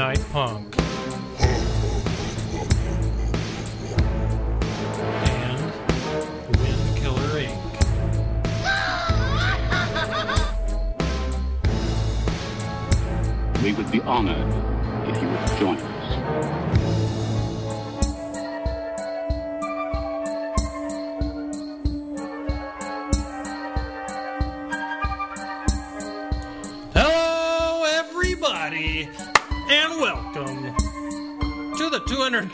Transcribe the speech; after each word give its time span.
Goodnight 0.00 0.32
Punk. 0.32 0.79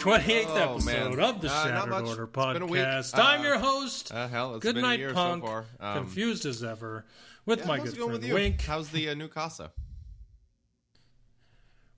228th 0.06 0.46
Oh, 0.46 0.72
episode 0.74 0.84
man. 0.86 1.20
of 1.20 1.40
the 1.40 1.48
Uh, 1.50 1.64
Shattered. 1.64 1.92
Order 1.92 2.24
It's 2.24 2.36
been 2.52 2.62
a 2.62 2.66
week. 2.66 2.80
Podcast. 2.82 3.18
I'm 3.18 3.40
Uh, 3.40 3.42
your 3.42 3.58
host, 3.58 4.12
Uh, 4.14 4.28
hell, 4.28 4.54
it's 4.54 4.62
Good 4.62 4.76
been 4.76 4.84
a 4.84 4.88
Night 4.88 4.98
year 5.00 5.12
Punk, 5.12 5.42
so 5.42 5.48
far. 5.48 5.64
Um, 5.80 6.04
confused 6.04 6.46
as 6.46 6.62
ever, 6.62 7.04
with 7.44 7.60
yeah, 7.60 7.66
my 7.66 7.78
good 7.80 7.96
friend? 7.96 8.32
Wink. 8.32 8.60
How's 8.62 8.90
the 8.90 9.08
uh, 9.08 9.14
new 9.14 9.26
casa? 9.26 9.72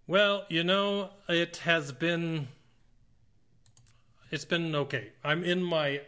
Well, 0.06 0.47
you 0.48 0.64
know, 0.64 1.11
it 1.29 1.59
has 1.59 1.92
been 1.92 2.48
it's 4.31 4.47
been 4.47 4.75
okay. 4.75 5.12
I'm 5.23 5.45
in 5.45 5.62
my 5.62 6.01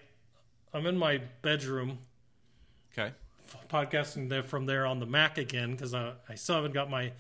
I'm 0.73 0.87
in 0.87 0.97
my 0.97 1.19
bedroom 1.43 1.99
Okay. 2.97 3.13
podcasting 3.69 4.31
there 4.31 4.43
from 4.43 4.65
there 4.65 4.87
on 4.87 5.01
the 5.01 5.07
Mac 5.07 5.37
again 5.37 5.73
because 5.73 5.93
I, 5.93 6.15
I 6.31 6.35
still 6.37 6.55
haven't 6.57 6.73
got 6.73 6.89
my 6.89 7.13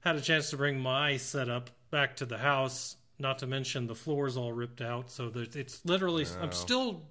had 0.00 0.16
a 0.16 0.20
chance 0.20 0.50
to 0.50 0.56
bring 0.56 0.80
my 0.80 1.16
setup 1.16 1.70
back 1.92 2.16
to 2.16 2.26
the 2.26 2.38
house. 2.38 2.96
Not 3.18 3.38
to 3.38 3.46
mention 3.46 3.86
the 3.86 3.94
floor's 3.94 4.36
all 4.36 4.52
ripped 4.52 4.80
out, 4.82 5.10
so 5.10 5.30
there's, 5.30 5.56
it's 5.56 5.84
literally 5.84 6.26
I'm 6.40 6.52
still 6.52 7.02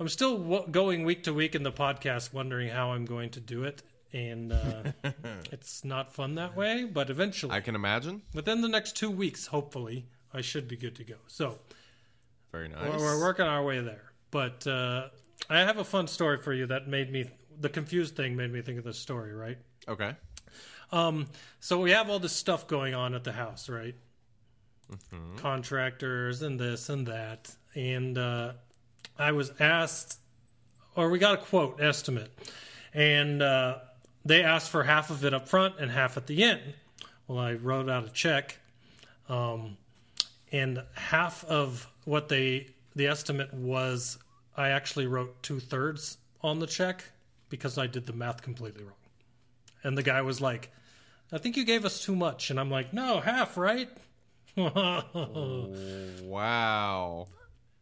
I'm 0.00 0.08
still 0.08 0.38
w- 0.38 0.66
going 0.70 1.04
week 1.04 1.24
to 1.24 1.34
week 1.34 1.54
in 1.54 1.62
the 1.62 1.72
podcast, 1.72 2.32
wondering 2.32 2.68
how 2.68 2.92
I'm 2.92 3.04
going 3.04 3.30
to 3.30 3.40
do 3.40 3.64
it, 3.64 3.82
and 4.12 4.52
uh, 4.52 4.82
it's 5.52 5.84
not 5.84 6.12
fun 6.12 6.36
that 6.36 6.56
way. 6.56 6.84
But 6.84 7.10
eventually, 7.10 7.52
I 7.52 7.60
can 7.60 7.74
imagine. 7.74 8.22
within 8.34 8.60
the 8.60 8.68
next 8.68 8.96
two 8.96 9.10
weeks, 9.10 9.46
hopefully, 9.46 10.06
I 10.32 10.40
should 10.40 10.68
be 10.68 10.76
good 10.76 10.96
to 10.96 11.04
go. 11.04 11.16
So 11.26 11.58
Very 12.50 12.68
nice. 12.68 12.88
we're, 12.90 12.98
we're 12.98 13.20
working 13.20 13.46
our 13.46 13.62
way 13.62 13.80
there. 13.80 14.12
But 14.30 14.66
uh, 14.66 15.08
I 15.48 15.60
have 15.60 15.78
a 15.78 15.84
fun 15.84 16.08
story 16.08 16.38
for 16.38 16.52
you 16.52 16.66
that 16.66 16.88
made 16.88 17.12
me 17.12 17.30
the 17.60 17.68
confused 17.68 18.16
thing 18.16 18.34
made 18.36 18.52
me 18.52 18.62
think 18.62 18.78
of 18.78 18.84
this 18.84 18.98
story, 18.98 19.32
right? 19.32 19.58
Okay. 19.86 20.16
Um, 20.90 21.26
so 21.60 21.80
we 21.80 21.92
have 21.92 22.10
all 22.10 22.18
this 22.18 22.32
stuff 22.32 22.66
going 22.66 22.94
on 22.94 23.14
at 23.14 23.24
the 23.24 23.32
house, 23.32 23.68
right? 23.68 23.94
Contractors 25.36 26.42
and 26.42 26.58
this 26.58 26.88
and 26.88 27.06
that, 27.06 27.54
and 27.74 28.16
uh, 28.18 28.52
I 29.18 29.32
was 29.32 29.52
asked, 29.58 30.18
or 30.94 31.10
we 31.10 31.18
got 31.18 31.34
a 31.34 31.38
quote 31.38 31.80
estimate, 31.80 32.30
and 32.92 33.42
uh, 33.42 33.78
they 34.24 34.42
asked 34.42 34.70
for 34.70 34.84
half 34.84 35.10
of 35.10 35.24
it 35.24 35.34
up 35.34 35.48
front 35.48 35.76
and 35.78 35.90
half 35.90 36.16
at 36.16 36.26
the 36.26 36.44
end. 36.44 36.60
Well, 37.26 37.38
I 37.38 37.54
wrote 37.54 37.88
out 37.88 38.04
a 38.04 38.10
check, 38.10 38.58
um, 39.28 39.76
and 40.52 40.82
half 40.94 41.44
of 41.44 41.88
what 42.04 42.28
they 42.28 42.68
the 42.94 43.06
estimate 43.06 43.52
was, 43.52 44.18
I 44.56 44.68
actually 44.68 45.06
wrote 45.06 45.42
two 45.42 45.60
thirds 45.60 46.18
on 46.42 46.60
the 46.60 46.66
check 46.66 47.04
because 47.48 47.78
I 47.78 47.86
did 47.86 48.06
the 48.06 48.12
math 48.12 48.42
completely 48.42 48.84
wrong. 48.84 48.92
And 49.82 49.98
the 49.98 50.02
guy 50.02 50.22
was 50.22 50.40
like, 50.40 50.70
I 51.32 51.38
think 51.38 51.56
you 51.56 51.64
gave 51.64 51.84
us 51.84 52.04
too 52.04 52.14
much. 52.14 52.50
And 52.50 52.60
I'm 52.60 52.70
like, 52.70 52.92
no, 52.92 53.20
half, 53.20 53.56
right? 53.56 53.88
Wow. 54.56 55.04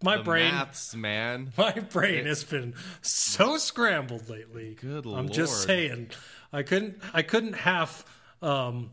my 0.02 0.16
the 0.16 0.22
brain 0.22 0.52
maths, 0.52 0.94
man. 0.94 1.52
my 1.58 1.72
brain 1.72 2.26
has 2.26 2.44
been 2.44 2.74
so 3.02 3.58
scrambled 3.58 4.28
lately. 4.28 4.76
Good 4.80 5.06
I'm 5.06 5.28
just 5.28 5.64
saying. 5.64 6.10
I 6.52 6.62
couldn't 6.62 6.98
I 7.12 7.22
couldn't 7.22 7.54
half 7.54 8.04
um 8.42 8.90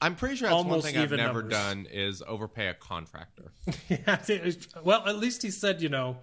I'm 0.00 0.14
pretty 0.14 0.36
sure 0.36 0.48
that's 0.48 0.64
one 0.64 0.80
thing 0.80 0.96
I've 0.96 1.10
never 1.10 1.42
numbers. 1.42 1.50
done 1.50 1.86
is 1.90 2.22
overpay 2.26 2.68
a 2.68 2.74
contractor. 2.74 3.52
yeah, 3.88 4.18
well, 4.84 5.06
at 5.06 5.16
least 5.16 5.42
he 5.42 5.50
said, 5.50 5.82
you 5.82 5.88
know, 5.88 6.18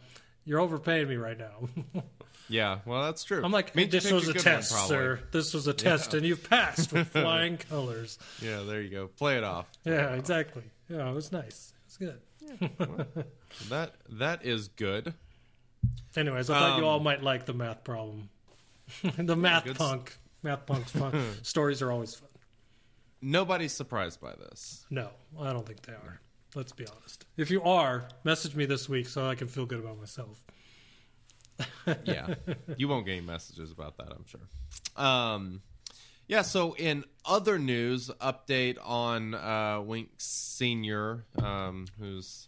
you're 0.45 0.59
overpaying 0.59 1.09
me 1.09 1.15
right 1.15 1.37
now. 1.37 2.03
yeah, 2.49 2.79
well, 2.85 3.03
that's 3.03 3.23
true. 3.23 3.43
I'm 3.43 3.51
like, 3.51 3.75
Means 3.75 3.91
this 3.91 4.09
was 4.09 4.29
a 4.29 4.33
test, 4.33 4.71
one, 4.71 4.87
sir. 4.87 5.19
This 5.31 5.53
was 5.53 5.67
a 5.67 5.73
test, 5.73 6.13
and 6.13 6.25
you've 6.25 6.49
passed 6.49 6.93
with 6.93 7.09
flying 7.09 7.57
colors. 7.57 8.17
Yeah, 8.41 8.61
there 8.61 8.81
you 8.81 8.89
go. 8.89 9.07
Play 9.07 9.37
it 9.37 9.43
off. 9.43 9.67
Yeah, 9.83 10.13
exactly. 10.13 10.63
Yeah, 10.89 11.09
it 11.09 11.13
was 11.13 11.31
nice. 11.31 11.73
It 11.77 11.85
was 11.87 11.97
good. 11.97 12.21
That 13.69 13.93
that 14.09 14.45
is 14.45 14.67
good. 14.67 15.13
Anyways, 16.15 16.49
I 16.49 16.59
thought 16.59 16.77
you 16.77 16.83
Um, 16.83 16.89
all 16.89 16.99
might 16.99 17.23
like 17.23 17.45
the 17.45 17.53
math 17.53 17.83
problem. 17.83 18.29
the 19.17 19.35
math 19.35 19.63
good 19.63 19.71
s- 19.71 19.77
punk. 19.77 20.17
Math 20.43 20.65
punk's 20.65 20.91
fun. 20.91 21.23
Stories 21.41 21.81
are 21.81 21.91
always 21.91 22.13
fun. 22.15 22.29
Nobody's 23.21 23.71
surprised 23.73 24.19
by 24.21 24.33
this. 24.35 24.85
No, 24.91 25.09
I 25.39 25.53
don't 25.53 25.65
think 25.65 25.81
they 25.83 25.93
are. 25.93 26.19
Let's 26.53 26.71
be 26.73 26.85
honest. 26.85 27.25
If 27.37 27.49
you 27.49 27.63
are, 27.63 28.07
message 28.23 28.55
me 28.55 28.65
this 28.65 28.87
week 28.87 29.07
so 29.07 29.27
I 29.27 29.35
can 29.35 29.47
feel 29.47 29.65
good 29.65 29.79
about 29.79 29.97
myself. 29.97 30.43
yeah 32.03 32.35
you 32.77 32.87
won't 32.89 33.05
get 33.05 33.13
any 33.13 33.21
messages 33.21 33.71
about 33.71 33.95
that 33.97 34.09
i'm 34.11 34.25
sure 34.25 34.41
um 34.97 35.61
yeah 36.27 36.41
so 36.41 36.75
in 36.75 37.03
other 37.25 37.57
news 37.59 38.09
update 38.21 38.77
on 38.83 39.33
uh 39.33 39.81
wink 39.81 40.09
senior 40.17 41.25
um 41.41 41.85
who's 41.99 42.47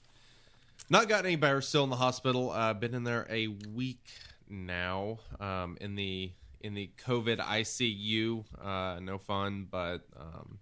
not 0.89 1.07
gotten 1.07 1.25
any 1.25 1.35
better 1.35 1.61
still 1.61 1.83
in 1.83 1.89
the 1.89 1.95
hospital 1.95 2.51
uh 2.51 2.73
been 2.73 2.93
in 2.93 3.03
there 3.03 3.25
a 3.29 3.47
week 3.47 4.09
now 4.49 5.17
um 5.39 5.77
in 5.81 5.95
the 5.95 6.31
in 6.61 6.73
the 6.73 6.89
covid 7.05 7.39
icu 7.39 8.43
uh 8.63 8.99
no 8.99 9.17
fun 9.17 9.67
but 9.69 10.01
um 10.19 10.59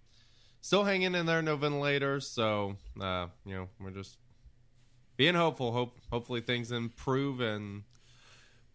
still 0.60 0.84
hanging 0.84 1.14
in 1.14 1.26
there 1.26 1.42
no 1.42 1.56
ventilators 1.56 2.26
so 2.26 2.76
uh 3.00 3.26
you 3.44 3.54
know 3.54 3.68
we're 3.80 3.90
just 3.90 4.18
being 5.16 5.34
hopeful 5.34 5.72
hope 5.72 5.96
hopefully 6.10 6.40
things 6.40 6.72
improve 6.72 7.40
and 7.40 7.82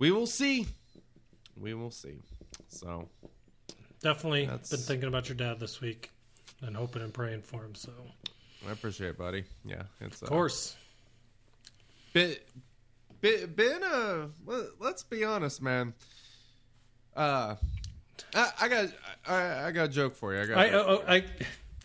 we 0.02 0.10
will 0.10 0.26
see. 0.26 0.66
We 1.56 1.76
will 1.76 1.92
see. 1.92 2.16
So 2.70 3.08
Definitely 4.02 4.46
That's- 4.46 4.70
been 4.70 4.80
thinking 4.80 5.08
about 5.08 5.30
your 5.30 5.36
dad 5.36 5.60
this 5.60 5.82
week 5.82 6.12
and 6.62 6.76
hoping 6.76 7.02
and 7.02 7.14
praying 7.14 7.42
for 7.42 7.64
him. 7.64 7.76
So, 7.76 7.92
I 8.68 8.72
appreciate 8.72 9.10
it, 9.10 9.18
buddy. 9.18 9.44
Yeah, 9.66 9.84
it's 10.00 10.22
uh, 10.22 10.26
of 10.26 10.30
course, 10.30 10.76
been 12.14 12.36
been, 13.22 13.54
been 13.54 13.84
a. 13.84 14.30
Let's 14.80 15.04
be 15.04 15.24
honest, 15.24 15.62
man. 15.62 15.94
Uh, 17.16 17.56
I, 18.34 18.52
I 18.62 18.68
got 18.68 18.90
I, 19.28 19.68
I 19.68 19.72
got 19.72 19.86
a 19.86 19.90
joke 19.90 20.16
for 20.16 20.34
you. 20.34 20.42
I 20.42 20.46
got. 20.46 20.58
I, 20.58 20.70
joke 20.70 20.88
oh. 20.88 21.04
I 21.08 21.26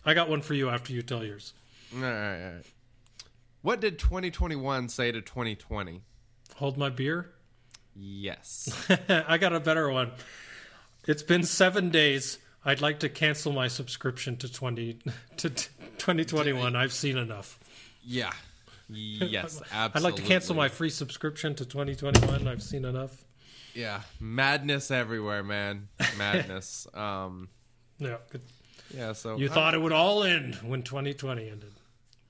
I 0.05 0.13
got 0.13 0.29
one 0.29 0.41
for 0.41 0.53
you 0.53 0.69
after 0.69 0.93
you 0.93 1.01
tell 1.01 1.23
yours. 1.23 1.53
all 1.93 2.01
right, 2.01 2.43
all 2.43 2.53
right. 2.53 2.65
What 3.61 3.81
did 3.81 3.99
2021 3.99 4.87
say 4.89 5.11
to 5.11 5.21
2020? 5.21 6.01
Hold 6.55 6.77
my 6.77 6.89
beer. 6.89 7.31
Yes. 7.95 8.87
I 9.09 9.37
got 9.37 9.53
a 9.53 9.59
better 9.59 9.89
one. 9.89 10.11
It's 11.07 11.23
been 11.23 11.43
seven 11.43 11.89
days. 11.89 12.37
I'd 12.65 12.81
like 12.81 12.99
to 12.99 13.09
cancel 13.09 13.53
my 13.53 13.67
subscription 13.69 14.35
to 14.37 14.51
twenty 14.51 14.99
to 15.37 15.49
2021. 15.49 16.75
I've 16.75 16.93
seen 16.93 17.17
enough. 17.17 17.59
yeah. 18.03 18.31
Yes. 18.89 19.61
Absolutely. 19.71 19.73
I'd 19.95 20.01
like 20.01 20.15
to 20.15 20.21
cancel 20.21 20.55
my 20.55 20.69
free 20.69 20.89
subscription 20.89 21.55
to 21.55 21.65
2021. 21.65 22.47
I've 22.47 22.63
seen 22.63 22.85
enough. 22.85 23.25
Yeah. 23.73 24.01
Madness 24.21 24.91
everywhere, 24.91 25.43
man. 25.43 25.89
Madness. 26.17 26.87
um. 26.93 27.49
Yeah, 27.99 28.17
good. 28.29 28.41
Yeah. 28.95 29.11
So 29.13 29.35
you 29.37 29.49
I- 29.49 29.53
thought 29.53 29.73
it 29.73 29.81
would 29.81 29.91
all 29.91 30.23
end 30.23 30.55
when 30.55 30.83
2020 30.83 31.49
ended. 31.49 31.73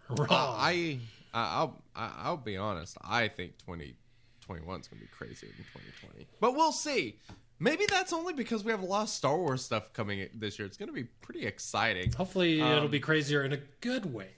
Wrong. 0.10 0.28
I, 0.30 1.00
I 1.34 1.60
I'll 1.60 1.82
I'll 1.96 2.38
be 2.38 2.58
honest. 2.58 2.98
I 3.02 3.28
think 3.28 3.58
2021 3.60 4.80
is 4.80 4.88
going 4.88 5.00
to 5.02 5.06
be 5.06 5.12
crazier 5.12 5.50
than 5.50 5.66
2020, 5.74 6.28
but 6.40 6.56
we'll 6.56 6.72
see. 6.72 7.18
Maybe 7.60 7.86
that's 7.90 8.14
only 8.14 8.34
because 8.34 8.64
we 8.64 8.72
have 8.72 8.82
a 8.84 8.86
lot 8.86 9.04
of 9.04 9.10
Star 9.10 9.38
Wars 9.38 9.64
stuff 9.64 9.92
coming 9.94 10.28
this 10.36 10.60
year. 10.60 10.66
It's 10.68 10.78
going 10.78 10.90
to 10.90 10.94
be 10.94 11.06
pretty 11.06 11.46
exciting. 11.46 12.12
Hopefully, 12.14 12.62
it'll 12.62 12.88
be 12.88 13.00
crazier 13.00 13.44
in 13.44 13.54
a 13.54 13.60
good 13.82 14.14
way. 14.14 14.30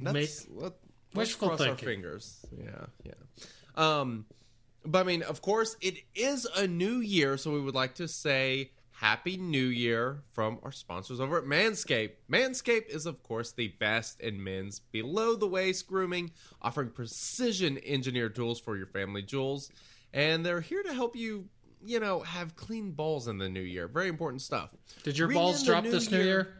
Make 0.00 0.14
Let's, 0.14 0.46
let, 0.50 0.62
let's 0.62 0.76
wishful 1.14 1.48
cross 1.48 1.60
our 1.60 1.66
thinking. 1.68 1.86
fingers. 1.86 2.46
Yeah, 2.56 2.86
yeah. 3.04 3.12
Um, 3.76 4.24
but 4.84 5.00
I 5.00 5.02
mean, 5.02 5.22
of 5.22 5.42
course, 5.42 5.76
it 5.80 5.98
is 6.14 6.46
a 6.56 6.66
new 6.66 6.96
year, 6.96 7.36
so 7.36 7.52
we 7.52 7.60
would 7.60 7.74
like 7.74 7.94
to 7.96 8.08
say 8.08 8.70
Happy 8.92 9.36
New 9.36 9.66
Year 9.66 10.22
from 10.32 10.58
our 10.62 10.72
sponsors 10.72 11.20
over 11.20 11.38
at 11.38 11.44
Manscaped. 11.44 12.12
Manscaped 12.30 12.88
is, 12.88 13.04
of 13.04 13.22
course, 13.22 13.52
the 13.52 13.68
best 13.68 14.20
in 14.20 14.42
men's 14.42 14.80
below 14.80 15.36
the 15.36 15.46
waist 15.46 15.86
grooming, 15.86 16.30
offering 16.62 16.88
precision 16.88 17.78
engineered 17.84 18.34
tools 18.34 18.58
for 18.58 18.76
your 18.76 18.86
family 18.86 19.22
jewels, 19.22 19.70
and 20.12 20.44
they're 20.44 20.60
here 20.60 20.82
to 20.82 20.94
help 20.94 21.14
you. 21.16 21.48
You 21.84 22.00
know, 22.00 22.20
have 22.20 22.56
clean 22.56 22.92
balls 22.92 23.28
in 23.28 23.38
the 23.38 23.48
new 23.48 23.60
year. 23.60 23.88
Very 23.88 24.08
important 24.08 24.42
stuff. 24.42 24.70
Did 25.02 25.18
your 25.18 25.28
Ring 25.28 25.36
balls 25.36 25.64
drop 25.64 25.84
this 25.84 26.10
new 26.10 26.22
year? 26.22 26.54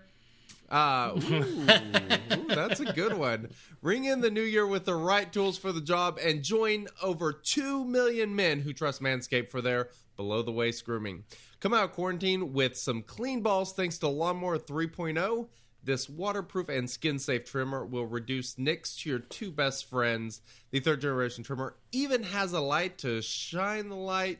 Uh, 0.68 1.12
ooh, 1.30 1.42
ooh, 1.42 2.46
that's 2.48 2.80
a 2.80 2.92
good 2.94 3.12
one. 3.12 3.50
Ring 3.82 4.04
in 4.04 4.22
the 4.22 4.30
new 4.30 4.42
year 4.42 4.66
with 4.66 4.86
the 4.86 4.94
right 4.94 5.30
tools 5.30 5.58
for 5.58 5.70
the 5.70 5.82
job 5.82 6.18
and 6.22 6.42
join 6.42 6.86
over 7.02 7.32
2 7.32 7.84
million 7.84 8.34
men 8.34 8.60
who 8.60 8.72
trust 8.72 9.02
Manscaped 9.02 9.50
for 9.50 9.60
their 9.60 9.90
below 10.16 10.42
the 10.42 10.50
waist 10.50 10.84
grooming. 10.86 11.24
Come 11.60 11.74
out 11.74 11.84
of 11.84 11.92
quarantine 11.92 12.52
with 12.52 12.76
some 12.76 13.02
clean 13.02 13.42
balls 13.42 13.72
thanks 13.72 13.98
to 13.98 14.08
Lawnmower 14.08 14.58
3.0. 14.58 15.48
This 15.84 16.08
waterproof 16.08 16.68
and 16.68 16.88
skin 16.88 17.18
safe 17.18 17.44
trimmer 17.44 17.84
will 17.84 18.06
reduce 18.06 18.56
nicks 18.56 18.96
to 18.98 19.10
your 19.10 19.18
two 19.18 19.50
best 19.50 19.90
friends. 19.90 20.40
The 20.70 20.80
third 20.80 21.00
generation 21.00 21.42
trimmer 21.42 21.74
even 21.90 22.22
has 22.22 22.52
a 22.52 22.60
light 22.60 22.98
to 22.98 23.20
shine 23.20 23.88
the 23.88 23.96
light, 23.96 24.38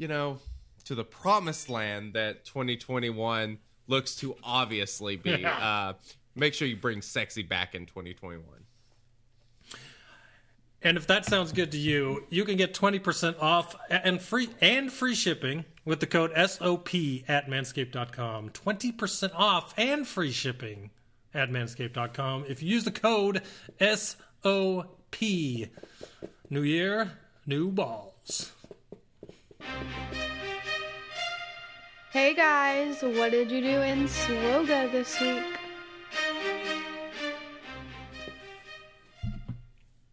you 0.00 0.08
know, 0.08 0.38
to 0.84 0.94
the 0.94 1.04
promised 1.04 1.68
land 1.68 2.14
that 2.14 2.46
2021 2.46 3.58
looks 3.86 4.16
to 4.16 4.34
obviously 4.42 5.16
be. 5.16 5.44
uh, 5.44 5.92
make 6.34 6.54
sure 6.54 6.66
you 6.66 6.76
bring 6.76 7.02
sexy 7.02 7.42
back 7.42 7.74
in 7.74 7.84
2021. 7.84 8.42
And 10.82 10.96
if 10.96 11.06
that 11.08 11.26
sounds 11.26 11.52
good 11.52 11.72
to 11.72 11.78
you, 11.78 12.24
you 12.30 12.46
can 12.46 12.56
get 12.56 12.72
20% 12.72 13.42
off 13.42 13.76
and 13.90 14.22
free 14.22 14.48
and 14.62 14.90
free 14.90 15.14
shipping 15.14 15.66
with 15.84 16.00
the 16.00 16.06
code 16.06 16.32
SOP 16.34 16.94
at 17.28 17.48
manscaped.com. 17.48 18.48
20% 18.48 19.30
off 19.34 19.74
and 19.76 20.08
free 20.08 20.32
shipping 20.32 20.90
at 21.34 21.50
manscaped.com 21.50 22.46
if 22.48 22.62
you 22.62 22.70
use 22.70 22.84
the 22.84 22.90
code 22.90 23.42
SOP. 23.78 25.20
New 26.48 26.62
year, 26.62 27.12
new 27.46 27.70
balls. 27.70 28.52
Hey 32.12 32.34
guys, 32.34 33.02
what 33.02 33.30
did 33.30 33.50
you 33.50 33.60
do 33.60 33.80
in 33.82 34.04
Swoga 34.04 34.90
this 34.90 35.20
week? 35.20 35.44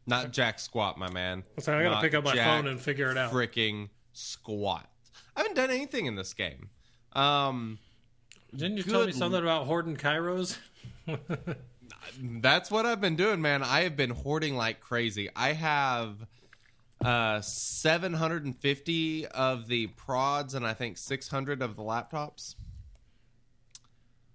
Not 0.05 0.31
jack 0.31 0.59
squat, 0.59 0.97
my 0.97 1.09
man. 1.09 1.43
So 1.59 1.73
I 1.73 1.83
gotta 1.83 1.95
Not 1.95 2.03
pick 2.03 2.13
up 2.13 2.23
my 2.23 2.33
jack 2.33 2.47
phone 2.47 2.67
and 2.67 2.79
figure 2.79 3.11
it 3.11 3.17
out. 3.17 3.31
Freaking 3.31 3.89
squat. 4.13 4.89
I 5.35 5.41
haven't 5.41 5.55
done 5.55 5.69
anything 5.69 6.05
in 6.05 6.15
this 6.15 6.33
game. 6.33 6.69
Um, 7.13 7.77
Didn't 8.55 8.77
you 8.77 8.83
tell 8.83 9.05
me 9.05 9.11
something 9.11 9.41
about 9.41 9.65
hoarding 9.65 9.97
Kyros? 9.97 10.57
that's 12.41 12.71
what 12.71 12.85
I've 12.85 13.01
been 13.01 13.15
doing, 13.15 13.41
man. 13.41 13.63
I 13.63 13.81
have 13.81 13.97
been 13.97 14.11
hoarding 14.11 14.55
like 14.55 14.79
crazy. 14.79 15.29
I 15.35 15.53
have 15.53 16.25
uh 17.03 17.41
750 17.41 19.27
of 19.27 19.67
the 19.67 19.87
prods 19.87 20.53
and 20.53 20.65
I 20.65 20.73
think 20.73 20.97
600 20.97 21.61
of 21.61 21.75
the 21.75 21.83
laptops. 21.83 22.55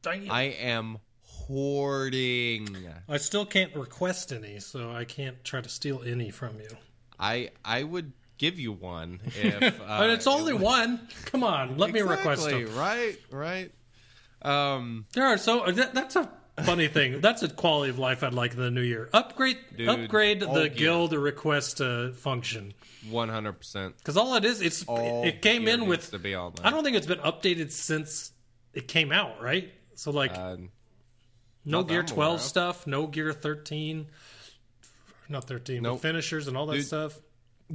Dang 0.02 0.26
it. 0.26 0.30
I 0.30 0.42
am 0.42 0.98
hoarding. 1.22 2.76
I 3.08 3.16
still 3.16 3.46
can't 3.46 3.74
request 3.74 4.32
any, 4.32 4.60
so 4.60 4.90
I 4.90 5.04
can't 5.04 5.42
try 5.44 5.60
to 5.60 5.68
steal 5.68 6.02
any 6.04 6.30
from 6.30 6.58
you. 6.60 6.76
I 7.18 7.50
I 7.64 7.82
would 7.82 8.12
give 8.38 8.58
you 8.58 8.72
one 8.72 9.20
if 9.24 9.62
uh, 9.80 9.98
but 9.98 10.10
it's 10.10 10.26
only 10.26 10.52
it 10.52 10.60
one. 10.60 11.08
Come 11.26 11.44
on, 11.44 11.78
let 11.78 11.92
me 11.92 12.00
request 12.00 12.48
them. 12.48 12.74
Right, 12.76 13.16
right. 13.30 13.72
Um, 14.42 15.06
There 15.12 15.24
are 15.24 15.38
so 15.38 15.70
that, 15.70 15.94
that's 15.94 16.16
a 16.16 16.28
funny 16.64 16.88
thing. 16.88 17.20
That's 17.20 17.42
a 17.42 17.48
quality 17.48 17.90
of 17.90 17.98
life 17.98 18.22
I'd 18.22 18.34
like 18.34 18.52
in 18.52 18.58
the 18.58 18.70
new 18.70 18.82
year. 18.82 19.08
Upgrade, 19.12 19.58
Dude, 19.76 19.88
upgrade 19.88 20.40
the 20.40 20.46
gear. 20.46 20.68
guild 20.68 21.12
request 21.12 21.80
uh, 21.80 22.12
function 22.12 22.74
one 23.10 23.28
hundred 23.28 23.54
percent. 23.54 23.96
because 23.98 24.16
all 24.16 24.34
it 24.36 24.44
is, 24.44 24.60
it's 24.60 24.84
All 24.84 25.24
it 25.24 25.42
came 25.42 25.64
gear 25.64 25.74
in 25.74 25.80
needs 25.80 25.88
with. 25.90 26.10
to 26.12 26.18
be 26.18 26.34
all 26.34 26.50
that. 26.50 26.64
I 26.66 26.70
don't 26.70 26.84
think 26.84 26.96
it's 26.96 27.06
been 27.06 27.18
updated 27.20 27.70
since 27.72 28.32
it 28.74 28.86
came 28.88 29.12
out, 29.12 29.40
right? 29.42 29.72
So 29.94 30.10
like 30.10 30.32
Uh, 30.32 30.56
no 30.56 31.78
not 31.78 31.86
that 31.86 31.88
Gear 31.88 32.00
I'm 32.00 32.04
aware 32.06 32.14
twelve 32.14 32.34
of. 32.36 32.40
stuff, 32.42 32.86
no 32.86 33.06
Gear 33.06 33.32
thirteen, 33.32 34.06
not 35.28 35.44
thirteen, 35.44 35.82
Nope. 35.82 36.00
finishers 36.00 36.48
and 36.48 36.56
all 36.56 36.66
that 36.66 36.74
Dude, 36.76 36.86
stuff. 36.86 37.18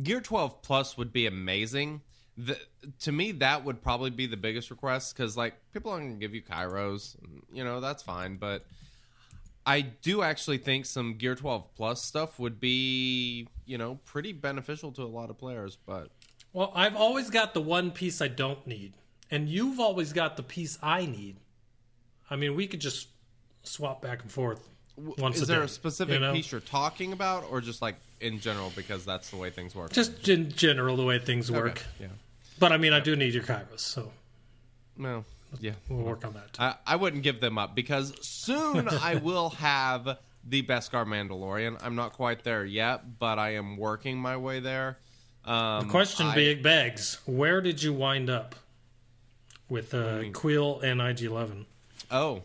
Gear 0.03 0.21
12 0.21 0.61
Plus 0.61 0.95
would 0.97 1.11
be 1.11 1.25
amazing. 1.25 2.01
The, 2.37 2.57
to 3.01 3.11
me, 3.11 3.31
that 3.33 3.65
would 3.65 3.81
probably 3.81 4.11
be 4.11 4.27
the 4.27 4.37
biggest 4.37 4.69
request 4.69 5.15
because, 5.15 5.35
like, 5.35 5.55
people 5.73 5.91
aren't 5.91 6.05
going 6.05 6.13
to 6.15 6.19
give 6.19 6.35
you 6.35 6.41
Kyros. 6.43 7.15
You 7.51 7.63
know, 7.63 7.79
that's 7.79 8.03
fine. 8.03 8.37
But 8.37 8.63
I 9.65 9.81
do 9.81 10.21
actually 10.21 10.59
think 10.59 10.85
some 10.85 11.15
Gear 11.15 11.35
12 11.35 11.75
Plus 11.75 12.03
stuff 12.03 12.39
would 12.39 12.59
be, 12.59 13.47
you 13.65 13.77
know, 13.77 13.99
pretty 14.05 14.33
beneficial 14.33 14.91
to 14.93 15.01
a 15.01 15.05
lot 15.05 15.29
of 15.29 15.37
players. 15.37 15.77
But 15.85 16.09
Well, 16.53 16.71
I've 16.75 16.95
always 16.95 17.29
got 17.29 17.53
the 17.53 17.61
one 17.61 17.91
piece 17.91 18.21
I 18.21 18.27
don't 18.27 18.65
need, 18.67 18.93
and 19.31 19.49
you've 19.49 19.79
always 19.79 20.13
got 20.13 20.37
the 20.37 20.43
piece 20.43 20.77
I 20.81 21.05
need. 21.05 21.37
I 22.29 22.35
mean, 22.35 22.55
we 22.55 22.67
could 22.67 22.81
just 22.81 23.07
swap 23.63 24.01
back 24.01 24.21
and 24.21 24.31
forth 24.31 24.69
once 24.95 25.37
is 25.37 25.43
a 25.43 25.45
there 25.45 25.59
day, 25.59 25.65
a 25.65 25.67
specific 25.67 26.13
you 26.15 26.19
know? 26.19 26.33
piece 26.33 26.51
you're 26.51 26.61
talking 26.61 27.13
about, 27.13 27.45
or 27.49 27.61
just 27.61 27.81
like 27.81 27.95
in 28.19 28.39
general 28.39 28.71
because 28.75 29.05
that's 29.05 29.29
the 29.29 29.37
way 29.37 29.49
things 29.49 29.75
work? 29.75 29.91
Just 29.91 30.27
in 30.29 30.51
general, 30.51 30.95
the 30.95 31.05
way 31.05 31.19
things 31.19 31.49
Okay, 31.49 31.59
work. 31.59 31.83
Yeah. 31.99 32.07
But 32.59 32.71
I 32.71 32.77
mean, 32.77 32.93
I 32.93 32.99
do 32.99 33.15
need 33.15 33.33
your 33.33 33.43
Kyros, 33.43 33.79
so 33.79 34.11
No. 34.97 35.25
Yeah. 35.59 35.73
we'll 35.89 36.03
work 36.03 36.25
on 36.25 36.33
that. 36.33 36.57
I, 36.59 36.75
I 36.85 36.95
wouldn't 36.97 37.23
give 37.23 37.39
them 37.39 37.57
up 37.57 37.75
because 37.75 38.13
soon 38.21 38.87
I 39.01 39.15
will 39.15 39.51
have 39.51 40.17
the 40.43 40.61
Beskar 40.63 41.05
Mandalorian. 41.05 41.77
I'm 41.81 41.95
not 41.95 42.13
quite 42.13 42.43
there 42.43 42.65
yet, 42.65 43.19
but 43.19 43.39
I 43.39 43.55
am 43.55 43.77
working 43.77 44.17
my 44.17 44.37
way 44.37 44.59
there. 44.59 44.97
Um, 45.45 45.85
the 45.85 45.91
question 45.91 46.27
I- 46.27 46.35
big 46.35 46.61
begs: 46.63 47.19
Where 47.25 47.61
did 47.61 47.81
you 47.81 47.93
wind 47.93 48.29
up 48.29 48.55
with 49.69 49.93
uh, 49.93 50.19
Kuiil 50.31 50.83
and 50.83 50.99
IG11? 50.99 51.65
Oh, 52.11 52.43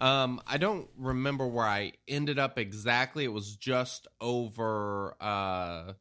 um, 0.00 0.40
I 0.46 0.56
don't 0.56 0.88
remember 0.96 1.46
where 1.46 1.66
I 1.66 1.92
ended 2.08 2.38
up 2.38 2.58
exactly. 2.58 3.24
It 3.24 3.32
was 3.32 3.56
just 3.56 4.06
over, 4.20 5.14
uh, 5.20 5.92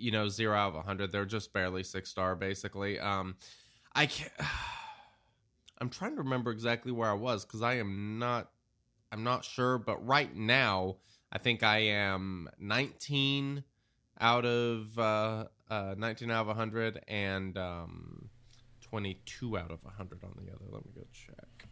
you 0.00 0.10
know, 0.10 0.28
zero 0.28 0.56
out 0.56 0.70
of 0.70 0.74
a 0.76 0.82
hundred. 0.82 1.12
They're 1.12 1.24
just 1.24 1.52
barely 1.52 1.82
six 1.82 2.10
star, 2.10 2.34
basically. 2.34 2.98
Um, 2.98 3.36
I 3.94 4.06
can't. 4.06 4.32
I'm 5.78 5.88
trying 5.88 6.16
to 6.16 6.22
remember 6.22 6.50
exactly 6.50 6.92
where 6.92 7.08
I 7.08 7.14
was 7.14 7.44
because 7.44 7.62
I 7.62 7.74
am 7.74 8.18
not. 8.18 8.50
I'm 9.12 9.24
not 9.24 9.44
sure, 9.44 9.78
but 9.78 10.06
right 10.06 10.34
now 10.34 10.96
I 11.32 11.38
think 11.38 11.62
I 11.62 11.78
am 11.78 12.48
19 12.58 13.64
out 14.20 14.44
of 14.44 14.98
uh, 14.98 15.44
uh, 15.70 15.94
19 15.96 16.30
out 16.30 16.42
of 16.42 16.46
100 16.48 17.00
and 17.08 17.56
um, 17.56 18.28
22 18.82 19.56
out 19.56 19.70
of 19.70 19.82
100 19.84 20.24
on 20.24 20.32
the 20.36 20.52
other. 20.52 20.64
Let 20.70 20.84
me 20.84 20.92
go 20.94 21.02
check. 21.12 21.68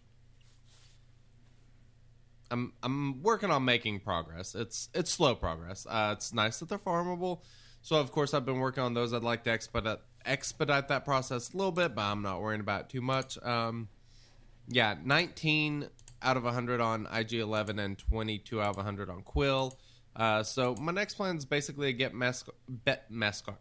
I'm 2.51 2.73
I'm 2.83 3.23
working 3.23 3.51
on 3.51 3.65
making 3.65 4.01
progress. 4.01 4.55
It's 4.55 4.89
it's 4.95 5.11
slow 5.11 5.35
progress. 5.35 5.87
Uh, 5.89 6.15
it's 6.17 6.33
nice 6.33 6.61
that 6.61 6.69
they're 6.69 6.79
farmable. 6.79 7.43
So 7.83 7.97
of 7.97 8.11
course 8.13 8.35
I've 8.35 8.45
been 8.45 8.59
working 8.59 8.83
on 8.83 8.95
those. 8.95 9.13
I'd 9.13 9.23
like 9.23 9.45
to 9.45 9.51
expedite 9.51 9.99
expedite 10.25 10.89
that 10.89 11.05
process 11.05 11.53
a 11.53 11.57
little 11.57 11.73
bit, 11.73 11.95
but 11.95 12.03
I'm 12.03 12.23
not 12.23 12.41
worrying 12.41 12.61
about 12.61 12.83
it 12.83 12.89
too 12.91 13.01
much. 13.01 13.39
Um, 13.43 13.89
yeah, 14.69 14.97
19 15.03 15.89
out 16.23 16.37
of 16.37 16.45
100 16.45 16.81
on 16.81 17.07
IG11 17.07 17.79
and 17.79 17.99
22 17.99 18.61
out 18.61 18.71
of 18.71 18.77
100 18.77 19.09
on 19.09 19.23
Kuiil. 19.23 19.73
Uh, 20.15 20.43
so 20.43 20.75
my 20.81 20.93
next 20.93 21.15
plan 21.15 21.37
is 21.37 21.45
basically 21.45 21.93
to 21.93 21.93
get 21.93 22.13
Mescar, 22.13 22.51
Be- 22.85 22.93
Mescar, 23.11 23.55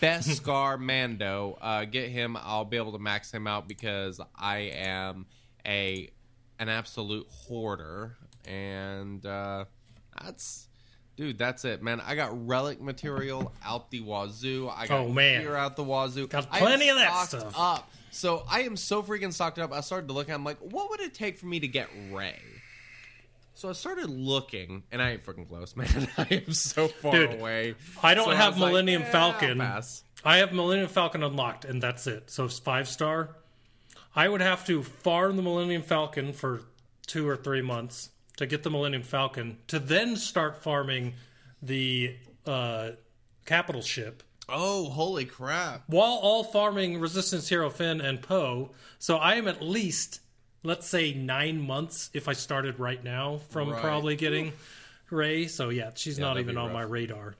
Beskar 0.00 0.78
Mando. 0.80 1.58
Uh, 1.60 1.84
get 1.84 2.08
him. 2.08 2.36
I'll 2.40 2.64
be 2.64 2.78
able 2.78 2.92
to 2.92 2.98
max 2.98 3.30
him 3.30 3.46
out 3.46 3.68
because 3.68 4.20
I 4.34 4.72
am 4.74 5.26
a 5.66 6.10
an 6.58 6.68
absolute 6.68 7.26
hoarder, 7.28 8.16
and 8.46 9.24
uh, 9.24 9.66
that's. 10.20 10.67
Dude, 11.18 11.36
that's 11.36 11.64
it, 11.64 11.82
man. 11.82 12.00
I 12.06 12.14
got 12.14 12.46
relic 12.46 12.80
material 12.80 13.52
out 13.64 13.90
the 13.90 14.02
wazoo. 14.02 14.70
I 14.72 14.86
got 14.86 15.00
Oh, 15.00 15.08
man. 15.08 15.42
gear 15.42 15.56
out 15.56 15.74
the 15.74 15.82
wazoo. 15.82 16.28
Got 16.28 16.46
I 16.48 16.60
plenty 16.60 16.88
of 16.90 16.96
that 16.96 17.26
stuff. 17.26 17.54
Up. 17.58 17.90
So 18.12 18.44
I 18.48 18.60
am 18.62 18.76
so 18.76 19.02
freaking 19.02 19.32
stocked 19.32 19.58
up. 19.58 19.72
I 19.72 19.80
started 19.80 20.06
to 20.06 20.14
look. 20.14 20.30
I'm 20.30 20.44
like, 20.44 20.58
what 20.58 20.90
would 20.90 21.00
it 21.00 21.14
take 21.14 21.36
for 21.36 21.46
me 21.46 21.58
to 21.58 21.66
get 21.66 21.88
Rey? 22.12 22.38
So 23.54 23.68
I 23.68 23.72
started 23.72 24.08
looking, 24.08 24.84
and 24.92 25.02
I 25.02 25.10
ain't 25.10 25.24
freaking 25.26 25.48
close, 25.48 25.74
man. 25.76 26.06
I 26.16 26.26
am 26.46 26.52
so 26.52 26.86
far 26.86 27.10
Dude, 27.10 27.32
away. 27.34 27.74
I 28.00 28.14
don't 28.14 28.26
So 28.28 28.36
have 28.36 28.56
like, 28.56 28.68
Millennium 28.70 29.02
"Yeah, 29.02 29.10
Falcon. 29.10 29.60
I'll 29.60 29.66
pass." 29.66 30.04
I 30.24 30.36
have 30.36 30.52
Millennium 30.52 30.88
Falcon 30.88 31.24
unlocked, 31.24 31.64
and 31.64 31.82
that's 31.82 32.06
it. 32.06 32.30
So 32.30 32.44
it's 32.44 32.60
five 32.60 32.88
star. 32.88 33.30
I 34.14 34.28
would 34.28 34.40
have 34.40 34.64
to 34.66 34.84
farm 34.84 35.34
the 35.34 35.42
Millennium 35.42 35.82
Falcon 35.82 36.32
for 36.32 36.62
two 37.08 37.28
or 37.28 37.36
three 37.36 37.62
months 37.62 38.10
to 38.38 38.46
get 38.46 38.62
the 38.64 38.70
Millennium 38.70 39.02
Falcon, 39.04 39.58
to 39.68 39.78
then 39.78 40.16
start 40.16 40.62
farming 40.62 41.14
the 41.62 42.16
uh, 42.46 42.90
capital 43.44 43.82
ship, 43.82 44.22
Oh, 44.48 44.88
holy 44.88 45.26
crap! 45.26 45.82
while 45.88 46.18
all 46.22 46.42
farming 46.42 46.98
Resistance 47.00 47.48
Hero 47.48 47.68
Finn 47.68 48.00
and 48.00 48.22
Poe. 48.22 48.70
So 48.98 49.18
I 49.18 49.34
am 49.34 49.46
at 49.46 49.60
least, 49.62 50.20
let's 50.62 50.86
say, 50.88 51.12
nine 51.12 51.60
months 51.60 52.08
if 52.14 52.28
I 52.28 52.32
started 52.32 52.80
right 52.80 53.04
now 53.04 53.38
from 53.50 53.70
Right. 53.70 53.80
probably 53.82 54.16
getting 54.16 54.54
Rey. 55.10 55.46
So 55.48 55.68
yeah, 55.68 55.90
she's 55.94 56.18
not 56.18 56.38
even 56.38 56.56
on 56.56 56.72
my 56.72 56.82
radar. 56.82 57.34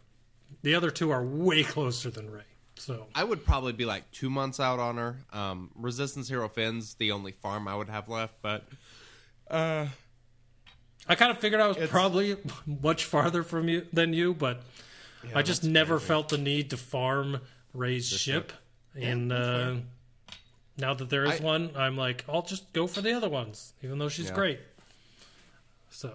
The 0.62 0.74
other 0.74 0.90
two 0.90 1.10
are 1.10 1.24
way 1.24 1.62
closer 1.64 2.10
than 2.10 2.30
Rey. 2.30 2.42
So 2.76 3.06
I 3.14 3.24
would 3.24 3.44
probably 3.44 3.72
be 3.72 3.84
like 3.84 4.10
two 4.12 4.30
months 4.30 4.60
out 4.60 4.78
on 4.78 4.96
her. 4.98 5.16
Um, 5.32 5.70
Resistance 5.74 6.28
Hero 6.28 6.48
Finn's 6.48 6.94
the 6.94 7.12
only 7.12 7.32
farm 7.32 7.66
I 7.68 7.74
would 7.74 7.88
have 7.88 8.08
left, 8.08 8.34
but 8.42 8.68
I 11.08 11.14
kind 11.14 11.30
of 11.30 11.38
figured 11.38 11.60
I 11.60 11.68
was 11.68 11.76
probably 11.88 12.36
much 12.66 13.04
farther 13.04 13.42
from 13.42 13.68
you 13.68 13.86
than 13.92 14.12
you, 14.12 14.34
but 14.34 14.62
I 15.34 15.42
just 15.42 15.64
never 15.64 15.98
felt 15.98 16.28
the 16.28 16.38
need 16.38 16.70
to 16.70 16.76
farm 16.76 17.40
Rey's 17.74 18.08
ship. 18.08 18.52
And 18.94 19.32
uh, 19.32 19.76
now 20.76 20.94
that 20.94 21.08
there 21.10 21.24
is 21.24 21.40
I- 21.40 21.44
one, 21.44 21.70
I'm 21.76 21.96
like, 21.96 22.24
I'll 22.28 22.42
just 22.42 22.72
go 22.72 22.86
for 22.86 23.00
the 23.00 23.12
other 23.12 23.28
ones, 23.28 23.72
even 23.82 23.98
though 23.98 24.08
she's 24.08 24.26
Yeah. 24.28 24.34
great. 24.34 24.60
So 25.90 26.14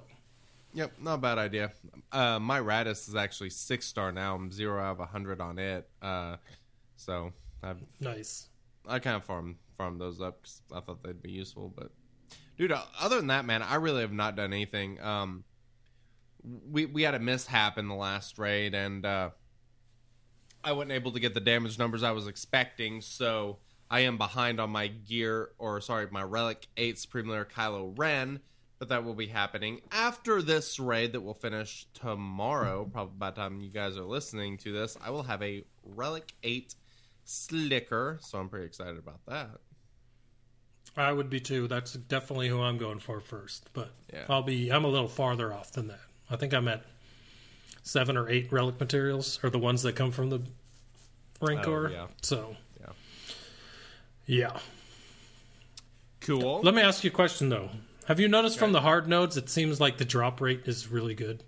Yep, 0.76 0.94
not 1.02 1.14
a 1.16 1.18
bad 1.18 1.38
idea. 1.38 1.72
Uh, 2.12 2.40
my 2.40 2.60
Raddus 2.60 3.08
is 3.08 3.16
actually 3.16 3.52
six 3.52 3.86
star 3.86 4.12
now. 4.12 4.36
I'm 4.36 4.52
zero 4.52 4.82
out 4.82 4.94
of 4.94 5.00
a 5.02 5.06
hundred 5.06 5.40
on 5.40 5.60
it. 5.60 5.88
Uh, 6.02 6.38
so 6.96 7.32
I've 7.62 7.78
nice. 8.00 8.48
I 8.88 8.98
kind 9.00 9.16
of 9.16 9.24
farm 9.24 9.58
farm 9.78 9.98
those 10.00 10.20
up 10.20 10.42
because 10.42 10.62
I 10.74 10.80
thought 10.80 11.04
they'd 11.04 11.22
be 11.22 11.32
useful. 11.32 11.72
But 11.76 11.92
dude, 12.58 12.72
uh, 12.72 12.82
other 13.00 13.18
than 13.18 13.28
that, 13.28 13.46
man, 13.46 13.62
I 13.62 13.76
really 13.76 14.02
have 14.02 14.12
not 14.12 14.36
done 14.36 14.54
anything. 14.54 15.00
Um, 15.02 15.44
we 16.70 16.86
we 16.86 17.04
had 17.04 17.16
a 17.16 17.20
mishap 17.20 17.78
in 17.78 17.88
the 17.88 17.96
last 17.96 18.38
raid, 18.38 18.74
and 18.74 19.06
uh, 19.06 19.30
I 20.64 20.74
wasn't 20.74 20.92
able 20.92 21.12
to 21.14 21.20
get 21.20 21.34
the 21.34 21.40
damage 21.40 21.80
numbers 21.80 22.04
I 22.04 22.12
was 22.12 22.28
expecting. 22.28 23.02
So 23.02 23.60
I 23.90 24.02
am 24.02 24.18
behind 24.18 24.60
on 24.60 24.70
my 24.70 24.88
gear, 24.88 25.52
or 25.58 25.80
sorry, 25.82 26.08
my 26.12 26.24
Relic 26.24 26.68
Eight 26.78 27.00
Supreme 27.00 27.28
Leader 27.28 27.48
Kylo 27.56 27.94
Ren. 27.98 28.40
But 28.80 28.90
that 28.90 29.06
will 29.06 29.14
be 29.14 29.28
happening 29.28 29.80
after 29.94 30.42
this 30.42 30.78
raid 30.78 31.14
that 31.14 31.22
will 31.22 31.36
finish 31.36 31.88
tomorrow. 31.94 32.84
Probably 32.92 33.14
by 33.18 33.30
the 33.30 33.38
time 33.38 33.62
you 33.62 33.70
guys 33.70 33.96
are 33.96 34.04
listening 34.04 34.58
to 34.58 34.74
this, 34.74 34.98
I 35.02 35.10
will 35.10 35.24
have 35.24 35.42
a 35.42 35.64
Relic 35.86 36.34
8 36.44 36.76
Slicker, 37.24 38.20
so 38.22 38.40
I'm 38.40 38.50
pretty 38.50 38.66
excited 38.66 38.98
about 38.98 39.22
that. 39.28 39.52
I 40.96 41.12
would 41.12 41.30
be 41.30 41.40
too. 41.40 41.68
That's 41.68 41.94
definitely 41.94 42.50
who 42.50 42.62
I'm 42.62 42.78
going 42.78 43.00
for 43.00 43.20
first. 43.20 43.70
But 43.74 43.92
Yeah. 44.12 44.26
I'll 44.30 44.44
be. 44.44 44.72
I'm 44.72 44.86
a 44.86 44.90
little 44.90 45.08
farther 45.08 45.52
off 45.54 45.72
than 45.72 45.88
that. 45.88 46.02
I 46.30 46.36
think 46.36 46.54
I'm 46.54 46.68
at 46.68 46.86
seven 47.84 48.16
or 48.16 48.30
eight 48.30 48.52
relic 48.52 48.80
materials, 48.80 49.40
or 49.44 49.50
the 49.50 49.60
ones 49.60 49.84
that 49.84 49.96
come 49.96 50.12
from 50.12 50.30
the 50.30 50.42
Rancor. 51.42 51.88
Oh, 51.88 51.92
yeah. 51.92 52.08
So 52.22 52.56
Yeah. 52.80 52.90
yeah. 54.26 54.60
Cool. 56.22 56.62
Let 56.62 56.74
me 56.74 56.82
ask 56.82 57.04
you 57.04 57.10
a 57.10 57.14
question 57.14 57.50
though. 57.50 57.70
Have 58.06 58.20
you 58.20 58.28
noticed 58.28 58.60
from 58.60 58.72
the 58.72 58.82
hard 58.82 59.08
nodes 59.08 59.36
it 59.38 59.50
seems 59.50 59.80
like 59.82 59.98
the 59.98 60.06
drop 60.06 60.42
rate 60.42 60.62
is 60.66 60.88
really 60.88 61.16
good? 61.16 61.44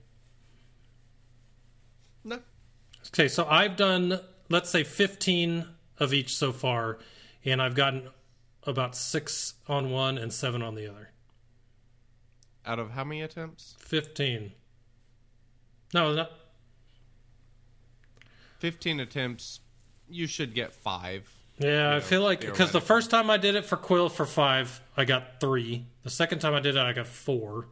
no. 2.23 2.39
Okay, 3.07 3.27
so 3.27 3.45
I've 3.45 3.75
done 3.75 4.19
let's 4.49 4.69
say 4.69 4.83
15 4.83 5.65
of 5.99 6.13
each 6.13 6.35
so 6.35 6.51
far 6.51 6.99
and 7.45 7.61
I've 7.61 7.75
gotten 7.75 8.09
about 8.65 8.95
6 8.95 9.53
on 9.67 9.91
one 9.91 10.17
and 10.17 10.31
7 10.31 10.62
on 10.62 10.75
the 10.75 10.88
other. 10.89 11.10
Out 12.65 12.79
of 12.79 12.91
how 12.91 13.03
many 13.03 13.22
attempts? 13.22 13.75
15. 13.79 14.51
No, 15.93 16.13
not 16.13 16.31
15 18.60 19.00
attempts. 19.00 19.60
You 20.10 20.27
should 20.27 20.53
get 20.53 20.74
five. 20.74 21.31
Yeah, 21.60 21.89
I 21.89 21.93
know, 21.95 22.01
feel 22.01 22.22
like 22.22 22.41
because 22.41 22.72
the 22.72 22.81
first 22.81 23.10
time 23.10 23.29
I 23.29 23.38
did 23.38 23.55
it 23.55 23.65
for 23.65 23.77
Kuiil 23.77 24.12
for 24.12 24.25
five, 24.25 24.81
I 24.98 25.05
got 25.05 25.39
three. 25.39 25.86
The 26.03 26.10
second 26.10 26.39
time 26.39 26.53
I 26.53 26.60
did 26.60 26.75
it, 26.75 26.79
I 26.79 26.91
got 26.91 27.07
four. 27.07 27.67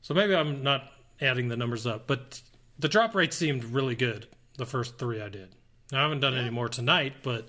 So 0.00 0.14
maybe 0.14 0.34
I'm 0.34 0.62
not 0.62 0.90
adding 1.20 1.48
the 1.48 1.56
numbers 1.56 1.86
up, 1.86 2.06
but 2.06 2.40
the 2.78 2.88
drop 2.88 3.14
rate 3.14 3.34
seemed 3.34 3.64
really 3.64 3.94
good. 3.94 4.28
The 4.56 4.66
first 4.66 4.98
three 4.98 5.20
I 5.20 5.28
did. 5.28 5.54
Now, 5.92 6.00
I 6.00 6.02
haven't 6.02 6.20
done 6.20 6.34
any 6.34 6.50
more 6.50 6.68
tonight, 6.68 7.14
but 7.22 7.48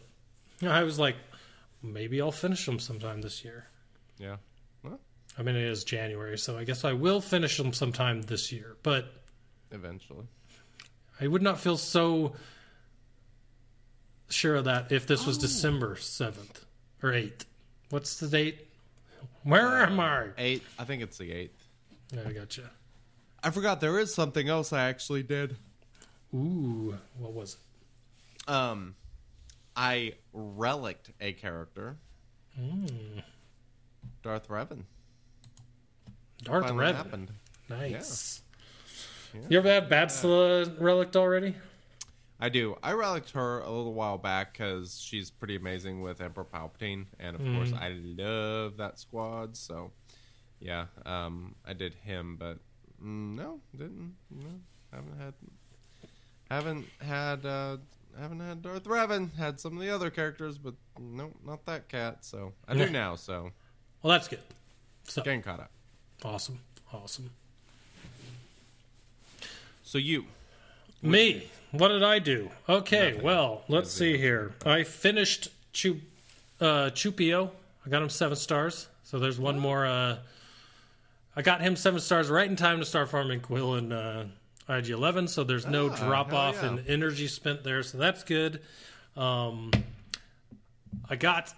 I 0.62 0.84
was 0.84 1.00
like, 1.00 1.16
maybe 1.82 2.22
I'll 2.22 2.32
finish 2.32 2.66
them 2.66 2.80
sometime 2.80 3.22
this 3.22 3.44
year. 3.44 3.68
Yeah. 4.18 4.38
Well, 4.84 5.00
I 5.38 5.44
mean, 5.44 5.56
it 5.56 5.64
is 5.64 5.84
January, 5.84 6.38
so 6.38 6.58
I 6.58 6.64
guess 6.64 6.84
I 6.86 6.94
will 6.94 7.22
finish 7.22 7.58
them 7.58 7.74
sometime 7.74 8.22
this 8.24 8.52
year. 8.52 8.76
But 8.84 9.12
eventually. 9.72 10.26
I 11.22 11.28
would 11.28 11.42
not 11.42 11.60
feel 11.60 11.78
so 11.78 12.34
sure 14.30 14.56
of 14.56 14.66
that 14.66 14.92
if 14.92 15.08
this 15.08 15.26
was 15.26 15.38
Oh. 15.38 15.42
December 15.42 15.96
7th 15.96 16.64
or 17.02 17.12
8th. 17.14 17.46
What's 17.90 18.20
the 18.20 18.28
date? 18.28 18.68
Where 19.44 19.78
am 19.84 20.00
I? 20.00 20.28
8th. 20.38 20.62
I 20.78 20.84
think 20.86 21.02
it's 21.02 21.18
the 21.18 21.32
eighth. 21.32 21.66
Yeah, 22.14 22.24
I 22.28 22.34
gotcha. 22.34 22.70
I 23.44 23.52
forgot 23.52 23.80
there 23.82 24.00
is 24.00 24.14
something 24.14 24.48
else 24.50 24.74
I 24.74 24.90
actually 24.90 25.24
did. 25.24 25.56
Ooh, 26.34 26.98
what 27.18 27.34
was 27.34 27.56
it? 28.48 28.50
Um, 28.52 28.96
I 29.76 30.14
reliced 30.36 31.12
a 31.20 31.34
character. 31.34 31.98
Darth 34.24 34.48
Revan. 34.48 34.84
Darth 36.44 36.66
Revan. 36.66 36.96
happened. 36.96 37.32
Nice. 37.70 38.42
You 39.50 39.60
ever 39.60 39.70
had 39.70 39.90
Bastila 39.90 40.80
relic 40.80 41.16
already? 41.16 41.56
I 42.40 42.50
do. 42.50 42.78
I 42.82 42.94
reliced 42.94 43.32
her 43.32 43.60
a 43.60 43.70
little 43.70 43.94
while 43.94 44.18
back 44.18 44.54
because 44.54 45.00
she's 45.00 45.30
pretty 45.30 45.56
amazing 45.58 46.02
with 46.02 46.22
Emperor 46.22 46.46
Palpatine, 46.46 47.06
and 47.20 47.36
of 47.36 47.42
course, 47.42 47.74
I 47.74 47.90
love 48.02 48.78
that 48.78 48.98
squad. 48.98 49.58
So, 49.58 49.92
yeah, 50.60 50.86
um, 51.06 51.56
I 51.66 51.74
did 51.74 51.94
him, 51.96 52.38
but 52.40 52.58
mm, 53.04 53.36
no, 53.36 53.60
didn't. 53.78 54.16
No, 54.32 54.48
haven't 54.94 55.20
had, 55.20 55.34
haven't 56.50 56.86
had, 57.02 57.46
uh, 57.46 57.78
haven't 58.20 58.40
had 58.40 58.62
Darth 58.62 58.84
Revan. 58.86 59.36
Had 59.36 59.60
some 59.60 59.74
of 59.78 59.82
the 59.84 59.90
other 59.94 60.10
characters, 60.10 60.58
but 60.58 60.74
no, 61.00 61.32
not 61.46 61.66
that 61.66 61.88
cat. 61.90 62.26
So 62.26 62.54
I 62.68 62.76
do 62.76 62.90
now. 62.90 63.16
So 63.16 63.52
Well, 64.02 64.12
that's 64.12 64.28
good. 64.28 64.40
So 65.04 65.22
getting 65.24 65.42
caught 65.42 65.60
up. 65.60 65.72
awesome, 66.24 66.60
awesome. 66.94 67.30
So 69.84 69.98
you, 69.98 70.26
Me, 71.02 71.50
what 71.72 71.88
did 71.88 72.04
I 72.04 72.20
do? 72.20 72.52
Okay, 72.68 73.20
well, 73.24 73.64
let's 73.68 73.92
see 73.92 74.18
here. 74.18 74.54
I 74.66 74.84
finished 74.84 75.48
Chu, 75.74 76.02
uh, 76.62 76.92
Chewpio. 76.92 77.52
I 77.86 77.90
got 77.90 78.04
him 78.04 78.10
seven 78.10 78.36
stars. 78.36 78.88
So 79.04 79.18
there's 79.18 79.40
one 79.40 79.58
more. 79.58 79.88
Uh, 79.88 80.18
I 81.36 81.42
got 81.42 81.62
him 81.62 81.76
seven 81.76 82.00
stars 82.00 82.30
right 82.30 82.48
in 82.48 82.56
time 82.56 82.80
to 82.80 82.86
start 82.86 83.10
farming 83.10 83.40
Kuiil 83.42 83.78
and 83.80 83.94
uh, 83.94 84.24
IG11. 84.70 85.30
So 85.30 85.44
there's 85.44 85.66
no 85.66 85.90
drop 85.90 86.32
off 86.32 86.60
yeah. 86.62 86.70
in 86.70 86.86
energy 86.88 87.28
spent 87.28 87.64
there. 87.64 87.84
So 87.84 87.98
that's 87.98 88.24
good. 88.24 88.62
Um, 89.18 89.72
I 91.10 91.16
got 91.16 91.54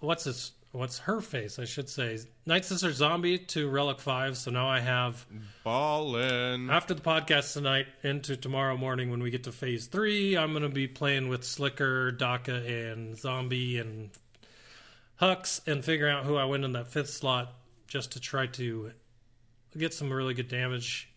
what's 0.00 0.24
his 0.24 0.52
what's 0.72 0.98
her 1.00 1.20
face? 1.20 1.58
I 1.58 1.64
should 1.64 1.88
say 1.88 2.18
Night 2.46 2.64
Sister 2.64 2.90
Zombie 2.92 3.38
to 3.38 3.68
Relic 3.68 4.00
Five. 4.00 4.36
So 4.36 4.50
now 4.50 4.68
I 4.68 4.80
have 4.80 5.24
ballin'. 5.64 6.70
after 6.70 6.94
the 6.94 7.02
podcast 7.02 7.52
tonight 7.52 7.86
into 8.02 8.36
tomorrow 8.36 8.76
morning 8.76 9.10
when 9.10 9.22
we 9.22 9.30
get 9.30 9.44
to 9.44 9.52
phase 9.52 9.86
three, 9.86 10.36
I'm 10.36 10.52
going 10.52 10.62
to 10.62 10.68
be 10.68 10.88
playing 10.88 11.28
with 11.28 11.44
Slicker, 11.44 12.10
Daka, 12.10 12.66
and 12.66 13.16
Zombie 13.16 13.78
and 13.78 14.10
Hux 15.20 15.66
and 15.68 15.84
figuring 15.84 16.14
out 16.14 16.24
who 16.24 16.36
I 16.36 16.46
went 16.46 16.64
in 16.64 16.72
that 16.72 16.88
fifth 16.88 17.10
slot 17.10 17.52
just 17.86 18.12
to 18.12 18.20
try 18.20 18.46
to 18.46 18.90
get 19.76 19.94
some 19.94 20.12
really 20.12 20.34
good 20.34 20.48
damage. 20.48 21.11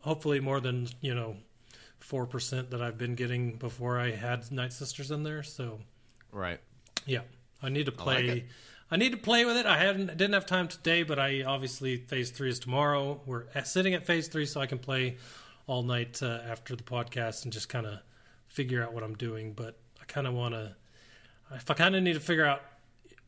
Hopefully, 0.00 0.40
more 0.40 0.60
than, 0.60 0.88
you 1.00 1.14
know, 1.14 1.36
4% 2.00 2.70
that 2.70 2.80
I've 2.82 2.96
been 2.98 3.14
getting 3.14 3.56
before 3.56 3.98
I 3.98 4.10
had 4.12 4.50
Night 4.50 4.72
Sisters 4.72 5.10
in 5.10 5.22
there. 5.22 5.42
So, 5.42 5.80
Right. 6.32 6.60
yeah, 7.06 7.22
I 7.62 7.68
need 7.68 7.86
to 7.86 7.92
like 7.92 7.98
play. 7.98 8.26
it. 8.28 8.44
I 8.90 8.96
need 8.96 9.12
to 9.12 9.18
play 9.18 9.44
with 9.44 9.56
it. 9.56 9.66
I 9.66 9.78
hadn't 9.78 10.06
didn't 10.08 10.32
have 10.32 10.46
time 10.46 10.66
today, 10.66 11.02
but 11.04 11.18
I 11.18 11.42
obviously 11.44 11.96
phase 11.98 12.30
three 12.30 12.48
is 12.48 12.58
tomorrow. 12.58 13.20
We're 13.26 13.44
sitting 13.64 13.94
at 13.94 14.04
phase 14.06 14.26
three, 14.28 14.46
so 14.46 14.60
I 14.60 14.66
can 14.66 14.78
play 14.78 15.16
all 15.68 15.82
night 15.84 16.20
uh, 16.22 16.40
after 16.48 16.74
the 16.74 16.82
podcast 16.82 17.44
and 17.44 17.52
just 17.52 17.68
kind 17.68 17.86
of 17.86 18.00
figure 18.48 18.82
out 18.82 18.92
what 18.92 19.04
I'm 19.04 19.14
doing. 19.14 19.52
But 19.52 19.78
I 20.00 20.04
kind 20.06 20.26
of 20.26 20.34
want 20.34 20.54
to. 20.54 20.74
If 21.52 21.70
I 21.70 21.74
kind 21.74 21.94
of 21.94 22.02
need 22.02 22.14
to 22.14 22.20
figure 22.20 22.44
out 22.46 22.62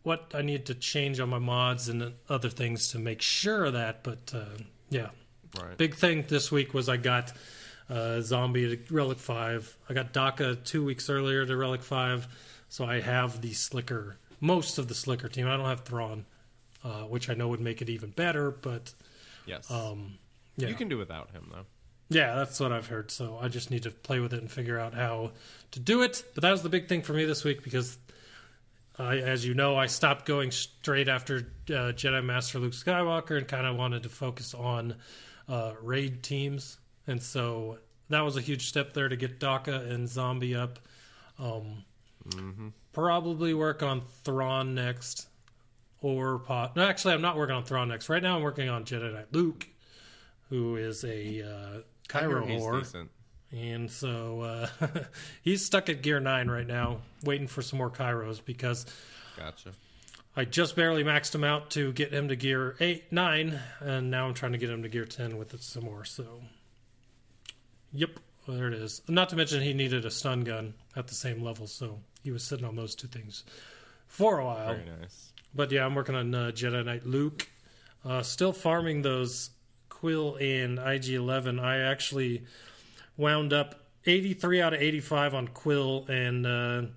what 0.02 0.32
I 0.34 0.42
need 0.42 0.66
to 0.66 0.74
change 0.74 1.20
on 1.20 1.28
my 1.28 1.38
mods 1.38 1.88
and 1.88 2.12
other 2.28 2.48
things 2.48 2.88
to 2.88 2.98
make 2.98 3.22
sure 3.22 3.66
of 3.66 3.74
that, 3.74 4.02
but 4.02 4.32
uh, 4.34 4.44
Yeah. 4.90 5.10
Right. 5.60 5.76
Big 5.76 5.94
thing 5.94 6.24
this 6.28 6.50
week 6.50 6.72
was 6.74 6.88
I 6.88 6.96
got 6.96 7.32
uh, 7.90 8.20
Zombie 8.20 8.76
to 8.76 8.94
Relic 8.94 9.18
5. 9.18 9.76
I 9.88 9.94
got 9.94 10.12
Daka 10.12 10.56
two 10.56 10.84
weeks 10.84 11.10
earlier 11.10 11.44
to 11.44 11.56
Relic 11.56 11.82
5. 11.82 12.26
So 12.68 12.86
I 12.86 13.00
have 13.00 13.42
the 13.42 13.52
Slicker, 13.52 14.16
most 14.40 14.78
of 14.78 14.88
the 14.88 14.94
Slicker 14.94 15.28
team. 15.28 15.46
I 15.46 15.56
don't 15.56 15.66
have 15.66 15.80
Thrawn, 15.80 16.24
uh, 16.82 17.02
which 17.02 17.28
I 17.28 17.34
know 17.34 17.48
would 17.48 17.60
make 17.60 17.82
it 17.82 17.90
even 17.90 18.10
better, 18.10 18.50
but 18.50 18.94
yes. 19.44 19.70
um, 19.70 20.18
yeah. 20.56 20.68
You 20.68 20.74
can 20.74 20.88
do 20.88 20.96
without 20.96 21.30
him 21.32 21.50
though. 21.52 21.66
Yeah, 22.08 22.34
that's 22.34 22.60
what 22.60 22.72
I've 22.72 22.86
heard. 22.86 23.10
So 23.10 23.38
I 23.40 23.48
just 23.48 23.70
need 23.70 23.84
to 23.84 23.90
play 23.90 24.20
with 24.20 24.32
it 24.32 24.40
and 24.40 24.50
figure 24.50 24.78
out 24.78 24.94
how 24.94 25.32
to 25.72 25.80
do 25.80 26.02
it. 26.02 26.24
But 26.34 26.42
that 26.42 26.50
was 26.50 26.62
the 26.62 26.68
big 26.68 26.88
thing 26.88 27.02
for 27.02 27.12
me 27.12 27.24
this 27.24 27.44
week 27.44 27.62
because, 27.62 27.98
I, 28.98 29.18
as 29.18 29.46
you 29.46 29.54
know, 29.54 29.76
I 29.76 29.86
stopped 29.86 30.26
going 30.26 30.50
straight 30.50 31.08
after 31.08 31.38
uh, 31.68 31.92
Jedi 31.92 32.24
Master 32.24 32.58
Luke 32.58 32.72
Skywalker 32.72 33.38
and 33.38 33.48
kind 33.48 33.66
of 33.66 33.76
wanted 33.76 34.02
to 34.02 34.08
focus 34.08 34.54
on 34.54 34.96
uh, 35.48 35.72
raid 35.82 36.22
teams. 36.22 36.78
And 37.06 37.22
so 37.22 37.78
that 38.08 38.20
was 38.20 38.36
a 38.36 38.40
huge 38.40 38.66
step 38.66 38.92
there 38.92 39.08
to 39.08 39.16
get 39.16 39.40
Daka 39.40 39.86
and 39.88 40.08
Zombie 40.08 40.54
up. 40.54 40.78
Um, 41.38 41.84
Probably 42.92 43.54
work 43.54 43.82
on 43.82 44.02
Thrawn 44.24 44.74
next. 44.74 45.28
Or 46.00 46.38
pot. 46.40 46.74
No, 46.74 46.84
actually, 46.84 47.14
I'm 47.14 47.22
not 47.22 47.36
working 47.36 47.54
on 47.54 47.64
Thrawn 47.64 47.88
next. 47.88 48.08
Right 48.08 48.22
now, 48.22 48.36
I'm 48.36 48.42
working 48.42 48.68
on 48.68 48.84
Jedi 48.84 49.12
Knight 49.12 49.28
Luke, 49.30 49.68
who 50.48 50.76
is 50.76 51.04
a 51.04 51.42
uh, 51.42 51.80
Kyro 52.08 52.44
whore. 52.44 53.08
And 53.52 53.90
so 53.90 54.40
uh, 54.80 54.88
he's 55.42 55.64
stuck 55.64 55.88
at 55.88 56.02
gear 56.02 56.18
nine 56.18 56.50
right 56.50 56.66
now, 56.66 56.98
waiting 57.22 57.46
for 57.46 57.62
some 57.62 57.78
more 57.78 57.90
Kyros 57.90 58.44
because 58.44 58.86
Gotcha. 59.36 59.70
I 60.34 60.44
just 60.44 60.76
barely 60.76 61.04
maxed 61.04 61.34
him 61.34 61.44
out 61.44 61.70
to 61.70 61.92
get 61.92 62.12
him 62.12 62.28
to 62.28 62.36
gear 62.36 62.74
eight, 62.80 63.12
nine, 63.12 63.60
and 63.80 64.10
now 64.10 64.26
I'm 64.26 64.34
trying 64.34 64.52
to 64.52 64.58
get 64.58 64.70
him 64.70 64.82
to 64.82 64.88
gear 64.88 65.04
ten 65.04 65.36
with 65.36 65.52
it 65.52 65.62
some 65.62 65.84
more. 65.84 66.04
So, 66.04 66.40
yep, 67.92 68.18
there 68.48 68.68
it 68.68 68.74
is. 68.74 69.02
Not 69.08 69.28
to 69.30 69.36
mention 69.36 69.60
he 69.60 69.74
needed 69.74 70.06
a 70.06 70.10
stun 70.10 70.42
gun 70.42 70.74
at 70.96 71.06
the 71.06 71.14
same 71.14 71.42
level, 71.42 71.66
so 71.66 71.98
he 72.24 72.30
was 72.30 72.42
sitting 72.42 72.64
on 72.64 72.76
those 72.76 72.94
two 72.94 73.08
things 73.08 73.44
for 74.06 74.38
a 74.38 74.44
while. 74.44 74.74
Very 74.74 74.86
nice. 75.00 75.32
But 75.54 75.70
yeah, 75.70 75.84
I'm 75.84 75.94
working 75.94 76.14
on 76.14 76.34
uh, 76.34 76.50
Jedi 76.54 76.84
Knight 76.84 77.06
Luke. 77.06 77.48
Uh, 78.04 78.22
still 78.22 78.52
farming 78.52 79.02
those 79.02 79.50
Kuiil 79.90 80.40
and 80.40 80.78
IG11. 80.78 81.60
I 81.60 81.80
actually 81.80 82.44
wound 83.16 83.52
up 83.52 83.74
83 84.06 84.60
out 84.62 84.74
of 84.74 84.80
85 84.80 85.34
on 85.34 85.48
Kuiil 85.48 86.08
and 86.08 86.46
uh, 86.46 86.90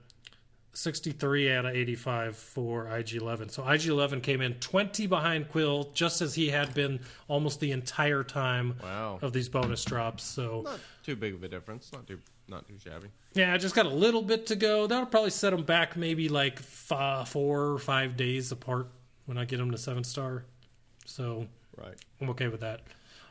63 0.78 1.52
out 1.54 1.66
of 1.66 1.76
85 1.76 2.36
for 2.36 2.86
IG11. 2.86 3.50
So 3.52 3.64
IG11 3.64 4.22
came 4.22 4.42
in 4.42 4.54
20 4.56 5.08
behind 5.08 5.50
Kuiil, 5.50 5.94
just 5.94 6.22
as 6.22 6.36
he 6.36 6.50
had 6.50 6.74
been 6.74 7.00
almost 7.28 7.60
the 7.60 7.72
entire 7.72 8.24
time 8.24 8.76
Wow. 8.84 9.20
of 9.22 9.34
these 9.34 9.48
bonus 9.50 9.84
drops. 9.86 10.24
So 10.24 10.62
Not 10.66 10.80
too 11.04 11.16
big 11.16 11.34
of 11.34 11.44
a 11.44 11.48
difference. 11.48 11.92
Not 11.94 12.08
too 12.08 12.20
not 12.48 12.68
too 12.68 12.76
shabby. 12.78 13.08
yeah, 13.34 13.54
I 13.54 13.58
just 13.58 13.74
got 13.74 13.88
a 13.88 13.90
little 13.90 14.22
bit 14.22 14.46
to 14.48 14.56
go. 14.56 14.86
That'll 14.86 15.08
probably 15.08 15.32
set 15.32 15.50
them 15.50 15.64
back 15.64 15.98
maybe 15.98 16.30
like 16.30 16.60
five, 16.60 17.28
four 17.28 17.72
or 17.72 17.80
five 17.80 18.16
days 18.16 18.52
apart 18.52 18.88
when 19.26 19.38
I 19.40 19.46
get 19.46 19.58
them 19.58 19.72
to 19.72 19.78
seven 19.80 20.04
star. 20.04 20.46
So 21.06 21.48
Right. 21.78 21.96
I'm 22.22 22.30
okay 22.32 22.48
with 22.48 22.62
that. 22.62 22.82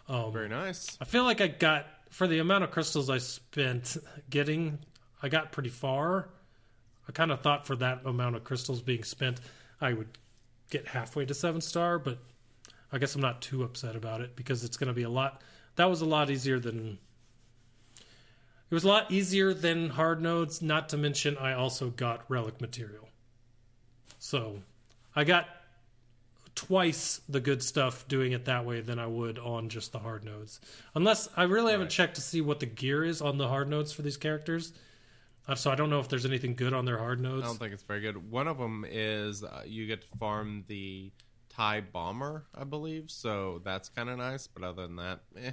Um, 0.08 0.32
Very 0.32 0.48
nice. 0.48 0.98
I 1.00 1.04
feel 1.04 1.22
like 1.24 1.40
I 1.40 1.46
got 1.46 1.86
for 2.10 2.26
the 2.26 2.38
amount 2.40 2.64
of 2.64 2.70
crystals 2.70 3.08
I 3.08 3.18
spent 3.18 3.96
getting, 4.30 4.78
I 5.22 5.28
got 5.28 5.52
pretty 5.52 5.70
far. 5.70 6.28
I 7.08 7.12
kind 7.12 7.30
of 7.30 7.40
thought 7.40 7.66
for 7.66 7.76
that 7.76 8.00
amount 8.04 8.36
of 8.36 8.44
crystals 8.44 8.80
being 8.80 9.04
spent, 9.04 9.40
I 9.80 9.92
would 9.92 10.18
get 10.70 10.88
halfway 10.88 11.26
to 11.26 11.34
seven 11.34 11.60
star, 11.60 11.98
but 11.98 12.18
I 12.92 12.98
guess 12.98 13.14
I'm 13.14 13.20
not 13.20 13.42
too 13.42 13.62
upset 13.62 13.96
about 13.96 14.20
it 14.20 14.36
because 14.36 14.64
it's 14.64 14.76
going 14.76 14.88
to 14.88 14.94
be 14.94 15.02
a 15.02 15.10
lot. 15.10 15.42
That 15.76 15.90
was 15.90 16.00
a 16.00 16.06
lot 16.06 16.30
easier 16.30 16.58
than. 16.58 16.98
It 18.70 18.74
was 18.74 18.84
a 18.84 18.88
lot 18.88 19.10
easier 19.10 19.52
than 19.52 19.90
hard 19.90 20.22
nodes. 20.22 20.62
Not 20.62 20.88
to 20.90 20.96
mention, 20.96 21.36
I 21.38 21.52
also 21.52 21.90
got 21.90 22.24
relic 22.28 22.60
material, 22.60 23.08
so 24.18 24.62
I 25.14 25.24
got 25.24 25.48
twice 26.54 27.20
the 27.28 27.40
good 27.40 27.62
stuff 27.62 28.06
doing 28.08 28.32
it 28.32 28.44
that 28.44 28.64
way 28.64 28.80
than 28.80 28.98
I 28.98 29.06
would 29.06 29.38
on 29.38 29.68
just 29.68 29.92
the 29.92 29.98
hard 29.98 30.24
nodes. 30.24 30.60
Unless 30.94 31.28
I 31.36 31.44
really 31.44 31.72
haven't 31.72 31.90
checked 31.90 32.14
to 32.16 32.20
see 32.20 32.40
what 32.40 32.60
the 32.60 32.66
gear 32.66 33.04
is 33.04 33.20
on 33.20 33.38
the 33.38 33.48
hard 33.48 33.68
nodes 33.68 33.92
for 33.92 34.02
these 34.02 34.16
characters. 34.16 34.72
Uh, 35.46 35.54
so 35.54 35.70
I 35.70 35.74
don't 35.74 35.90
know 35.90 36.00
if 36.00 36.08
there's 36.08 36.24
anything 36.24 36.54
good 36.54 36.72
on 36.72 36.84
their 36.86 36.96
hard 36.98 37.20
nodes. 37.20 37.42
I 37.42 37.46
don't 37.46 37.58
think 37.58 37.72
it's 37.74 37.82
very 37.82 38.00
good. 38.00 38.30
One 38.30 38.48
of 38.48 38.56
them 38.58 38.86
is 38.88 39.44
uh, 39.44 39.62
you 39.66 39.86
get 39.86 40.00
to 40.02 40.18
farm 40.18 40.64
the 40.68 41.10
Tie 41.50 41.82
Bomber, 41.82 42.46
I 42.54 42.64
believe. 42.64 43.10
So 43.10 43.60
that's 43.64 43.88
kind 43.90 44.08
of 44.08 44.16
nice. 44.18 44.46
But 44.46 44.64
other 44.64 44.86
than 44.86 44.96
that, 44.96 45.20
eh. 45.36 45.50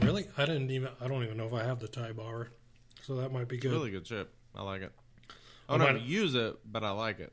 Really? 0.00 0.26
I 0.38 0.46
didn't 0.46 0.70
even. 0.70 0.88
I 1.00 1.08
don't 1.08 1.24
even 1.24 1.36
know 1.36 1.46
if 1.46 1.52
I 1.52 1.64
have 1.64 1.80
the 1.80 1.88
tie 1.88 2.12
bomber. 2.12 2.48
So 3.02 3.16
that 3.16 3.32
might 3.32 3.48
be 3.48 3.58
good. 3.58 3.72
Really 3.72 3.90
good 3.90 4.06
ship. 4.06 4.32
I 4.54 4.62
like 4.62 4.82
it. 4.82 4.92
I 5.68 5.74
I 5.74 5.78
don't 5.78 5.94
might- 5.94 6.02
use 6.02 6.34
it, 6.36 6.56
but 6.64 6.84
I 6.84 6.90
like 6.92 7.18
it. 7.18 7.32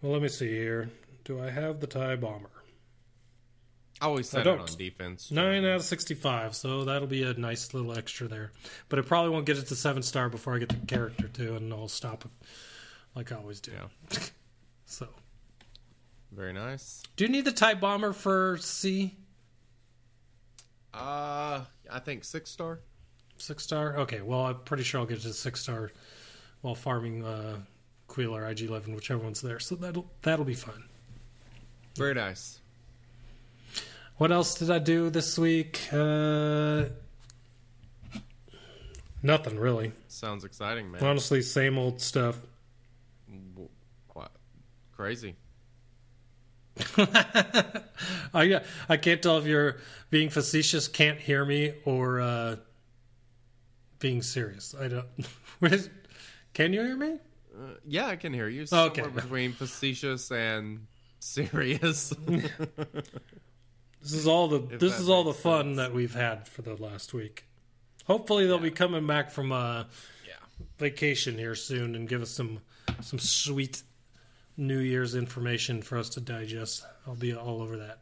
Well, 0.00 0.12
let 0.12 0.20
me 0.22 0.28
see 0.28 0.48
here. 0.48 0.90
Do 1.24 1.40
I 1.40 1.50
have 1.50 1.78
the 1.78 1.86
tie 1.86 2.16
bomber? 2.16 2.50
I 4.02 4.06
always 4.06 4.34
I 4.34 4.38
set 4.38 4.46
it 4.48 4.58
on 4.58 4.66
defense. 4.76 5.30
Nine 5.30 5.64
out 5.64 5.76
of 5.76 5.84
sixty-five. 5.84 6.56
So 6.56 6.84
that'll 6.84 7.06
be 7.06 7.22
a 7.22 7.34
nice 7.34 7.72
little 7.72 7.96
extra 7.96 8.26
there. 8.26 8.50
But 8.88 8.98
it 8.98 9.06
probably 9.06 9.30
won't 9.30 9.46
get 9.46 9.58
it 9.58 9.68
to 9.68 9.76
seven 9.76 10.02
star 10.02 10.28
before 10.28 10.56
I 10.56 10.58
get 10.58 10.70
the 10.70 10.86
character 10.86 11.28
too, 11.28 11.54
and 11.54 11.72
I'll 11.72 11.86
stop 11.86 12.28
like 13.14 13.30
I 13.30 13.36
always 13.36 13.60
do. 13.60 13.72
Yeah. 13.72 14.18
So, 14.84 15.08
Very 16.32 16.52
nice. 16.52 17.02
do 17.16 17.24
you 17.24 17.30
need 17.30 17.46
the 17.46 17.52
tie 17.52 17.72
bomber 17.72 18.12
for 18.12 18.58
C? 18.58 19.16
Uh, 20.92 21.62
I 21.90 21.98
think 22.04 22.24
six 22.24 22.50
star. 22.50 22.80
Six 23.38 23.64
star? 23.64 23.96
Okay, 24.00 24.20
well, 24.20 24.40
I'm 24.46 24.58
pretty 24.66 24.82
sure 24.82 25.00
I'll 25.00 25.06
get 25.06 25.22
to 25.22 25.32
six 25.32 25.60
star 25.62 25.92
while 26.60 26.74
farming 26.74 27.24
uh, 27.24 27.56
Kuiil 28.08 28.32
or 28.32 28.46
IG 28.46 28.62
11, 28.62 28.94
whichever 28.94 29.22
one's 29.24 29.40
there. 29.40 29.60
So 29.60 29.76
that'll 29.76 30.10
that'll 30.20 30.44
be 30.44 30.54
fun. 30.54 30.84
Very 31.96 32.12
nice. 32.14 32.60
What 34.18 34.30
else 34.30 34.54
did 34.54 34.70
I 34.70 34.78
do 34.78 35.10
this 35.10 35.38
week? 35.38 35.88
Uh, 35.92 36.84
nothing 39.22 39.58
really. 39.58 39.92
Sounds 40.08 40.44
exciting, 40.44 40.90
man. 40.90 41.02
Honestly, 41.02 41.42
same 41.42 41.78
old 41.78 42.00
stuff. 42.00 42.36
What? 44.12 44.30
Crazy. 44.96 45.34
I 48.32 48.60
I 48.88 48.96
can't 48.96 49.22
tell 49.22 49.38
if 49.38 49.46
you're 49.46 49.76
being 50.10 50.30
facetious, 50.30 50.88
can't 50.88 51.18
hear 51.18 51.44
me, 51.44 51.74
or 51.84 52.20
uh, 52.20 52.56
being 53.98 54.22
serious. 54.22 54.74
I 54.78 54.88
don't. 54.88 55.06
Can 56.54 56.72
you 56.72 56.82
hear 56.82 56.96
me? 56.96 57.18
Uh, 57.54 57.74
yeah, 57.86 58.06
I 58.06 58.16
can 58.16 58.32
hear 58.32 58.48
you. 58.48 58.66
Okay. 58.72 59.02
Between 59.02 59.52
facetious 59.52 60.30
and 60.30 60.86
serious. 61.20 62.12
This 64.02 64.14
is 64.14 64.26
all 64.26 64.48
the 64.48 64.74
If 64.74 64.80
this 64.80 64.98
is 64.98 65.08
all 65.08 65.24
the 65.24 65.32
fun 65.32 65.66
sense. 65.66 65.76
that 65.76 65.94
we've 65.94 66.14
had 66.14 66.48
for 66.48 66.62
the 66.62 66.74
last 66.74 67.14
week. 67.14 67.44
Hopefully 68.06 68.46
they'll 68.46 68.58
be 68.58 68.70
coming 68.70 69.06
back 69.06 69.30
from 69.30 69.52
a 69.52 69.86
yeah. 70.26 70.34
vacation 70.78 71.38
here 71.38 71.54
soon 71.54 71.94
and 71.94 72.08
give 72.08 72.20
us 72.20 72.30
some 72.30 72.60
some 73.00 73.18
sweet 73.18 73.82
New 74.56 74.78
Year's 74.78 75.14
information 75.14 75.82
for 75.82 75.98
us 75.98 76.08
to 76.10 76.20
digest. 76.20 76.84
I'll 77.06 77.14
be 77.14 77.32
all 77.32 77.62
over 77.62 77.76
that. 77.78 77.98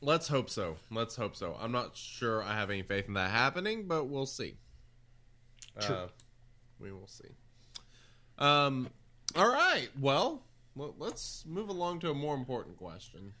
Let's 0.00 0.28
hope 0.28 0.50
so. 0.50 0.76
Let's 0.90 1.16
hope 1.16 1.36
so. 1.36 1.56
I'm 1.60 1.72
not 1.72 1.96
sure 1.96 2.42
I 2.42 2.54
have 2.54 2.70
any 2.70 2.82
faith 2.82 3.06
in 3.06 3.14
that 3.14 3.30
happening, 3.30 3.86
but 3.86 4.04
we'll 4.04 4.26
see. 4.26 4.56
True. 5.80 5.94
Uh, 5.96 6.06
we 6.78 6.92
will 6.92 7.08
see. 7.08 7.28
Um. 8.38 8.88
All 9.34 9.48
right. 9.48 9.88
Well, 9.98 10.42
let's 10.76 11.44
move 11.46 11.68
along 11.68 12.00
to 12.00 12.10
a 12.10 12.14
more 12.14 12.34
important 12.34 12.76
question. 12.76 13.34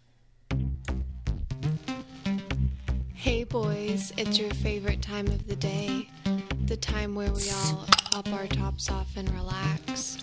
Hey 3.22 3.44
boys, 3.44 4.12
it's 4.16 4.36
your 4.36 4.50
favorite 4.50 5.00
time 5.00 5.28
of 5.28 5.46
the 5.46 5.54
day. 5.54 6.08
The 6.66 6.76
time 6.76 7.14
where 7.14 7.30
we 7.32 7.48
all 7.50 7.84
pop 8.10 8.26
our 8.32 8.48
tops 8.48 8.90
off 8.90 9.16
and 9.16 9.30
relax. 9.30 10.18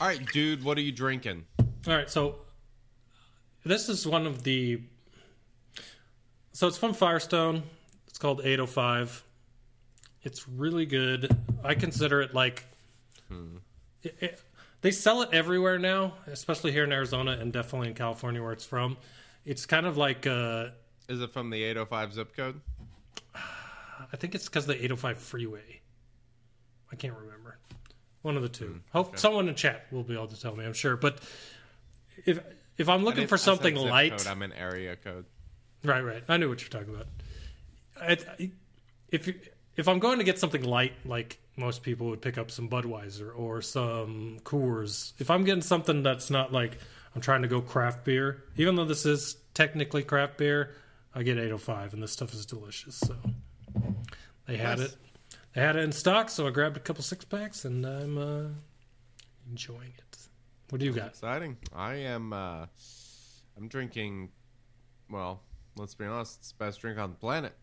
All 0.00 0.08
right, 0.08 0.20
dude. 0.32 0.64
What 0.64 0.76
are 0.76 0.80
you 0.80 0.90
drinking? 0.90 1.44
All 1.60 1.94
right, 1.94 2.10
so 2.10 2.40
this 3.64 3.88
is 3.88 4.04
one 4.08 4.26
of 4.26 4.42
the. 4.42 4.82
So 6.52 6.66
it's 6.66 6.78
from 6.78 6.92
Firestone. 6.94 7.62
It's 8.08 8.18
called 8.18 8.40
805. 8.40 9.22
It's 10.24 10.48
really 10.48 10.84
good. 10.84 11.30
I 11.62 11.76
consider 11.76 12.22
it 12.22 12.34
like. 12.34 12.64
It, 14.02 14.16
it- 14.20 14.40
they 14.82 14.90
sell 14.90 15.22
it 15.22 15.30
everywhere 15.32 15.78
now, 15.78 16.14
especially 16.26 16.70
here 16.70 16.84
in 16.84 16.92
Arizona 16.92 17.32
and 17.40 17.52
definitely 17.52 17.88
in 17.88 17.94
California 17.94 18.42
where 18.42 18.52
it's 18.52 18.64
from. 18.66 18.96
It's 19.44 19.64
kind 19.64 19.86
of 19.86 19.96
like. 19.96 20.26
Uh, 20.26 20.70
Is 21.08 21.20
it 21.20 21.32
from 21.32 21.50
the 21.50 21.62
805 21.62 22.12
zip 22.14 22.36
code? 22.36 22.60
I 23.34 24.16
think 24.16 24.34
it's 24.34 24.46
because 24.46 24.64
of 24.64 24.68
the 24.68 24.74
805 24.84 25.18
freeway. 25.18 25.80
I 26.92 26.96
can't 26.96 27.14
remember. 27.14 27.58
One 28.22 28.36
of 28.36 28.42
the 28.42 28.48
two. 28.48 28.66
Hmm, 28.66 28.78
Hope 28.92 29.18
someone 29.18 29.48
in 29.48 29.54
chat 29.54 29.86
will 29.90 30.02
be 30.02 30.14
able 30.14 30.26
to 30.28 30.40
tell 30.40 30.54
me. 30.56 30.64
I'm 30.64 30.72
sure, 30.72 30.96
but 30.96 31.20
if 32.24 32.40
if 32.76 32.88
I'm 32.88 33.04
looking 33.04 33.20
didn't- 33.20 33.30
for 33.30 33.38
something 33.38 33.74
light, 33.76 34.16
Code, 34.16 34.26
I'm 34.26 34.42
in 34.42 34.52
area 34.52 34.96
code. 34.96 35.24
Right, 35.84 36.00
right. 36.02 36.22
I 36.28 36.36
knew 36.36 36.48
what 36.48 36.60
you're 36.60 36.68
talking 36.70 36.94
about. 36.94 37.06
I, 38.00 38.12
I- 38.38 38.50
if 39.10 39.28
you, 39.28 39.34
if 39.76 39.86
I'm 39.88 40.00
going 40.00 40.18
to 40.18 40.24
get 40.24 40.38
something 40.38 40.62
light, 40.64 40.92
like 41.04 41.38
most 41.56 41.82
people 41.84 42.08
would 42.08 42.20
pick 42.20 42.36
up 42.38 42.50
some 42.50 42.68
Budweiser 42.68 43.30
or 43.36 43.62
some 43.62 44.38
Coors. 44.42 45.12
If 45.18 45.30
I'm 45.30 45.44
getting 45.44 45.62
something 45.62 46.02
that's 46.02 46.28
not 46.28 46.52
like 46.52 46.78
I'm 47.14 47.20
trying 47.20 47.42
to 47.42 47.48
go 47.48 47.60
craft 47.60 48.04
beer, 48.04 48.42
even 48.56 48.74
though 48.74 48.84
this 48.84 49.06
is 49.06 49.36
technically 49.54 50.02
craft 50.02 50.36
beer, 50.38 50.74
I 51.16 51.22
get 51.22 51.38
805, 51.38 51.94
and 51.94 52.02
this 52.02 52.12
stuff 52.12 52.32
is 52.34 52.44
delicious. 52.46 52.96
So 52.96 53.16
they 54.46 54.56
had 54.58 54.78
Nice. 54.78 54.88
it, 54.92 54.96
they 55.54 55.60
had 55.62 55.76
it 55.76 55.82
in 55.82 55.90
stock, 55.92 56.28
so 56.28 56.46
I 56.46 56.50
grabbed 56.50 56.76
a 56.76 56.80
couple 56.80 57.02
six 57.02 57.24
packs, 57.24 57.64
and 57.64 57.84
I'm 57.86 58.18
uh, 58.18 58.48
enjoying 59.50 59.92
it. 59.96 60.18
What 60.68 60.78
do 60.80 60.84
you 60.84 60.92
got? 60.92 61.08
Exciting. 61.08 61.56
I 61.74 61.94
am. 61.94 62.32
uh 62.32 62.66
I'm 63.56 63.68
drinking. 63.68 64.30
Well, 65.08 65.40
let's 65.76 65.94
be 65.94 66.04
honest. 66.04 66.38
It's 66.40 66.52
the 66.52 66.62
best 66.64 66.80
drink 66.80 66.98
on 66.98 67.10
the 67.10 67.16
planet. 67.16 67.54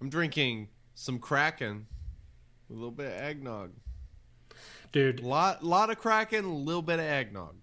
I'm 0.00 0.08
drinking 0.08 0.68
some 0.94 1.18
Kraken, 1.18 1.86
a 2.70 2.72
little 2.72 2.90
bit 2.90 3.06
of 3.12 3.20
eggnog. 3.20 3.72
Dude, 4.92 5.20
Lot, 5.20 5.62
lot 5.62 5.90
of 5.90 5.98
Kraken, 5.98 6.44
a 6.46 6.54
little 6.54 6.80
bit 6.82 6.98
of 7.00 7.04
eggnog. 7.04 7.56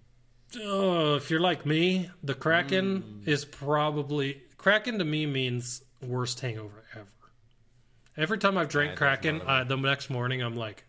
Oh, 0.62 1.16
if 1.16 1.32
you're 1.32 1.40
like 1.40 1.66
me, 1.66 2.10
the 2.22 2.36
Kraken 2.36 3.24
is 3.26 3.44
probably 3.46 4.44
Kraken 4.66 4.98
to 4.98 5.06
me 5.06 5.28
means 5.28 5.84
worst 6.02 6.40
hangover 6.40 6.84
ever. 6.96 7.06
Every 8.18 8.40
time 8.40 8.58
I've 8.58 8.68
drank 8.68 8.94
Yeah, 8.94 8.96
Kraken, 8.96 9.38
not 9.38 9.48
uh, 9.48 9.64
the 9.64 9.76
next 9.76 10.10
morning 10.10 10.42
I'm 10.42 10.56
like 10.56 10.86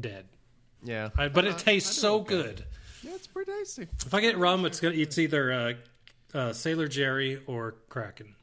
dead. 0.00 0.24
Yeah, 0.82 1.10
I, 1.18 1.28
but 1.28 1.44
Uh, 1.44 1.50
it 1.50 1.58
tastes 1.58 1.94
so 1.94 2.20
okay. 2.20 2.28
good. 2.34 2.64
Yeah, 3.02 3.10
it's 3.14 3.26
pretty 3.26 3.52
tasty. 3.52 3.88
If 4.06 4.14
I 4.14 4.22
get 4.22 4.38
rum, 4.38 4.64
it's 4.64 4.80
gonna 4.80 4.94
it's 4.94 5.18
either 5.18 5.52
uh, 5.52 5.72
uh, 6.32 6.52
Sailor 6.54 6.88
Jerry 6.88 7.42
or 7.46 7.72
Kraken. 7.90 8.34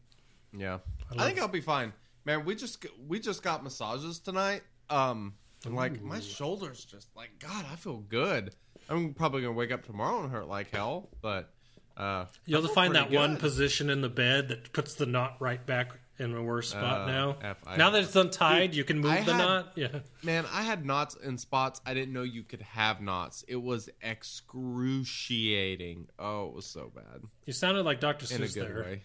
Yeah, 0.55 0.77
I, 1.11 1.15
love- 1.15 1.25
think 1.25 1.39
I'll 1.41 1.47
be 1.47 1.59
fine, 1.59 1.91
man. 2.23 2.45
We 2.45 2.53
just 2.53 2.85
we 3.07 3.19
just 3.19 3.41
got 3.41 3.63
massages 3.63 4.19
tonight. 4.19 4.61
Um, 4.91 5.33
and 5.65 5.75
like 5.75 6.03
my 6.03 6.19
shoulders 6.19 6.85
just 6.85 7.07
like 7.15 7.31
God, 7.39 7.65
I 7.73 7.75
feel 7.77 7.97
good. 7.97 8.53
I'm 8.89 9.15
probably 9.15 9.41
gonna 9.41 9.53
wake 9.53 9.71
up 9.71 9.87
tomorrow 9.87 10.21
and 10.21 10.31
hurt 10.31 10.47
like 10.47 10.69
hell, 10.69 11.09
but 11.23 11.51
uh, 11.99 12.25
You'll 12.45 12.61
I 12.61 12.65
feel 12.65 12.73
find 12.73 12.95
that 12.95 13.03
pretty 13.07 13.17
one 13.17 13.37
position 13.37 13.89
in 13.89 14.01
the 14.01 14.09
bed 14.09 14.49
that 14.49 14.73
puts 14.73 14.95
the 14.95 15.05
knot 15.05 15.37
right 15.39 15.63
back 15.65 15.91
in 16.17 16.33
a 16.33 16.41
worse 16.43 16.69
spot 16.71 17.01
Uh, 17.01 17.05
now. 17.11 17.37
F- 17.41 17.57
I- 17.67 17.77
now 17.77 17.89
that 17.91 18.03
it's 18.03 18.15
untied, 18.15 18.73
you 18.75 18.83
can 18.83 18.99
move 18.99 19.11
I 19.11 19.21
the 19.23 19.33
had- 19.33 19.37
knot. 19.37 19.71
Yeah. 19.75 19.99
Man, 20.23 20.45
I 20.51 20.63
had 20.63 20.85
knots 20.85 21.15
in 21.15 21.37
spots 21.37 21.81
I 21.85 21.93
didn't 21.93 22.13
know 22.13 22.23
you 22.23 22.43
could 22.43 22.61
have 22.61 23.01
knots. 23.01 23.43
It 23.47 23.55
was 23.57 23.89
excruciating. 24.01 26.07
Oh, 26.17 26.47
it 26.47 26.53
was 26.53 26.65
so 26.65 26.91
bad 26.93 27.21
You 27.45 27.53
sounded 27.53 27.83
like 27.83 27.99
Dr. 27.99 28.33
in 28.33 28.43
a 28.43 28.47
good 28.47 28.67
there. 28.67 28.83
way. 28.83 29.01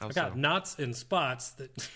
How 0.00 0.08
I 0.08 0.12
got 0.12 0.32
so? 0.32 0.38
knots 0.38 0.78
in 0.78 0.94
spots 0.94 1.50
that 1.52 1.88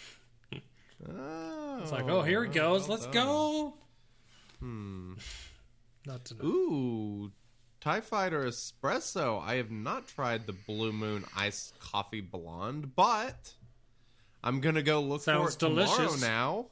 Oh, 1.09 1.79
It's 1.83 1.93
like, 1.93 2.09
oh, 2.09 2.23
here 2.23 2.45
he 2.45 2.51
goes. 2.51 2.89
well 2.89 2.99
Let's 2.99 3.05
done. 3.07 3.13
go. 3.27 3.75
Hmm. 4.61 5.15
Not 6.07 6.25
to 6.27 6.35
know. 6.35 6.45
Ooh, 6.45 7.33
Tie 7.81 8.01
Fighter 8.01 8.45
Espresso. 8.45 9.41
I 9.43 9.55
have 9.57 9.71
not 9.71 10.07
tried 10.09 10.47
the 10.47 10.53
Blue 10.53 10.93
Moon 10.93 11.25
Iced 11.37 11.79
Coffee 11.79 12.21
Blonde, 12.21 12.95
but 12.97 13.53
I'm 14.43 14.61
gonna 14.61 14.83
go 14.83 15.01
look 15.01 15.23
Sounds 15.23 15.55
for 15.57 15.67
it 15.67 15.71
tomorrow 15.71 16.17
now. 16.17 16.67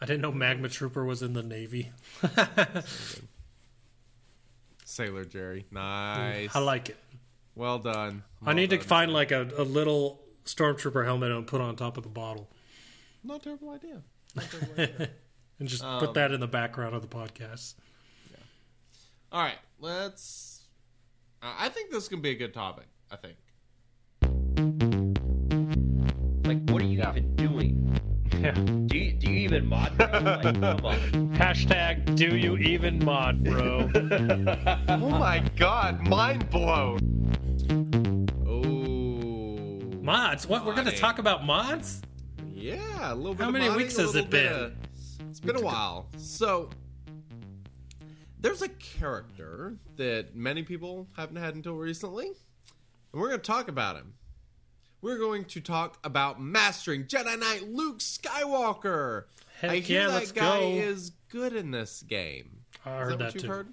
I 0.00 0.06
didn't 0.06 0.20
know 0.22 0.32
Magma 0.32 0.68
Trooper 0.68 1.04
was 1.04 1.22
in 1.22 1.32
the 1.32 1.42
Navy. 1.42 1.90
Sailor 4.84 5.24
Jerry, 5.24 5.66
nice. 5.70 6.54
I 6.54 6.58
like 6.60 6.90
it. 6.90 6.96
Well 7.54 7.78
done. 7.78 8.22
I 8.42 8.46
Well 8.46 8.54
need 8.54 8.70
to 8.70 8.78
find 8.78 9.12
like 9.12 9.32
a, 9.32 9.48
a 9.56 9.64
little 9.64 10.20
stormtrooper 10.44 11.04
helmet 11.04 11.32
and 11.32 11.46
put 11.46 11.60
on 11.60 11.74
top 11.76 11.96
of 11.96 12.02
the 12.04 12.08
bottle 12.08 12.48
Not 13.24 13.40
a 13.40 13.44
terrible 13.44 13.70
idea. 13.70 14.02
Not 14.34 14.44
terrible 14.50 14.72
idea. 14.82 15.10
and 15.58 15.68
just 15.68 15.82
Um, 15.82 15.98
put 15.98 16.14
that 16.14 16.30
in 16.32 16.40
the 16.40 16.46
background 16.46 16.94
of 16.94 17.02
the 17.02 17.08
podcast. 17.08 17.74
All 19.32 19.42
right, 19.42 19.56
let's. 19.78 20.64
I 21.42 21.68
think 21.68 21.90
this 21.90 22.08
can 22.08 22.20
be 22.20 22.30
a 22.30 22.34
good 22.34 22.54
topic. 22.54 22.86
I 23.10 23.16
think. 23.16 23.36
Like, 26.46 26.70
what 26.70 26.82
are 26.82 26.86
you 26.86 27.02
even 27.02 27.34
doing? 27.36 27.82
Yeah. 28.40 28.52
Do 28.52 28.98
you, 28.98 29.12
do 29.12 29.30
you 29.30 29.38
even 29.40 29.66
mod? 29.66 29.96
Bro? 29.96 30.06
Like, 30.22 30.42
come 30.42 30.84
on. 30.84 30.98
Hashtag 31.36 32.16
do 32.16 32.36
you 32.36 32.56
even 32.58 33.04
mod, 33.04 33.44
bro? 33.44 33.88
Oh 34.88 35.10
my 35.10 35.40
god, 35.56 36.06
mind 36.08 36.48
blown. 36.50 36.98
Oh. 38.46 40.02
mods? 40.02 40.46
What? 40.46 40.64
We're 40.64 40.74
going 40.74 40.86
to 40.86 40.96
talk 40.96 41.18
about 41.18 41.44
mods? 41.44 42.02
Yeah, 42.52 43.12
a 43.12 43.14
little 43.14 43.34
bit. 43.34 43.42
How 43.42 43.48
of 43.48 43.52
many 43.52 43.68
modding, 43.68 43.76
weeks 43.76 43.96
has 43.96 44.14
it 44.14 44.30
been? 44.30 44.52
of- 44.52 44.72
it's 45.30 45.40
been 45.40 45.56
a 45.56 45.60
while. 45.62 46.08
So 46.16 46.70
there's 48.40 48.62
a 48.62 48.68
character 48.68 49.76
that 49.96 50.34
many 50.34 50.62
people 50.62 51.06
haven't 51.16 51.36
had 51.36 51.54
until 51.54 51.74
recently, 51.74 52.26
and 52.26 53.20
we're 53.20 53.28
going 53.28 53.40
to 53.40 53.46
talk 53.46 53.68
about 53.68 53.96
him. 53.96 54.14
We're 55.02 55.18
going 55.18 55.44
to 55.46 55.60
talk 55.60 55.98
about 56.04 56.40
mastering 56.40 57.04
Jedi 57.04 57.38
Knight 57.38 57.68
Luke 57.68 57.98
Skywalker. 57.98 59.24
Heck 59.60 59.70
I 59.70 59.76
hear 59.76 60.02
yeah, 60.02 60.06
that 60.08 60.14
let's 60.14 60.32
guy 60.32 60.60
go. 60.60 60.68
is 60.68 61.10
good 61.28 61.54
in 61.54 61.70
this 61.70 62.02
game. 62.02 62.60
I 62.84 62.98
heard 62.98 63.12
that 63.12 63.18
that, 63.18 63.34
you've 63.34 63.42
too. 63.44 63.48
heard? 63.48 63.72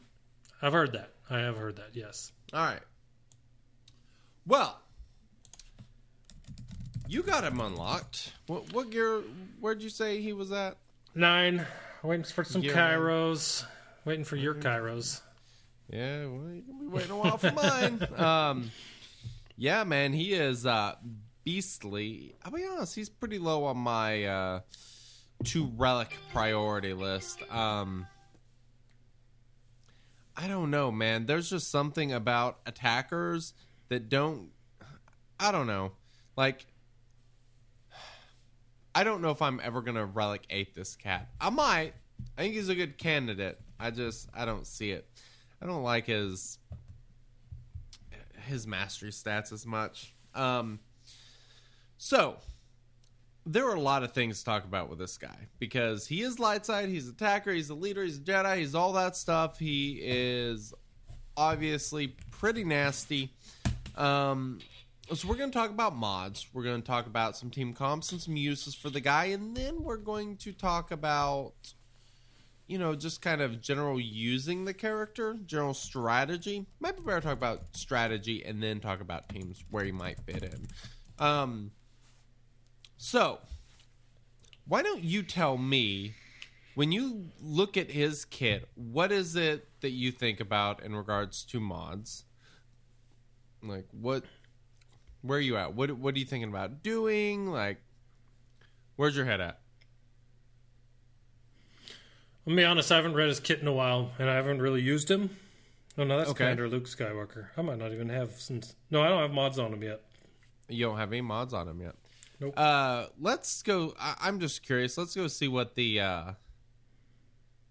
I've 0.62 0.74
heard 0.74 0.94
that. 0.94 1.12
I 1.30 1.40
have 1.40 1.58
heard 1.58 1.76
that. 1.78 1.90
Yes. 1.94 2.32
All 2.54 2.64
right. 2.64 2.82
Well, 4.46 4.80
you 7.08 7.24
got 7.24 7.44
him 7.44 7.60
unlocked. 7.60 8.34
What, 8.48 8.72
what 8.74 8.92
gear? 8.92 9.24
Where'd 9.60 9.82
you 9.82 9.90
say 9.90 10.22
he 10.22 10.34
was 10.34 10.52
at? 10.52 10.78
Nine. 11.16 11.66
Waiting 12.02 12.26
for 12.26 12.44
some 12.44 12.62
Yeah. 12.62 12.74
Waiting 14.06 14.26
for 14.26 14.36
your 14.36 14.56
Kyros. 14.56 15.22
Yeah, 15.90 16.26
well, 16.26 16.50
you're 16.52 16.62
gonna 16.62 16.80
be 16.80 16.88
waiting 16.88 17.12
a 17.12 17.18
while 17.18 17.38
for 17.38 17.52
mine. 17.52 18.08
Um, 18.18 18.72
yeah, 19.56 19.84
man, 19.84 20.14
he 20.14 20.34
is 20.34 20.66
uh, 20.66 20.96
beastly. 21.44 22.36
I'll 22.44 22.52
be 22.52 22.66
honest, 22.66 22.96
he's 22.96 23.10
pretty 23.10 23.38
low 23.38 23.66
on 23.66 23.78
my 23.78 24.26
uh, 24.26 24.60
two 25.44 25.72
relic 25.78 26.18
priority 26.32 26.94
list. 26.94 27.40
Um, 27.52 28.08
I 30.36 30.48
don't 30.48 30.72
know, 30.72 30.92
man. 30.92 31.26
There's 31.26 31.50
just 31.50 31.70
something 31.70 32.12
about 32.12 32.60
attackers 32.66 33.54
that 33.90 34.10
don't. 34.10 34.50
I 35.40 35.52
don't 35.52 35.68
know. 35.68 35.92
Like, 36.36 36.66
I 38.96 39.04
don't 39.04 39.22
know 39.22 39.30
if 39.30 39.42
I'm 39.42 39.62
ever 39.64 39.82
gonna 39.82 40.06
relic 40.06 40.42
eight 40.50 40.74
this 40.76 40.96
cat. 40.96 41.30
I 41.40 41.50
might. 41.52 41.94
I 42.38 42.42
think 42.42 42.56
he's 42.56 42.70
a 42.70 42.76
good 42.76 42.98
candidate. 42.98 43.60
I 43.80 43.92
just 43.92 44.30
I 44.34 44.46
don't 44.46 44.68
see 44.68 44.92
it. 44.92 45.08
I 45.62 45.66
don't 45.66 45.84
like 45.84 46.08
his 46.08 46.58
his 48.46 48.68
mastery 48.68 49.12
stats 49.12 49.52
as 49.52 49.66
much. 49.66 50.14
Um, 50.36 50.80
so 51.98 52.38
there 53.46 53.68
are 53.68 53.76
a 53.76 53.82
lot 53.82 54.04
of 54.04 54.14
things 54.14 54.40
to 54.40 54.46
talk 54.46 54.64
about 54.64 54.90
with 54.90 55.00
this 55.00 55.18
guy 55.18 55.48
because 55.60 56.08
he 56.08 56.22
is 56.22 56.40
light 56.40 56.66
side, 56.66 56.90
he's 56.90 57.08
attacker, 57.08 57.52
he's 57.52 57.70
a 57.70 57.76
leader, 57.76 58.04
he's 58.04 58.18
a 58.18 58.22
Jedi, 58.22 58.58
he's 58.58 58.76
all 58.76 58.94
that 58.94 59.16
stuff. 59.16 59.60
He 59.60 60.00
is 60.02 60.74
obviously 61.36 62.16
pretty 62.32 62.64
nasty. 62.64 63.34
Um, 63.96 64.60
so 65.14 65.28
we're 65.28 65.36
going 65.36 65.52
to 65.52 65.58
talk 65.58 65.70
about 65.70 65.96
mods. 65.96 66.48
We're 66.54 66.64
going 66.64 66.82
to 66.82 66.88
talk 66.88 67.08
about 67.08 67.36
some 67.36 67.50
team 67.50 67.74
comps 67.74 68.12
and 68.12 68.22
some 68.22 68.38
uses 68.38 68.74
for 68.74 68.90
the 68.90 69.02
guy, 69.02 69.26
and 69.26 69.56
then 69.56 69.84
we're 69.84 69.98
going 69.98 70.38
to 70.38 70.54
talk 70.54 70.92
about 70.92 71.54
you 72.68 72.78
know, 72.78 72.96
just 72.96 73.22
kind 73.22 73.42
of 73.42 73.62
general 73.62 74.00
using 74.00 74.66
the 74.66 74.74
character, 74.74 75.38
general 75.46 75.74
strategy. 75.74 76.66
Might 76.80 76.96
be 76.96 77.04
better 77.04 77.20
to 77.20 77.28
talk 77.28 77.38
about 77.38 77.64
strategy 77.74 78.44
and 78.46 78.64
then 78.64 78.80
talk 78.80 79.02
about 79.02 79.30
teams 79.30 79.64
where 79.70 79.84
he 79.84 79.92
might 79.92 80.20
fit 80.22 80.44
in. 80.44 80.68
Um, 81.20 81.72
so, 82.98 83.40
why 84.66 84.82
don't 84.82 85.04
you 85.04 85.24
tell 85.24 85.58
me 85.58 86.16
when 86.76 86.92
you 86.92 87.30
look 87.42 87.78
at 87.78 87.92
his 87.92 88.26
kit, 88.26 88.68
what 88.76 89.12
is 89.12 89.36
it 89.36 89.68
that 89.82 89.92
you 89.92 90.12
think 90.12 90.40
about 90.40 90.82
in 90.82 90.96
regards 90.96 91.44
to 91.46 91.60
mods? 91.60 92.26
Like 93.62 93.86
what? 93.92 94.24
Where 95.22 95.38
are 95.38 95.42
you 95.42 95.58
at? 95.58 95.74
What 95.74 95.92
What 95.92 96.16
are 96.16 96.20
you 96.20 96.26
thinking 96.26 96.50
about 96.50 96.82
doing? 96.84 97.48
Like, 97.48 97.82
where's 98.96 99.16
your 99.16 99.26
head 99.26 99.42
at? 99.42 99.60
I'll 102.46 102.56
be 102.56 102.64
honest, 102.64 102.92
I 102.92 102.98
haven't 102.98 103.14
read 103.14 103.30
his 103.30 103.40
kit 103.40 103.60
in 103.60 103.68
a 103.68 103.74
while, 103.74 104.12
and 104.20 104.30
I 104.30 104.36
haven't 104.36 104.62
really 104.62 104.82
used 104.82 105.10
him. 105.10 105.30
Oh 105.98 106.04
no, 106.04 106.18
that's 106.18 106.32
Okay. 106.32 106.46
Commander 106.46 106.68
Luke 106.68 106.86
Skywalker. 106.86 107.48
I 107.56 107.62
might 107.62 107.78
not 107.78 107.92
even 107.92 108.10
have 108.10 108.32
since. 108.42 108.76
No, 108.90 109.02
I 109.02 109.10
don't 109.10 109.22
have 109.22 109.32
mods 109.32 109.60
on 109.60 109.72
him 109.74 109.84
yet. 109.84 110.02
You 110.68 110.86
don't 110.88 110.98
have 110.98 111.12
any 111.12 111.22
mods 111.22 111.54
on 111.54 111.68
him 111.68 111.82
yet. 111.82 111.96
Nope. 112.40 112.54
Uh, 112.58 113.06
let's 113.20 113.62
go. 113.62 113.94
I, 114.00 114.16
I'm 114.22 114.40
just 114.40 114.64
curious. 114.64 114.98
Let's 114.98 115.16
go 115.16 115.28
see 115.28 115.48
what 115.48 115.76
the 115.76 116.02
uh, 116.02 116.32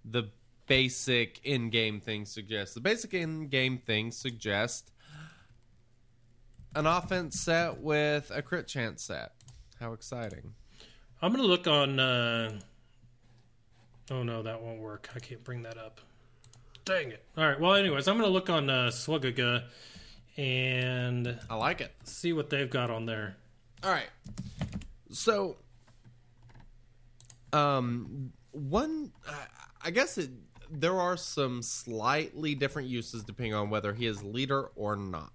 the 0.04 0.30
basic 0.66 1.40
in-game 1.44 2.00
thing 2.00 2.24
suggest? 2.24 2.74
The 2.74 2.80
basic 2.80 3.12
in-game 3.12 3.78
thing 3.78 4.10
suggest 4.10 4.90
an 6.74 6.86
offense 6.86 7.40
set 7.40 7.78
with 7.78 8.30
a 8.32 8.40
crit 8.40 8.68
chance 8.68 9.02
set. 9.02 9.32
How 9.80 9.92
exciting! 9.92 10.54
I'm 11.20 11.32
gonna 11.32 11.44
look 11.44 11.66
on. 11.66 11.98
Uh... 11.98 12.60
Oh 14.10 14.22
no, 14.22 14.42
that 14.42 14.60
won't 14.60 14.80
work. 14.80 15.08
I 15.14 15.18
can't 15.20 15.42
bring 15.44 15.62
that 15.62 15.78
up. 15.78 16.00
Dang 16.84 17.10
it! 17.12 17.24
All 17.36 17.46
right. 17.46 17.58
Well, 17.60 17.74
anyways, 17.74 18.08
I'm 18.08 18.16
gonna 18.16 18.28
look 18.28 18.50
on 18.50 18.68
uh, 18.68 18.88
Swagaga 18.92 19.64
and 20.36 21.38
I 21.48 21.54
like 21.54 21.80
it. 21.80 21.92
see 22.04 22.32
what 22.32 22.50
they've 22.50 22.68
got 22.70 22.90
on 22.90 23.06
there. 23.06 23.36
All 23.84 23.90
right. 23.90 24.08
So, 25.10 25.56
um, 27.52 28.32
one, 28.52 29.12
I- 29.28 29.46
I 29.84 29.90
guess 29.90 30.16
it, 30.18 30.30
there 30.70 30.98
are 31.00 31.16
some 31.16 31.62
slightly 31.62 32.54
different 32.54 32.88
uses 32.88 33.22
depending 33.24 33.54
on 33.54 33.68
whether 33.68 33.92
he 33.92 34.06
is 34.06 34.22
leader 34.22 34.70
or 34.76 34.96
not. 34.96 35.32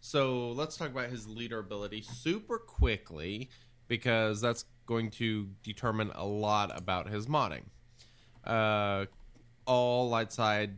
So 0.00 0.50
let's 0.50 0.76
talk 0.76 0.90
about 0.90 1.08
his 1.10 1.26
leader 1.26 1.58
ability 1.58 2.02
super 2.02 2.58
quickly 2.58 3.48
because 3.88 4.40
that's 4.40 4.64
going 4.86 5.10
to 5.12 5.48
determine 5.62 6.10
a 6.14 6.26
lot 6.26 6.76
about 6.76 7.08
his 7.08 7.26
modding. 7.26 7.62
Uh, 8.46 9.06
all 9.66 10.08
light 10.08 10.32
side 10.32 10.76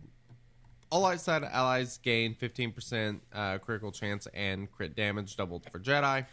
all 0.90 1.02
light 1.02 1.20
side 1.20 1.44
allies 1.44 1.98
gain 1.98 2.34
15% 2.34 3.20
uh, 3.32 3.58
critical 3.58 3.92
chance 3.92 4.26
and 4.32 4.70
crit 4.70 4.96
damage 4.96 5.36
doubled 5.36 5.66
for 5.70 5.78
Jedi. 5.78 6.26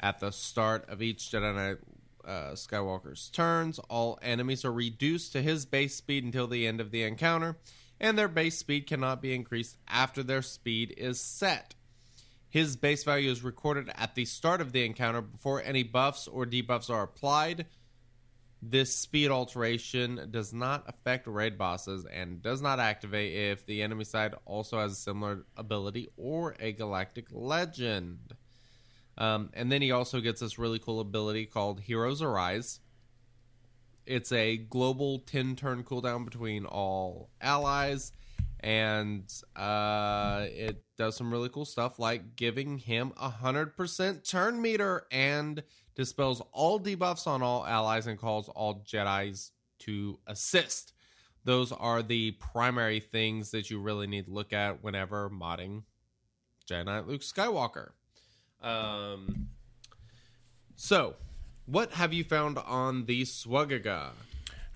At 0.00 0.18
the 0.18 0.32
start 0.32 0.88
of 0.88 1.00
each 1.00 1.30
Jedi 1.30 1.54
Knight 1.54 1.78
uh, 2.24 2.52
Skywalker's 2.52 3.28
turns, 3.30 3.78
all 3.90 4.18
enemies 4.20 4.64
are 4.64 4.72
reduced 4.72 5.32
to 5.32 5.42
his 5.42 5.64
base 5.64 5.94
speed 5.94 6.24
until 6.24 6.48
the 6.48 6.66
end 6.66 6.80
of 6.80 6.90
the 6.90 7.04
encounter, 7.04 7.56
and 8.00 8.18
their 8.18 8.28
base 8.28 8.58
speed 8.58 8.86
cannot 8.86 9.22
be 9.22 9.34
increased 9.34 9.76
after 9.86 10.22
their 10.22 10.42
speed 10.42 10.94
is 10.96 11.20
set. 11.20 11.74
His 12.48 12.76
base 12.76 13.04
value 13.04 13.30
is 13.30 13.42
recorded 13.42 13.90
at 13.94 14.14
the 14.14 14.24
start 14.24 14.60
of 14.60 14.72
the 14.72 14.84
encounter 14.84 15.22
before 15.22 15.62
any 15.62 15.84
buffs 15.84 16.26
or 16.26 16.44
debuffs 16.44 16.90
are 16.90 17.04
applied. 17.04 17.66
This 18.64 18.94
speed 18.94 19.32
alteration 19.32 20.28
does 20.30 20.54
not 20.54 20.84
affect 20.86 21.26
raid 21.26 21.58
bosses 21.58 22.06
and 22.06 22.40
does 22.40 22.62
not 22.62 22.78
activate 22.78 23.34
if 23.34 23.66
the 23.66 23.82
enemy 23.82 24.04
side 24.04 24.36
also 24.44 24.78
has 24.78 24.92
a 24.92 24.94
similar 24.94 25.44
ability 25.56 26.10
or 26.16 26.54
a 26.60 26.70
galactic 26.70 27.26
legend. 27.32 28.36
Um, 29.18 29.50
and 29.54 29.70
then 29.70 29.82
he 29.82 29.90
also 29.90 30.20
gets 30.20 30.40
this 30.40 30.60
really 30.60 30.78
cool 30.78 31.00
ability 31.00 31.46
called 31.46 31.80
Heroes 31.80 32.22
Arise. 32.22 32.78
It's 34.06 34.30
a 34.30 34.58
global 34.58 35.18
10 35.18 35.56
turn 35.56 35.82
cooldown 35.82 36.24
between 36.24 36.64
all 36.64 37.30
allies, 37.40 38.12
and 38.60 39.24
uh, 39.56 40.46
it 40.48 40.84
does 40.96 41.16
some 41.16 41.32
really 41.32 41.48
cool 41.48 41.64
stuff 41.64 41.98
like 41.98 42.36
giving 42.36 42.78
him 42.78 43.12
a 43.16 43.28
100% 43.28 44.28
turn 44.28 44.62
meter 44.62 45.06
and 45.10 45.64
dispels 45.94 46.42
all 46.52 46.80
debuffs 46.80 47.26
on 47.26 47.42
all 47.42 47.66
allies 47.66 48.06
and 48.06 48.18
calls 48.18 48.48
all 48.48 48.82
Jedi's 48.86 49.52
to 49.80 50.18
assist. 50.26 50.92
Those 51.44 51.72
are 51.72 52.02
the 52.02 52.32
primary 52.32 53.00
things 53.00 53.50
that 53.50 53.68
you 53.68 53.80
really 53.80 54.06
need 54.06 54.26
to 54.26 54.32
look 54.32 54.52
at 54.52 54.82
whenever 54.82 55.28
modding 55.28 55.82
Jedi 56.68 56.84
Knight 56.84 57.06
Luke 57.06 57.22
Skywalker. 57.22 57.90
Um, 58.62 59.48
so, 60.76 61.16
what 61.66 61.92
have 61.92 62.12
you 62.12 62.24
found 62.24 62.58
on 62.58 63.06
the 63.06 63.22
Swagaga? 63.22 64.10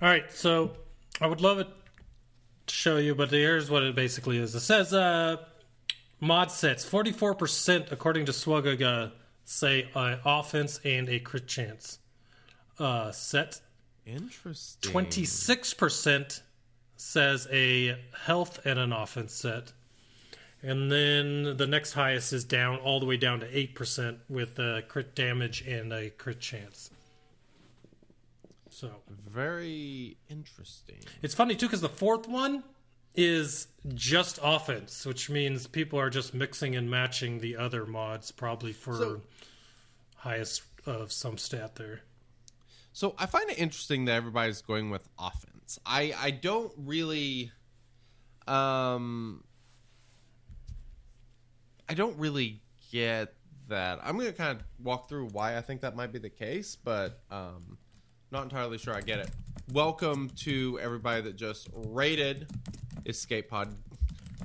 All 0.02 0.08
right, 0.08 0.30
so 0.32 0.72
I 1.20 1.26
would 1.26 1.40
love 1.40 1.60
it 1.60 1.68
to 2.66 2.74
show 2.74 2.96
you, 2.96 3.14
but 3.14 3.30
here's 3.30 3.70
what 3.70 3.82
it 3.82 3.94
basically 3.94 4.38
is. 4.38 4.54
It 4.54 4.60
says 4.60 4.92
uh, 4.92 5.36
mod 6.20 6.50
sets 6.50 6.84
44% 6.84 7.92
according 7.92 8.26
to 8.26 8.32
Swagaga 8.32 9.12
say 9.46 9.88
an 9.94 10.18
offense 10.24 10.80
and 10.84 11.08
a 11.08 11.18
crit 11.20 11.46
chance. 11.46 11.98
Uh, 12.78 13.10
set 13.12 13.60
Interesting. 14.04 14.92
26% 14.92 16.40
says 16.96 17.48
a 17.50 17.98
health 18.24 18.64
and 18.64 18.78
an 18.78 18.92
offense 18.92 19.32
set. 19.32 19.72
And 20.62 20.90
then 20.90 21.56
the 21.56 21.66
next 21.66 21.92
highest 21.92 22.32
is 22.32 22.44
down 22.44 22.78
all 22.78 23.00
the 23.00 23.06
way 23.06 23.16
down 23.16 23.40
to 23.40 23.46
8% 23.46 24.18
with 24.28 24.58
uh, 24.58 24.82
crit 24.82 25.14
damage 25.14 25.62
and 25.66 25.92
a 25.92 26.10
crit 26.10 26.40
chance. 26.40 26.90
So 28.70 28.90
Very 29.28 30.16
interesting. 30.28 30.96
it's 31.22 31.34
funny 31.34 31.54
too 31.56 31.66
because 31.66 31.80
the 31.80 31.88
fourth 31.88 32.28
one 32.28 32.62
is 33.16 33.68
just 33.94 34.38
offense, 34.42 35.06
which 35.06 35.30
means 35.30 35.66
people 35.66 35.98
are 35.98 36.10
just 36.10 36.34
mixing 36.34 36.76
and 36.76 36.90
matching 36.90 37.40
the 37.40 37.56
other 37.56 37.86
mods 37.86 38.30
probably 38.30 38.72
for 38.72 38.94
So- 38.94 39.22
highest 40.16 40.62
of 40.86 41.12
some 41.12 41.38
stat 41.38 41.76
there. 41.76 42.02
So 42.92 43.14
I 43.18 43.26
find 43.26 43.50
it 43.50 43.58
interesting 43.58 44.06
that 44.06 44.14
everybody's 44.14 44.62
going 44.62 44.90
with 44.90 45.06
offense. 45.18 45.78
I 45.84 46.14
I 46.16 46.30
don't 46.30 46.72
really 46.76 47.52
um 48.46 49.44
I 51.88 51.94
don't 51.94 52.16
really 52.18 52.62
get 52.90 53.34
that. 53.68 54.00
I'm 54.02 54.16
going 54.16 54.28
to 54.28 54.32
kind 54.32 54.58
of 54.58 54.64
walk 54.82 55.08
through 55.08 55.28
why 55.28 55.56
I 55.56 55.60
think 55.60 55.80
that 55.82 55.94
might 55.96 56.12
be 56.12 56.18
the 56.18 56.30
case, 56.30 56.76
but 56.76 57.20
um 57.30 57.78
not 58.30 58.42
entirely 58.42 58.78
sure 58.78 58.94
I 58.94 59.00
get 59.00 59.20
it. 59.20 59.30
Welcome 59.72 60.30
to 60.38 60.78
everybody 60.80 61.22
that 61.22 61.36
just 61.36 61.68
rated 61.72 62.48
Escape 63.04 63.48
Pod 63.48 63.76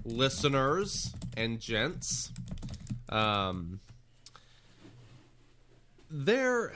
listeners 0.05 1.13
and 1.35 1.59
gents. 1.59 2.31
Um 3.09 3.79
there 6.09 6.73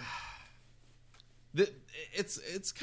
the, 1.54 1.72
it's 2.14 2.38
it's 2.38 2.74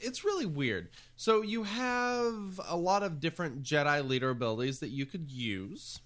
it's 0.00 0.24
really 0.24 0.46
weird. 0.46 0.90
So 1.16 1.42
you 1.42 1.64
have 1.64 2.60
a 2.68 2.76
lot 2.76 3.02
of 3.02 3.20
different 3.20 3.62
Jedi 3.62 4.06
leader 4.06 4.30
abilities 4.30 4.78
that 4.80 4.90
you 4.90 5.06
could 5.06 5.30
use. 5.30 6.00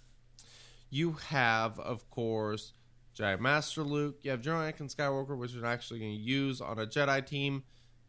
You 0.89 1.13
have, 1.29 1.79
of 1.79 2.09
course, 2.11 2.73
Jedi 3.17 3.41
Master 3.41 3.83
Luke. 3.83 4.19
You 4.23 4.31
have 4.33 4.41
General 4.41 4.71
Anakin 4.71 4.95
Skywalker, 4.95 5.37
which 5.37 5.53
you're 5.53 5.67
actually 5.67 6.01
going 6.01 6.17
to 6.17 6.23
use 6.23 6.61
on 6.61 6.79
a 6.79 6.87
Jedi 6.87 7.25
team. 7.27 7.63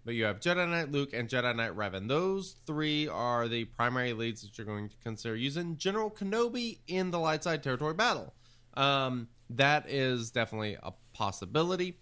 But 0.04 0.16
you 0.16 0.24
have 0.26 0.40
Jedi 0.40 0.70
Knight 0.70 0.92
Luke 0.92 1.12
and 1.14 1.28
Jedi 1.28 1.54
Knight 1.56 1.76
Revan. 1.76 2.08
Those 2.08 2.56
three 2.66 3.08
are 3.10 3.48
the 3.48 3.66
primary 3.66 4.14
leads 4.14 4.42
that 4.42 4.58
you're 4.58 4.68
going 4.68 4.88
to 4.90 4.96
consider 5.04 5.36
using. 5.36 5.76
General 5.78 6.10
Kenobi 6.10 6.80
in 6.88 7.12
the 7.12 7.20
light 7.20 7.44
side 7.44 7.62
territory 7.62 7.94
battle. 7.94 8.34
Um, 8.76 9.28
that 9.50 9.90
is 9.90 10.32
definitely 10.32 10.78
a 10.82 10.94
possibility. 11.14 11.98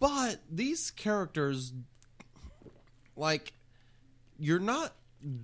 But 0.00 0.40
these 0.50 0.90
characters, 0.90 1.72
like, 3.16 3.52
you're 4.38 4.58
not 4.58 4.92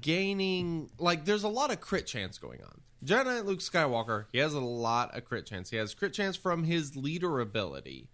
gaining. 0.00 0.90
Like, 0.98 1.24
there's 1.24 1.44
a 1.44 1.48
lot 1.48 1.70
of 1.70 1.80
crit 1.80 2.06
chance 2.06 2.38
going 2.38 2.62
on. 2.62 2.80
Jedi 3.04 3.24
Knight 3.24 3.44
Luke 3.44 3.60
Skywalker, 3.60 4.24
he 4.32 4.38
has 4.38 4.54
a 4.54 4.60
lot 4.60 5.16
of 5.16 5.24
crit 5.24 5.46
chance. 5.46 5.70
He 5.70 5.76
has 5.76 5.94
crit 5.94 6.14
chance 6.14 6.36
from 6.36 6.64
his 6.64 6.96
leader 6.96 7.40
ability. 7.40 8.08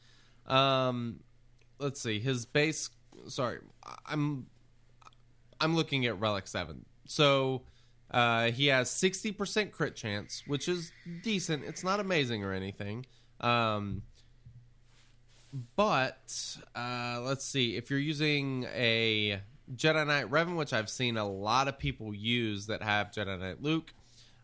Um, 0.46 1.20
let's 1.79 2.00
see, 2.00 2.18
his 2.18 2.44
base. 2.46 2.90
Sorry, 3.29 3.59
I'm 4.07 4.46
I'm 5.61 5.76
looking 5.76 6.07
at 6.07 6.18
Relic 6.18 6.48
Seven. 6.48 6.87
So 7.07 7.62
uh, 8.11 8.50
he 8.50 8.66
has 8.66 8.90
sixty 8.90 9.31
percent 9.31 9.72
crit 9.72 9.94
chance, 9.94 10.42
which 10.46 10.68
is 10.68 10.92
decent. 11.22 11.64
It's 11.64 11.85
not 11.85 12.00
amazing 12.00 12.42
or 12.42 12.53
anything. 12.53 13.07
Um, 13.40 14.03
but 15.76 16.57
uh, 16.74 17.20
let's 17.22 17.44
see 17.44 17.76
if 17.76 17.90
you're 17.90 17.98
using 17.98 18.66
a 18.74 19.40
Jedi 19.74 20.07
Knight 20.07 20.31
Revan, 20.31 20.57
which 20.57 20.72
I've 20.72 20.90
seen 20.90 21.16
a 21.16 21.29
lot 21.29 21.68
of 21.68 21.79
people 21.79 22.14
use 22.14 22.66
that 22.66 22.83
have 22.83 23.12
Jedi 23.12 23.38
Knight 23.38 23.62
Luke. 23.62 23.92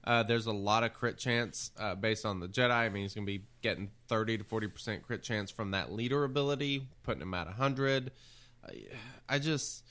Uh, 0.07 0.23
there's 0.23 0.47
a 0.47 0.53
lot 0.53 0.85
of 0.85 0.95
crit 0.95 1.19
chance 1.19 1.73
uh, 1.79 1.95
based 1.95 2.25
on 2.25 2.39
the 2.39 2.47
Jedi. 2.47 2.71
I 2.71 2.89
mean, 2.89 3.03
he's 3.03 3.15
going 3.15 3.27
to 3.27 3.33
be 3.33 3.45
getting 3.61 3.91
30 4.09 4.39
to 4.39 4.45
40 4.45 4.69
percent 4.69 5.03
crit 5.03 5.23
chance 5.23 5.51
from 5.51 5.73
that 5.73 5.93
leader 5.93 6.25
ability, 6.25 6.87
putting 7.03 7.23
him 7.23 7.35
at 7.35 7.47
100. 7.47 8.13
I, 8.65 8.83
I 9.29 9.39
just 9.39 9.85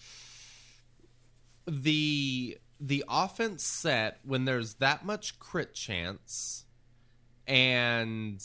the 1.67 2.57
the 2.79 3.03
offense 3.09 3.63
set 3.63 4.19
when 4.23 4.45
there's 4.45 4.75
that 4.75 5.05
much 5.05 5.39
crit 5.39 5.73
chance 5.73 6.65
and 7.47 8.43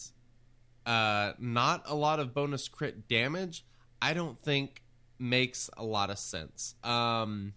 uh, 0.86 1.32
not 1.38 1.82
a 1.86 1.94
lot 1.94 2.20
of 2.20 2.34
bonus 2.34 2.68
crit 2.68 3.08
damage, 3.08 3.64
I 4.00 4.14
don't 4.14 4.40
think 4.42 4.82
makes 5.18 5.70
a 5.76 5.84
lot 5.84 6.10
of 6.10 6.18
sense. 6.18 6.74
Um, 6.82 7.52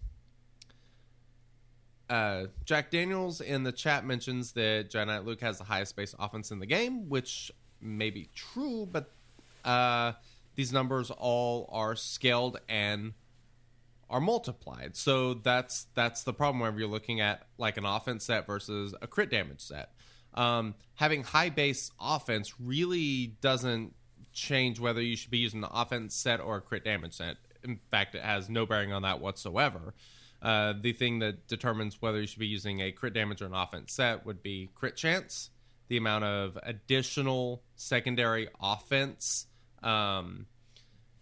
uh, 2.08 2.46
Jack 2.64 2.90
Daniels 2.90 3.40
in 3.40 3.62
the 3.62 3.72
chat 3.72 4.04
mentions 4.04 4.52
that 4.52 4.94
Knight 4.94 5.24
Luke 5.24 5.40
has 5.40 5.58
the 5.58 5.64
highest 5.64 5.96
base 5.96 6.14
offense 6.18 6.50
in 6.50 6.58
the 6.58 6.66
game, 6.66 7.08
which 7.08 7.50
may 7.80 8.10
be 8.10 8.28
true, 8.34 8.86
but 8.90 9.10
uh, 9.64 10.12
these 10.54 10.72
numbers 10.72 11.10
all 11.10 11.68
are 11.72 11.96
scaled 11.96 12.60
and 12.68 13.14
are 14.10 14.20
multiplied. 14.20 14.96
So 14.96 15.34
that's 15.34 15.86
that's 15.94 16.22
the 16.22 16.32
problem 16.32 16.60
whenever 16.60 16.78
you're 16.78 16.88
looking 16.88 17.20
at 17.20 17.46
like 17.58 17.76
an 17.76 17.84
offense 17.86 18.24
set 18.24 18.46
versus 18.46 18.94
a 19.00 19.06
crit 19.06 19.30
damage 19.30 19.60
set. 19.60 19.90
Um, 20.34 20.74
having 20.94 21.22
high 21.22 21.48
base 21.50 21.90
offense 22.00 22.60
really 22.60 23.36
doesn't 23.40 23.94
change 24.32 24.80
whether 24.80 25.00
you 25.00 25.16
should 25.16 25.30
be 25.30 25.38
using 25.38 25.60
the 25.60 25.70
offense 25.70 26.14
set 26.14 26.40
or 26.40 26.56
a 26.56 26.60
crit 26.60 26.84
damage 26.84 27.14
set. 27.14 27.36
In 27.62 27.78
fact, 27.90 28.14
it 28.14 28.22
has 28.22 28.50
no 28.50 28.66
bearing 28.66 28.92
on 28.92 29.02
that 29.02 29.20
whatsoever. 29.20 29.94
Uh, 30.44 30.74
the 30.78 30.92
thing 30.92 31.20
that 31.20 31.48
determines 31.48 32.02
whether 32.02 32.20
you 32.20 32.26
should 32.26 32.38
be 32.38 32.46
using 32.46 32.80
a 32.80 32.92
crit 32.92 33.14
damage 33.14 33.40
or 33.40 33.46
an 33.46 33.54
offense 33.54 33.94
set 33.94 34.26
would 34.26 34.42
be 34.42 34.68
crit 34.74 34.94
chance, 34.94 35.48
the 35.88 35.96
amount 35.96 36.22
of 36.22 36.58
additional 36.62 37.62
secondary 37.76 38.48
offense, 38.60 39.46
um, 39.82 40.44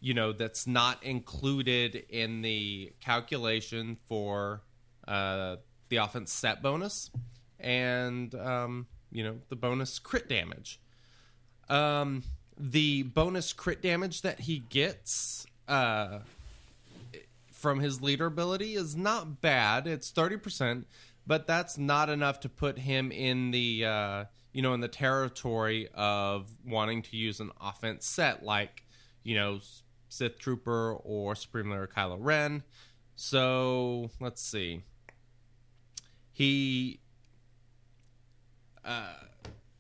you 0.00 0.12
know, 0.12 0.32
that's 0.32 0.66
not 0.66 1.00
included 1.04 2.04
in 2.08 2.42
the 2.42 2.92
calculation 3.00 3.96
for 4.08 4.60
uh, 5.06 5.56
the 5.88 5.98
offense 5.98 6.32
set 6.32 6.60
bonus, 6.60 7.10
and 7.60 8.34
um, 8.34 8.86
you 9.12 9.22
know 9.22 9.38
the 9.50 9.56
bonus 9.56 10.00
crit 10.00 10.28
damage. 10.28 10.80
Um, 11.68 12.24
the 12.58 13.04
bonus 13.04 13.52
crit 13.52 13.82
damage 13.82 14.22
that 14.22 14.40
he 14.40 14.58
gets 14.68 15.46
uh, 15.68 16.18
from 17.62 17.78
his 17.78 18.02
leader 18.02 18.26
ability 18.26 18.74
is 18.74 18.96
not 18.96 19.40
bad. 19.40 19.86
It's 19.86 20.10
thirty 20.10 20.36
percent, 20.36 20.88
but 21.26 21.46
that's 21.46 21.78
not 21.78 22.08
enough 22.10 22.40
to 22.40 22.48
put 22.48 22.76
him 22.76 23.12
in 23.12 23.52
the 23.52 23.84
uh, 23.84 24.24
you 24.52 24.62
know 24.62 24.74
in 24.74 24.80
the 24.80 24.88
territory 24.88 25.88
of 25.94 26.50
wanting 26.66 27.02
to 27.02 27.16
use 27.16 27.38
an 27.38 27.52
offense 27.60 28.04
set 28.04 28.42
like 28.42 28.84
you 29.22 29.36
know 29.36 29.60
Sith 30.08 30.38
Trooper 30.38 30.94
or 31.04 31.36
Supreme 31.36 31.70
Leader 31.70 31.88
Kylo 31.96 32.18
Ren. 32.18 32.64
So 33.14 34.10
let's 34.20 34.42
see. 34.42 34.82
He 36.32 36.98
uh, 38.84 39.14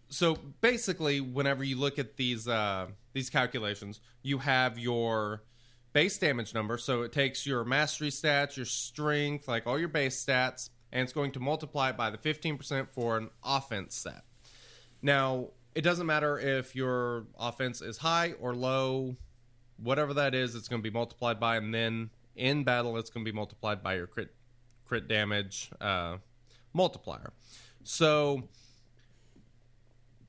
so 0.08 0.36
basically, 0.60 1.20
whenever 1.20 1.64
you 1.64 1.76
look 1.76 1.98
at 1.98 2.16
these 2.16 2.46
uh, 2.46 2.86
these 3.12 3.28
calculations, 3.28 3.98
you 4.22 4.38
have 4.38 4.78
your 4.78 5.42
base 5.92 6.18
damage 6.18 6.54
number. 6.54 6.78
So 6.78 7.02
it 7.02 7.12
takes 7.12 7.46
your 7.46 7.64
mastery 7.64 8.08
stats, 8.08 8.56
your 8.56 8.66
strength, 8.66 9.48
like 9.48 9.66
all 9.66 9.78
your 9.78 9.88
base 9.88 10.24
stats, 10.24 10.70
and 10.92 11.02
it's 11.02 11.12
going 11.12 11.32
to 11.32 11.40
multiply 11.40 11.90
it 11.90 11.96
by 11.96 12.10
the 12.10 12.18
fifteen 12.18 12.56
percent 12.56 12.88
for 12.92 13.16
an 13.16 13.30
offense 13.44 13.94
set. 13.94 14.24
Now, 15.00 15.48
it 15.74 15.82
doesn't 15.82 16.06
matter 16.06 16.38
if 16.38 16.76
your 16.76 17.26
offense 17.38 17.80
is 17.80 17.98
high 17.98 18.34
or 18.40 18.54
low, 18.54 19.16
whatever 19.78 20.14
that 20.14 20.34
is, 20.34 20.54
it's 20.54 20.68
going 20.68 20.82
to 20.82 20.90
be 20.90 20.92
multiplied 20.92 21.40
by, 21.40 21.56
and 21.56 21.74
then 21.74 22.10
in 22.36 22.62
battle, 22.62 22.96
it's 22.98 23.10
going 23.10 23.24
to 23.24 23.30
be 23.30 23.34
multiplied 23.34 23.82
by 23.82 23.94
your 23.94 24.06
crit 24.06 24.34
crit 24.84 25.08
damage 25.08 25.70
uh, 25.80 26.18
multiplier. 26.72 27.32
So 27.84 28.48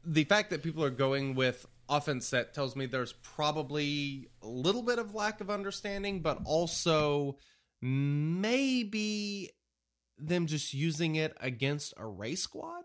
the 0.06 0.24
fact 0.24 0.50
that 0.50 0.64
people 0.64 0.84
are 0.84 0.90
going 0.90 1.36
with 1.36 1.66
offense 1.90 2.28
set 2.28 2.54
tells 2.54 2.76
me 2.76 2.86
there's 2.86 3.14
probably 3.14 4.30
a 4.42 4.48
little 4.48 4.84
bit 4.84 5.00
of 5.00 5.14
lack 5.14 5.42
of 5.42 5.50
understanding, 5.50 6.22
but 6.22 6.40
also 6.46 7.38
maybe 7.82 9.52
them 10.18 10.48
just 10.48 10.74
using 10.74 11.16
it 11.16 11.36
against 11.40 11.94
a 11.98 12.06
race 12.06 12.42
squad. 12.42 12.84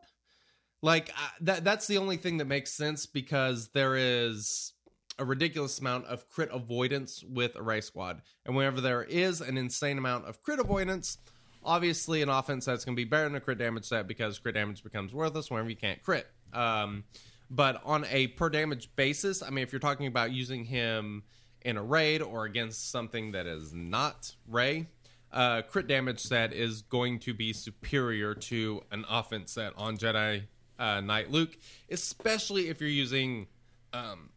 Like 0.82 1.12
that 1.40 1.64
that's 1.64 1.87
the 1.87 1.98
only 1.98 2.16
thing 2.16 2.38
that 2.38 2.46
makes 2.46 2.72
sense 2.72 3.06
because 3.06 3.68
there 3.68 3.96
is 3.96 4.72
a 5.18 5.24
ridiculous 5.24 5.80
amount 5.80 6.06
of 6.06 6.28
crit 6.28 6.50
avoidance 6.52 7.24
with 7.28 7.56
a 7.56 7.62
race 7.62 7.87
squad. 7.87 8.22
And 8.46 8.54
whenever 8.54 8.80
there 8.80 9.02
is 9.02 9.40
an 9.40 9.58
insane 9.58 9.98
amount 9.98 10.26
of 10.26 10.40
crit 10.42 10.61
avoidance, 10.61 11.18
obviously 11.64 12.22
an 12.22 12.28
offense 12.28 12.64
that's 12.64 12.84
going 12.84 12.94
to 12.96 13.00
be 13.00 13.08
better 13.08 13.24
than 13.24 13.34
a 13.34 13.40
crit 13.40 13.58
damage 13.58 13.84
set 13.84 14.06
because 14.06 14.38
crit 14.38 14.54
damage 14.54 14.84
becomes 14.84 15.12
worthless 15.12 15.50
whenever 15.50 15.70
you 15.70 15.76
can't 15.76 16.02
crit. 16.02 16.26
Um, 16.52 17.04
but 17.50 17.80
on 17.84 18.04
a 18.11 18.28
per 18.28 18.50
damage 18.50 18.90
basis, 18.96 19.42
I 19.42 19.50
mean, 19.50 19.62
if 19.62 19.72
you're 19.72 19.80
talking 19.80 20.06
about 20.06 20.32
using 20.32 20.64
him 20.64 21.22
in 21.62 21.76
a 21.76 21.82
raid 21.82 22.22
or 22.22 22.44
against 22.44 22.90
something 22.90 23.32
that 23.32 23.46
is 23.46 23.72
not 23.72 24.34
Rey, 24.46 24.87
uh, 25.32 25.62
crit 25.62 25.87
damage 25.87 26.20
set 26.20 26.52
is 26.52 26.82
going 26.82 27.18
to 27.20 27.34
be 27.34 27.52
superior 27.52 28.34
to 28.34 28.82
an 28.90 29.04
offense 29.08 29.52
set 29.52 29.72
on 29.76 29.96
Jedi 29.96 30.42
uh, 30.78 31.00
Knight 31.00 31.30
Luke, 31.30 31.56
especially 31.90 32.68
if 32.68 32.80
you're 32.80 32.90
using, 32.90 33.46
um, 33.92 34.30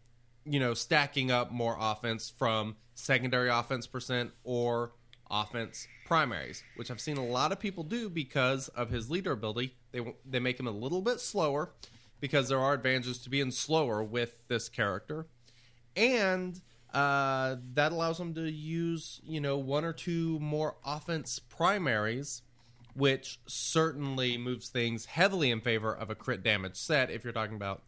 you 0.45 0.59
know, 0.59 0.73
stacking 0.73 1.31
up 1.31 1.51
more 1.51 1.77
offense 1.79 2.33
from 2.35 2.75
secondary 2.95 3.49
offense 3.49 3.87
percent 3.87 4.31
or 4.43 4.91
offense 5.29 5.87
primaries, 6.05 6.63
which 6.75 6.91
I've 6.91 6.99
seen 6.99 7.17
a 7.17 7.25
lot 7.25 7.51
of 7.51 7.59
people 7.59 7.83
do 7.83 8.09
because 8.09 8.67
of 8.69 8.89
his 8.89 9.09
leader 9.09 9.31
ability. 9.31 9.75
They 9.91 10.13
they 10.25 10.39
make 10.39 10.59
him 10.59 10.67
a 10.67 10.71
little 10.71 11.01
bit 11.01 11.19
slower 11.19 11.71
because 12.21 12.47
there 12.47 12.59
are 12.59 12.73
advantages 12.73 13.17
to 13.23 13.29
being 13.29 13.51
slower 13.51 14.01
with 14.01 14.35
this 14.47 14.69
character, 14.69 15.25
and 15.97 16.61
uh, 16.93 17.57
that 17.73 17.91
allows 17.91 18.17
them 18.17 18.33
to 18.35 18.49
use 18.49 19.19
you 19.25 19.41
know 19.41 19.57
one 19.57 19.83
or 19.83 19.91
two 19.91 20.39
more 20.39 20.75
offense 20.85 21.39
primaries, 21.39 22.43
which 22.93 23.41
certainly 23.45 24.37
moves 24.37 24.69
things 24.69 25.05
heavily 25.05 25.51
in 25.51 25.59
favor 25.59 25.93
of 25.93 26.09
a 26.09 26.15
crit 26.15 26.43
damage 26.43 26.77
set 26.77 27.11
if 27.11 27.25
you're 27.25 27.33
talking 27.33 27.57
about 27.57 27.81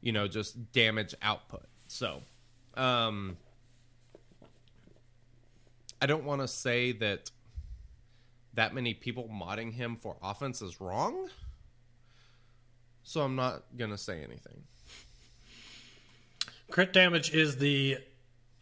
you 0.00 0.12
know 0.12 0.26
just 0.26 0.72
damage 0.72 1.14
output. 1.20 1.66
So. 1.88 2.22
Um, 2.74 3.36
I 6.02 6.06
don't 6.06 6.24
want 6.24 6.40
to 6.40 6.48
say 6.48 6.90
that 6.94 7.30
that 8.54 8.74
many 8.74 8.92
people 8.92 9.30
modding 9.32 9.72
him 9.72 9.96
for 9.96 10.16
offense 10.20 10.60
is 10.60 10.80
wrong. 10.80 11.28
So 13.12 13.20
I'm 13.20 13.36
not 13.36 13.64
going 13.76 13.90
to 13.90 13.98
say 13.98 14.22
anything. 14.22 14.62
Crit 16.70 16.94
damage 16.94 17.34
is 17.34 17.58
the 17.58 17.98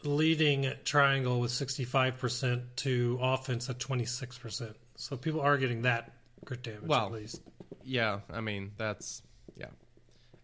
leading 0.02 0.72
triangle 0.84 1.38
with 1.38 1.52
65% 1.52 2.62
to 2.74 3.18
offense 3.22 3.70
at 3.70 3.78
26%. 3.78 4.74
So 4.96 5.16
people 5.16 5.40
are 5.40 5.56
getting 5.56 5.82
that 5.82 6.14
crit 6.44 6.64
damage 6.64 6.82
Well, 6.82 7.06
at 7.06 7.12
least. 7.12 7.42
Yeah, 7.84 8.22
I 8.28 8.40
mean, 8.40 8.72
that's 8.76 9.22
yeah. 9.56 9.66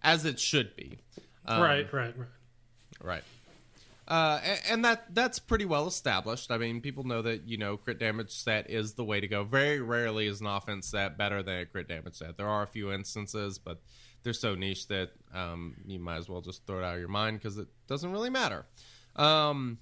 As 0.05 0.25
it 0.25 0.39
should 0.39 0.77
be. 0.77 1.01
Um, 1.45 1.61
right, 1.61 1.93
right, 1.93 2.17
right. 2.17 2.29
Right. 3.03 3.25
Uh, 4.09 4.41
and 4.71 4.85
that 4.85 5.13
that's 5.15 5.39
pretty 5.39 5.65
well 5.65 5.87
established. 5.87 6.51
I 6.53 6.59
mean, 6.59 6.81
people 6.81 7.05
know 7.05 7.23
that 7.23 7.49
you 7.49 7.57
know 7.57 7.77
crit 7.77 7.99
damage 7.99 8.31
set 8.31 8.71
is 8.71 8.95
the 8.95 9.05
way 9.05 9.21
to 9.21 9.27
go. 9.27 9.43
Very 9.43 9.81
rarely 9.81 10.27
is 10.27 10.41
an 10.41 10.47
offense 10.47 10.89
set 10.89 11.19
better 11.19 11.43
than 11.43 11.59
a 11.59 11.67
crit 11.67 11.89
damage 11.89 12.15
set. 12.15 12.37
There 12.37 12.49
are 12.49 12.63
a 12.63 12.69
few 12.69 12.93
instances, 12.93 13.59
but 13.59 13.81
they're 14.23 14.33
so 14.33 14.55
niche 14.55 14.87
that 14.89 15.11
um, 15.35 15.75
you 15.87 15.99
might 15.99 16.17
as 16.17 16.29
well 16.29 16.41
just 16.41 16.67
throw 16.67 16.79
it 16.79 16.85
out 16.85 16.95
of 16.95 17.01
your 17.01 17.09
mind 17.09 17.39
because 17.39 17.59
it 17.59 17.67
doesn't 17.89 18.13
really 18.13 18.31
matter. 18.31 18.65
Um, 19.17 19.79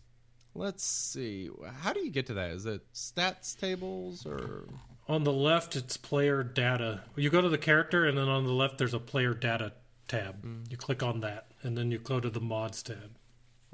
let's 0.55 0.85
see. 0.85 1.51
How 1.81 1.93
do 1.93 2.01
you 2.01 2.11
get 2.11 2.27
to 2.27 2.35
that? 2.35 2.51
Is 2.53 2.65
it 2.65 2.81
stats 2.95 3.59
tables 3.59 4.25
or? 4.25 4.65
On 5.07 5.23
the 5.25 5.33
left, 5.33 5.77
it's 5.77 5.99
player 5.99 6.43
data. 6.43 7.03
You 7.15 7.29
go 7.29 7.43
to 7.43 7.51
the 7.51 7.59
character, 7.59 8.07
and 8.07 8.17
then 8.17 8.29
on 8.29 8.45
the 8.45 8.53
left, 8.53 8.79
there's 8.79 8.95
a 8.95 8.99
player 8.99 9.35
data 9.35 9.75
tab. 10.09 10.43
Mm. 10.43 10.71
You 10.71 10.79
click 10.79 11.03
on 11.03 11.21
that, 11.21 11.49
and 11.63 11.77
then 11.77 11.91
you 11.91 11.99
go 11.99 12.21
to 12.21 12.31
the 12.31 12.41
mods 12.41 12.83
tab. 12.83 13.19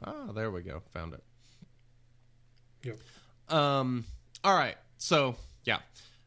Ah, 0.04 0.32
there 0.32 0.50
we 0.50 0.62
go. 0.62 0.82
Found 0.92 1.14
it. 1.14 1.22
Yep. 2.84 2.98
Um. 3.48 4.04
All 4.44 4.54
right. 4.54 4.76
So 4.98 5.36
yeah, 5.64 5.78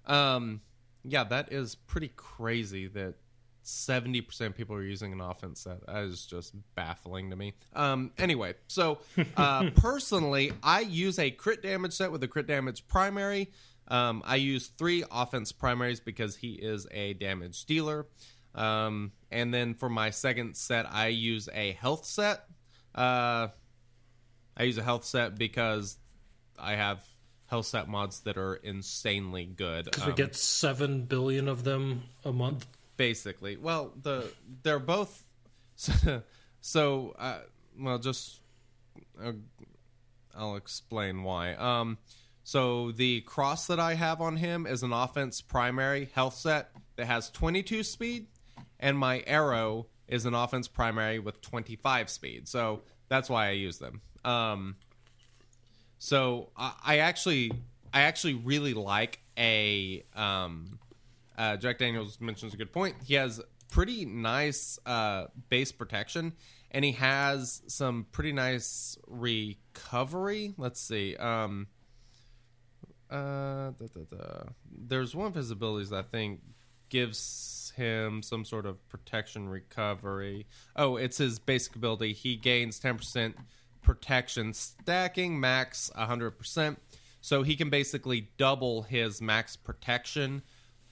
um, 0.06 0.62
yeah, 1.04 1.24
that 1.26 1.52
is 1.52 1.76
pretty 1.76 2.12
crazy 2.16 2.88
that 2.88 3.16
seventy 3.64 4.22
percent 4.22 4.52
of 4.52 4.58
people 4.58 4.76
are 4.76 4.84
using 4.84 5.14
an 5.14 5.22
offense 5.22 5.62
set. 5.62 5.86
That 5.88 6.04
is 6.04 6.26
just 6.26 6.54
baffling 6.76 7.30
to 7.32 7.36
me. 7.36 7.54
Um. 7.74 8.12
Anyway, 8.18 8.56
so 8.68 9.00
uh, 9.38 9.72
personally, 9.76 10.52
I 10.62 10.82
use 10.82 11.20
a 11.20 11.32
crit 11.32 11.64
damage 11.64 11.94
set 11.94 12.12
with 12.12 12.24
a 12.24 12.28
crit 12.28 12.48
damage 12.48 12.88
primary. 12.88 13.52
Um, 13.88 14.24
I 14.26 14.38
use 14.38 14.68
three 14.68 15.04
offense 15.12 15.52
primaries 15.52 16.00
because 16.00 16.36
he 16.36 16.54
is 16.54 16.88
a 16.92 17.14
damage 17.14 17.66
dealer. 17.66 18.08
Um, 18.56 19.12
and 19.32 19.54
then 19.54 19.74
for 19.74 19.90
my 19.90 20.12
second 20.12 20.56
set, 20.56 20.86
I 20.92 21.08
use 21.08 21.50
a 21.54 21.74
health 21.74 22.06
set. 22.06 22.46
Uh, 22.96 23.48
I 24.58 24.64
use 24.64 24.78
a 24.78 24.84
health 24.84 25.06
set 25.06 25.38
because 25.38 25.98
I 26.60 26.76
have 26.76 27.04
health 27.48 27.66
set 27.66 27.88
mods 27.88 28.22
that 28.22 28.38
are 28.38 28.56
insanely 28.56 29.46
good. 29.46 29.86
Because 29.86 30.06
we 30.06 30.12
Um, 30.12 30.16
get 30.16 30.36
7 30.36 31.04
billion 31.06 31.48
of 31.48 31.64
them 31.64 32.04
a 32.24 32.32
month. 32.32 32.66
basically. 32.98 33.58
Well, 33.58 33.94
the 34.02 34.32
they're 34.64 34.80
both 34.80 35.24
so. 35.76 36.22
so 36.62 37.16
uh, 37.18 37.40
well, 37.80 37.98
just 38.00 38.40
uh, 39.22 39.34
I'll 40.36 40.56
explain 40.56 41.24
why. 41.24 41.54
Um, 41.56 41.98
so 42.44 42.92
the 42.92 43.22
cross 43.22 43.68
that 43.68 43.80
I 43.80 43.94
have 43.96 44.20
on 44.22 44.38
him 44.38 44.66
is 44.68 44.84
an 44.84 44.92
offense 44.94 45.42
primary 45.42 46.10
health 46.14 46.36
set 46.36 46.70
that 46.98 47.06
has 47.06 47.30
22 47.32 47.84
speed, 47.84 48.28
and 48.80 48.98
my 48.98 49.24
arrow 49.26 49.88
is 50.08 50.26
an 50.26 50.34
offense 50.34 50.68
primary 50.68 51.20
with 51.20 51.42
25 51.42 52.10
speed. 52.10 52.48
So 52.48 52.82
that's 53.10 53.30
why 53.30 53.48
I 53.48 53.52
use 53.52 53.78
them. 53.80 54.02
Um, 54.26 54.76
so 56.00 56.50
I, 56.58 56.74
I 56.84 56.98
actually 57.00 57.52
I 57.94 58.02
actually 58.02 58.34
really 58.34 58.74
like 58.74 59.20
a 59.38 60.04
um, 60.16 60.80
uh, 61.38 61.58
Jack 61.58 61.78
Daniels 61.80 62.20
mentions 62.20 62.54
a 62.54 62.58
good 62.58 62.72
point. 62.72 62.96
He 63.06 63.16
has 63.16 63.42
pretty 63.70 64.06
nice 64.06 64.78
uh, 64.86 65.26
base 65.50 65.72
protection, 65.72 66.34
and 66.72 66.84
he 66.84 66.92
has 66.94 67.62
some 67.68 68.06
pretty 68.12 68.34
nice 68.34 68.98
recovery. 69.08 70.54
Let's 70.58 70.80
see. 70.80 71.16
Um, 71.16 71.68
uh, 73.10 73.72
da, 73.72 73.88
da, 73.94 74.18
da. 74.18 74.44
There's 74.72 75.16
one 75.16 75.28
of 75.28 75.36
his 75.36 75.52
abilities 75.52 75.90
that 75.92 75.98
I 75.98 76.02
think 76.04 76.42
gives 76.90 77.74
him 77.76 78.22
some 78.22 78.46
sort 78.46 78.66
of 78.66 78.88
protection 78.90 79.50
recovery. 79.50 80.46
Oh, 80.76 80.96
it's 80.96 81.18
his 81.18 81.40
basic 81.40 81.76
ability. 81.76 82.14
He 82.14 82.36
gains 82.36 82.80
10% 82.80 83.34
protection, 83.84 84.54
stacking 84.54 85.40
max 85.40 85.92
100%. 85.98 86.78
So 87.22 87.44
he 87.44 87.56
can 87.56 87.70
basically 87.70 88.30
double 88.38 88.82
his 88.82 89.22
max 89.22 89.56
protection 89.56 90.42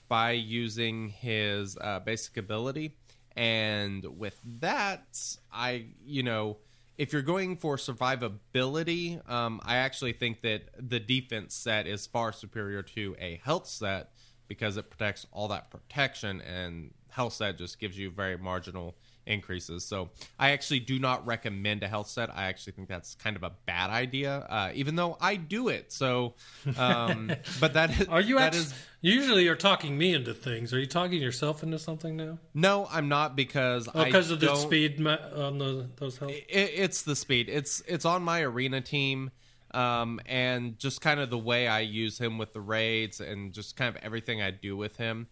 by 0.08 0.32
using 0.32 1.08
his 1.08 1.76
uh, 1.80 2.00
basic 2.00 2.36
ability. 2.36 2.96
And 3.36 4.04
with 4.18 4.38
that, 4.60 5.18
I, 5.52 5.86
you 6.04 6.22
know, 6.22 6.58
if 6.98 7.12
you're 7.12 7.22
going 7.22 7.56
for 7.56 7.76
survivability, 7.76 9.28
um, 9.30 9.60
I 9.64 9.76
actually 9.76 10.12
think 10.12 10.42
that 10.42 10.62
the 10.78 11.00
defense 11.00 11.54
set 11.54 11.86
is 11.86 12.06
far 12.06 12.32
superior 12.32 12.82
to 12.82 13.16
a 13.18 13.40
health 13.42 13.66
set 13.66 14.10
because 14.48 14.76
it 14.76 14.90
protects 14.90 15.26
all 15.32 15.48
that 15.48 15.70
protection, 15.70 16.42
and 16.42 16.92
health 17.08 17.32
set 17.32 17.56
just 17.56 17.78
gives 17.78 17.98
you 17.98 18.10
very 18.10 18.36
marginal 18.36 18.94
increases. 19.26 19.84
So 19.84 20.10
I 20.38 20.50
actually 20.50 20.80
do 20.80 20.98
not 20.98 21.26
recommend 21.26 21.82
a 21.82 21.88
health 21.88 22.08
set. 22.08 22.30
I 22.34 22.44
actually 22.44 22.72
think 22.74 22.88
that's 22.88 23.14
kind 23.14 23.36
of 23.36 23.42
a 23.42 23.52
bad 23.66 23.90
idea, 23.90 24.38
uh, 24.48 24.70
even 24.74 24.96
though 24.96 25.16
I 25.20 25.36
do 25.36 25.68
it. 25.68 25.92
So, 25.92 26.34
um, 26.76 27.30
but 27.60 27.74
that 27.74 27.90
is 28.00 28.08
Are 28.08 28.20
you 28.20 28.36
that 28.38 28.46
actually? 28.48 28.60
is- 28.62 28.74
Usually, 29.04 29.42
you're 29.42 29.56
talking 29.56 29.98
me 29.98 30.14
into 30.14 30.32
things. 30.32 30.72
Are 30.72 30.78
you 30.78 30.86
talking 30.86 31.20
yourself 31.20 31.64
into 31.64 31.76
something 31.80 32.16
now? 32.16 32.38
no, 32.54 32.86
I'm 32.88 33.08
not 33.08 33.34
because 33.34 33.88
Oh, 33.92 34.00
I 34.00 34.04
because 34.04 34.30
of 34.30 34.38
the 34.38 34.54
speed 34.54 35.00
ma- 35.00 35.18
on 35.34 35.58
the 35.58 35.88
those 35.96 36.18
health. 36.18 36.30
it, 36.30 36.44
it's 36.48 37.02
the 37.02 37.16
speed. 37.16 37.48
It's 37.48 37.82
it's 37.88 38.04
on 38.04 38.22
my 38.22 38.42
arena 38.42 38.80
team, 38.80 39.32
um, 39.74 40.20
and 40.26 40.78
just 40.78 41.00
kind 41.00 41.18
of 41.18 41.30
the 41.30 41.38
way 41.38 41.66
I 41.66 41.80
use 41.80 42.16
him 42.18 42.38
with 42.38 42.52
the 42.52 42.60
raids 42.60 43.20
and 43.20 43.52
just 43.52 43.74
kind 43.76 43.88
of 43.96 44.00
everything 44.04 44.40
I 44.40 44.52
do 44.52 44.76
with 44.76 44.96
him. 44.98 45.26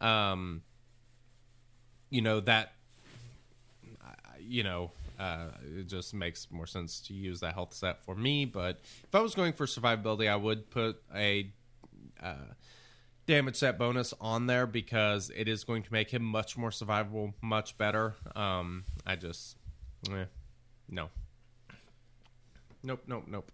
Um, 0.00 0.62
you 2.08 2.22
know 2.22 2.40
that, 2.40 2.72
you 4.50 4.64
know, 4.64 4.90
uh, 5.18 5.48
it 5.78 5.86
just 5.86 6.12
makes 6.12 6.48
more 6.50 6.66
sense 6.66 7.00
to 7.00 7.14
use 7.14 7.40
that 7.40 7.54
health 7.54 7.72
set 7.72 8.04
for 8.04 8.14
me. 8.14 8.44
But 8.44 8.80
if 9.04 9.14
I 9.14 9.20
was 9.20 9.34
going 9.34 9.52
for 9.52 9.66
survivability, 9.66 10.28
I 10.28 10.36
would 10.36 10.70
put 10.70 11.00
a 11.14 11.50
uh, 12.22 12.34
damage 13.26 13.56
set 13.56 13.78
bonus 13.78 14.12
on 14.20 14.46
there 14.46 14.66
because 14.66 15.30
it 15.34 15.46
is 15.46 15.62
going 15.62 15.84
to 15.84 15.92
make 15.92 16.10
him 16.10 16.24
much 16.24 16.58
more 16.58 16.70
survivable, 16.70 17.32
much 17.40 17.78
better. 17.78 18.16
Um, 18.34 18.84
I 19.06 19.14
just, 19.16 19.56
eh, 20.10 20.24
no, 20.88 21.10
nope, 22.82 23.02
nope, 23.06 23.24
nope. 23.28 23.52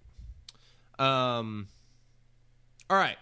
Um, 0.98 1.68
all 2.88 2.96
right. 2.96 3.18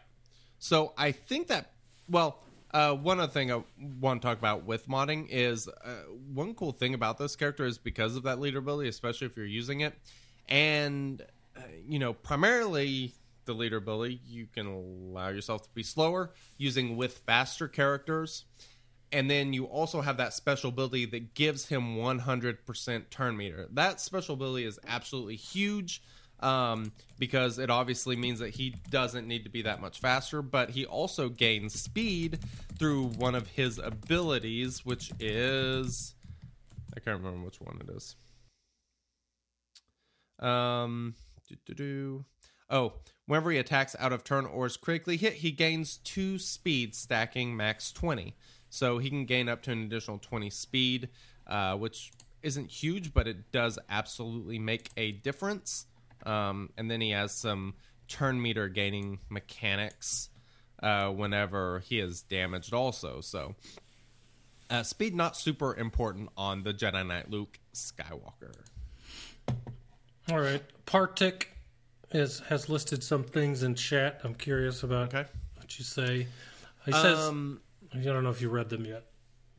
So 0.61 0.93
I 0.97 1.11
think 1.13 1.49
that 1.49 1.73
well, 2.09 2.44
uh, 2.75 2.93
one 2.93 3.21
other 3.21 3.33
thing 3.33 3.53
I 3.53 3.63
want 4.01 4.21
to 4.21 4.29
talk 4.29 4.37
about 4.37 4.65
with 4.65 4.89
modding 4.89 5.29
is 5.31 5.69
uh, 5.69 5.91
one 6.35 6.55
cool 6.55 6.73
thing 6.73 6.93
about 6.93 7.19
this 7.19 7.37
character 7.37 7.65
is 7.65 7.79
because 7.79 8.17
of 8.17 8.25
that 8.25 8.41
leader 8.41 8.59
ability, 8.59 8.89
especially 8.89 9.29
if 9.29 9.37
you're 9.37 9.47
using 9.47 9.81
it, 9.81 9.95
and 10.49 11.23
uh, 11.57 11.61
you 11.89 12.01
know 12.01 12.13
primarily 12.13 13.15
the 13.45 13.53
leader 13.53 13.77
ability, 13.77 14.21
you 14.27 14.49
can 14.53 14.67
allow 14.67 15.29
yourself 15.29 15.63
to 15.63 15.69
be 15.75 15.83
slower 15.85 16.33
using 16.59 16.97
with 16.97 17.19
faster 17.19 17.69
characters. 17.69 18.45
And 19.13 19.31
then 19.31 19.53
you 19.53 19.67
also 19.67 20.01
have 20.01 20.17
that 20.17 20.33
special 20.33 20.71
ability 20.71 21.05
that 21.07 21.35
gives 21.35 21.67
him 21.69 21.97
100% 21.97 23.11
turn 23.11 23.37
meter. 23.37 23.69
That 23.71 24.01
special 24.01 24.35
ability 24.35 24.65
is 24.65 24.81
absolutely 24.89 25.37
huge 25.37 26.03
um, 26.45 26.93
because 27.19 27.59
it 27.59 27.71
obviously 27.71 28.17
means 28.17 28.39
that 28.41 28.51
he 28.51 28.77
doesn't 28.91 29.27
need 29.27 29.45
to 29.45 29.51
be 29.51 29.63
that 29.63 29.81
much 29.81 29.99
faster, 29.99 30.43
but 30.43 30.71
he 30.71 30.85
also 30.85 31.29
gains 31.31 31.81
speed 31.81 32.41
through 32.79 33.07
one 33.07 33.35
of 33.35 33.49
his 33.49 33.79
abilities, 33.79 34.85
which 34.85 35.11
is. 35.19 36.15
I 36.95 37.01
can't 37.01 37.17
remember 37.17 37.45
which 37.45 37.61
one 37.61 37.81
it 37.81 37.91
is. 37.97 38.15
Um. 40.39 41.15
Oh, 42.71 42.95
whenever 43.27 43.51
he 43.51 43.59
attacks 43.59 43.97
out 43.99 44.13
of 44.13 44.25
turn 44.25 44.47
or 44.47 44.67
is 44.67 44.77
critically 44.77 45.17
hit, 45.17 45.35
he 45.35 45.51
gains 45.51 45.99
two 45.99 46.39
speed, 46.39 46.95
stacking 46.95 47.57
max 47.57 47.93
20. 47.93 48.35
So 48.69 48.99
he 48.99 49.09
can 49.09 49.25
gain 49.25 49.49
up 49.49 49.63
to 49.63 49.73
an 49.73 49.85
additional 49.85 50.19
20 50.19 50.51
speed, 50.51 51.09
uh, 51.47 51.77
which 51.77 52.13
isn't 52.43 52.71
huge, 52.71 53.15
but 53.15 53.29
it 53.29 53.53
does 53.53 53.79
absolutely 53.89 54.59
make 54.59 54.91
a 54.97 55.13
difference. 55.13 55.87
Um, 56.27 56.71
and 56.77 56.91
then 56.91 57.01
he 57.01 57.11
has 57.11 57.33
some 57.33 57.75
turn 58.09 58.41
meter 58.41 58.69
gaining 58.69 59.19
mechanics 59.31 60.29
uh, 60.83 61.09
whenever 61.11 61.81
he 61.81 61.99
is 62.01 62.23
damaged, 62.23 62.73
also. 62.75 63.21
So 63.21 63.55
uh, 64.71 64.83
speed 64.83 65.15
not 65.15 65.37
super 65.37 65.75
important 65.75 66.31
on 66.37 66.63
the 66.63 66.73
Jedi 66.75 67.07
Knight 67.07 67.31
Luke 67.31 67.59
Skywalker. 67.75 68.53
All 70.31 70.41
right, 70.41 70.63
Partik 70.87 71.47
is 72.13 72.41
has 72.49 72.69
listed 72.69 73.03
some 73.03 73.25
things 73.25 73.63
in 73.63 73.75
chat. 73.75 74.21
I'm 74.25 74.35
curious 74.35 74.83
about 74.83 75.15
Okay. 75.15 75.29
what 75.57 75.79
you 75.79 75.85
say. 75.85 76.27
He 76.87 76.93
says, 76.93 77.19
Um, 77.19 77.61
I 77.95 77.99
don't 77.99 78.23
know 78.25 78.31
if 78.31 78.41
you 78.41 78.49
read 78.49 78.69
them 78.71 78.85
yet, 78.85 79.05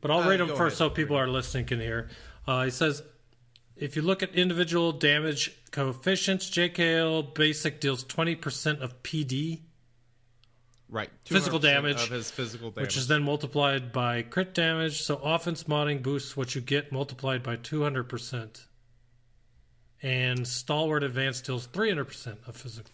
but 0.00 0.10
I'll 0.10 0.20
Uh, 0.24 0.28
read 0.28 0.40
them 0.40 0.48
first 0.48 0.60
ahead. 0.60 0.76
so 0.78 0.90
people 0.90 1.16
are 1.16 1.28
listening 1.28 1.66
can 1.66 1.80
hear. 1.80 2.08
Uh, 2.46 2.64
he 2.64 2.70
says, 2.70 3.02
if 3.76 3.94
you 3.96 4.02
look 4.02 4.22
at 4.22 4.34
individual 4.34 4.92
damage 4.92 5.52
coefficients, 5.76 6.48
JKL 6.48 7.34
basic 7.34 7.80
deals 7.80 8.02
20% 8.02 8.80
of 8.80 9.02
PD, 9.02 9.60
right, 10.88 11.10
Physical 11.26 11.58
damage, 11.58 12.02
of 12.02 12.08
his 12.08 12.30
physical 12.30 12.70
damage, 12.70 12.86
which 12.86 12.96
is 12.96 13.08
then 13.08 13.22
multiplied 13.22 13.92
by 13.92 14.22
crit 14.22 14.54
damage. 14.54 15.02
So 15.02 15.16
offense 15.16 15.64
modding 15.64 16.02
boosts 16.02 16.34
what 16.34 16.54
you 16.54 16.62
get 16.62 16.92
multiplied 16.92 17.42
by 17.42 17.56
200%. 17.56 18.64
And 20.02 20.48
Stalwart 20.48 21.02
Advance 21.02 21.42
deals 21.42 21.68
300% 21.68 22.48
of 22.48 22.56
physical 22.56 22.90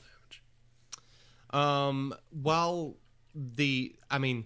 damage. 1.53 1.62
Um, 1.64 2.14
while 2.30 2.97
the, 3.33 3.95
I 4.11 4.18
mean, 4.18 4.45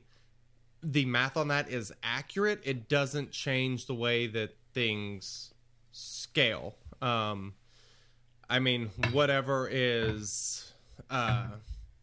the 0.83 1.07
math 1.07 1.39
on 1.39 1.49
that 1.49 1.71
is 1.71 1.91
accurate, 2.03 2.61
it 2.65 2.91
doesn't 2.91 3.31
change 3.31 3.87
the 3.87 3.95
way 3.95 4.27
that 4.27 4.55
things 4.75 5.55
scale. 5.91 6.77
Um, 7.01 7.55
I 8.49 8.59
mean, 8.59 8.91
whatever 9.13 9.69
is, 9.71 10.73
uh, 11.11 11.47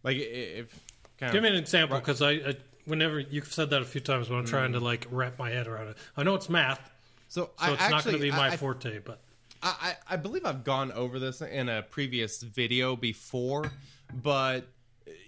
like 0.03 0.17
if 0.17 0.67
kind 1.17 1.31
Give 1.31 1.43
me 1.43 1.49
an 1.49 1.55
example 1.55 1.97
because 1.99 2.21
I, 2.21 2.31
I, 2.31 2.55
whenever 2.85 3.19
you've 3.19 3.51
said 3.51 3.69
that 3.69 3.81
a 3.81 3.85
few 3.85 4.01
times, 4.01 4.27
but 4.27 4.35
I'm 4.35 4.45
trying 4.45 4.73
to 4.73 4.79
like 4.79 5.07
wrap 5.09 5.39
my 5.39 5.49
head 5.49 5.67
around 5.67 5.89
it. 5.89 5.97
I 6.17 6.23
know 6.23 6.35
it's 6.35 6.49
math, 6.49 6.91
so, 7.29 7.51
so 7.57 7.65
I 7.65 7.73
it's 7.73 7.89
not 7.89 8.03
going 8.03 8.17
to 8.17 8.21
be 8.21 8.31
my 8.31 8.49
I, 8.49 8.57
forte. 8.57 8.99
But 8.99 9.21
I, 9.61 9.95
I 10.07 10.13
I 10.13 10.15
believe 10.17 10.45
I've 10.45 10.63
gone 10.63 10.91
over 10.91 11.19
this 11.19 11.41
in 11.41 11.69
a 11.69 11.81
previous 11.81 12.41
video 12.41 12.95
before, 12.95 13.71
but 14.13 14.67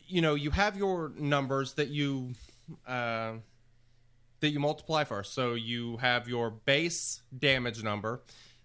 you 0.08 0.22
know, 0.22 0.36
you 0.36 0.52
have 0.52 0.78
your 0.78 1.12
numbers 1.18 1.74
that 1.74 1.90
you 1.90 2.34
uh, 2.88 3.34
that 4.40 4.50
you 4.50 4.60
multiply 4.60 5.04
first. 5.04 5.34
So 5.34 5.54
you 5.54 5.98
have 5.98 6.28
your 6.28 6.50
base 6.50 7.22
damage 7.38 7.84
number 7.84 8.22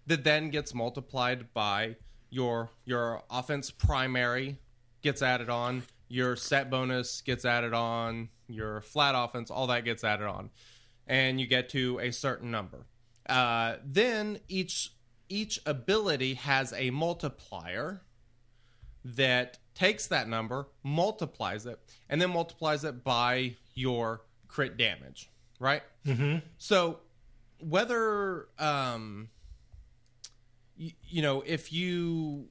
that 0.07 0.23
then 0.23 0.49
gets 0.49 0.73
multiplied 0.73 1.53
by 1.53 1.95
your 2.31 2.69
your 2.85 3.21
offense 3.29 3.69
primary 3.69 4.57
gets 5.03 5.21
added 5.21 5.49
on, 5.49 5.83
your 6.07 6.35
set 6.35 6.71
bonus 6.71 7.21
gets 7.21 7.45
added 7.45 7.73
on, 7.73 8.29
your 8.47 8.81
flat 8.81 9.13
offense, 9.15 9.51
all 9.51 9.67
that 9.67 9.85
gets 9.85 10.03
added 10.03 10.25
on, 10.25 10.49
and 11.07 11.39
you 11.39 11.45
get 11.45 11.69
to 11.69 11.99
a 11.99 12.11
certain 12.11 12.49
number. 12.49 12.85
Uh, 13.29 13.75
then 13.85 14.39
each 14.47 14.93
each 15.29 15.61
ability 15.65 16.33
has 16.33 16.73
a 16.73 16.89
multiplier 16.89 18.01
that 19.03 19.57
takes 19.73 20.07
that 20.07 20.27
number, 20.27 20.67
multiplies 20.83 21.65
it, 21.65 21.79
and 22.09 22.21
then 22.21 22.29
multiplies 22.29 22.83
it 22.83 23.03
by 23.03 23.55
your 23.73 24.21
crit 24.47 24.77
damage, 24.77 25.29
right? 25.59 25.81
Mm-hmm. 26.05 26.39
So 26.57 26.99
whether 27.59 28.47
um, 28.59 29.29
you, 30.81 30.91
you 31.07 31.21
know 31.21 31.43
if 31.45 31.71
you 31.71 32.47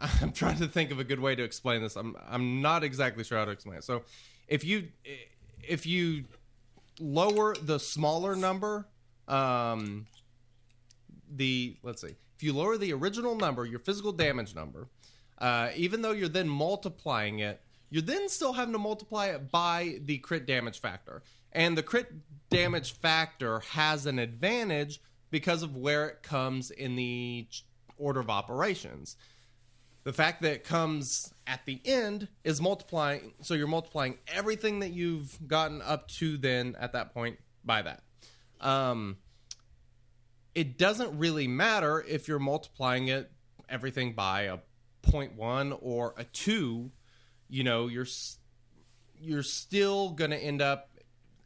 I'm 0.20 0.32
trying 0.32 0.58
to 0.58 0.66
think 0.66 0.90
of 0.90 0.98
a 0.98 1.04
good 1.04 1.20
way 1.20 1.34
to 1.34 1.42
explain 1.42 1.82
this. 1.82 1.96
I'm 1.96 2.16
I'm 2.28 2.60
not 2.60 2.82
exactly 2.82 3.24
sure 3.24 3.38
how 3.38 3.44
to 3.44 3.52
explain 3.52 3.78
it. 3.78 3.84
So 3.84 4.02
if 4.48 4.64
you 4.64 4.88
if 5.62 5.86
you 5.86 6.24
lower 7.00 7.54
the 7.54 7.78
smaller 7.78 8.34
number, 8.34 8.86
um, 9.28 10.06
the 11.30 11.76
let's 11.82 12.02
see, 12.02 12.16
if 12.36 12.42
you 12.42 12.52
lower 12.52 12.76
the 12.76 12.92
original 12.92 13.36
number, 13.36 13.64
your 13.64 13.78
physical 13.78 14.12
damage 14.12 14.54
number, 14.54 14.88
uh, 15.38 15.70
even 15.76 16.02
though 16.02 16.10
you're 16.10 16.28
then 16.28 16.48
multiplying 16.48 17.38
it, 17.38 17.60
you're 17.90 18.02
then 18.02 18.28
still 18.28 18.52
having 18.52 18.72
to 18.72 18.78
multiply 18.78 19.26
it 19.26 19.52
by 19.52 19.98
the 20.04 20.18
crit 20.18 20.46
damage 20.46 20.80
factor. 20.80 21.22
And 21.52 21.76
the 21.76 21.82
crit 21.82 22.10
damage 22.50 22.94
factor 22.94 23.60
has 23.60 24.06
an 24.06 24.18
advantage 24.18 25.00
because 25.32 25.64
of 25.64 25.74
where 25.74 26.06
it 26.08 26.22
comes 26.22 26.70
in 26.70 26.94
the 26.94 27.48
order 27.98 28.20
of 28.20 28.30
operations. 28.30 29.16
The 30.04 30.12
fact 30.12 30.42
that 30.42 30.52
it 30.52 30.64
comes 30.64 31.32
at 31.46 31.64
the 31.64 31.80
end 31.84 32.28
is 32.44 32.60
multiplying, 32.60 33.32
so 33.40 33.54
you're 33.54 33.66
multiplying 33.66 34.18
everything 34.28 34.80
that 34.80 34.92
you've 34.92 35.36
gotten 35.48 35.80
up 35.82 36.08
to 36.08 36.36
then 36.36 36.76
at 36.78 36.92
that 36.92 37.14
point 37.14 37.38
by 37.64 37.82
that. 37.82 38.02
Um, 38.60 39.16
it 40.54 40.76
doesn't 40.76 41.18
really 41.18 41.48
matter 41.48 42.04
if 42.06 42.28
you're 42.28 42.38
multiplying 42.38 43.08
it 43.08 43.30
everything 43.68 44.12
by 44.12 44.42
a 44.42 44.58
0.1 45.02 45.78
or 45.80 46.14
a 46.18 46.24
2 46.24 46.90
you 47.48 47.64
know 47.64 47.88
you're 47.88 48.06
you're 49.18 49.42
still 49.42 50.10
going 50.10 50.30
to 50.30 50.36
end 50.36 50.60
up 50.60 50.90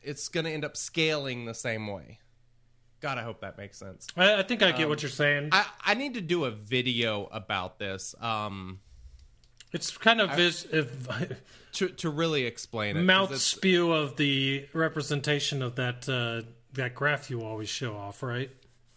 it's 0.02 0.28
going 0.28 0.44
to 0.44 0.50
end 0.50 0.64
up 0.64 0.76
scaling 0.76 1.44
the 1.44 1.54
same 1.54 1.86
way 1.86 2.18
god 3.06 3.18
i 3.18 3.22
hope 3.22 3.40
that 3.40 3.56
makes 3.58 3.78
sense 3.78 4.06
I, 4.16 4.40
I 4.40 4.42
think 4.42 4.62
I 4.62 4.72
get 4.72 4.88
what 4.88 5.02
you're 5.02 5.10
saying. 5.10 5.50
i 5.52 5.64
i 5.84 5.94
need 5.94 6.14
to 6.14 6.20
do 6.20 6.44
a 6.44 6.50
video 6.50 7.28
about 7.32 7.78
this 7.78 8.14
um 8.20 8.80
it's 9.72 9.96
kind 9.96 10.20
of 10.20 10.34
vis- 10.34 10.66
if, 10.72 11.08
to 11.72 11.88
to 11.88 12.10
really 12.10 12.44
explain 12.44 12.96
it 12.96 13.02
mouth 13.02 13.36
spew 13.36 13.92
of 13.92 14.16
the 14.16 14.66
representation 14.72 15.62
of 15.62 15.74
that 15.76 16.08
uh, 16.08 16.48
that 16.76 16.94
graph 16.94 17.30
you 17.30 17.42
always 17.42 17.68
show 17.68 17.96
off, 17.96 18.22
right? 18.22 18.50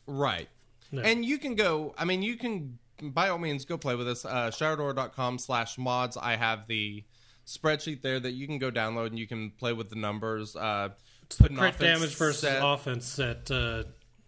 Right. 0.05 0.47
No. 0.91 1.01
And 1.01 1.25
you 1.25 1.37
can 1.37 1.55
go, 1.55 1.93
I 1.97 2.05
mean, 2.05 2.21
you 2.21 2.35
can, 2.35 2.77
by 3.01 3.29
all 3.29 3.37
means, 3.37 3.65
go 3.65 3.77
play 3.77 3.95
with 3.95 4.07
this. 4.07 4.25
Uh, 4.25 4.49
Sharador.com 4.51 5.39
slash 5.39 5.77
mods. 5.77 6.17
I 6.17 6.35
have 6.35 6.67
the 6.67 7.03
spreadsheet 7.45 8.01
there 8.01 8.19
that 8.19 8.31
you 8.31 8.47
can 8.47 8.59
go 8.59 8.71
download 8.71 9.07
and 9.07 9.19
you 9.19 9.27
can 9.27 9.51
play 9.51 9.73
with 9.73 9.89
the 9.89 9.95
numbers. 9.95 10.55
Uh, 10.55 10.89
Crit 11.29 11.77
damage 11.77 12.15
versus 12.15 12.39
set- 12.41 12.61
offense 12.63 13.05
set 13.05 13.51
uh, 13.51 13.83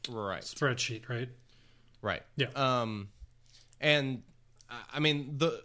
Right. 0.10 0.42
spreadsheet, 0.42 1.08
right? 1.10 1.30
Right. 2.02 2.24
Yeah. 2.36 2.48
Um, 2.56 3.10
and 3.80 4.24
I- 4.70 5.00
mean 5.00 5.38
the 5.38 5.64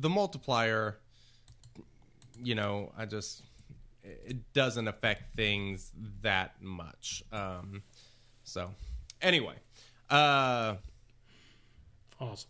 the 0.00 0.08
multiplier. 0.08 0.98
You 2.40 2.54
know, 2.54 2.92
I 2.96 3.04
just 3.04 3.42
it 4.02 4.52
doesn't 4.52 4.88
affect 4.88 5.34
things 5.34 5.92
that 6.22 6.62
much. 6.62 7.22
Um, 7.32 7.82
so 8.44 8.70
anyway, 9.20 9.56
uh, 10.08 10.76
Awesome. 12.20 12.48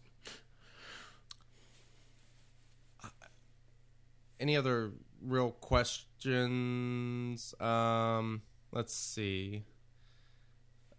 any 4.41 4.57
other 4.57 4.93
real 5.21 5.51
questions? 5.51 7.53
Um, 7.61 8.41
let's 8.73 8.95
see. 8.95 9.65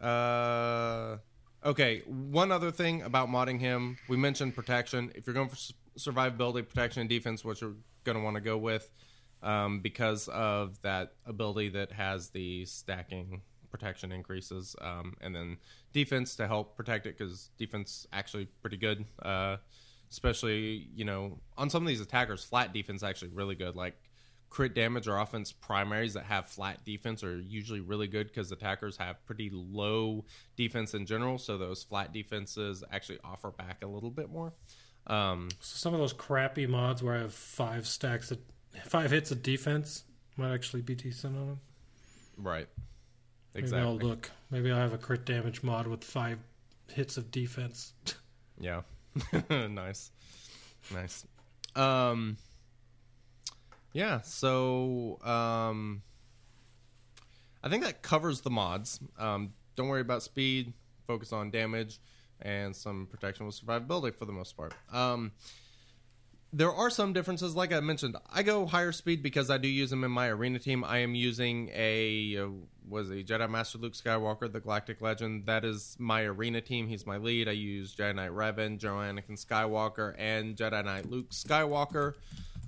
Uh, 0.02 1.18
okay, 1.66 2.04
one 2.06 2.52
other 2.52 2.72
thing 2.72 3.02
about 3.02 3.30
modding 3.30 3.60
him. 3.60 3.98
We 4.08 4.18
mentioned 4.18 4.56
protection. 4.56 5.12
If 5.16 5.28
you're 5.28 5.34
going 5.34 5.50
for 5.50 5.58
survivability, 5.98 6.68
protection, 6.68 7.02
and 7.02 7.10
defense, 7.10 7.44
what 7.44 7.62
you're 7.62 7.76
going 8.04 8.18
to 8.18 8.24
want 8.24 8.36
to 8.36 8.42
go 8.42 8.58
with, 8.58 8.90
um, 9.44 9.82
because 9.82 10.28
of 10.30 10.82
that 10.82 11.14
ability 11.26 11.70
that 11.70 11.92
has 11.92 12.30
the 12.30 12.66
stacking 12.66 13.42
protection 13.70 14.12
increases, 14.12 14.76
um, 14.82 15.16
and 15.22 15.36
then 15.36 15.58
defense 15.94 16.36
to 16.38 16.48
help 16.48 16.76
protect 16.76 17.06
it 17.06 17.18
because 17.18 17.50
defense 17.58 18.08
actually 18.14 18.46
pretty 18.62 18.78
good. 18.78 19.06
Uh, 19.22 19.58
especially 20.12 20.88
you 20.96 21.06
know 21.06 21.40
on 21.58 21.70
some 21.70 21.84
of 21.84 21.88
these 21.88 22.02
attackers, 22.02 22.44
flat 22.44 22.74
defense 22.74 23.04
actually 23.04 23.30
really 23.30 23.56
good. 23.56 23.76
Like 23.76 23.96
crit 24.50 24.74
damage 24.74 25.08
or 25.08 25.18
offense 25.18 25.52
primaries 25.52 26.14
that 26.16 26.26
have 26.26 26.47
flat 26.50 26.84
defense 26.86 27.24
are 27.24 27.39
usually 27.39 27.80
really 27.82 28.08
good 28.08 28.28
because 28.28 28.52
attackers 28.52 28.97
have 28.97 29.24
pretty 29.26 29.50
low 29.54 30.26
defense 30.56 30.93
in 30.93 31.06
general. 31.06 31.38
So 31.38 31.58
those 31.58 31.84
flat 31.84 32.12
defenses 32.14 32.84
actually 32.91 33.20
offer 33.24 33.52
back 33.52 33.84
a 33.84 33.88
little 33.88 34.10
bit 34.10 34.30
more. 34.32 34.54
Um, 35.08 35.50
So 35.60 35.78
some 35.78 35.93
of 35.93 36.00
those 36.00 36.14
crappy 36.14 36.68
mods 36.68 37.02
where 37.04 37.16
I 37.16 37.20
have 37.20 37.34
five 37.34 37.88
stacks 37.88 38.32
of 38.32 38.39
five 38.86 39.12
hits 39.12 39.32
of 39.32 39.41
defense 39.43 40.04
might 40.38 40.54
actually 40.54 40.82
be 40.82 40.95
decent 40.95 41.36
on 41.38 41.47
them. 41.47 41.60
right. 42.38 42.68
Maybe 43.54 43.64
Exactly. 43.66 43.88
I'll 43.88 43.97
look. 43.97 44.30
Maybe 44.52 44.72
I'll 44.72 44.78
have 44.80 44.93
a 44.93 44.97
crit 44.97 45.26
damage 45.26 45.64
mod 45.64 45.88
with 45.88 46.04
five 46.04 46.38
hits 46.91 47.18
of 47.18 47.32
defense. 47.32 47.93
Yeah. 48.62 48.82
nice. 49.50 50.12
Nice. 50.93 51.26
Um 51.76 52.36
Yeah, 53.94 54.22
so 54.22 55.20
um 55.24 56.02
I 57.64 57.70
think 57.70 57.84
that 57.84 58.02
covers 58.02 58.42
the 58.42 58.50
mods. 58.50 59.00
Um 59.18 59.54
don't 59.76 59.88
worry 59.88 60.02
about 60.02 60.24
speed, 60.24 60.74
focus 61.08 61.34
on 61.34 61.52
damage 61.52 62.00
and 62.42 62.76
some 62.76 63.08
protection 63.08 63.46
with 63.46 63.60
survivability 63.60 64.16
for 64.16 64.26
the 64.26 64.32
most 64.32 64.56
part. 64.56 64.74
Um 64.92 65.32
there 66.52 66.74
are 66.74 66.90
some 66.90 67.14
differences 67.14 67.56
like 67.56 67.72
I 67.72 67.80
mentioned. 67.80 68.16
I 68.32 68.42
go 68.44 68.66
higher 68.66 68.92
speed 68.92 69.22
because 69.22 69.50
I 69.50 69.58
do 69.58 69.68
use 69.68 69.92
them 69.92 70.04
in 70.04 70.12
my 70.12 70.30
arena 70.30 70.58
team. 70.58 70.84
I 70.84 71.00
am 71.00 71.14
using 71.14 71.70
a 71.74 72.38
uh, 72.38 72.48
was 72.88 73.12
a 73.12 73.24
Jedi 73.24 73.48
Master 73.48 73.78
Luke 73.78 73.94
Skywalker, 73.94 74.52
the 74.52 74.60
Galactic 74.60 75.00
Legend. 75.00 75.46
That 75.46 75.64
is 75.64 75.96
my 76.00 76.24
arena 76.24 76.60
team. 76.60 76.88
He's 76.88 77.06
my 77.06 77.18
lead. 77.18 77.48
I 77.48 77.52
use 77.52 77.96
Jedi 77.96 78.16
Knight 78.16 78.32
Revan, 78.32 78.80
General 78.80 79.02
Anakin 79.02 79.44
Skywalker, 79.44 80.16
and 80.18 80.56
Jedi 80.56 80.84
Knight 80.84 81.10
Luke 81.10 81.30
Skywalker. 81.30 82.16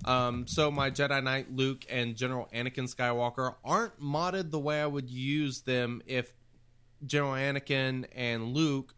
Um, 0.04 0.46
so 0.46 0.70
my 0.70 0.90
Jedi 0.90 1.22
Knight 1.22 1.54
Luke 1.54 1.84
and 1.88 2.16
General 2.16 2.48
Anakin 2.52 2.92
Skywalker 2.92 3.54
aren't 3.64 4.00
modded 4.00 4.50
the 4.50 4.58
way 4.58 4.80
I 4.80 4.86
would 4.86 5.08
use 5.08 5.60
them 5.62 6.02
if 6.06 6.32
General 7.06 7.32
Anakin 7.32 8.06
and 8.14 8.54
Luke 8.54 8.94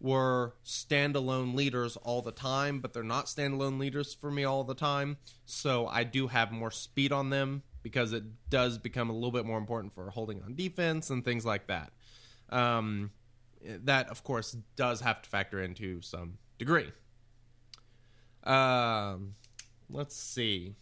were 0.00 0.54
standalone 0.64 1.54
leaders 1.54 1.96
all 1.96 2.22
the 2.22 2.32
time, 2.32 2.80
but 2.80 2.92
they're 2.92 3.02
not 3.02 3.26
standalone 3.26 3.78
leaders 3.78 4.14
for 4.14 4.30
me 4.30 4.44
all 4.44 4.64
the 4.64 4.74
time. 4.74 5.16
So 5.44 5.86
I 5.86 6.04
do 6.04 6.26
have 6.28 6.52
more 6.52 6.70
speed 6.70 7.12
on 7.12 7.30
them 7.30 7.62
because 7.82 8.12
it 8.12 8.24
does 8.50 8.78
become 8.78 9.10
a 9.10 9.12
little 9.12 9.30
bit 9.30 9.46
more 9.46 9.58
important 9.58 9.94
for 9.94 10.10
holding 10.10 10.42
on 10.42 10.54
defense 10.54 11.08
and 11.10 11.24
things 11.24 11.46
like 11.46 11.68
that. 11.68 11.92
Um, 12.50 13.10
that, 13.84 14.08
of 14.10 14.22
course, 14.22 14.56
does 14.76 15.00
have 15.00 15.22
to 15.22 15.28
factor 15.28 15.62
into 15.62 16.02
some 16.02 16.38
degree. 16.58 16.92
Um, 18.44 19.34
let's 19.90 20.16
see. 20.16 20.74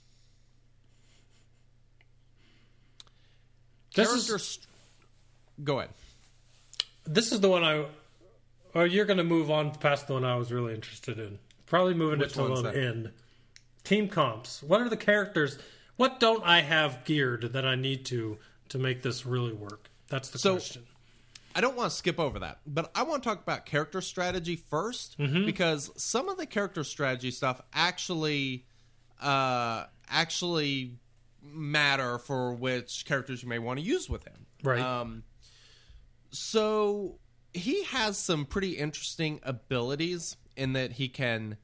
This 3.95 4.09
Character 4.09 4.37
is 4.37 4.47
st- 4.47 4.67
Go 5.63 5.79
ahead. 5.79 5.91
this 7.07 7.33
is 7.33 7.41
the 7.41 7.49
one 7.49 7.63
I. 7.63 7.87
Oh, 8.75 8.83
you're 8.83 9.05
going 9.05 9.19
to 9.19 9.25
move 9.25 9.51
on 9.51 9.73
past 9.73 10.09
the 10.09 10.15
one 10.15 10.25
I 10.25 10.35
was 10.35 10.51
really 10.51 10.75
interested 10.75 11.19
in. 11.19 11.39
Probably 11.67 11.95
moving 11.95 12.19
Which 12.19 12.33
it 12.33 12.35
to 12.35 12.63
the 12.63 12.77
end. 12.77 13.13
Team 13.85 14.09
comps. 14.09 14.63
What 14.63 14.81
are 14.81 14.89
the 14.89 14.97
characters? 14.97 15.59
What 15.97 16.19
don't 16.19 16.43
I 16.45 16.63
have 16.63 17.05
geared 17.05 17.53
that 17.53 17.65
I 17.65 17.77
need 17.77 18.05
to 18.07 18.39
to 18.71 18.79
make 18.79 19.03
this 19.03 19.25
really 19.25 19.53
work? 19.53 19.89
That's 20.09 20.31
the 20.31 20.39
So- 20.39 20.55
question. 20.55 20.87
I 21.57 21.61
don't 21.61 21.77
want 21.77 21.93
to 21.93 21.97
skip 21.97 22.19
over 22.19 22.41
that, 22.41 22.59
but 22.67 22.91
I 22.97 23.05
want 23.05 23.23
to 23.23 23.29
talk 23.29 23.41
about 23.41 23.65
character 23.65 24.01
strategy 24.01 24.57
1st 24.57 25.17
mm-hmm. 25.19 25.47
because 25.47 25.89
some 25.97 26.29
of 26.29 26.37
the 26.37 26.47
character 26.47 26.83
strategy 26.83 27.31
stuff 27.31 27.61
actually 27.73 28.65
uh, 29.21 29.85
actually 30.09 30.99
matter 31.43 32.19
for 32.19 32.55
which 32.55 33.05
characters 33.07 33.43
you 33.43 33.49
may 33.49 33.59
want 33.59 33.79
to 33.79 33.85
use 33.85 34.09
with 34.09 34.25
him. 34.25 34.47
Right. 34.63 34.81
Um, 34.81 35.25
so 36.31 37.19
he 37.53 37.85
has 37.85 38.19
some 38.19 38.45
pretty 38.45 38.73
interesting 38.73 39.41
abilities 39.43 40.37
in 40.57 40.73
that 40.73 40.93
he 40.93 41.09
can 41.09 41.57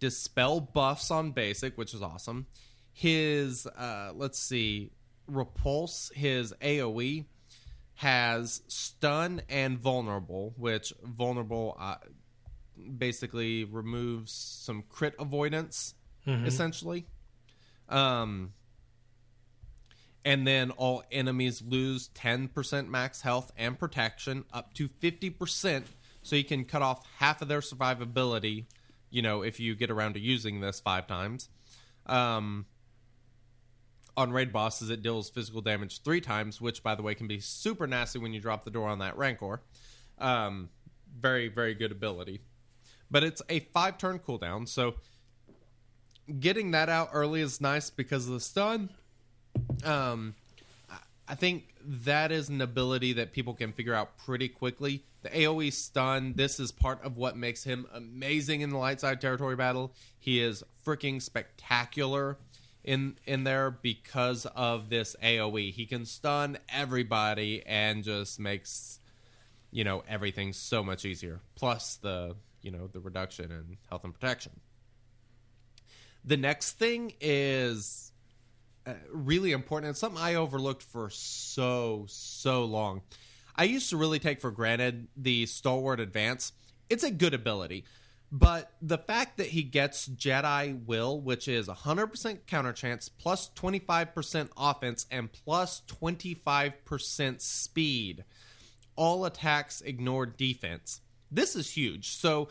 dispel 0.00 0.60
buffs 0.60 1.10
on 1.10 1.32
basic, 1.32 1.76
which 1.78 1.94
is 1.94 2.02
awesome. 2.02 2.46
His 2.92 3.66
uh, 3.66 4.12
let's 4.14 4.38
see, 4.38 4.90
repulse 5.26 6.10
his 6.14 6.52
AOE 6.60 7.26
has 7.94 8.62
stun 8.68 9.42
and 9.48 9.78
vulnerable, 9.78 10.54
which 10.56 10.92
vulnerable 11.02 11.76
uh, 11.80 11.96
basically 12.96 13.64
removes 13.64 14.32
some 14.32 14.84
crit 14.88 15.14
avoidance, 15.18 15.94
essentially. 16.28 17.06
Um, 17.88 18.52
and 20.24 20.46
then 20.46 20.70
all 20.72 21.02
enemies 21.10 21.62
lose 21.62 22.10
10% 22.10 22.88
max 22.88 23.22
health 23.22 23.50
and 23.56 23.78
protection 23.78 24.44
up 24.52 24.74
to 24.74 24.88
50%, 24.88 25.84
so 26.22 26.36
you 26.36 26.44
can 26.44 26.64
cut 26.64 26.82
off 26.82 27.06
half 27.18 27.40
of 27.40 27.48
their 27.48 27.60
survivability, 27.60 28.66
you 29.10 29.22
know, 29.22 29.42
if 29.42 29.58
you 29.58 29.74
get 29.74 29.90
around 29.90 30.14
to 30.14 30.20
using 30.20 30.60
this 30.60 30.80
five 30.80 31.06
times. 31.06 31.48
Um, 32.06 32.66
on 34.16 34.32
raid 34.32 34.52
bosses, 34.52 34.90
it 34.90 35.00
deals 35.02 35.30
physical 35.30 35.60
damage 35.62 36.02
three 36.02 36.20
times, 36.20 36.60
which, 36.60 36.82
by 36.82 36.94
the 36.94 37.02
way, 37.02 37.14
can 37.14 37.28
be 37.28 37.40
super 37.40 37.86
nasty 37.86 38.18
when 38.18 38.32
you 38.34 38.40
drop 38.40 38.64
the 38.64 38.70
door 38.70 38.88
on 38.88 38.98
that 38.98 39.16
Rancor. 39.16 39.62
Um, 40.18 40.68
very, 41.18 41.48
very 41.48 41.74
good 41.74 41.92
ability. 41.92 42.40
but 43.10 43.22
it's 43.24 43.40
a 43.48 43.60
five 43.60 43.96
turn 43.96 44.18
cooldown. 44.18 44.68
So 44.68 44.96
getting 46.40 46.72
that 46.72 46.88
out 46.88 47.10
early 47.12 47.40
is 47.40 47.60
nice 47.60 47.90
because 47.90 48.26
of 48.26 48.34
the 48.34 48.40
stun. 48.40 48.90
Um, 49.84 50.34
I- 51.26 51.34
think 51.34 51.74
that 51.84 52.32
is 52.32 52.48
an 52.48 52.60
ability 52.60 53.14
that 53.14 53.32
people 53.32 53.54
can 53.54 53.72
figure 53.72 53.94
out 53.94 54.16
pretty 54.18 54.48
quickly. 54.48 55.04
The 55.22 55.30
AoE 55.30 55.70
stun, 55.72 56.34
this 56.34 56.58
is 56.60 56.72
part 56.72 57.02
of 57.02 57.16
what 57.16 57.36
makes 57.36 57.64
him 57.64 57.86
amazing 57.92 58.60
in 58.60 58.70
the 58.70 58.78
light 58.78 59.00
side 59.00 59.20
territory 59.20 59.56
battle. 59.56 59.92
He 60.18 60.40
is 60.40 60.62
freaking 60.84 61.20
spectacular 61.20 62.38
in 62.84 63.18
in 63.26 63.44
there 63.44 63.70
because 63.70 64.46
of 64.46 64.88
this 64.88 65.16
AoE. 65.22 65.72
He 65.72 65.86
can 65.86 66.06
stun 66.06 66.58
everybody 66.68 67.62
and 67.66 68.02
just 68.04 68.38
makes 68.40 69.00
you 69.70 69.84
know 69.84 70.02
everything 70.08 70.52
so 70.52 70.82
much 70.82 71.04
easier. 71.04 71.40
Plus 71.54 71.96
the 71.96 72.36
you 72.62 72.70
know 72.70 72.86
the 72.86 73.00
reduction 73.00 73.50
in 73.50 73.76
health 73.88 74.04
and 74.04 74.14
protection. 74.14 74.60
The 76.28 76.36
next 76.36 76.72
thing 76.72 77.14
is 77.22 78.12
uh, 78.86 78.92
really 79.10 79.52
important. 79.52 79.88
It's 79.88 79.98
something 79.98 80.20
I 80.22 80.34
overlooked 80.34 80.82
for 80.82 81.08
so 81.08 82.04
so 82.06 82.66
long. 82.66 83.00
I 83.56 83.64
used 83.64 83.88
to 83.90 83.96
really 83.96 84.18
take 84.18 84.42
for 84.42 84.50
granted 84.50 85.08
the 85.16 85.46
stalwart 85.46 86.00
advance. 86.00 86.52
It's 86.90 87.02
a 87.02 87.10
good 87.10 87.32
ability, 87.32 87.86
but 88.30 88.72
the 88.82 88.98
fact 88.98 89.38
that 89.38 89.46
he 89.46 89.62
gets 89.62 90.06
Jedi 90.06 90.84
Will, 90.84 91.18
which 91.18 91.48
is 91.48 91.66
100% 91.66 92.40
counter 92.46 92.74
chance, 92.74 93.08
plus 93.08 93.50
25% 93.56 94.50
offense, 94.54 95.06
and 95.10 95.32
plus 95.32 95.80
25% 95.86 97.40
speed, 97.40 98.24
all 98.96 99.24
attacks 99.24 99.80
ignore 99.80 100.26
defense. 100.26 101.00
This 101.30 101.56
is 101.56 101.70
huge. 101.70 102.10
So, 102.10 102.50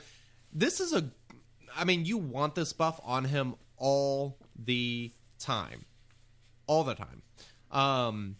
this 0.52 0.80
is 0.80 0.94
a. 0.94 1.12
I 1.76 1.84
mean, 1.84 2.06
you 2.06 2.18
want 2.18 2.56
this 2.56 2.74
buff 2.74 3.00
on 3.04 3.26
him 3.26 3.54
all 3.78 4.38
the 4.56 5.12
time. 5.40 5.86
All 6.68 6.84
the 6.84 6.96
time. 6.96 7.22
Um, 7.72 8.36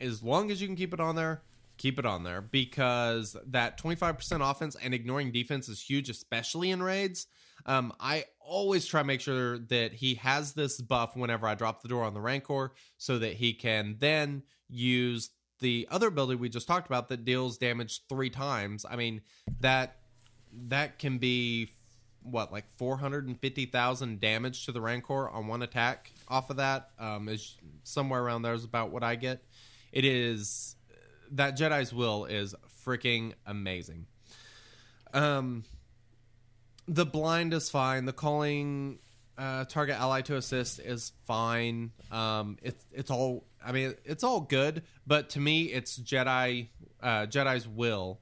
as 0.00 0.22
long 0.22 0.50
as 0.50 0.60
you 0.60 0.66
can 0.66 0.76
keep 0.76 0.94
it 0.94 1.00
on 1.00 1.14
there, 1.16 1.42
keep 1.76 1.98
it 1.98 2.06
on 2.06 2.24
there 2.24 2.40
because 2.40 3.36
that 3.46 3.80
25% 3.80 4.50
offense 4.50 4.76
and 4.82 4.92
ignoring 4.92 5.32
defense 5.32 5.68
is 5.68 5.80
huge, 5.80 6.10
especially 6.10 6.70
in 6.70 6.82
raids. 6.82 7.26
Um, 7.66 7.92
I 8.00 8.24
always 8.38 8.86
try 8.86 9.00
to 9.00 9.06
make 9.06 9.20
sure 9.20 9.58
that 9.58 9.92
he 9.92 10.14
has 10.16 10.52
this 10.52 10.80
buff 10.80 11.16
whenever 11.16 11.46
I 11.46 11.54
drop 11.54 11.82
the 11.82 11.88
door 11.88 12.04
on 12.04 12.14
the 12.14 12.20
Rancor 12.20 12.72
so 12.98 13.18
that 13.18 13.34
he 13.34 13.52
can 13.52 13.96
then 13.98 14.42
use 14.68 15.30
the 15.60 15.86
other 15.90 16.08
ability 16.08 16.36
we 16.36 16.48
just 16.48 16.66
talked 16.66 16.86
about 16.86 17.08
that 17.08 17.24
deals 17.24 17.58
damage 17.58 18.02
three 18.08 18.30
times. 18.30 18.84
I 18.88 18.96
mean, 18.96 19.20
that 19.60 19.96
that 20.68 20.98
can 20.98 21.18
be 21.18 21.70
what 22.22 22.52
like 22.52 22.64
450,000 22.76 24.20
damage 24.20 24.66
to 24.66 24.72
the 24.72 24.80
Rancor 24.80 25.28
on 25.28 25.46
one 25.46 25.62
attack 25.62 26.12
off 26.28 26.50
of 26.50 26.56
that 26.56 26.90
um 26.98 27.28
is 27.28 27.56
somewhere 27.82 28.22
around 28.22 28.42
there 28.42 28.54
is 28.54 28.64
about 28.64 28.90
what 28.90 29.02
I 29.02 29.16
get. 29.16 29.42
It 29.92 30.04
is 30.04 30.76
that 31.32 31.56
Jedi's 31.56 31.92
will 31.92 32.24
is 32.24 32.54
freaking 32.84 33.32
amazing. 33.46 34.06
Um 35.12 35.64
the 36.86 37.06
blind 37.06 37.54
is 37.54 37.70
fine. 37.70 38.04
The 38.04 38.12
calling 38.12 38.98
uh, 39.40 39.64
target 39.64 39.96
ally 39.98 40.20
to 40.22 40.36
assist 40.36 40.80
is 40.80 41.12
fine. 41.26 41.92
Um, 42.10 42.58
it's 42.62 42.84
it's 42.92 43.10
all. 43.10 43.46
I 43.64 43.72
mean, 43.72 43.94
it's 44.04 44.24
all 44.24 44.40
good. 44.40 44.82
But 45.06 45.30
to 45.30 45.40
me, 45.40 45.64
it's 45.64 45.98
Jedi 45.98 46.68
uh, 47.02 47.26
Jedi's 47.26 47.66
will. 47.66 48.20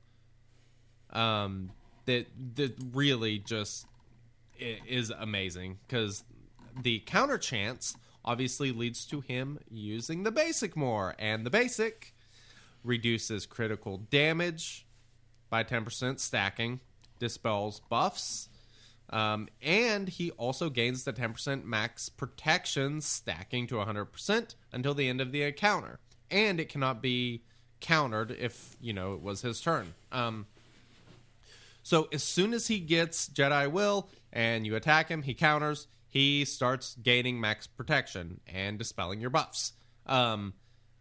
Um, 1.11 1.73
that 2.05 2.27
that 2.55 2.77
really 2.93 3.39
just 3.39 3.87
is 4.59 5.11
amazing 5.11 5.79
because 5.87 6.25
the 6.83 7.01
counter 7.01 7.39
chance 7.39 7.97
obviously 8.25 8.73
leads 8.73 9.05
to 9.07 9.21
him 9.21 9.59
using 9.71 10.23
the 10.23 10.31
basic 10.31 10.77
more, 10.77 11.15
and 11.19 11.47
the 11.47 11.51
basic 11.51 12.15
reduces 12.85 13.47
critical 13.47 13.99
damage 14.11 14.87
by 15.51 15.65
10% 15.65 16.21
stacking, 16.21 16.81
dispels 17.19 17.81
buffs, 17.89 18.49
um, 19.11 19.49
and 19.63 20.09
he 20.09 20.31
also 20.33 20.69
gains 20.69 21.05
the 21.05 21.13
10% 21.13 21.65
max 21.65 22.09
protection 22.09 23.01
stacking 23.01 23.67
to 23.69 23.77
100% 23.77 24.55
until 24.73 24.95
the 24.95 25.09
end 25.09 25.21
of 25.21 25.33
the 25.33 25.43
encounter. 25.43 25.99
And 26.31 26.61
it 26.61 26.69
cannot 26.69 27.01
be 27.01 27.43
countered 27.81 28.31
if, 28.31 28.77
you 28.81 28.93
know, 28.93 29.15
it 29.15 29.23
was 29.23 29.41
his 29.41 29.61
turn. 29.61 29.95
Um, 30.13 30.47
so 31.83 32.09
as 32.13 32.23
soon 32.23 32.53
as 32.53 32.67
he 32.67 32.81
gets 32.81 33.29
Jedi 33.29 33.71
Will 33.71 34.09
and 34.33 34.67
you 34.67 34.77
attack 34.77 35.09
him, 35.09 35.23
he 35.23 35.35
counters, 35.35 35.87
he 36.07 36.45
starts 36.45 36.97
gaining 36.97 37.41
max 37.41 37.67
protection 37.67 38.41
and 38.47 38.79
dispelling 38.79 39.21
your 39.21 39.31
buffs. 39.31 39.73
Um, 40.07 40.55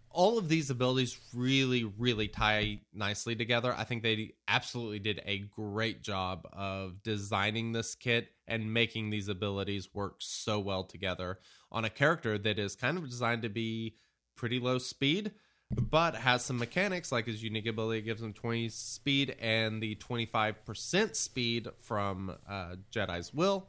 all 0.09 0.37
of 0.37 0.49
these 0.49 0.69
abilities 0.69 1.19
really, 1.33 1.83
really 1.83 2.27
tie 2.27 2.79
nicely 2.93 3.35
together. 3.35 3.73
I 3.77 3.83
think 3.83 4.01
they 4.01 4.33
absolutely 4.47 4.99
did 4.99 5.21
a 5.25 5.39
great 5.55 6.01
job 6.01 6.47
of 6.53 7.03
designing 7.03 7.71
this 7.71 7.93
kit 7.93 8.29
and 8.47 8.73
making 8.73 9.09
these 9.09 9.27
abilities 9.27 9.93
work 9.93 10.15
so 10.19 10.59
well 10.59 10.83
together 10.83 11.37
on 11.71 11.85
a 11.85 11.89
character 11.89 12.37
that 12.37 12.57
is 12.57 12.75
kind 12.75 12.97
of 12.97 13.07
designed 13.09 13.43
to 13.43 13.49
be 13.49 13.95
pretty 14.35 14.59
low 14.59 14.77
speed, 14.77 15.33
but 15.71 16.15
has 16.15 16.43
some 16.43 16.57
mechanics 16.57 17.11
like 17.11 17.25
his 17.25 17.43
unique 17.43 17.67
ability 17.67 18.01
gives 18.01 18.21
him 18.21 18.33
20 18.33 18.69
speed 18.69 19.35
and 19.39 19.81
the 19.81 19.95
25% 19.95 21.15
speed 21.15 21.67
from 21.81 22.35
uh, 22.49 22.75
Jedi's 22.91 23.33
Will. 23.33 23.67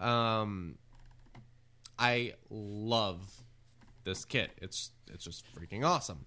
Um, 0.00 0.76
I 1.98 2.34
love 2.50 3.42
this 4.04 4.24
kit. 4.24 4.50
It's 4.58 4.90
it's 5.12 5.24
just 5.24 5.44
freaking 5.54 5.84
awesome. 5.84 6.26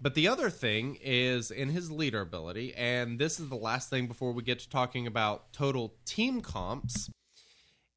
But 0.00 0.14
the 0.14 0.28
other 0.28 0.50
thing 0.50 0.98
is 1.02 1.50
in 1.50 1.70
his 1.70 1.90
leader 1.90 2.20
ability, 2.20 2.74
and 2.74 3.18
this 3.18 3.40
is 3.40 3.48
the 3.48 3.56
last 3.56 3.90
thing 3.90 4.06
before 4.06 4.32
we 4.32 4.42
get 4.42 4.60
to 4.60 4.68
talking 4.68 5.06
about 5.06 5.52
total 5.52 5.94
team 6.04 6.40
comps, 6.40 7.10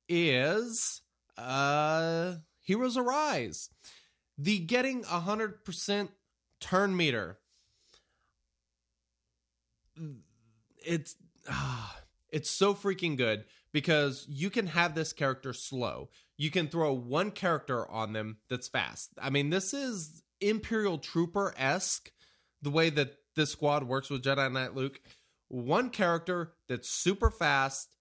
is 0.08 1.02
uh 1.38 2.36
Heroes 2.62 2.97
Arise. 2.97 3.70
The 4.38 4.60
getting 4.60 5.04
100% 5.04 6.10
turn 6.62 6.95
meter. 6.95 7.39
It's 10.78 11.16
it's 12.30 12.49
so 12.49 12.74
freaking 12.74 13.18
good 13.18 13.43
because 13.74 14.26
you 14.30 14.49
can 14.49 14.68
have 14.68 14.95
this 14.95 15.12
character 15.14 15.53
slow. 15.53 16.09
You 16.38 16.49
can 16.49 16.68
throw 16.68 16.93
one 16.93 17.32
character 17.32 17.89
on 17.89 18.14
them 18.14 18.38
that's 18.49 18.68
fast. 18.68 19.12
I 19.22 19.30
mean, 19.30 19.49
this 19.49 19.74
is 19.74 20.24
Imperial 20.39 20.97
Trooper 20.97 21.53
esque 21.57 22.12
the 22.62 22.72
way 22.72 22.89
that 22.89 23.18
this 23.36 23.51
squad 23.51 23.84
works 23.84 24.09
with 24.09 24.24
Jedi 24.24 24.51
Knight 24.51 24.76
Luke. 24.76 24.99
One 25.47 25.89
character 25.89 26.53
that's 26.68 26.89
super 26.89 27.30
fast. 27.30 27.95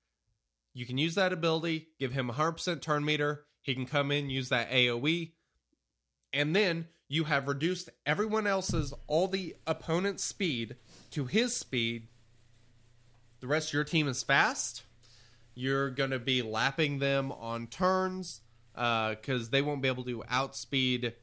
You 0.72 0.86
can 0.86 0.98
use 0.98 1.16
that 1.16 1.32
ability, 1.32 1.88
give 1.98 2.12
him 2.12 2.30
100% 2.30 2.80
turn 2.80 3.04
meter. 3.04 3.44
He 3.62 3.74
can 3.74 3.86
come 3.86 4.10
in, 4.10 4.30
use 4.30 4.48
that 4.50 4.70
AoE. 4.70 5.32
And 6.32 6.54
then 6.54 6.86
you 7.10 7.24
have 7.24 7.48
reduced 7.48 7.90
everyone 8.06 8.46
else's, 8.46 8.94
all 9.08 9.26
the 9.26 9.56
opponent's 9.66 10.22
speed 10.22 10.76
to 11.10 11.26
his 11.26 11.56
speed. 11.56 12.06
The 13.40 13.48
rest 13.48 13.70
of 13.70 13.74
your 13.74 13.84
team 13.84 14.06
is 14.06 14.22
fast. 14.22 14.84
You're 15.56 15.90
going 15.90 16.12
to 16.12 16.20
be 16.20 16.40
lapping 16.40 17.00
them 17.00 17.32
on 17.32 17.66
turns 17.66 18.42
because 18.74 19.50
they 19.50 19.60
won't 19.60 19.82
be 19.82 19.88
able 19.88 20.04
to 20.04 20.22
outspeed 20.30 21.14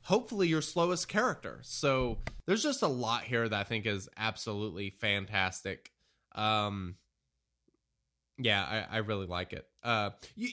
hopefully 0.00 0.48
your 0.48 0.62
slowest 0.62 1.06
character. 1.06 1.60
So 1.62 2.18
there's 2.46 2.62
just 2.62 2.80
a 2.80 2.88
lot 2.88 3.24
here 3.24 3.46
that 3.46 3.60
i 3.60 3.64
think 3.64 3.84
is 3.84 4.08
absolutely 4.16 4.88
fantastic. 4.88 5.92
Um 6.34 6.96
yeah 8.38 8.86
i, 8.90 8.96
I 8.96 8.98
really 8.98 9.26
like 9.26 9.52
it. 9.52 9.66
Uh 9.82 10.10
you, 10.34 10.48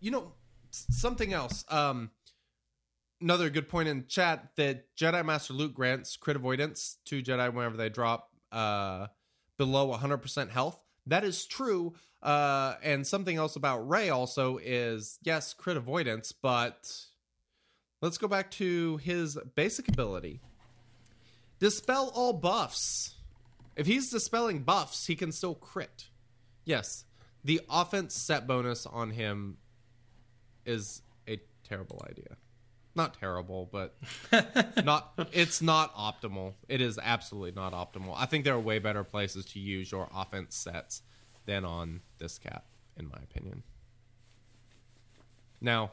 you 0.00 0.10
know 0.10 0.32
something 0.70 1.32
else. 1.32 1.64
Um 1.68 2.10
another 3.24 3.50
good 3.50 3.68
point 3.68 3.88
in 3.88 4.06
chat 4.06 4.50
that 4.56 4.94
jedi 4.94 5.24
master 5.24 5.52
luke 5.52 5.74
grants 5.74 6.16
crit 6.16 6.36
avoidance 6.36 6.98
to 7.04 7.22
jedi 7.22 7.52
whenever 7.52 7.76
they 7.76 7.88
drop 7.88 8.30
uh 8.52 9.06
below 9.56 9.92
100% 9.92 10.50
health 10.50 10.78
that 11.06 11.24
is 11.24 11.46
true. 11.46 11.94
Uh, 12.22 12.74
and 12.82 13.06
something 13.06 13.36
else 13.36 13.56
about 13.56 13.88
Rey 13.88 14.08
also 14.08 14.58
is 14.58 15.18
yes, 15.22 15.52
crit 15.52 15.76
avoidance, 15.76 16.32
but 16.32 16.90
let's 18.00 18.16
go 18.16 18.28
back 18.28 18.50
to 18.52 18.96
his 18.98 19.38
basic 19.54 19.88
ability 19.88 20.40
dispel 21.58 22.10
all 22.14 22.32
buffs. 22.32 23.14
If 23.76 23.86
he's 23.86 24.10
dispelling 24.10 24.62
buffs, 24.62 25.06
he 25.06 25.16
can 25.16 25.32
still 25.32 25.54
crit. 25.54 26.08
Yes, 26.64 27.04
the 27.42 27.60
offense 27.68 28.14
set 28.14 28.46
bonus 28.46 28.86
on 28.86 29.10
him 29.10 29.58
is 30.64 31.02
a 31.28 31.40
terrible 31.62 32.04
idea. 32.08 32.36
Not 32.96 33.18
terrible, 33.18 33.68
but 33.72 33.96
not 34.84 35.12
it's 35.32 35.60
not 35.60 35.94
optimal. 35.96 36.54
It 36.68 36.80
is 36.80 36.98
absolutely 37.02 37.52
not 37.52 37.72
optimal. 37.72 38.14
I 38.16 38.26
think 38.26 38.44
there 38.44 38.54
are 38.54 38.60
way 38.60 38.78
better 38.78 39.02
places 39.02 39.44
to 39.46 39.58
use 39.58 39.90
your 39.90 40.08
offense 40.14 40.54
sets. 40.56 41.02
than 41.46 41.64
on 41.64 42.00
this 42.18 42.38
cap, 42.38 42.64
in 42.96 43.06
my 43.06 43.18
opinion. 43.22 43.62
Now, 45.60 45.92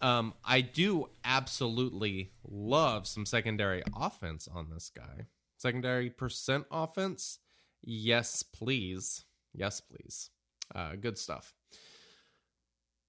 um, 0.00 0.34
I 0.44 0.60
do 0.60 1.08
absolutely 1.24 2.30
love 2.48 3.06
some 3.06 3.26
secondary 3.26 3.82
offense 3.96 4.48
on 4.52 4.70
this 4.70 4.90
guy. 4.94 5.26
Secondary 5.56 6.10
percent 6.10 6.66
offense, 6.70 7.38
yes, 7.82 8.42
please, 8.42 9.24
yes, 9.54 9.80
please. 9.80 10.30
Uh, 10.74 10.96
good 10.96 11.16
stuff. 11.18 11.54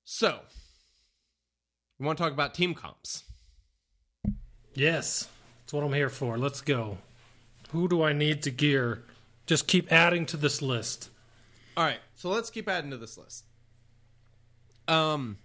So, 0.05 0.39
we 1.99 2.05
want 2.05 2.17
to 2.17 2.23
talk 2.23 2.33
about 2.33 2.53
team 2.53 2.73
comps. 2.73 3.23
Yes, 4.73 5.27
that's 5.61 5.73
what 5.73 5.83
I'm 5.83 5.93
here 5.93 6.09
for. 6.09 6.37
Let's 6.37 6.61
go. 6.61 6.97
Who 7.69 7.87
do 7.87 8.03
I 8.03 8.13
need 8.13 8.43
to 8.43 8.51
gear? 8.51 9.03
Just 9.45 9.67
keep 9.67 9.91
adding 9.91 10.25
to 10.27 10.37
this 10.37 10.61
list. 10.61 11.09
All 11.77 11.83
right, 11.85 11.99
so 12.15 12.29
let's 12.29 12.49
keep 12.49 12.67
adding 12.67 12.91
to 12.91 12.97
this 12.97 13.17
list. 13.17 13.45
Um, 14.87 15.37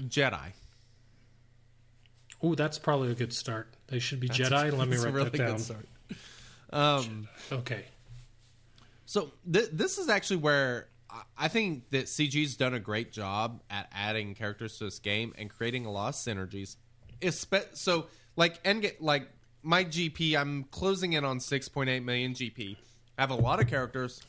Jedi. 0.00 0.52
Ooh, 2.44 2.54
that's 2.54 2.78
probably 2.78 3.10
a 3.10 3.14
good 3.14 3.32
start. 3.32 3.68
They 3.88 3.98
should 3.98 4.20
be 4.20 4.28
That's- 4.28 4.50
Jedi. 4.50 4.76
Let 4.76 4.88
me 4.88 4.96
that's 4.96 5.04
write 5.04 5.14
really 5.14 5.30
that 5.30 5.36
good 5.38 5.46
down. 5.46 5.58
start. 5.58 5.86
Um, 6.70 7.28
Okay. 7.52 7.84
so 9.06 9.30
th- 9.50 9.70
this 9.72 9.98
is 9.98 10.08
actually 10.08 10.38
where 10.38 10.88
I- 11.36 11.48
think 11.48 11.90
that 11.90 12.08
CG's 12.08 12.56
done 12.56 12.74
a 12.74 12.80
great 12.80 13.12
job 13.12 13.62
at 13.70 13.88
adding 13.92 14.34
characters 14.34 14.78
to 14.78 14.84
this 14.84 14.98
game 14.98 15.34
and 15.38 15.48
creating 15.50 15.86
a 15.86 15.90
lot 15.90 16.08
of 16.08 16.14
synergies. 16.14 16.76
Espe- 17.20 17.76
so, 17.76 18.06
like, 18.36 18.62
Endgame, 18.64 18.96
like 19.00 19.28
my 19.62 19.84
GP, 19.84 20.36
I'm 20.36 20.64
closing 20.64 21.12
in 21.12 21.24
on 21.24 21.38
6.8 21.38 22.02
million 22.04 22.34
GP. 22.34 22.76
I 23.16 23.22
have 23.22 23.30
a 23.30 23.36
lot 23.36 23.60
of 23.60 23.68
characters. 23.68 24.22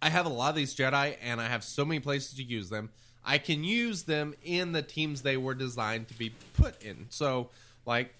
I 0.00 0.08
have 0.08 0.26
a 0.26 0.30
lot 0.30 0.50
of 0.50 0.56
these 0.56 0.74
Jedi, 0.74 1.16
and 1.22 1.40
I 1.40 1.48
have 1.48 1.62
so 1.62 1.84
many 1.84 2.00
places 2.00 2.34
to 2.34 2.42
use 2.42 2.68
them. 2.70 2.90
I 3.24 3.38
can 3.38 3.62
use 3.62 4.02
them 4.02 4.34
in 4.42 4.72
the 4.72 4.82
teams 4.82 5.22
they 5.22 5.36
were 5.36 5.54
designed 5.54 6.08
to 6.08 6.14
be 6.14 6.30
put 6.54 6.82
in. 6.82 7.06
So, 7.10 7.50
like 7.86 8.14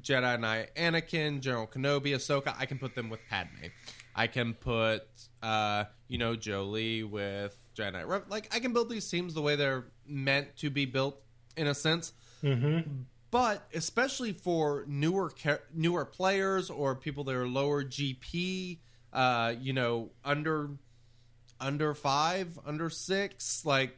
Jedi 0.00 0.40
Knight 0.40 0.74
Anakin, 0.74 1.40
General 1.40 1.66
Kenobi, 1.66 2.14
Ahsoka, 2.14 2.54
I 2.58 2.66
can 2.66 2.78
put 2.78 2.94
them 2.94 3.10
with 3.10 3.20
Padme. 3.28 3.66
I 4.14 4.26
can 4.26 4.54
put, 4.54 5.02
uh, 5.42 5.84
you 6.08 6.18
know, 6.18 6.34
Jolee 6.36 7.08
with 7.08 7.56
Jedi 7.76 7.92
Knight. 7.92 8.28
Like, 8.30 8.54
I 8.54 8.60
can 8.60 8.72
build 8.72 8.90
these 8.90 9.08
teams 9.08 9.34
the 9.34 9.42
way 9.42 9.56
they're 9.56 9.84
meant 10.06 10.56
to 10.58 10.70
be 10.70 10.84
built, 10.86 11.20
in 11.56 11.66
a 11.66 11.74
sense. 11.74 12.12
But 13.30 13.66
especially 13.74 14.32
for 14.32 14.84
newer 14.88 15.30
newer 15.72 16.04
players 16.04 16.68
or 16.68 16.96
people 16.96 17.22
that 17.24 17.34
are 17.34 17.46
lower 17.46 17.84
GP, 17.84 18.78
uh, 19.12 19.54
you 19.60 19.72
know, 19.72 20.10
under 20.24 20.70
under 21.60 21.94
five, 21.94 22.58
under 22.66 22.90
six, 22.90 23.64
like 23.64 23.96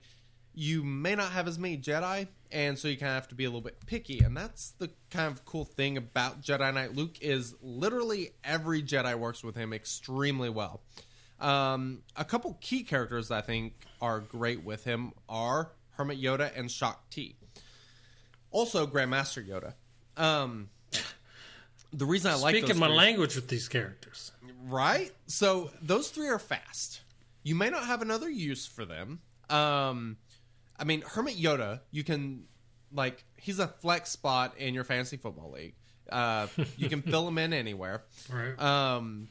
you 0.54 0.82
may 0.84 1.14
not 1.14 1.32
have 1.32 1.48
as 1.48 1.58
many 1.58 1.78
Jedi, 1.78 2.26
and 2.53 2.78
so 2.78 2.86
you 2.88 2.96
kind 2.96 3.11
of 3.11 3.14
have 3.14 3.28
to 3.28 3.34
be 3.34 3.44
a 3.44 3.48
little 3.48 3.61
bit 3.62 3.78
picky. 3.86 4.20
And 4.20 4.36
that's 4.36 4.70
the 4.78 4.90
kind 5.11 5.32
of 5.32 5.44
cool 5.44 5.64
thing 5.64 5.96
about 5.96 6.42
Jedi 6.42 6.72
Knight 6.72 6.94
Luke 6.94 7.16
is 7.20 7.55
literally 7.62 8.30
every 8.44 8.82
Jedi 8.82 9.14
works 9.18 9.42
with 9.42 9.57
him 9.57 9.72
extremely 9.72 10.50
well. 10.50 10.82
Um, 11.40 12.03
a 12.14 12.24
couple 12.24 12.57
key 12.61 12.82
characters 12.84 13.30
I 13.30 13.40
think 13.40 13.74
are 14.00 14.20
great 14.20 14.62
with 14.64 14.84
him 14.84 15.12
are 15.28 15.72
Hermit 15.92 16.20
Yoda 16.22 16.57
and 16.57 16.70
Shaak 16.70 16.98
Ti. 17.11 17.34
Also, 18.50 18.86
Grandmaster 18.86 19.44
Yoda. 19.46 19.74
Um, 20.22 20.68
the 21.92 22.05
reason 22.07 22.30
I 22.30 22.34
like 22.34 22.55
Speaking 22.57 22.78
my 22.78 22.86
three- 22.88 22.96
language 22.96 23.34
with 23.34 23.48
these 23.48 23.68
characters. 23.68 24.32
right? 24.66 25.11
So 25.26 25.70
those 25.80 26.11
three 26.11 26.28
are 26.28 26.38
fast. 26.38 27.00
You 27.42 27.55
may 27.55 27.70
not 27.70 27.86
have 27.86 28.03
another 28.03 28.30
use 28.30 28.66
for 28.66 28.84
them. 28.84 29.20
Um, 29.50 30.16
I 30.83 30.85
mean, 30.85 31.03
Hermit 31.03 31.37
Yoda, 31.37 31.80
you 31.93 32.03
can 32.03 32.43
like 32.93 33.24
he's 33.37 33.61
a 33.61 33.68
flex 33.68 34.11
spot 34.11 34.59
in 34.59 34.74
your 34.74 34.83
fantasy 34.83 35.16
football 35.16 35.53
league. 35.53 35.76
Uh, 36.11 36.49
you 36.76 36.89
can 36.89 37.03
fill 37.11 37.26
him 37.28 37.39
in 37.39 37.53
anywhere. 37.53 38.03
Right. 38.28 38.61
Um, 38.61 39.28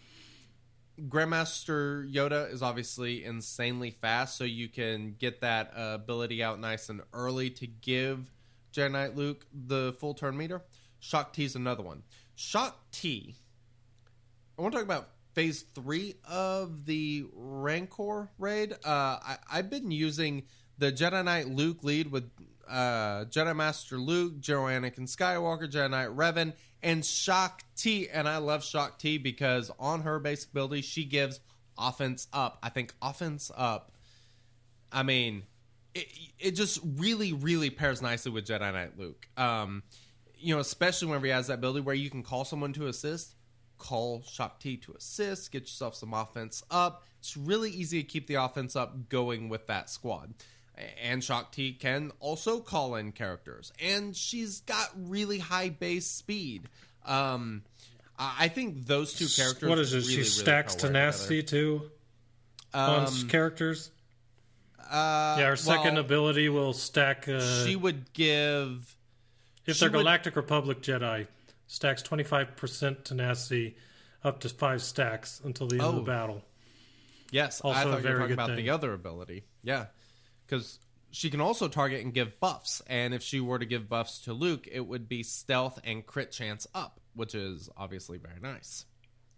Grandmaster 1.09 2.09
Yoda 2.09 2.51
is 2.51 2.61
obviously 2.61 3.25
insanely 3.25 3.91
fast, 3.91 4.37
so 4.37 4.45
you 4.45 4.69
can 4.69 5.15
get 5.19 5.41
that 5.41 5.73
uh, 5.75 5.95
ability 5.95 6.41
out 6.41 6.57
nice 6.57 6.87
and 6.87 7.01
early 7.11 7.49
to 7.49 7.67
give 7.67 8.31
Jedi 8.71 8.91
Knight 8.91 9.17
Luke 9.17 9.45
the 9.53 9.93
full 9.99 10.13
turn 10.13 10.37
meter. 10.37 10.61
Shaak 11.01 11.33
Ti 11.33 11.43
is 11.43 11.55
another 11.55 11.83
one. 11.83 12.03
Shaak 12.35 12.75
Ti. 12.93 13.35
I 14.57 14.61
want 14.61 14.73
to 14.73 14.77
talk 14.77 14.85
about 14.85 15.09
phase 15.33 15.65
three 15.75 16.15
of 16.29 16.85
the 16.85 17.25
Rancor 17.33 18.29
raid. 18.37 18.73
Uh, 18.85 19.17
I, 19.21 19.37
I've 19.51 19.69
been 19.69 19.91
using 19.91 20.43
the 20.81 20.91
Jedi 20.91 21.23
Knight 21.23 21.47
Luke 21.47 21.83
lead 21.83 22.11
with 22.11 22.27
uh, 22.67 23.25
Jedi 23.25 23.55
Master 23.55 23.99
Luke, 23.99 24.39
General 24.39 24.65
Anakin 24.65 25.01
Skywalker, 25.01 25.71
Jedi 25.71 25.91
Knight 25.91 26.09
Revan, 26.09 26.53
and 26.81 27.05
Shaak 27.05 27.63
Ti. 27.75 28.09
And 28.09 28.27
I 28.27 28.37
love 28.37 28.63
Shaak 28.63 28.97
Ti 28.97 29.19
because 29.19 29.69
on 29.77 30.01
her 30.01 30.17
basic 30.17 30.49
ability, 30.49 30.81
she 30.81 31.05
gives 31.05 31.39
offense 31.77 32.27
up. 32.33 32.57
I 32.63 32.69
think 32.69 32.95
offense 32.99 33.51
up. 33.55 33.91
I 34.91 35.03
mean, 35.03 35.43
it, 35.93 36.07
it 36.39 36.51
just 36.51 36.79
really, 36.97 37.31
really 37.31 37.69
pairs 37.69 38.01
nicely 38.01 38.31
with 38.31 38.47
Jedi 38.47 38.73
Knight 38.73 38.97
Luke. 38.97 39.27
Um, 39.37 39.83
you 40.35 40.55
know, 40.55 40.61
especially 40.61 41.09
whenever 41.09 41.27
he 41.27 41.31
has 41.31 41.45
that 41.47 41.59
ability 41.59 41.81
where 41.81 41.93
you 41.93 42.09
can 42.09 42.23
call 42.23 42.43
someone 42.43 42.73
to 42.73 42.87
assist, 42.87 43.35
call 43.77 44.23
Shaak 44.23 44.59
Ti 44.59 44.77
to 44.77 44.93
assist, 44.93 45.51
get 45.51 45.61
yourself 45.61 45.93
some 45.93 46.11
offense 46.11 46.63
up. 46.71 47.05
It's 47.19 47.37
really 47.37 47.69
easy 47.69 48.01
to 48.01 48.07
keep 48.07 48.25
the 48.25 48.35
offense 48.35 48.75
up 48.75 49.09
going 49.09 49.47
with 49.47 49.67
that 49.67 49.87
squad. 49.91 50.33
And 51.01 51.23
Shaak 51.23 51.51
Ti 51.51 51.73
can 51.73 52.11
also 52.19 52.59
call 52.59 52.95
in 52.95 53.11
characters, 53.11 53.71
and 53.81 54.15
she's 54.15 54.61
got 54.61 54.89
really 54.95 55.39
high 55.39 55.69
base 55.69 56.07
speed. 56.07 56.63
Um, 57.05 57.63
I 58.17 58.47
think 58.49 58.85
those 58.85 59.13
two 59.13 59.27
characters. 59.27 59.67
what 59.69 59.79
is 59.79 59.93
it? 59.93 59.97
really, 60.01 60.13
she 60.13 60.23
stacks 60.23 60.75
tenacity 60.75 61.41
too 61.43 61.89
on. 62.73 63.07
Um, 63.07 63.27
characters. 63.29 63.91
uh, 64.79 65.37
Yeah, 65.39 65.47
her 65.49 65.55
second 65.55 65.95
well, 65.95 66.03
ability 66.03 66.49
will 66.49 66.73
stack. 66.73 67.27
Uh, 67.27 67.65
she 67.65 67.75
would 67.75 68.13
give. 68.13 68.95
if 69.65 69.79
they're 69.79 69.89
would- 69.89 69.97
Galactic 69.99 70.35
Republic 70.35 70.81
Jedi, 70.81 71.27
stacks 71.67 72.01
twenty 72.03 72.23
five 72.23 72.55
percent 72.55 73.03
tenacity, 73.05 73.75
up 74.23 74.39
to 74.41 74.49
five 74.49 74.81
stacks 74.83 75.41
until 75.43 75.67
the 75.67 75.75
end 75.75 75.81
of 75.83 75.93
Oh. 75.95 75.97
the 75.97 76.03
battle. 76.03 76.43
Yes, 77.31 77.61
Also 77.61 77.79
I 77.79 77.83
thought 77.85 78.03
you 78.03 78.09
were 78.09 78.17
talking 78.19 78.33
about 78.33 78.47
thing. 78.49 78.57
the 78.57 78.69
other 78.71 78.93
ability. 78.93 79.45
Yeah, 79.63 79.85
because 80.51 80.79
she 81.11 81.29
can 81.29 81.39
also 81.41 81.67
target 81.67 82.03
and 82.03 82.13
give 82.13 82.39
buffs, 82.39 82.81
and 82.87 83.13
if 83.13 83.23
she 83.23 83.39
were 83.39 83.57
to 83.57 83.65
give 83.65 83.87
buffs 83.87 84.19
to 84.21 84.33
Luke, 84.33 84.67
it 84.69 84.85
would 84.85 85.07
be 85.07 85.23
stealth 85.23 85.79
and 85.83 86.05
crit 86.05 86.31
chance 86.31 86.67
up, 86.75 86.99
which 87.15 87.33
is 87.33 87.69
obviously 87.77 88.17
very 88.17 88.39
nice. 88.41 88.85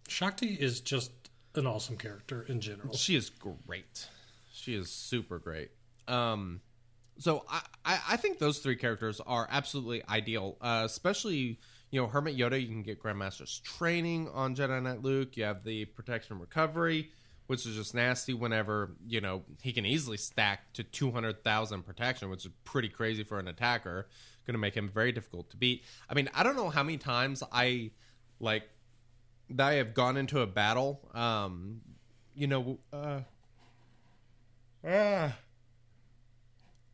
Shaak 0.07 0.37
Ti 0.37 0.57
is 0.59 0.81
just 0.81 1.11
an 1.55 1.67
awesome 1.67 1.97
character 1.97 2.43
in 2.43 2.59
general. 2.61 2.95
She 2.95 3.15
is 3.15 3.29
great. 3.29 4.07
She 4.51 4.75
is 4.75 4.91
super 4.91 5.39
great. 5.39 5.69
Um, 6.07 6.61
so 7.19 7.45
I, 7.49 7.61
I, 7.85 7.99
I 8.11 8.17
think 8.17 8.39
those 8.39 8.59
three 8.59 8.75
characters 8.75 9.21
are 9.25 9.47
absolutely 9.51 10.03
ideal, 10.09 10.57
uh, 10.61 10.81
especially 10.85 11.59
you 11.91 12.01
know 12.01 12.07
Hermit 12.07 12.35
Yoda. 12.35 12.59
You 12.59 12.67
can 12.67 12.81
get 12.81 13.01
Grandmaster's 13.01 13.59
training 13.59 14.29
on 14.33 14.55
Jedi 14.55 14.81
Knight 14.81 15.03
Luke. 15.03 15.37
You 15.37 15.43
have 15.43 15.63
the 15.63 15.85
protection 15.85 16.33
and 16.33 16.41
recovery, 16.41 17.11
which 17.47 17.65
is 17.65 17.75
just 17.75 17.93
nasty. 17.93 18.33
Whenever 18.33 18.91
you 19.07 19.21
know 19.21 19.43
he 19.61 19.73
can 19.73 19.85
easily 19.85 20.17
stack 20.17 20.73
to 20.73 20.83
two 20.83 21.11
hundred 21.11 21.43
thousand 21.43 21.83
protection, 21.83 22.29
which 22.29 22.45
is 22.45 22.51
pretty 22.63 22.89
crazy 22.89 23.23
for 23.23 23.39
an 23.39 23.47
attacker. 23.47 24.07
Going 24.45 24.55
to 24.55 24.59
make 24.59 24.75
him 24.75 24.89
very 24.93 25.13
difficult 25.13 25.49
to 25.51 25.57
beat. 25.57 25.83
I 26.09 26.15
mean, 26.15 26.29
I 26.33 26.43
don't 26.43 26.57
know 26.57 26.69
how 26.69 26.83
many 26.83 26.97
times 26.97 27.43
I 27.49 27.91
like 28.41 28.63
that 29.51 29.67
I 29.67 29.73
have 29.75 29.93
gone 29.93 30.17
into 30.17 30.41
a 30.41 30.47
battle. 30.47 30.99
Um, 31.13 31.79
you 32.35 32.47
know, 32.47 32.79
uh, 32.91 33.21
ah, 34.85 35.33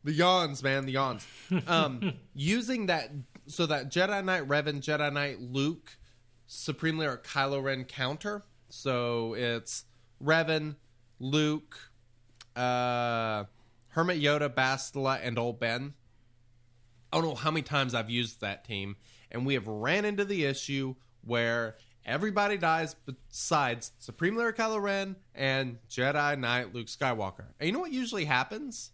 the 0.04 0.12
yawns, 0.12 0.62
man, 0.62 0.86
the 0.86 0.92
yawns. 0.92 1.26
Um, 1.66 2.14
using 2.34 2.86
that 2.86 3.10
so 3.46 3.66
that 3.66 3.90
Jedi 3.90 4.24
Knight 4.24 4.46
Revan, 4.46 4.80
Jedi 4.80 5.12
Knight 5.12 5.40
Luke, 5.40 5.98
Supreme 6.46 6.98
Leader 6.98 7.20
Kylo 7.24 7.62
Ren 7.62 7.84
counter. 7.84 8.44
So 8.68 9.34
it's 9.34 9.84
Revan, 10.22 10.76
Luke, 11.18 11.90
uh, 12.56 13.44
Hermit 13.88 14.20
Yoda, 14.20 14.48
Bastila, 14.48 15.20
and 15.22 15.38
Old 15.38 15.60
Ben. 15.60 15.94
I 17.12 17.16
don't 17.16 17.24
know 17.24 17.34
how 17.34 17.50
many 17.50 17.62
times 17.62 17.94
I've 17.94 18.10
used 18.10 18.40
that 18.40 18.64
team, 18.64 18.96
and 19.30 19.44
we 19.44 19.54
have 19.54 19.66
ran 19.66 20.04
into 20.04 20.24
the 20.24 20.44
issue 20.44 20.94
where 21.24 21.76
everybody 22.04 22.56
dies 22.56 22.94
besides 22.94 23.92
Supreme 23.98 24.36
Leader 24.36 24.52
Kylo 24.52 24.80
Ren 24.80 25.16
and 25.34 25.78
Jedi 25.88 26.38
Knight 26.38 26.74
Luke 26.74 26.86
Skywalker. 26.86 27.46
And 27.58 27.66
you 27.66 27.72
know 27.72 27.80
what 27.80 27.92
usually 27.92 28.24
happens? 28.24 28.92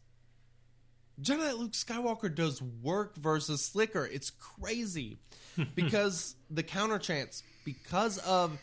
Jedi 1.20 1.38
Knight 1.38 1.56
Luke 1.56 1.72
Skywalker 1.72 2.34
does 2.34 2.60
work 2.62 3.16
versus 3.16 3.62
Slicker. 3.62 4.06
It's 4.06 4.30
crazy 4.30 5.18
because 5.74 6.36
the 6.50 6.62
counter 6.62 6.98
chance, 6.98 7.42
because 7.64 8.18
of 8.18 8.58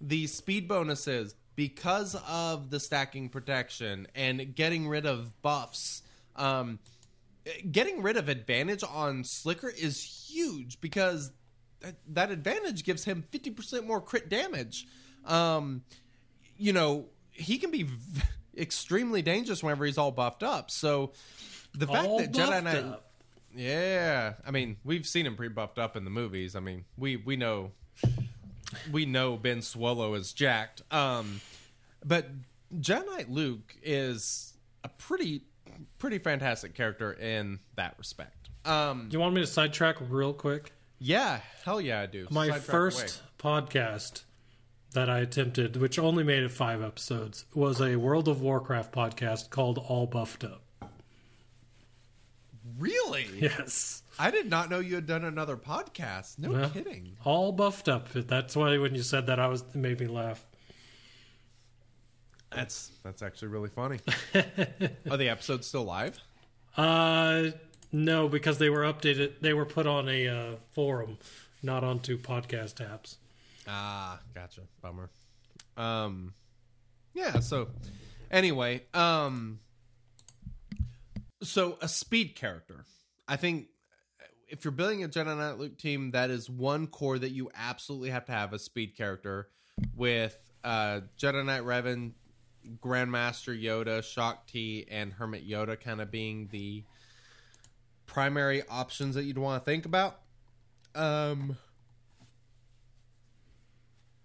the 0.00 0.26
speed 0.26 0.68
bonuses, 0.68 1.34
because 1.60 2.16
of 2.26 2.70
the 2.70 2.80
stacking 2.80 3.28
protection 3.28 4.06
and 4.14 4.54
getting 4.54 4.88
rid 4.88 5.04
of 5.04 5.42
buffs. 5.42 6.02
Um, 6.34 6.78
getting 7.70 8.00
rid 8.00 8.16
of 8.16 8.30
advantage 8.30 8.82
on 8.82 9.24
Slicker 9.24 9.68
is 9.68 10.02
huge 10.02 10.80
because 10.80 11.32
that, 11.80 11.96
that 12.14 12.30
advantage 12.30 12.82
gives 12.82 13.04
him 13.04 13.22
50% 13.30 13.86
more 13.86 14.00
crit 14.00 14.30
damage. 14.30 14.86
Um, 15.26 15.82
you 16.56 16.72
know, 16.72 17.08
he 17.30 17.58
can 17.58 17.70
be 17.70 17.82
v- 17.82 18.22
extremely 18.56 19.20
dangerous 19.20 19.62
whenever 19.62 19.84
he's 19.84 19.98
all 19.98 20.12
buffed 20.12 20.42
up. 20.42 20.70
So 20.70 21.12
the 21.76 21.86
fact 21.86 22.08
All 22.08 22.20
that 22.20 22.32
Jedi 22.32 22.64
Knight. 22.64 22.84
up. 22.84 23.12
Yeah, 23.54 24.32
I 24.46 24.50
mean, 24.50 24.78
we've 24.82 25.06
seen 25.06 25.26
him 25.26 25.36
pre-buffed 25.36 25.78
up 25.78 25.94
in 25.94 26.04
the 26.04 26.10
movies. 26.10 26.56
I 26.56 26.60
mean, 26.60 26.86
we 26.96 27.16
we 27.16 27.36
know 27.36 27.72
we 28.90 29.04
know 29.04 29.36
Ben 29.36 29.60
Solo 29.60 30.14
is 30.14 30.32
jacked. 30.32 30.82
Um, 30.90 31.42
but 32.04 32.28
Jedi 32.78 33.06
Knight 33.06 33.30
Luke 33.30 33.76
is 33.82 34.54
a 34.84 34.88
pretty 34.88 35.42
pretty 35.98 36.18
fantastic 36.18 36.74
character 36.74 37.12
in 37.12 37.58
that 37.76 37.94
respect. 37.98 38.48
Um, 38.64 39.08
Do 39.08 39.14
you 39.16 39.20
want 39.20 39.34
me 39.34 39.40
to 39.40 39.46
sidetrack 39.46 39.96
real 40.08 40.32
quick? 40.32 40.72
yeah, 40.98 41.40
hell 41.64 41.80
yeah, 41.80 42.00
I 42.00 42.06
do. 42.06 42.26
My 42.30 42.48
Sidetrack 42.48 42.62
first 42.70 43.22
podcast 43.38 44.24
that 44.92 45.08
I 45.08 45.20
attempted, 45.20 45.76
which 45.76 45.98
only 45.98 46.24
made 46.24 46.42
it 46.42 46.50
five 46.50 46.82
episodes, 46.82 47.44
was 47.54 47.80
a 47.80 47.96
World 47.96 48.28
of 48.28 48.42
Warcraft 48.42 48.92
podcast 48.92 49.48
called 49.50 49.78
All 49.78 50.06
Buffed 50.06 50.44
Up. 50.44 50.62
really. 52.78 53.26
Yes. 53.36 54.02
I 54.18 54.30
did 54.30 54.50
not 54.50 54.68
know 54.68 54.80
you 54.80 54.96
had 54.96 55.06
done 55.06 55.24
another 55.24 55.56
podcast. 55.56 56.38
No 56.38 56.68
kidding. 56.68 57.16
All 57.24 57.52
buffed 57.52 57.88
up. 57.88 58.10
That's 58.12 58.54
why 58.54 58.76
when 58.78 58.94
you 58.94 59.02
said 59.02 59.26
that, 59.28 59.38
I 59.40 59.46
was 59.46 59.62
it 59.62 59.74
made 59.76 60.00
me 60.00 60.06
laugh. 60.06 60.44
That's 62.54 62.90
that's 63.04 63.22
actually 63.22 63.48
really 63.48 63.68
funny. 63.68 64.00
Are 65.10 65.16
the 65.16 65.28
episodes 65.28 65.66
still 65.66 65.84
live? 65.84 66.18
Uh, 66.76 67.50
no, 67.92 68.28
because 68.28 68.58
they 68.58 68.70
were 68.70 68.82
updated. 68.82 69.34
They 69.40 69.54
were 69.54 69.64
put 69.64 69.86
on 69.86 70.08
a 70.08 70.28
uh, 70.28 70.54
forum, 70.72 71.18
not 71.62 71.84
onto 71.84 72.18
podcast 72.18 72.74
apps. 72.76 73.16
Ah, 73.68 74.20
gotcha. 74.34 74.62
Bummer. 74.82 75.10
Um, 75.76 76.34
yeah. 77.14 77.40
So, 77.40 77.68
anyway, 78.30 78.82
um, 78.94 79.60
so 81.42 81.78
a 81.80 81.88
speed 81.88 82.34
character. 82.34 82.84
I 83.28 83.36
think 83.36 83.66
if 84.48 84.64
you're 84.64 84.72
building 84.72 85.04
a 85.04 85.08
Jedi 85.08 85.36
Knight 85.36 85.58
Luke 85.58 85.78
team, 85.78 86.10
that 86.10 86.30
is 86.30 86.50
one 86.50 86.88
core 86.88 87.18
that 87.18 87.30
you 87.30 87.50
absolutely 87.54 88.10
have 88.10 88.26
to 88.26 88.32
have 88.32 88.52
a 88.52 88.58
speed 88.58 88.96
character 88.96 89.48
with 89.96 90.36
uh, 90.64 91.00
Jedi 91.18 91.44
Knight 91.44 91.62
Revan, 91.62 92.12
Grandmaster 92.80 93.60
Yoda, 93.60 94.02
Shaak 94.02 94.46
Ti, 94.46 94.86
and 94.90 95.12
Hermit 95.12 95.48
Yoda 95.48 95.80
kind 95.80 96.00
of 96.00 96.10
being 96.10 96.48
the 96.50 96.84
primary 98.06 98.62
options 98.68 99.14
that 99.14 99.24
you'd 99.24 99.38
want 99.38 99.62
to 99.62 99.70
think 99.70 99.86
about. 99.86 100.20
Um, 100.94 101.56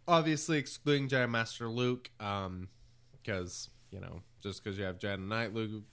obviously 0.07 0.57
excluding 0.57 1.07
Jedi 1.07 1.29
Master 1.29 1.67
Luke, 1.67 2.09
um, 2.19 2.69
because 3.11 3.69
you 3.91 3.99
know 3.99 4.21
just 4.41 4.63
because 4.63 4.77
you 4.77 4.85
have 4.85 4.97
Jedi 4.99 5.27
Knight 5.27 5.53
Luke 5.53 5.83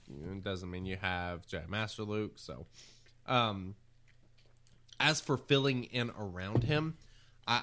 doesn't 0.43 0.70
mean 0.70 0.86
you 0.86 0.97
have 1.01 1.47
Jedi 1.47 1.68
Master 1.68 2.03
Luke. 2.03 2.32
So, 2.36 2.66
um, 3.26 3.74
as 5.01 5.20
for 5.20 5.36
filling 5.36 5.84
in 5.84 6.11
around 6.18 6.64
him, 6.64 6.97
I 7.47 7.62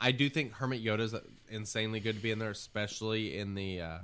I, 0.00 0.08
I 0.08 0.12
do 0.12 0.28
think 0.28 0.54
Hermit 0.54 0.84
Yoda 0.84 1.00
is 1.00 1.14
insanely 1.48 2.00
good 2.00 2.16
to 2.16 2.22
be 2.22 2.30
in 2.30 2.38
there, 2.38 2.50
especially 2.50 3.38
in 3.38 3.54
the 3.54 3.80
uh, 3.80 3.98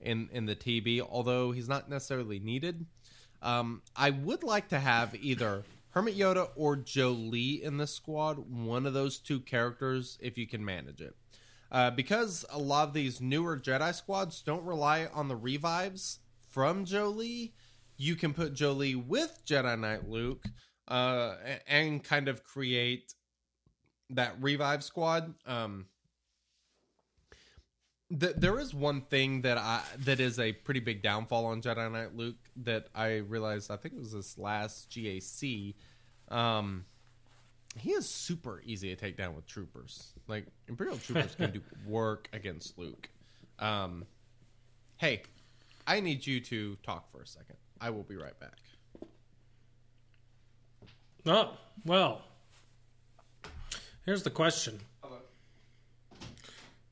in 0.00 0.28
in 0.32 0.46
the 0.46 0.56
TB. 0.56 1.00
Although 1.08 1.52
he's 1.52 1.68
not 1.68 1.88
necessarily 1.88 2.38
needed. 2.38 2.86
Um, 3.42 3.82
I 3.96 4.10
would 4.10 4.42
like 4.42 4.68
to 4.68 4.78
have 4.78 5.14
either 5.14 5.64
Hermit 5.90 6.16
Yoda 6.16 6.50
or 6.56 6.76
Jolee 6.76 7.62
in 7.62 7.78
the 7.78 7.86
squad. 7.86 8.38
One 8.50 8.86
of 8.86 8.92
those 8.92 9.18
two 9.18 9.40
characters, 9.40 10.18
if 10.20 10.36
you 10.36 10.46
can 10.46 10.64
manage 10.64 11.00
it. 11.00 11.16
Uh, 11.72 11.90
because 11.90 12.44
a 12.50 12.58
lot 12.58 12.88
of 12.88 12.94
these 12.94 13.20
newer 13.20 13.56
Jedi 13.56 13.94
squads 13.94 14.42
don't 14.42 14.64
rely 14.64 15.06
on 15.14 15.28
the 15.28 15.36
revives 15.36 16.18
from 16.48 16.84
Jolee, 16.84 17.52
you 17.96 18.16
can 18.16 18.34
put 18.34 18.54
Jolee 18.54 19.06
with 19.06 19.40
Jedi 19.46 19.78
Knight 19.78 20.08
Luke 20.08 20.44
uh, 20.88 21.36
and 21.68 22.02
kind 22.02 22.28
of 22.28 22.42
create 22.42 23.14
that 24.10 24.34
revive 24.40 24.82
squad. 24.82 25.34
Um, 25.46 25.86
th- 28.18 28.36
there 28.36 28.58
is 28.58 28.74
one 28.74 29.02
thing 29.02 29.42
that 29.42 29.58
I 29.58 29.82
that 30.04 30.20
is 30.20 30.38
a 30.38 30.52
pretty 30.52 30.80
big 30.80 31.02
downfall 31.02 31.46
on 31.46 31.62
Jedi 31.62 31.90
Knight 31.90 32.16
Luke 32.16 32.36
that 32.56 32.88
I 32.94 33.16
realized. 33.16 33.70
I 33.70 33.76
think 33.76 33.94
it 33.94 34.00
was 34.00 34.12
this 34.12 34.38
last 34.38 34.90
GAC. 34.90 35.74
Um, 36.28 36.84
he 37.76 37.92
is 37.92 38.08
super 38.08 38.62
easy 38.64 38.88
to 38.88 38.96
take 38.96 39.16
down 39.16 39.34
with 39.34 39.46
troopers. 39.46 40.12
Like 40.26 40.46
Imperial 40.68 40.96
troopers 41.04 41.34
can 41.34 41.52
do 41.52 41.60
work 41.86 42.28
against 42.32 42.78
Luke. 42.78 43.08
Um, 43.58 44.04
hey, 44.96 45.22
I 45.86 46.00
need 46.00 46.26
you 46.26 46.40
to 46.40 46.76
talk 46.82 47.10
for 47.10 47.22
a 47.22 47.26
second. 47.26 47.56
I 47.80 47.90
will 47.90 48.02
be 48.02 48.16
right 48.16 48.38
back. 48.38 48.58
Oh 51.26 51.56
well. 51.84 52.22
Here's 54.06 54.22
the 54.22 54.30
question. 54.30 54.80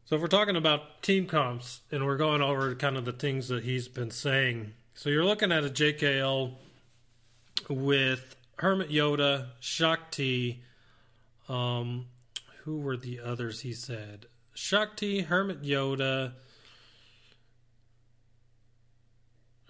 So 0.09 0.17
if 0.17 0.23
we're 0.23 0.29
talking 0.29 0.57
about 0.57 1.03
team 1.03 1.27
comps 1.27 1.83
and 1.93 2.07
we're 2.07 2.17
going 2.17 2.41
over 2.41 2.75
kind 2.75 2.97
of 2.97 3.05
the 3.05 3.13
things 3.13 3.49
that 3.49 3.63
he's 3.63 3.89
been 3.89 4.11
saying, 4.11 4.73
so 4.95 5.11
you're 5.11 5.23
looking 5.23 5.53
at 5.53 5.67
a 5.67 5.69
JKL 5.69 6.55
with 7.69 8.35
Hermit 8.57 8.89
Yoda, 8.89 9.49
Shaak 9.61 10.11
Ti, 10.11 10.63
um, 11.51 12.07
who 12.63 12.79
were 12.79 12.97
the 12.97 13.21
others 13.21 13.61
he 13.61 13.75
said? 13.75 14.25
Shaak 14.55 14.97
Ti, 14.97 15.21
Hermit 15.21 15.63
Yoda, 15.63 16.33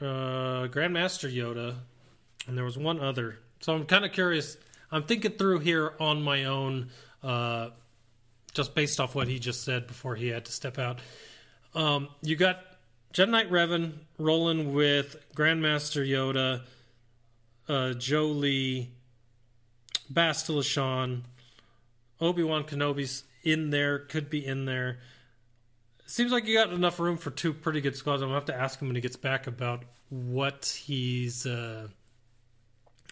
uh, 0.01 0.69
Grandmaster 0.69 1.35
Yoda, 1.35 1.79
and 2.47 2.57
there 2.57 2.65
was 2.65 2.79
one 2.79 3.01
other. 3.01 3.41
So 3.59 3.75
I'm 3.75 3.87
kind 3.87 4.05
of 4.05 4.13
curious. 4.13 4.57
I'm 4.93 5.03
thinking 5.03 5.33
through 5.33 5.59
here 5.59 5.95
on 5.99 6.23
my 6.23 6.45
own, 6.45 6.91
uh, 7.25 7.71
just 8.59 8.75
based 8.75 8.99
off 8.99 9.15
what 9.15 9.29
he 9.29 9.39
just 9.39 9.63
said 9.63 9.87
before 9.87 10.17
he 10.17 10.27
had 10.27 10.45
to 10.45 10.51
step 10.51 10.81
out. 10.81 10.99
Um, 11.77 12.09
you 12.23 12.35
got 12.35 12.59
Jedi 13.15 13.29
Knight 13.29 13.53
Revan 13.53 13.93
rolling 14.19 14.75
with 14.75 15.15
Grandmaster 15.37 16.05
Yoda, 16.05 16.63
uh, 17.69 17.95
Jolee, 17.95 18.89
Bastila 20.13 20.65
Shan, 20.65 21.23
Obi 22.21 22.43
Wan 22.43 22.65
Kenobi's 22.65 23.23
in 23.45 23.71
there, 23.71 24.01
could 24.01 24.29
be 24.29 24.45
in 24.45 24.65
there. 24.65 24.99
Seems 26.07 26.33
like 26.33 26.45
you 26.47 26.57
got 26.57 26.73
enough 26.73 26.99
room 26.99 27.17
for 27.17 27.31
two 27.31 27.53
pretty 27.53 27.81
good 27.81 27.95
squads. 27.95 28.23
I'm 28.23 28.29
gonna 28.29 28.41
have 28.41 28.47
to 28.47 28.57
ask 28.57 28.83
him 28.83 28.89
when 28.89 28.97
he 28.97 29.01
gets 29.01 29.17
back 29.17 29.47
about 29.47 29.85
what 30.09 30.81
he's 30.85 31.47
uh, 31.47 31.87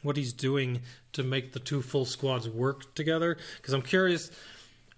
what 0.02 0.16
he's 0.16 0.32
doing 0.32 0.80
to 1.12 1.22
make 1.22 1.52
the 1.52 1.60
two 1.60 1.82
full 1.82 2.04
squads 2.04 2.48
work 2.48 2.96
together. 2.96 3.36
Because 3.58 3.74
I'm 3.74 3.82
curious 3.82 4.32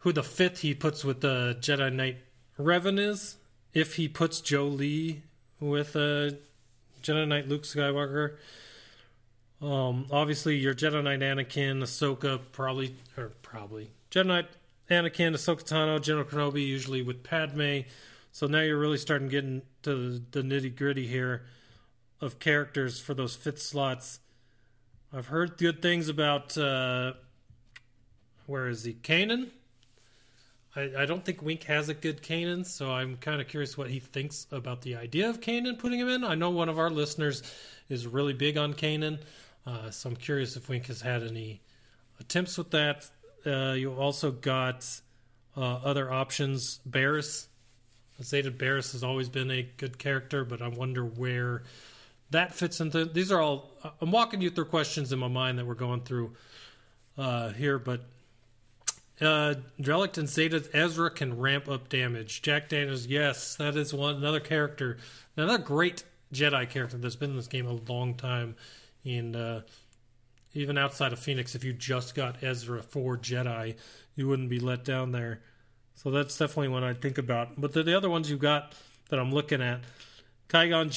who 0.09 0.13
the 0.15 0.23
fifth 0.23 0.61
he 0.61 0.75
puts 0.75 1.05
with 1.05 1.21
the 1.21 1.55
Jedi 1.61 1.93
Knight 1.93 2.17
Revan 2.59 2.99
is. 2.99 3.37
If 3.75 3.97
he 3.97 4.09
puts 4.09 4.41
Jolee 4.41 5.21
with 5.61 5.95
uh, 5.95 6.31
Jedi 7.03 7.29
Knight 7.29 7.47
Luke 7.47 7.65
Skywalker. 7.65 8.37
Um, 9.61 10.07
obviously, 10.11 10.57
your 10.57 10.73
Jedi 10.73 11.05
Knight 11.05 11.21
Anakin, 11.21 11.83
Ahsoka, 11.83 12.41
probably, 12.53 12.95
or 13.19 13.33
probably. 13.43 13.91
Jedi 14.11 14.27
Knight 14.27 14.47
Anakin, 14.91 15.35
Ahsoka 15.35 15.63
Tano, 15.63 16.01
General 16.01 16.25
Kenobi, 16.25 16.67
usually 16.67 17.03
with 17.03 17.23
Padme. 17.23 17.81
So 18.33 18.47
now 18.47 18.63
you're 18.63 18.79
really 18.79 18.97
starting 18.97 19.29
getting 19.29 19.61
to 19.83 20.23
the 20.31 20.41
nitty 20.41 20.75
gritty 20.75 21.07
here 21.07 21.43
of 22.23 22.39
characters 22.39 22.99
for 22.99 23.13
those 23.13 23.37
fifth 23.37 23.61
slots. 23.61 24.21
I've 25.13 25.27
heard 25.27 25.59
good 25.59 25.83
things 25.83 26.09
about, 26.09 26.57
uh, 26.57 27.13
where 28.47 28.69
is 28.69 28.85
he? 28.85 28.95
Kanan? 28.95 29.51
I, 30.77 30.91
I 30.99 31.07
don't 31.07 31.25
think 31.25 31.43
Wink 31.43 31.65
has 31.65 31.89
a 31.89 31.95
good 31.95 32.23
Kanan, 32.23 32.65
so 32.65 32.91
I'm 32.91 33.17
kind 33.17 33.41
of 33.41 33.49
curious 33.49 33.77
what 33.77 33.91
he 33.91 34.01
thinks 34.01 34.47
about 34.53 34.83
the 34.83 34.97
idea 34.97 35.29
of 35.29 35.41
Kanan 35.41 35.79
putting 35.79 35.99
him 35.99 36.09
in. 36.09 36.25
I 36.25 36.35
know 36.35 36.51
one 36.51 36.69
of 36.69 36.79
our 36.79 36.91
listeners 36.91 37.43
is 37.89 38.07
really 38.07 38.35
big 38.35 38.57
on 38.57 38.75
Kanan, 38.75 39.19
uh, 39.67 39.91
so 39.91 40.11
I'm 40.11 40.17
curious 40.17 40.57
if 40.57 40.69
Wink 40.69 40.87
has 40.87 41.01
had 41.01 41.23
any 41.23 41.61
attempts 42.21 42.59
with 42.59 42.71
that. 42.71 43.09
Uh, 43.47 43.73
you 43.73 43.93
also 43.95 44.31
got 44.31 44.87
uh, 45.57 45.61
other 45.85 46.13
options. 46.13 46.81
Barris, 46.85 47.49
Zeta 48.23 48.51
Barris 48.51 48.93
has 48.93 49.03
always 49.03 49.29
been 49.29 49.51
a 49.51 49.63
good 49.63 49.99
character, 49.99 50.45
but 50.45 50.61
I 50.61 50.69
wonder 50.69 51.05
where 51.05 51.63
that 52.31 52.55
fits 52.55 52.81
into. 52.81 53.05
These 53.05 53.33
are 53.33 53.41
all. 53.41 53.71
I'm 54.01 54.11
walking 54.11 54.41
you 54.41 54.51
through 54.51 54.67
questions 54.67 55.13
in 55.13 55.19
my 55.19 55.29
mind 55.29 55.59
that 55.59 55.67
we're 55.67 55.75
going 55.75 56.03
through 56.03 56.33
uh, 57.17 57.51
here, 57.51 57.79
but 57.79 58.03
Uh, 59.21 59.55
and 59.79 60.29
Zeta's 60.29 60.69
Ezra 60.73 61.11
can 61.11 61.39
ramp 61.39 61.69
up 61.69 61.89
damage. 61.89 62.41
Jack 62.43 62.69
Daniels, 62.69 63.07
yes, 63.07 63.57
that 63.57 63.77
is 63.77 63.93
one 63.93 64.17
another 64.17 64.41
character, 64.41 64.99
another 65.37 65.59
great 65.59 66.05
Jedi 66.33 66.69
character 66.71 66.99
that's 66.99 67.17
been 67.17 67.31
in 67.31 67.37
this 67.37 67.49
game 67.49 67.67
a 67.67 67.73
long 67.91 68.15
time, 68.15 68.55
and 69.05 69.35
uh, 69.35 69.61
even 70.55 70.79
outside 70.79 71.13
of 71.13 71.19
Phoenix, 71.19 71.55
if 71.55 71.65
you 71.65 71.73
just 71.73 72.15
got 72.15 72.43
Ezra 72.43 72.83
for 72.83 73.17
Jedi, 73.17 73.77
you 74.15 74.29
wouldn't 74.29 74.51
be 74.51 74.61
let 74.61 74.85
down 74.85 75.13
there. 75.13 75.41
So 75.95 76.11
that's 76.11 76.37
definitely 76.39 76.69
one 76.69 76.85
I 76.85 76.95
think 76.95 77.19
about. 77.19 77.61
But 77.61 77.73
the, 77.73 77.83
the 77.83 77.97
other 77.97 78.09
ones 78.09 78.31
you've 78.31 78.39
got 78.39 78.73
that 79.11 79.19
I'm 79.19 79.33
looking 79.33 79.61
at, 79.61 79.81
Qui-Gon 80.49 80.91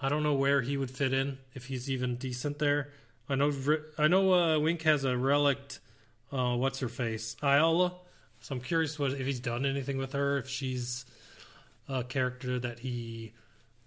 I 0.00 0.08
don't 0.08 0.22
know 0.22 0.34
where 0.34 0.62
he 0.62 0.76
would 0.76 0.90
fit 0.90 1.12
in 1.12 1.38
if 1.54 1.66
he's 1.66 1.90
even 1.90 2.16
decent 2.16 2.58
there. 2.58 2.90
I 3.28 3.34
know 3.34 3.52
I 3.98 4.08
know 4.08 4.32
uh, 4.32 4.58
Wink 4.58 4.82
has 4.82 5.04
a 5.04 5.16
relic. 5.16 5.78
Uh, 6.30 6.56
what's 6.56 6.80
her 6.80 6.88
face? 6.88 7.36
Aayla. 7.42 7.94
So 8.40 8.54
I'm 8.54 8.60
curious 8.60 8.98
what 8.98 9.12
if 9.12 9.26
he's 9.26 9.40
done 9.40 9.66
anything 9.66 9.98
with 9.98 10.12
her. 10.12 10.38
If 10.38 10.48
she's 10.48 11.04
a 11.88 12.04
character 12.04 12.58
that 12.58 12.80
he 12.80 13.32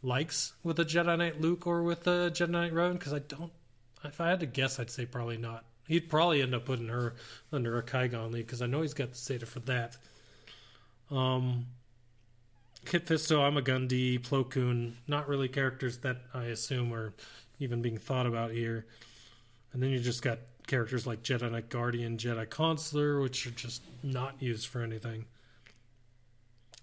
likes 0.03 0.53
with 0.63 0.79
a 0.79 0.85
Jedi 0.85 1.17
Knight 1.17 1.39
Luke 1.39 1.67
or 1.67 1.83
with 1.83 2.07
a 2.07 2.31
Jedi 2.31 2.49
Knight 2.49 2.73
Revan. 2.73 2.93
Because 2.93 3.13
I 3.13 3.19
don't. 3.19 3.51
If 4.03 4.19
I 4.19 4.29
had 4.29 4.39
to 4.39 4.47
guess, 4.47 4.79
I'd 4.79 4.89
say 4.89 5.05
probably 5.05 5.37
not. 5.37 5.65
He'd 5.87 6.09
probably 6.09 6.41
end 6.41 6.55
up 6.55 6.65
putting 6.65 6.87
her 6.87 7.15
under 7.51 7.77
a 7.77 7.83
Qui-Gon 7.83 8.31
lead 8.31 8.45
because 8.45 8.61
I 8.61 8.65
know 8.65 8.81
he's 8.81 8.93
got 8.93 9.11
the 9.11 9.17
Zeta 9.17 9.45
for 9.45 9.59
that. 9.61 9.97
Um, 11.11 11.67
Kit 12.85 13.05
Fisto, 13.05 13.47
Ima-Gun 13.47 13.87
Di, 13.87 14.17
Plo 14.17 14.49
Koon, 14.49 14.97
not 15.07 15.27
really 15.27 15.47
characters 15.47 15.97
that 15.99 16.17
I 16.33 16.45
assume 16.45 16.93
are 16.93 17.13
even 17.59 17.81
being 17.81 17.97
thought 17.97 18.25
about 18.25 18.51
here. 18.51 18.85
And 19.73 19.83
then 19.83 19.91
you 19.91 19.99
just 19.99 20.23
got 20.23 20.39
characters 20.71 21.05
like 21.05 21.21
Jedi 21.21 21.51
Knight 21.51 21.67
Guardian, 21.67 22.15
Jedi 22.17 22.49
Consular, 22.49 23.19
which 23.19 23.45
are 23.45 23.51
just 23.51 23.81
not 24.03 24.35
used 24.39 24.67
for 24.67 24.81
anything. 24.81 25.25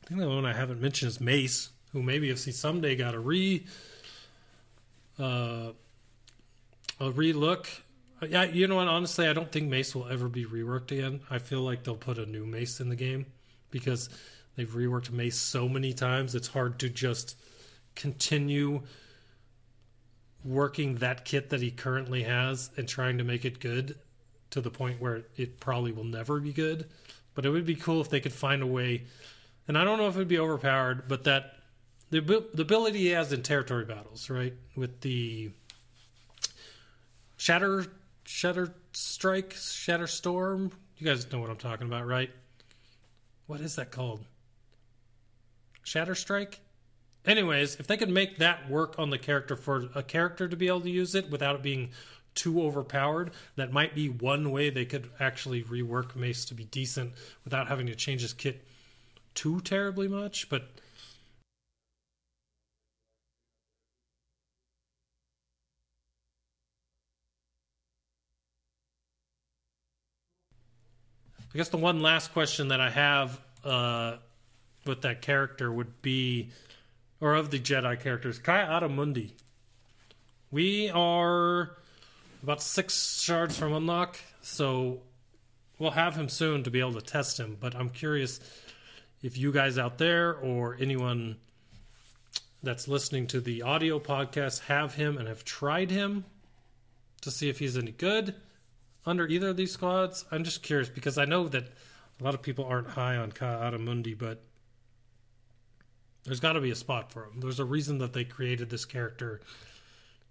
I 0.04 0.08
think 0.08 0.20
the 0.20 0.28
one 0.28 0.44
I 0.44 0.52
haven't 0.52 0.78
mentioned 0.78 1.08
is 1.08 1.20
Mace, 1.22 1.70
who 1.92 2.02
maybe 2.02 2.28
if 2.28 2.44
he 2.44 2.52
someday 2.52 2.96
got 2.96 3.14
a 3.14 3.18
re 3.18 3.64
uh, 5.18 5.72
a 7.00 7.10
relook. 7.10 7.66
Yeah, 8.28 8.44
you 8.44 8.66
know 8.66 8.76
what? 8.76 8.88
Honestly, 8.88 9.26
I 9.26 9.32
don't 9.32 9.50
think 9.50 9.70
Mace 9.70 9.94
will 9.94 10.08
ever 10.08 10.28
be 10.28 10.44
reworked 10.44 10.92
again. 10.92 11.20
I 11.30 11.38
feel 11.38 11.62
like 11.62 11.84
they'll 11.84 11.96
put 11.96 12.18
a 12.18 12.26
new 12.26 12.44
Mace 12.44 12.80
in 12.80 12.90
the 12.90 12.96
game 12.96 13.24
because 13.70 14.10
they've 14.56 14.68
reworked 14.68 15.10
Mace 15.10 15.38
so 15.38 15.66
many 15.66 15.94
times. 15.94 16.34
It's 16.34 16.48
hard 16.48 16.78
to 16.80 16.90
just 16.90 17.36
continue 17.94 18.82
working 20.48 20.96
that 20.96 21.24
kit 21.24 21.50
that 21.50 21.60
he 21.60 21.70
currently 21.70 22.22
has 22.22 22.70
and 22.76 22.88
trying 22.88 23.18
to 23.18 23.24
make 23.24 23.44
it 23.44 23.60
good 23.60 23.96
to 24.50 24.60
the 24.60 24.70
point 24.70 25.00
where 25.00 25.24
it 25.36 25.60
probably 25.60 25.92
will 25.92 26.04
never 26.04 26.40
be 26.40 26.52
good. 26.52 26.86
But 27.34 27.44
it 27.44 27.50
would 27.50 27.66
be 27.66 27.76
cool 27.76 28.00
if 28.00 28.08
they 28.08 28.20
could 28.20 28.32
find 28.32 28.62
a 28.62 28.66
way. 28.66 29.04
And 29.68 29.76
I 29.76 29.84
don't 29.84 29.98
know 29.98 30.08
if 30.08 30.16
it 30.16 30.18
would 30.18 30.28
be 30.28 30.38
overpowered, 30.38 31.06
but 31.06 31.24
that 31.24 31.56
the 32.10 32.20
the 32.54 32.62
ability 32.62 32.98
he 32.98 33.08
has 33.08 33.32
in 33.32 33.42
territory 33.42 33.84
battles, 33.84 34.30
right, 34.30 34.54
with 34.74 35.02
the 35.02 35.50
shatter 37.36 37.84
shatter 38.24 38.74
strike, 38.92 39.52
shatter 39.52 40.06
storm. 40.06 40.72
You 40.96 41.06
guys 41.06 41.30
know 41.30 41.38
what 41.38 41.50
I'm 41.50 41.56
talking 41.56 41.86
about, 41.86 42.06
right? 42.06 42.30
What 43.46 43.60
is 43.60 43.76
that 43.76 43.90
called? 43.90 44.24
Shatter 45.82 46.14
strike. 46.14 46.60
Anyways, 47.26 47.76
if 47.76 47.86
they 47.86 47.96
could 47.96 48.08
make 48.08 48.38
that 48.38 48.70
work 48.70 48.94
on 48.98 49.10
the 49.10 49.18
character 49.18 49.54
for 49.56 49.88
a 49.94 50.02
character 50.02 50.48
to 50.48 50.56
be 50.56 50.66
able 50.66 50.80
to 50.80 50.90
use 50.90 51.14
it 51.14 51.30
without 51.30 51.56
it 51.56 51.62
being 51.62 51.90
too 52.34 52.62
overpowered, 52.62 53.32
that 53.56 53.72
might 53.72 53.94
be 53.94 54.08
one 54.08 54.50
way 54.50 54.70
they 54.70 54.84
could 54.84 55.10
actually 55.20 55.62
rework 55.62 56.16
Mace 56.16 56.44
to 56.46 56.54
be 56.54 56.64
decent 56.64 57.12
without 57.44 57.68
having 57.68 57.86
to 57.86 57.94
change 57.94 58.22
his 58.22 58.32
kit 58.32 58.64
too 59.34 59.60
terribly 59.60 60.08
much. 60.08 60.48
But 60.48 60.68
I 71.52 71.56
guess 71.56 71.70
the 71.70 71.76
one 71.78 72.02
last 72.02 72.32
question 72.32 72.68
that 72.68 72.80
I 72.80 72.90
have 72.90 73.40
uh, 73.64 74.16
with 74.86 75.02
that 75.02 75.22
character 75.22 75.72
would 75.72 76.02
be, 76.02 76.50
or 77.20 77.34
of 77.34 77.50
the 77.50 77.58
Jedi 77.58 78.00
characters, 78.00 78.38
Ki-Adi-Mundi. 78.38 79.34
We 80.50 80.90
are 80.90 81.76
about 82.42 82.62
six 82.62 83.20
shards 83.20 83.58
from 83.58 83.72
unlock, 83.72 84.18
so 84.40 85.02
we'll 85.78 85.90
have 85.90 86.16
him 86.16 86.28
soon 86.28 86.62
to 86.64 86.70
be 86.70 86.80
able 86.80 86.94
to 86.94 87.00
test 87.00 87.38
him. 87.38 87.56
But 87.58 87.74
I'm 87.74 87.90
curious 87.90 88.40
if 89.22 89.36
you 89.36 89.52
guys 89.52 89.78
out 89.78 89.98
there 89.98 90.34
or 90.34 90.76
anyone 90.80 91.36
that's 92.62 92.88
listening 92.88 93.26
to 93.28 93.40
the 93.40 93.62
audio 93.62 93.98
podcast 93.98 94.64
have 94.64 94.94
him 94.94 95.18
and 95.18 95.28
have 95.28 95.44
tried 95.44 95.90
him 95.90 96.24
to 97.20 97.30
see 97.30 97.48
if 97.48 97.58
he's 97.58 97.76
any 97.76 97.92
good 97.92 98.34
under 99.06 99.26
either 99.26 99.48
of 99.48 99.56
these 99.56 99.72
squads. 99.72 100.24
I'm 100.30 100.44
just 100.44 100.62
curious 100.62 100.88
because 100.88 101.18
I 101.18 101.24
know 101.24 101.48
that 101.48 101.64
a 102.20 102.24
lot 102.24 102.34
of 102.34 102.42
people 102.42 102.64
aren't 102.64 102.88
high 102.88 103.16
on 103.16 103.32
Ki-Adi-Mundi, 103.32 104.14
but 104.14 104.42
there's 106.28 106.40
got 106.40 106.52
to 106.52 106.60
be 106.60 106.70
a 106.70 106.76
spot 106.76 107.10
for 107.10 107.24
him. 107.24 107.40
There's 107.40 107.58
a 107.58 107.64
reason 107.64 107.98
that 107.98 108.12
they 108.12 108.24
created 108.24 108.70
this 108.70 108.84
character. 108.84 109.40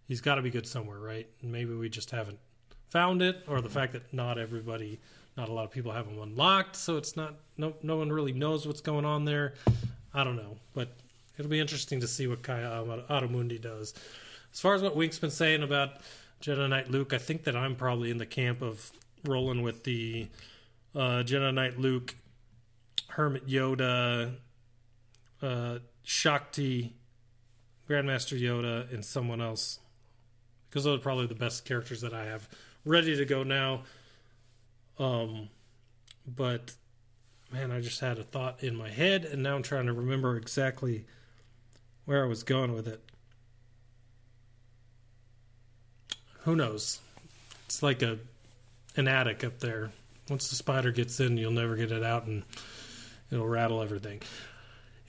He's 0.08 0.22
got 0.22 0.36
to 0.36 0.42
be 0.42 0.50
good 0.50 0.66
somewhere, 0.66 1.00
right? 1.00 1.28
Maybe 1.44 1.74
we 1.74 1.90
just 1.90 2.12
haven't 2.12 2.40
found 2.90 3.22
it, 3.22 3.44
or 3.48 3.60
the 3.62 3.70
fact 3.70 3.94
that 3.94 4.14
not 4.14 4.38
everybody, 4.38 5.00
not 5.36 5.50
a 5.50 5.54
lot 5.54 5.66
of 5.66 5.72
people 5.72 5.92
have 5.92 6.08
him 6.08 6.22
unlocked, 6.22 6.76
so 6.76 6.98
it's 6.98 7.18
not 7.18 7.36
no 7.58 7.74
no 7.84 7.98
one 7.98 8.12
really 8.12 8.32
knows 8.32 8.66
what's 8.66 8.80
going 8.82 9.06
on 9.06 9.26
there. 9.26 9.56
I 10.14 10.24
don't 10.24 10.38
know, 10.38 10.58
but 10.74 10.90
it'll 11.38 11.52
be 11.52 11.60
interesting 11.60 12.00
to 12.00 12.08
see 12.08 12.28
what 12.28 12.44
Ki-Adi-Mundi 12.44 13.60
does. 13.60 13.94
As 14.54 14.62
far 14.62 14.74
as 14.74 14.82
what 14.82 14.96
Wink's 14.96 15.20
been 15.20 15.30
saying 15.30 15.64
about 15.64 15.98
Jedi 16.42 16.70
Knight 16.70 16.90
Luke, 16.90 17.14
I 17.14 17.18
think 17.18 17.44
that 17.44 17.56
I'm 17.56 17.76
probably 17.76 18.10
in 18.10 18.18
the 18.18 18.26
camp 18.26 18.62
of 18.62 18.92
rolling 19.26 19.62
with 19.62 19.84
the 19.84 20.28
uh, 20.96 21.24
Jedi 21.24 21.54
Knight 21.54 21.78
Luke, 21.78 22.16
Hermit 23.10 23.48
Yoda, 23.48 24.36
uh, 25.42 25.80
Shaak 26.04 26.52
Ti, 26.52 26.94
Grandmaster 27.90 28.40
Yoda, 28.40 28.92
and 28.94 29.04
someone 29.04 29.42
else. 29.42 29.80
Because 30.70 30.84
those 30.84 31.00
are 31.00 31.02
probably 31.02 31.28
the 31.28 31.36
best 31.36 31.66
characters 31.66 32.02
that 32.02 32.14
I 32.14 32.26
have 32.26 32.48
ready 32.86 33.16
to 33.16 33.26
go 33.26 33.44
now. 33.44 33.84
Um, 35.00 35.50
but 36.28 36.74
man, 37.52 37.72
I 37.72 37.82
just 37.82 38.00
had 38.00 38.20
a 38.20 38.24
thought 38.24 38.64
in 38.64 38.76
my 38.76 38.90
head, 38.90 39.26
and 39.26 39.44
now 39.44 39.56
I'm 39.56 39.64
trying 39.64 39.86
to 39.86 39.94
remember 39.94 40.38
exactly 40.38 41.06
where 42.06 42.24
I 42.24 42.28
was 42.28 42.44
going 42.44 42.74
with 42.74 42.88
it. 42.88 43.02
Who 46.42 46.56
knows? 46.56 47.00
It's 47.66 47.84
like 47.84 48.02
a 48.02 48.20
an 48.96 49.08
attic 49.08 49.44
up 49.44 49.60
there. 49.60 49.92
Once 50.30 50.50
the 50.50 50.56
spider 50.56 50.92
gets 50.92 51.20
in, 51.20 51.38
you'll 51.38 51.52
never 51.52 51.76
get 51.76 51.92
it 51.92 52.04
out, 52.04 52.26
and 52.26 52.44
it'll 53.32 53.48
rattle 53.48 53.82
everything. 53.82 54.22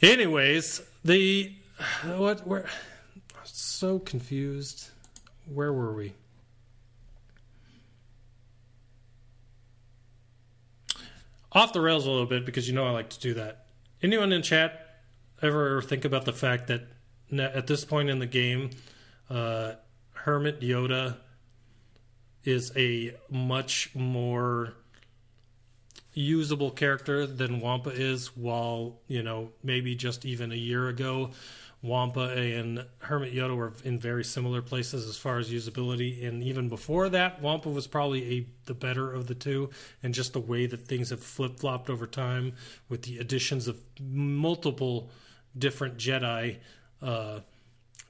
Anyways, 0.00 0.80
the 1.04 1.52
what? 2.04 2.46
Where? 2.46 2.68
So 3.44 3.98
confused. 3.98 4.90
Where 5.52 5.72
were 5.72 5.92
we? 5.92 6.12
Off 11.50 11.72
the 11.72 11.80
rails 11.80 12.06
a 12.06 12.10
little 12.10 12.26
bit 12.26 12.44
because 12.44 12.68
you 12.68 12.74
know 12.74 12.86
I 12.86 12.90
like 12.90 13.10
to 13.10 13.20
do 13.20 13.34
that. 13.34 13.66
Anyone 14.02 14.32
in 14.32 14.42
chat 14.42 15.00
ever 15.42 15.82
think 15.82 16.04
about 16.04 16.24
the 16.24 16.32
fact 16.32 16.68
that 16.68 16.82
at 17.36 17.66
this 17.66 17.84
point 17.84 18.10
in 18.10 18.18
the 18.18 18.26
game, 18.26 18.70
uh, 19.30 19.72
Hermit 20.12 20.60
Yoda 20.60 21.16
is 22.44 22.70
a 22.76 23.14
much 23.30 23.90
more 23.94 24.74
usable 26.18 26.70
character 26.70 27.26
than 27.26 27.60
Wampa 27.60 27.90
is, 27.90 28.36
while, 28.36 28.98
you 29.06 29.22
know, 29.22 29.50
maybe 29.62 29.94
just 29.94 30.24
even 30.24 30.50
a 30.50 30.56
year 30.56 30.88
ago, 30.88 31.30
Wampa 31.80 32.32
and 32.32 32.84
Hermit 32.98 33.32
Yoda 33.32 33.56
were 33.56 33.72
in 33.84 34.00
very 34.00 34.24
similar 34.24 34.60
places 34.60 35.08
as 35.08 35.16
far 35.16 35.38
as 35.38 35.48
usability. 35.48 36.26
And 36.26 36.42
even 36.42 36.68
before 36.68 37.08
that, 37.10 37.40
Wampa 37.40 37.68
was 37.68 37.86
probably 37.86 38.38
a, 38.38 38.46
the 38.66 38.74
better 38.74 39.12
of 39.12 39.28
the 39.28 39.34
two. 39.36 39.70
And 40.02 40.12
just 40.12 40.32
the 40.32 40.40
way 40.40 40.66
that 40.66 40.88
things 40.88 41.10
have 41.10 41.22
flip 41.22 41.60
flopped 41.60 41.88
over 41.88 42.06
time 42.06 42.54
with 42.88 43.02
the 43.02 43.18
additions 43.18 43.68
of 43.68 43.80
multiple 44.00 45.10
different 45.56 45.98
Jedi. 45.98 46.56
Uh, 47.00 47.40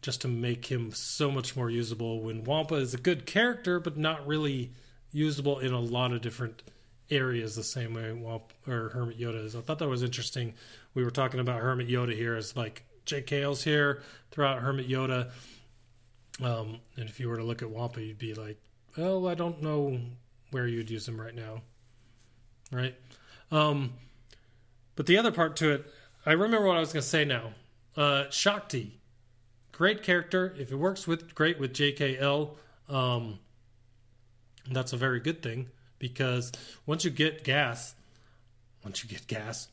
just 0.00 0.22
to 0.22 0.28
make 0.28 0.64
him 0.64 0.92
so 0.92 1.30
much 1.30 1.56
more 1.56 1.68
usable 1.68 2.22
when 2.22 2.44
Wampa 2.44 2.76
is 2.76 2.94
a 2.94 2.98
good 2.98 3.26
character 3.26 3.80
but 3.80 3.98
not 3.98 4.26
really 4.26 4.70
usable 5.12 5.58
in 5.58 5.72
a 5.72 5.80
lot 5.80 6.12
of 6.12 6.22
different 6.22 6.62
areas 7.10 7.56
the 7.56 7.64
same 7.64 7.94
way 7.94 8.12
Wampa 8.12 8.54
or 8.66 8.90
Hermit 8.90 9.18
Yoda 9.18 9.44
is. 9.44 9.56
I 9.56 9.60
thought 9.60 9.78
that 9.78 9.88
was 9.88 10.02
interesting. 10.02 10.54
We 10.94 11.04
were 11.04 11.10
talking 11.10 11.40
about 11.40 11.60
Hermit 11.60 11.88
Yoda 11.88 12.14
here 12.14 12.36
as 12.36 12.56
like 12.56 12.84
JKL's 13.06 13.62
here 13.62 14.02
throughout 14.30 14.60
Hermit 14.60 14.88
Yoda. 14.88 15.30
Um, 16.42 16.80
and 16.96 17.08
if 17.08 17.18
you 17.18 17.28
were 17.28 17.36
to 17.36 17.44
look 17.44 17.62
at 17.62 17.70
Wampa, 17.70 18.02
you'd 18.02 18.18
be 18.18 18.34
like, 18.34 18.58
"Oh, 18.96 19.26
I 19.26 19.34
don't 19.34 19.62
know 19.62 19.98
where 20.50 20.66
you'd 20.66 20.90
use 20.90 21.08
him 21.08 21.20
right 21.20 21.34
now." 21.34 21.62
right? 22.70 22.94
Um, 23.50 23.94
but 24.96 25.06
the 25.06 25.16
other 25.16 25.32
part 25.32 25.56
to 25.56 25.70
it, 25.70 25.86
I 26.26 26.32
remember 26.32 26.66
what 26.66 26.76
I 26.76 26.80
was 26.80 26.92
going 26.92 27.02
to 27.02 27.08
say 27.08 27.24
now. 27.24 27.52
Uh, 27.96 28.24
Shaak 28.30 28.68
Ti, 28.68 29.00
great 29.72 30.02
character. 30.02 30.54
If 30.58 30.70
it 30.70 30.76
works 30.76 31.06
with 31.06 31.34
great 31.34 31.58
with 31.58 31.72
JKL, 31.72 32.56
um, 32.88 33.38
that's 34.70 34.92
a 34.92 34.96
very 34.96 35.20
good 35.20 35.42
thing 35.42 35.68
because 35.98 36.52
once 36.86 37.04
you 37.04 37.10
get 37.10 37.44
gas, 37.44 37.94
once 38.84 39.02
you 39.02 39.08
get 39.08 39.26
gas, 39.26 39.68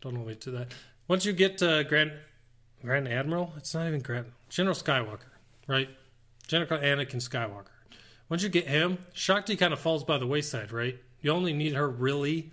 don't 0.00 0.14
know 0.14 0.32
to 0.32 0.50
that. 0.52 0.68
Once 1.08 1.24
you 1.24 1.32
get 1.32 1.62
uh, 1.62 1.82
Grand 1.82 2.12
Grand 2.82 3.08
Admiral, 3.08 3.52
it's 3.56 3.74
not 3.74 3.86
even 3.86 4.00
Grand 4.00 4.26
General 4.48 4.74
Skywalker, 4.74 5.30
right? 5.66 5.88
General 6.46 6.80
Anakin 6.80 7.16
Skywalker. 7.16 7.66
Once 8.28 8.42
you 8.42 8.48
get 8.48 8.66
him, 8.66 8.98
Shaak 9.12 9.46
Ti 9.46 9.56
kind 9.56 9.72
of 9.72 9.80
falls 9.80 10.04
by 10.04 10.18
the 10.18 10.26
wayside, 10.26 10.72
right? 10.72 10.96
You 11.20 11.32
only 11.32 11.52
need 11.52 11.74
her 11.74 11.88
really 11.88 12.50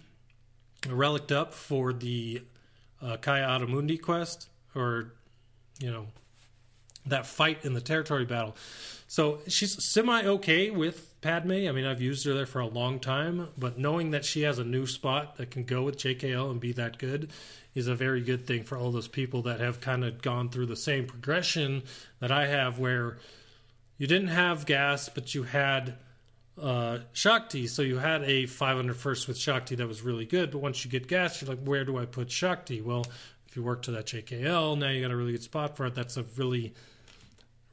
relicked 0.88 1.32
up 1.32 1.54
for 1.54 1.94
the 1.94 2.42
uh, 3.02 3.18
Ki-Adi-Mundi 3.18 3.98
quest, 3.98 4.50
or 4.76 5.14
you 5.80 5.92
know 5.92 6.08
that 7.06 7.26
fight 7.26 7.64
in 7.64 7.74
the 7.74 7.82
territory 7.82 8.26
battle. 8.26 8.56
So 9.08 9.40
she's 9.48 9.82
semi 9.84 10.24
okay 10.24 10.70
with 10.70 11.17
Padme. 11.28 11.68
I 11.68 11.74
mean, 11.74 11.84
I've 11.84 12.00
used 12.00 12.26
her 12.26 12.34
there 12.34 12.46
for 12.46 12.62
a 12.62 12.68
long 12.68 13.02
time, 13.02 13.50
but 13.58 13.78
knowing 13.78 14.12
that 14.12 14.24
she 14.24 14.44
has 14.44 14.60
a 14.60 14.64
new 14.64 14.88
spot 14.88 15.36
that 15.36 15.52
can 15.52 15.66
go 15.66 15.84
with 15.84 15.98
JKL 15.98 16.50
and 16.50 16.58
be 16.58 16.72
that 16.72 17.00
good 17.00 17.32
is 17.76 17.90
a 17.90 17.96
very 17.96 18.22
good 18.22 18.48
thing 18.48 18.64
for 18.64 18.78
all 18.78 18.92
those 18.92 19.10
people 19.10 19.42
that 19.42 19.60
have 19.60 19.82
kind 19.82 20.06
of 20.06 20.22
gone 20.22 20.48
through 20.48 20.68
the 20.68 20.78
same 20.78 21.06
progression 21.06 21.84
that 22.22 22.32
I 22.32 22.48
have, 22.48 22.80
where 22.80 23.18
you 23.98 24.08
didn't 24.08 24.30
have 24.30 24.66
gas, 24.66 25.10
but 25.10 25.36
you 25.36 25.44
had 25.44 25.96
uh, 26.62 27.00
Shaak 27.12 27.50
Ti. 27.50 27.68
So 27.68 27.82
you 27.82 27.98
had 27.98 28.24
a 28.24 28.46
500 28.46 28.96
first 28.96 29.28
with 29.28 29.38
Shaak 29.38 29.66
Ti 29.66 29.76
that 29.76 29.88
was 29.88 30.02
really 30.02 30.26
good. 30.26 30.50
But 30.50 30.60
once 30.60 30.86
you 30.86 30.90
get 30.90 31.10
gas, 31.10 31.42
you're 31.42 31.50
like, 31.50 31.60
where 31.66 31.84
do 31.84 31.98
I 31.98 32.06
put 32.06 32.32
Shaak 32.32 32.68
Ti? 32.68 32.84
Well, 32.84 33.06
if 33.50 33.58
you 33.58 33.64
work 33.64 33.82
to 33.82 33.92
that 33.92 34.06
JKL, 34.06 34.78
now 34.78 34.92
you 34.92 35.02
got 35.02 35.12
a 35.12 35.18
really 35.18 35.34
good 35.34 35.44
spot 35.44 35.76
for 35.76 35.88
it. 35.88 35.94
That's 35.94 36.16
a 36.16 36.24
really, 36.38 36.74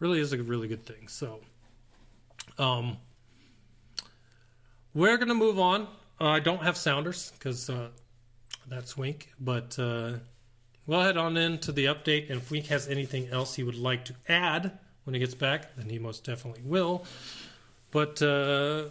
really 0.00 0.18
is 0.18 0.32
a 0.32 0.42
really 0.42 0.66
good 0.66 0.84
thing. 0.84 1.06
So, 1.06 1.38
um, 2.58 2.96
we're 4.94 5.18
gonna 5.18 5.34
move 5.34 5.58
on. 5.58 5.88
Uh, 6.20 6.28
I 6.28 6.40
don't 6.40 6.62
have 6.62 6.76
sounders 6.76 7.32
because 7.32 7.68
uh, 7.68 7.88
that's 8.68 8.96
Wink, 8.96 9.30
but 9.40 9.76
uh, 9.78 10.12
we'll 10.86 11.02
head 11.02 11.16
on 11.16 11.36
into 11.36 11.72
the 11.72 11.86
update. 11.86 12.30
And 12.30 12.40
if 12.40 12.50
Wink 12.50 12.66
has 12.66 12.88
anything 12.88 13.28
else 13.30 13.56
he 13.56 13.64
would 13.64 13.76
like 13.76 14.04
to 14.06 14.14
add 14.28 14.78
when 15.04 15.14
he 15.14 15.20
gets 15.20 15.34
back, 15.34 15.74
then 15.76 15.88
he 15.88 15.98
most 15.98 16.24
definitely 16.24 16.62
will. 16.64 17.04
But 17.90 18.22
uh, 18.22 18.84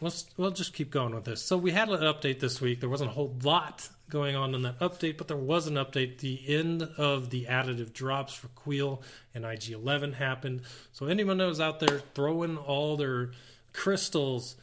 let's 0.00 0.26
we'll 0.36 0.50
just 0.50 0.74
keep 0.74 0.90
going 0.90 1.14
with 1.14 1.24
this. 1.24 1.42
So 1.42 1.56
we 1.56 1.70
had 1.70 1.88
an 1.88 2.00
update 2.00 2.40
this 2.40 2.60
week. 2.60 2.80
There 2.80 2.88
wasn't 2.88 3.10
a 3.10 3.14
whole 3.14 3.34
lot 3.42 3.88
going 4.10 4.36
on 4.36 4.54
in 4.54 4.62
that 4.62 4.78
update, 4.80 5.18
but 5.18 5.28
there 5.28 5.36
was 5.36 5.66
an 5.66 5.74
update. 5.74 6.18
The 6.18 6.42
end 6.48 6.82
of 6.82 7.30
the 7.30 7.44
additive 7.44 7.92
drops 7.92 8.32
for 8.34 8.48
Kuiil 8.48 9.02
and 9.34 9.44
IG11 9.44 10.14
happened. 10.14 10.62
So 10.92 11.06
anyone 11.06 11.38
that 11.38 11.46
was 11.46 11.60
out 11.60 11.78
there 11.80 12.00
throwing 12.14 12.56
all 12.56 12.96
their 12.96 13.32
crystals 13.72 14.56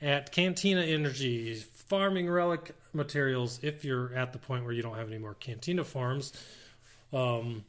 at 0.00 0.32
Cantina 0.32 0.82
Energy, 0.82 1.54
farming 1.54 2.30
relic 2.30 2.74
materials, 2.92 3.58
if 3.62 3.84
you're 3.84 4.14
at 4.14 4.32
the 4.32 4.38
point 4.38 4.64
where 4.64 4.72
you 4.72 4.82
don't 4.82 4.96
have 4.96 5.08
any 5.08 5.18
more 5.18 5.34
Cantina 5.34 5.84
farms, 5.84 6.32
um, 7.12 7.64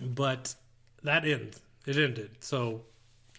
but 0.00 0.54
that 1.02 1.24
ended. 1.24 1.56
It 1.86 1.96
ended. 1.96 2.30
So 2.40 2.82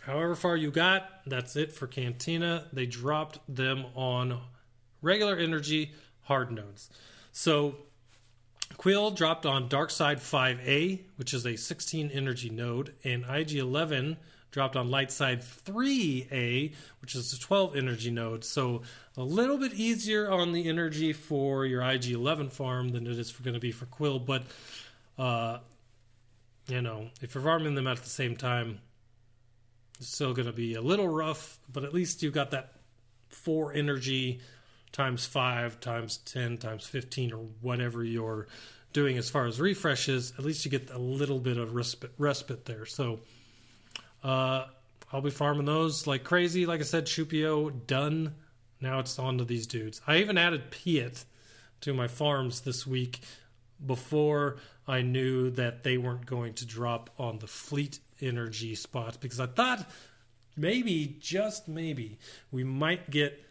however 0.02 0.36
far 0.36 0.58
you 0.58 0.72
got, 0.72 1.22
that's 1.26 1.56
it 1.56 1.72
for 1.72 1.88
Cantina. 1.88 2.66
They 2.74 2.86
dropped 2.86 3.40
them 3.48 3.86
on 3.96 4.40
regular 5.02 5.38
energy 5.38 5.94
hard 6.24 6.52
nodes. 6.52 6.90
So 7.32 7.76
Kuiil 8.78 9.16
dropped 9.16 9.46
on 9.46 9.68
Dark 9.68 9.92
Side 9.92 10.20
5A, 10.20 11.02
which 11.18 11.34
is 11.34 11.46
a 11.46 11.56
16 11.56 12.12
energy 12.12 12.50
node, 12.50 12.94
and 13.04 13.26
IG11 13.26 14.18
dropped 14.52 14.76
on 14.76 14.90
Light 14.90 15.12
Side 15.12 15.42
3A, 15.42 16.74
which 17.02 17.16
is 17.16 17.34
a 17.34 17.40
12 17.40 17.76
energy 17.76 18.12
node. 18.12 18.44
So 18.44 18.82
a 19.18 19.24
little 19.24 19.58
bit 19.58 19.74
easier 19.74 20.30
on 20.32 20.52
the 20.52 20.68
energy 20.68 21.14
for 21.14 21.66
your 21.66 21.82
IG11 21.82 22.52
farm 22.52 22.90
than 22.90 23.06
it 23.06 23.18
is 23.18 23.32
going 23.32 23.54
to 23.54 23.60
be 23.60 23.72
for 23.72 23.86
Kuiil, 23.86 24.26
but 24.26 24.44
uh, 25.18 25.60
you 26.68 26.82
know, 26.82 27.10
if 27.22 27.36
you're 27.36 27.44
farming 27.44 27.76
them 27.76 27.88
at 27.88 27.98
the 27.98 28.10
same 28.10 28.36
time, 28.36 28.80
it's 30.00 30.14
still 30.14 30.34
going 30.34 30.46
to 30.46 30.54
be 30.54 30.76
a 30.76 30.82
little 30.82 31.08
rough, 31.08 31.60
but 31.72 31.84
at 31.84 31.94
least 31.94 32.24
you've 32.24 32.34
got 32.34 32.52
that 32.52 32.74
four 33.28 33.74
energy 33.74 34.40
times 34.92 35.26
five 35.26 35.80
times 35.80 36.18
10 36.18 36.58
times 36.58 36.86
15 36.86 37.34
or 37.34 37.46
whatever 37.62 38.04
you're 38.04 38.48
doing 38.94 39.18
as 39.18 39.30
far 39.30 39.46
as 39.46 39.60
refreshes. 39.60 40.34
At 40.38 40.46
least 40.46 40.66
you 40.66 40.72
get 40.72 40.90
a 40.90 40.98
little 40.98 41.40
bit 41.40 41.58
of 41.58 41.76
respite, 41.76 42.12
respite 42.18 42.66
there. 42.66 42.86
So 42.86 43.20
uh, 44.24 44.66
I'll 45.12 45.22
be 45.22 45.30
farming 45.30 45.66
those 45.66 46.08
like 46.08 46.24
crazy. 46.24 46.66
Like 46.66 46.82
I 46.82 46.84
said, 46.84 47.06
Chewpio 47.06 47.70
done. 47.70 48.36
Now 48.82 49.00
it's 49.00 49.20
on 49.20 49.38
to 49.40 49.46
these 49.46 49.68
dudes. 49.68 50.02
I 50.08 50.18
even 50.18 50.38
added 50.38 50.72
Piet 50.72 51.26
to 51.82 51.94
my 51.94 52.08
farms 52.08 52.62
this 52.62 52.86
week 52.86 53.20
before 53.86 54.58
I 54.88 55.02
knew 55.02 55.50
that 55.52 55.84
they 55.84 55.98
weren't 55.98 56.26
going 56.26 56.54
to 56.56 56.66
drop 56.66 57.10
on 57.18 57.40
the 57.40 57.48
fleet 57.48 58.00
energy 58.22 58.76
spots 58.76 59.18
because 59.18 59.40
I 59.40 59.48
thought 59.48 59.90
maybe, 60.56 61.18
just 61.20 61.68
maybe, 61.68 62.20
we 62.52 62.64
might 62.64 63.10
get 63.10 63.46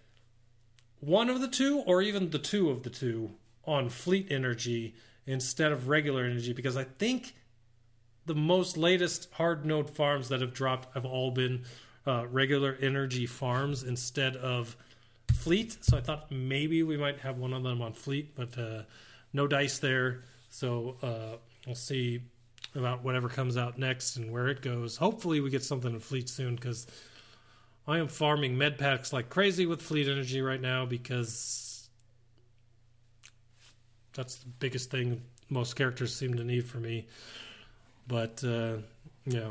one 1.01 1.31
of 1.31 1.41
the 1.41 1.49
two 1.49 1.81
or 1.81 2.03
even 2.03 2.31
the 2.31 2.39
two 2.39 2.71
of 2.71 2.83
the 2.83 2.91
two 2.91 3.31
on 3.65 3.89
fleet 3.89 4.29
energy 4.31 4.95
instead 5.27 5.73
of 5.73 5.89
regular 5.89 6.25
energy 6.25 6.53
because 6.53 6.77
I 6.77 6.85
think 6.85 7.35
the 8.29 8.35
most 8.35 8.77
latest 8.77 9.29
hard 9.33 9.67
node 9.67 9.91
farms 9.91 10.29
that 10.29 10.41
have 10.41 10.55
dropped 10.55 10.95
have 10.95 11.05
all 11.05 11.33
been 11.33 11.65
uh, 12.07 12.27
regular 12.29 12.79
energy 12.81 13.27
farms 13.27 13.83
instead 13.83 14.37
of 14.37 14.77
fleet. 15.35 15.79
So 15.81 15.97
I 15.97 16.01
thought 16.01 16.31
maybe 16.31 16.83
we 16.83 16.97
might 16.97 17.19
have 17.21 17.39
one 17.39 17.53
of 17.53 17.63
them 17.63 17.83
on 17.83 17.93
fleet, 17.93 18.37
but 18.37 18.57
uh, 18.57 18.83
no 19.33 19.47
dice 19.47 19.79
there. 19.79 20.23
So 20.51 20.97
uh, 21.03 21.37
we'll 21.67 21.75
see 21.75 22.21
about 22.75 23.03
whatever 23.03 23.29
comes 23.29 23.57
out 23.57 23.79
next 23.79 24.17
and 24.17 24.31
where 24.31 24.49
it 24.49 24.63
goes. 24.63 24.97
Hopefully, 24.97 25.41
we 25.41 25.51
get 25.51 25.63
something 25.63 25.93
in 25.93 26.01
fleet 26.01 26.29
soon 26.29 26.55
because 26.55 26.87
I 27.87 27.99
am 27.99 28.09
farming 28.09 28.57
med 28.57 28.79
packs 28.79 29.13
like 29.13 29.31
crazy 29.31 29.67
with 29.67 29.81
fleet 29.83 30.09
energy 30.09 30.43
right 30.43 30.61
now 30.61 30.85
because 30.87 31.89
that's 34.15 34.37
the 34.37 34.49
biggest 34.59 34.91
thing 34.91 35.23
most 35.49 35.77
characters 35.77 36.15
seem 36.15 36.35
to 36.35 36.45
need 36.45 36.67
for 36.67 36.79
me. 36.79 37.07
But 38.09 38.43
uh, 38.43 38.79
yeah. 39.27 39.51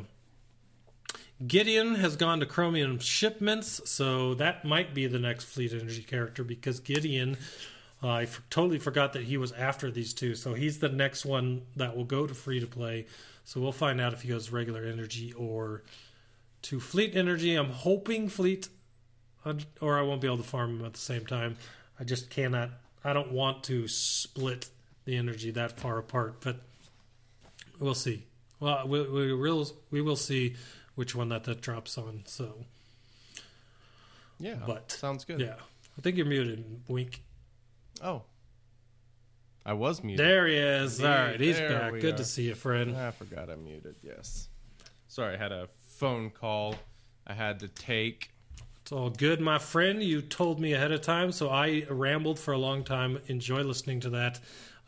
Gideon 1.46 1.96
has 1.96 2.16
gone 2.16 2.40
to 2.40 2.48
Chromium 2.48 2.98
shipments, 2.98 3.80
so 3.86 4.34
that 4.36 4.66
might 4.66 4.96
be 4.96 5.06
the 5.06 5.20
next 5.20 5.46
Fleet 5.46 5.72
Energy 5.72 6.02
character 6.02 6.44
because 6.44 6.80
Gideon, 6.80 7.38
uh, 8.02 8.08
I 8.08 8.24
f- 8.24 8.42
totally 8.50 8.80
forgot 8.80 9.14
that 9.14 9.24
he 9.24 9.38
was 9.38 9.52
after 9.52 9.92
these 9.92 10.16
two. 10.16 10.34
So 10.34 10.56
he's 10.56 10.80
the 10.80 10.90
next 10.90 11.26
one 11.26 11.62
that 11.76 11.96
will 11.96 12.06
go 12.06 12.26
to 12.26 12.34
free 12.34 12.60
to 12.60 12.66
play. 12.66 13.06
So 13.44 13.62
we'll 13.62 13.72
find 13.72 14.02
out 14.02 14.14
if 14.14 14.24
he 14.24 14.30
goes 14.30 14.52
regular 14.52 14.84
energy 14.84 15.32
or 15.34 15.84
to 16.64 16.80
Fleet 16.80 17.16
Energy. 17.16 17.54
I'm 17.56 17.70
hoping 17.70 18.30
Fleet, 18.30 18.68
or 19.80 20.00
I 20.00 20.02
won't 20.02 20.22
be 20.22 20.28
able 20.28 20.38
to 20.38 20.44
farm 20.44 20.80
him 20.80 20.86
at 20.86 20.94
the 20.94 21.00
same 21.00 21.26
time. 21.26 21.56
I 22.00 22.04
just 22.04 22.32
cannot. 22.32 22.72
I 23.04 23.14
don't 23.14 23.32
want 23.32 23.64
to 23.66 23.88
split 23.88 24.70
the 25.06 25.16
energy 25.16 25.52
that 25.52 25.80
far 25.80 26.00
apart, 26.00 26.42
but 26.42 26.58
we'll 27.80 27.94
see. 27.94 28.24
Well, 28.60 28.88
we, 28.88 29.02
we 29.08 29.34
will 29.34 29.68
we 29.92 30.02
will 30.02 30.16
see 30.16 30.56
which 30.96 31.14
one 31.16 31.30
that 31.30 31.44
that 31.46 31.62
drops 31.62 31.98
on. 31.98 32.24
So 32.26 32.56
Yeah, 34.40 34.56
But, 34.66 34.92
sounds 34.92 35.26
good. 35.26 35.40
yeah, 35.40 35.56
I 35.98 36.02
think 36.02 36.18
you're 36.18 36.26
muted. 36.26 36.64
Wink. 36.88 37.22
Oh, 38.04 38.24
I 39.66 39.74
was 39.74 40.04
muted. 40.04 40.26
There 40.26 40.48
he 40.48 40.56
is. 40.56 41.04
All 41.04 41.10
right, 41.10 41.40
he's 41.40 41.58
There 41.58 41.70
back. 41.70 41.92
Good 42.00 42.14
are. 42.16 42.18
to 42.18 42.26
see 42.26 42.44
you, 42.44 42.56
friend. 42.56 42.96
I 42.96 43.12
forgot 43.12 43.50
I'm 43.50 43.64
muted. 43.64 43.96
Yes. 44.04 44.48
Sorry, 45.08 45.36
I 45.36 45.38
had 45.38 45.52
a 45.52 45.68
phone 45.90 46.30
call 46.30 46.76
I 47.26 47.34
had 47.34 47.60
to 47.60 47.68
take. 47.68 48.30
It's 48.82 48.92
all 48.94 49.10
good, 49.10 49.42
my 49.42 49.58
friend. 49.60 50.02
You 50.02 50.22
told 50.22 50.60
me 50.62 50.74
ahead 50.74 50.92
of 50.94 51.02
time, 51.02 51.32
so 51.34 51.50
I 51.50 51.86
rambled 51.90 52.40
for 52.40 52.54
a 52.54 52.58
long 52.58 52.84
time. 52.86 53.20
Enjoy 53.28 53.62
listening 53.62 54.00
to 54.02 54.10
that 54.12 54.40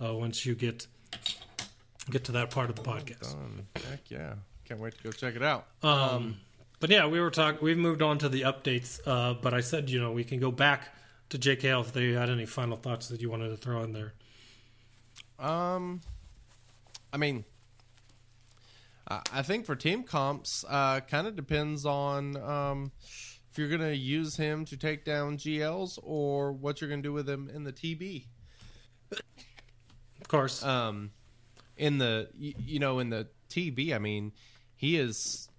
uh, 0.04 0.14
once 0.16 0.46
you 0.46 0.56
get 0.56 0.88
get 2.10 2.26
to 2.26 2.32
that 2.34 2.50
part 2.52 2.70
of 2.70 2.76
the 2.76 2.82
podcast. 2.82 3.34
Done. 3.34 3.68
Heck 3.76 4.10
yeah! 4.10 4.34
Can't 4.66 4.80
wait 4.80 4.96
to 4.98 5.04
go 5.04 5.12
check 5.12 5.36
it 5.36 5.44
out. 5.44 5.68
Um, 5.84 6.38
but 6.80 6.90
yeah, 6.90 7.08
we 7.08 7.20
were 7.20 7.32
talking. 7.32 7.60
We've 7.62 7.78
moved 7.78 8.02
on 8.02 8.18
to 8.20 8.30
the 8.30 8.42
updates. 8.42 9.00
Uh, 9.06 9.34
but 9.34 9.54
I 9.54 9.62
said, 9.62 9.90
you 9.90 10.00
know, 10.00 10.12
we 10.12 10.24
can 10.24 10.40
go 10.40 10.52
back 10.52 10.90
to 11.30 11.38
JKL 11.38 11.82
if 11.82 11.94
they 11.94 12.12
had 12.12 12.30
any 12.30 12.46
final 12.46 12.78
thoughts 12.78 13.08
that 13.10 13.22
you 13.22 13.30
wanted 13.30 13.50
to 13.50 13.58
throw 13.58 13.84
in 13.84 13.94
there. 13.94 14.14
Um, 15.38 16.02
I 17.12 17.18
mean, 17.18 17.46
I 19.08 19.22
I 19.34 19.42
think 19.42 19.66
for 19.66 19.76
team 19.76 20.04
comps, 20.04 20.66
uh, 20.68 21.02
kind 21.02 21.28
of 21.28 21.36
depends 21.36 21.86
on 21.86 22.38
um, 22.38 22.92
if 23.52 23.58
you're 23.58 23.70
gonna 23.70 23.92
use 23.92 24.36
him 24.38 24.66
to 24.66 24.78
take 24.78 25.06
down 25.06 25.38
GLs 25.38 26.00
or 26.04 26.52
what 26.52 26.82
you're 26.82 26.90
gonna 26.90 27.02
do 27.02 27.14
with 27.14 27.30
him 27.30 27.50
in 27.54 27.64
the 27.64 27.74
TB. 27.74 28.26
Of 29.12 30.28
course. 30.28 30.64
Um, 30.64 31.12
in 31.80 31.98
the 31.98 32.28
you, 32.38 32.78
know 32.78 33.00
in 33.00 33.10
the 33.10 33.28
TB, 33.50 33.96
I 33.96 33.98
mean, 33.98 34.34
he 34.76 34.98
is 34.98 35.50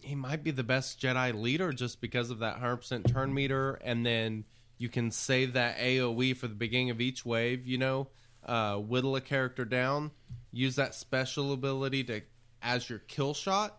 he 0.00 0.14
might 0.16 0.42
be 0.42 0.50
the 0.50 0.64
best 0.64 1.00
Jedi 1.00 1.32
leader 1.32 1.72
just 1.72 2.00
because 2.00 2.30
of 2.30 2.40
that 2.40 2.58
hundred 2.58 2.78
percent 2.78 3.08
turn 3.08 3.32
meter, 3.32 3.74
and 3.82 4.04
then 4.04 4.44
you 4.76 4.88
can 4.88 5.10
save 5.10 5.54
that 5.54 5.78
AOE 5.78 6.36
for 6.36 6.48
the 6.48 6.54
beginning 6.54 6.90
of 6.90 7.00
each 7.00 7.24
wave. 7.24 7.66
You 7.66 7.78
know, 7.78 8.08
uh, 8.44 8.76
whittle 8.76 9.16
a 9.16 9.20
character 9.20 9.64
down, 9.64 10.10
use 10.52 10.76
that 10.76 10.94
special 10.94 11.52
ability 11.52 12.04
to 12.04 12.20
as 12.60 12.90
your 12.90 12.98
kill 12.98 13.32
shot, 13.32 13.78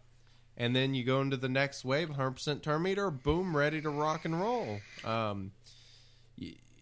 and 0.55 0.73
then 0.73 0.93
you 0.95 1.03
go 1.03 1.19
into 1.19 1.37
the 1.37 1.49
next 1.49 1.83
wave, 1.83 2.09
hundred 2.09 2.31
percent 2.31 2.63
turn 2.63 2.83
meter, 2.83 3.11
boom, 3.11 3.55
ready 3.55 3.81
to 3.81 3.89
rock 3.89 4.23
and 4.23 4.39
roll. 4.39 4.79
Um, 5.03 5.51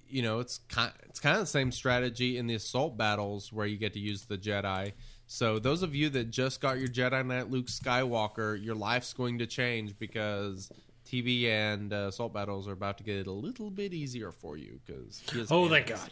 you 0.09 0.21
know, 0.21 0.39
it's 0.39 0.59
kind 0.69 0.91
it's 1.05 1.19
kind 1.19 1.35
of 1.35 1.41
the 1.41 1.47
same 1.47 1.71
strategy 1.71 2.37
in 2.37 2.47
the 2.47 2.55
assault 2.55 2.97
battles 2.97 3.51
where 3.53 3.65
you 3.65 3.77
get 3.77 3.93
to 3.93 3.99
use 3.99 4.25
the 4.25 4.37
Jedi. 4.37 4.93
So 5.27 5.59
those 5.59 5.83
of 5.83 5.93
you 5.93 6.09
that 6.09 6.31
just 6.31 6.59
got 6.59 6.79
your 6.79 6.87
Jedi 6.87 7.25
Knight 7.25 7.51
Luke 7.51 7.67
Skywalker, 7.67 8.61
your 8.63 8.75
life's 8.75 9.13
going 9.13 9.37
to 9.39 9.45
change 9.45 9.97
because 9.99 10.71
TV 11.05 11.45
and 11.47 11.93
uh, 11.93 12.07
assault 12.09 12.33
battles 12.33 12.67
are 12.67 12.73
about 12.73 12.97
to 12.97 13.03
get 13.03 13.27
a 13.27 13.31
little 13.31 13.69
bit 13.69 13.93
easier 13.93 14.31
for 14.31 14.57
you 14.57 14.79
because 14.85 15.21
oh, 15.51 15.69
thank 15.69 15.87
God. 15.87 16.11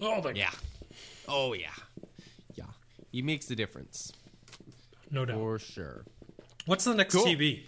Oh, 0.00 0.20
thank 0.20 0.36
yeah, 0.36 0.50
oh 1.28 1.52
yeah, 1.52 1.68
yeah, 2.54 2.64
he 3.10 3.22
makes 3.22 3.50
a 3.50 3.56
difference 3.56 4.12
No 5.10 5.24
doubt. 5.24 5.36
for 5.36 5.58
sure. 5.58 6.04
What's 6.66 6.84
the 6.84 6.94
next 6.94 7.14
Cool. 7.14 7.26
TB? 7.26 7.62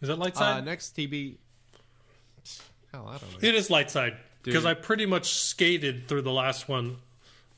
Is 0.00 0.08
it 0.08 0.18
light 0.18 0.36
side? 0.36 0.58
Uh, 0.58 0.60
next 0.62 0.96
TB, 0.96 1.36
hell, 2.92 3.06
I 3.08 3.18
don't 3.18 3.32
know. 3.32 3.38
It 3.40 3.54
is 3.54 3.70
light 3.70 3.90
side 3.90 4.16
because 4.42 4.64
I 4.66 4.74
pretty 4.74 5.06
much 5.06 5.30
skated 5.34 6.08
through 6.08 6.22
the 6.22 6.32
last 6.32 6.68
one, 6.68 6.96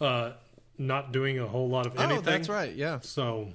uh, 0.01 0.33
not 0.79 1.13
doing 1.13 1.39
a 1.39 1.47
whole 1.47 1.69
lot 1.69 1.87
of 1.87 1.97
anything. 1.99 2.19
Oh, 2.19 2.21
that's 2.23 2.49
right. 2.49 2.75
Yeah, 2.75 3.01
So, 3.01 3.53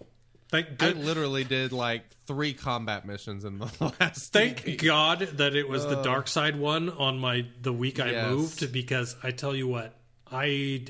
thank 0.50 0.68
I 0.70 0.74
good, 0.76 0.98
literally 0.98 1.44
did 1.44 1.72
like 1.74 2.04
three 2.26 2.54
combat 2.54 3.06
missions 3.06 3.44
in 3.46 3.60
the 3.60 3.70
last. 4.00 4.32
thank. 4.34 4.78
God 4.84 5.20
that 5.38 5.56
it 5.56 5.68
was 5.68 5.86
the 5.86 6.02
dark 6.02 6.28
side 6.28 6.58
one 6.58 6.90
on 6.90 7.20
my 7.20 7.46
the 7.62 7.74
week 7.74 8.00
I 8.00 8.12
Yes. 8.12 8.30
moved 8.30 8.72
because 8.72 9.16
I 9.24 9.32
tell 9.32 9.56
you 9.56 9.68
what, 9.68 9.94
I 10.32 10.86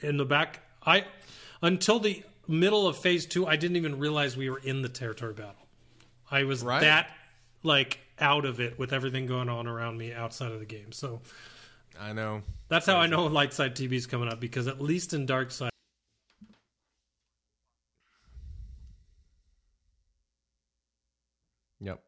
in 0.00 0.16
the 0.16 0.24
back 0.24 0.60
I 0.84 1.04
until 1.60 1.98
the 2.00 2.22
middle 2.48 2.86
of 2.88 2.96
phase 2.98 3.26
two 3.26 3.46
I 3.46 3.56
didn't 3.56 3.76
even 3.76 3.98
realize 3.98 4.36
we 4.36 4.50
were 4.50 4.58
in 4.58 4.82
the 4.82 4.88
territory 4.88 5.32
battle. 5.34 5.54
I 6.30 6.44
was 6.44 6.62
Right. 6.62 6.80
that 6.80 7.10
like 7.62 7.98
out 8.20 8.44
of 8.44 8.60
it 8.60 8.78
with 8.78 8.92
everything 8.92 9.26
going 9.26 9.48
on 9.48 9.66
around 9.66 9.98
me 9.98 10.12
outside 10.12 10.52
of 10.52 10.60
the 10.60 10.66
game. 10.66 10.92
So 10.92 11.20
I 12.00 12.12
know. 12.12 12.42
That's 12.68 12.86
how 12.86 12.96
I 12.96 13.06
know 13.06 13.26
light 13.26 13.52
side 13.52 13.74
TV 13.76 13.92
is 13.92 14.06
coming 14.06 14.28
up 14.28 14.40
because 14.40 14.66
at 14.66 14.80
least 14.80 15.12
in 15.14 15.26
dark 15.26 15.50
side. 15.50 15.70
Yep. 21.80 22.02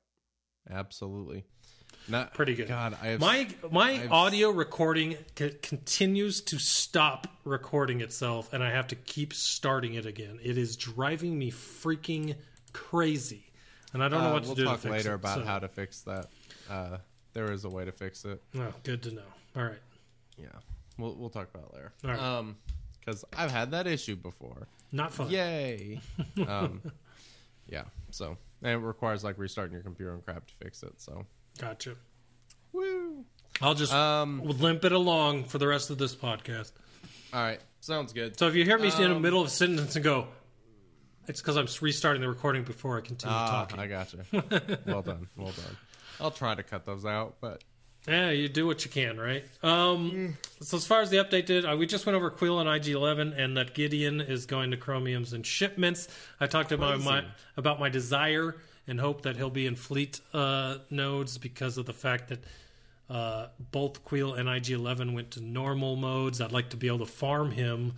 Absolutely. 0.71 1.45
Not 2.07 2.35
Pretty 2.35 2.55
good. 2.55 2.69
God, 2.69 2.97
I 3.01 3.09
have 3.09 3.21
My 3.21 3.49
my 3.71 3.93
I've- 3.93 4.09
audio 4.09 4.51
recording 4.51 5.17
c- 5.39 5.55
continues 5.63 6.43
to 6.43 6.59
stop 6.59 7.27
recording 7.45 8.03
itself, 8.03 8.53
and 8.53 8.63
I 8.63 8.71
have 8.71 8.87
to 8.89 8.95
keep 8.95 9.33
starting 9.33 9.95
it 9.95 10.05
again. 10.05 10.39
It 10.43 10.59
is 10.59 10.77
driving 10.77 11.39
me 11.39 11.51
freaking 11.51 12.37
crazy, 12.75 13.47
and 13.95 14.05
I 14.05 14.09
don't 14.09 14.23
know 14.23 14.29
uh, 14.31 14.33
what 14.35 14.43
to 14.43 14.49
we'll 14.51 14.57
do. 14.57 14.65
talk 14.65 14.77
to 14.83 14.89
fix 14.89 14.93
later 14.93 15.13
it, 15.13 15.15
about 15.17 15.39
so- 15.39 15.45
how 15.45 15.59
to 15.59 15.69
fix 15.69 16.01
that. 16.03 16.27
Uh, 16.69 16.99
there 17.33 17.51
is 17.51 17.65
a 17.65 17.69
way 17.71 17.85
to 17.87 17.93
fix 17.93 18.25
it. 18.27 18.43
Oh, 18.57 18.73
good 18.83 19.03
to 19.05 19.13
know. 19.15 19.23
All 19.57 19.63
right, 19.65 19.79
Yeah, 20.37 20.47
we'll 20.99 21.15
we'll 21.15 21.31
talk 21.31 21.49
about 21.55 21.69
it 21.71 21.75
later. 21.75 21.93
All 22.05 22.11
right. 22.11 22.21
Um, 22.21 22.57
because 23.01 23.25
I've 23.37 23.51
had 23.51 23.71
that 23.73 23.87
issue 23.87 24.17
before. 24.17 24.67
not 24.93 25.13
fun. 25.13 25.31
Yay. 25.31 26.01
um, 26.49 26.81
yeah. 27.69 27.85
So 28.11 28.37
and 28.63 28.73
it 28.73 28.77
requires 28.79 29.23
like 29.25 29.39
restarting 29.39 29.73
your 29.75 29.83
computer 29.83 30.13
and 30.15 30.25
crap 30.25 30.47
to 30.47 30.55
fix 30.63 30.83
it. 30.83 30.95
So 31.01 31.27
Gotcha. 31.59 31.97
woo. 32.73 33.25
I'll 33.61 33.75
just 33.75 33.93
Um, 33.93 34.43
limp 34.43 34.85
it 34.85 34.93
along 34.93 35.45
for 35.45 35.59
the 35.59 35.67
rest 35.69 35.91
of 35.91 35.99
this 35.99 36.15
podcast. 36.17 36.73
All 37.33 37.43
right. 37.43 37.61
Sounds 37.81 38.13
good. 38.13 38.39
So 38.39 38.49
if 38.49 38.55
you 38.55 38.65
hear 38.65 38.79
me 38.79 38.89
in 38.91 38.97
the 39.11 39.17
Um, 39.17 39.23
middle 39.23 39.41
of 39.43 39.49
a 39.49 39.51
sentence 39.51 39.95
and 39.97 40.05
go, 40.05 40.29
it's 41.29 41.41
because 41.41 41.57
I'm 41.57 41.67
restarting 41.81 42.21
the 42.23 42.29
recording 42.29 42.63
before 42.65 42.97
I 42.99 43.01
continue 43.01 43.35
Ah, 43.37 43.49
talking. 43.67 43.79
I 43.81 43.87
gotcha. 43.87 44.19
well 44.87 45.03
done. 45.03 45.29
Well 45.37 45.53
done. 45.53 45.77
I'll 46.21 46.31
try 46.31 46.55
to 46.55 46.63
cut 46.63 46.85
those 46.87 47.05
out, 47.05 47.37
but 47.41 47.63
Yeah, 48.07 48.31
you 48.31 48.49
do 48.49 48.67
what 48.67 48.85
you 48.85 48.91
can, 48.91 49.19
right? 49.19 49.45
Um, 49.63 50.37
so 50.61 50.77
as 50.77 50.87
far 50.87 51.01
as 51.01 51.11
the 51.11 51.17
update 51.19 51.47
did, 51.47 51.65
uh, 51.65 51.77
we 51.77 51.87
just 51.87 52.07
went 52.07 52.17
over 52.17 52.31
Kuiil 52.31 52.61
and 52.61 52.69
IG11, 52.69 53.37
and 53.39 53.57
that 53.57 53.75
Gideon 53.75 54.21
is 54.21 54.47
going 54.47 54.71
to 54.71 54.77
Chromiums 54.77 55.33
and 55.33 55.45
shipments. 55.45 56.09
I 56.41 56.47
talked 56.47 56.71
about 56.73 57.01
my 57.01 57.25
about 57.57 57.81
my 57.81 57.89
desire 57.89 58.57
and 58.87 59.01
hope 59.01 59.23
that 59.23 59.37
he'll 59.37 59.49
be 59.51 59.67
in 59.67 59.75
fleet 59.77 60.21
uh, 60.35 60.77
nodes 60.91 61.39
because 61.39 61.79
of 61.79 61.87
the 61.87 61.95
fact 61.95 62.29
that 62.29 62.45
uh, 63.09 63.47
both 63.73 64.05
Kuiil 64.05 64.39
and 64.39 64.49
IG11 64.49 65.15
went 65.15 65.31
to 65.33 65.41
normal 65.41 65.97
modes. 65.97 66.41
I'd 66.41 66.53
like 66.53 66.71
to 66.71 66.77
be 66.77 66.87
able 66.87 66.99
to 67.01 67.07
farm 67.07 67.51
him 67.51 67.95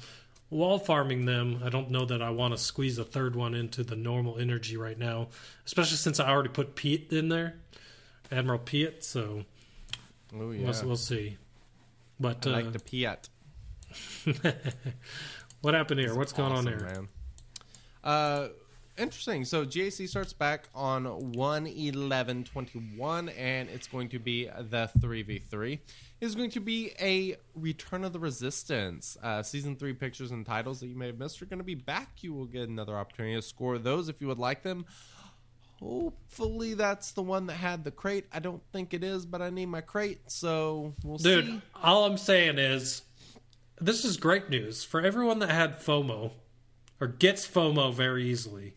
while 0.48 0.78
farming 0.78 1.26
them. 1.26 1.60
I 1.64 1.68
don't 1.68 1.90
know 1.90 2.04
that 2.04 2.22
I 2.22 2.30
want 2.30 2.54
to 2.54 2.58
squeeze 2.58 2.98
a 2.98 3.04
third 3.04 3.36
one 3.36 3.54
into 3.54 3.82
the 3.82 3.96
normal 3.96 4.38
energy 4.38 4.76
right 4.76 4.98
now, 4.98 5.28
especially 5.64 5.96
since 5.96 6.20
I 6.20 6.28
already 6.28 6.50
put 6.50 6.74
Piet 6.74 7.12
in 7.12 7.28
there, 7.28 7.56
Admiral 8.30 8.58
Piet. 8.58 9.04
So 9.04 9.44
oh 10.34 10.50
yeah, 10.50 10.70
we'll, 10.70 10.86
we'll 10.86 10.96
see. 10.96 11.36
But 12.18 12.46
I 12.46 12.50
uh, 12.50 12.52
like 12.54 12.72
the 12.72 12.78
Piat. 12.78 13.28
what 15.60 15.74
happened 15.74 16.00
here? 16.00 16.14
What's 16.14 16.32
going 16.32 16.52
on 16.52 16.68
Awesome, 16.68 16.78
there? 16.78 16.88
man. 16.88 17.08
Uh, 18.04 18.48
interesting. 18.96 19.44
So 19.44 19.64
GAC 19.64 20.08
starts 20.08 20.32
back 20.32 20.68
on 20.74 21.32
one 21.32 21.66
eleven 21.66 22.44
twenty 22.44 22.78
one, 22.96 23.28
and 23.30 23.68
it's 23.68 23.86
going 23.86 24.08
to 24.10 24.18
be 24.18 24.46
the 24.46 24.90
three 25.00 25.22
v 25.22 25.38
three. 25.38 25.80
Is 26.20 26.34
going 26.34 26.50
to 26.50 26.60
be 26.60 26.92
a 27.00 27.36
Return 27.54 28.02
of 28.02 28.12
the 28.12 28.18
Resistance. 28.18 29.18
Uh, 29.22 29.42
season 29.42 29.76
three 29.76 29.92
pictures 29.92 30.30
and 30.30 30.46
titles 30.46 30.80
that 30.80 30.86
you 30.86 30.96
may 30.96 31.08
have 31.08 31.18
missed 31.18 31.42
are 31.42 31.46
going 31.46 31.58
to 31.58 31.64
be 31.64 31.74
back. 31.74 32.22
You 32.22 32.32
will 32.32 32.46
get 32.46 32.68
another 32.68 32.96
opportunity 32.96 33.34
to 33.34 33.42
score 33.42 33.76
those 33.78 34.08
if 34.08 34.20
you 34.20 34.26
would 34.28 34.38
like 34.38 34.62
them. 34.62 34.86
Hopefully 35.78 36.72
that's 36.72 37.12
the 37.12 37.22
one 37.22 37.46
that 37.48 37.56
had 37.56 37.84
the 37.84 37.90
crate. 37.90 38.24
I 38.32 38.38
don't 38.38 38.62
think 38.72 38.94
it 38.94 39.04
is, 39.04 39.26
but 39.26 39.42
I 39.42 39.50
need 39.50 39.66
my 39.66 39.82
crate, 39.82 40.20
so 40.30 40.94
we'll 41.04 41.18
Dude, 41.18 41.44
see. 41.44 41.52
Dude, 41.52 41.62
all 41.82 42.06
I'm 42.06 42.16
saying 42.16 42.58
is 42.58 43.02
this 43.78 44.02
is 44.02 44.16
great 44.16 44.48
news 44.48 44.84
for 44.84 45.02
everyone 45.02 45.38
that 45.40 45.50
had 45.50 45.78
FOMO 45.78 46.30
or 46.98 47.06
gets 47.08 47.46
FOMO 47.46 47.92
very 47.92 48.24
easily. 48.24 48.72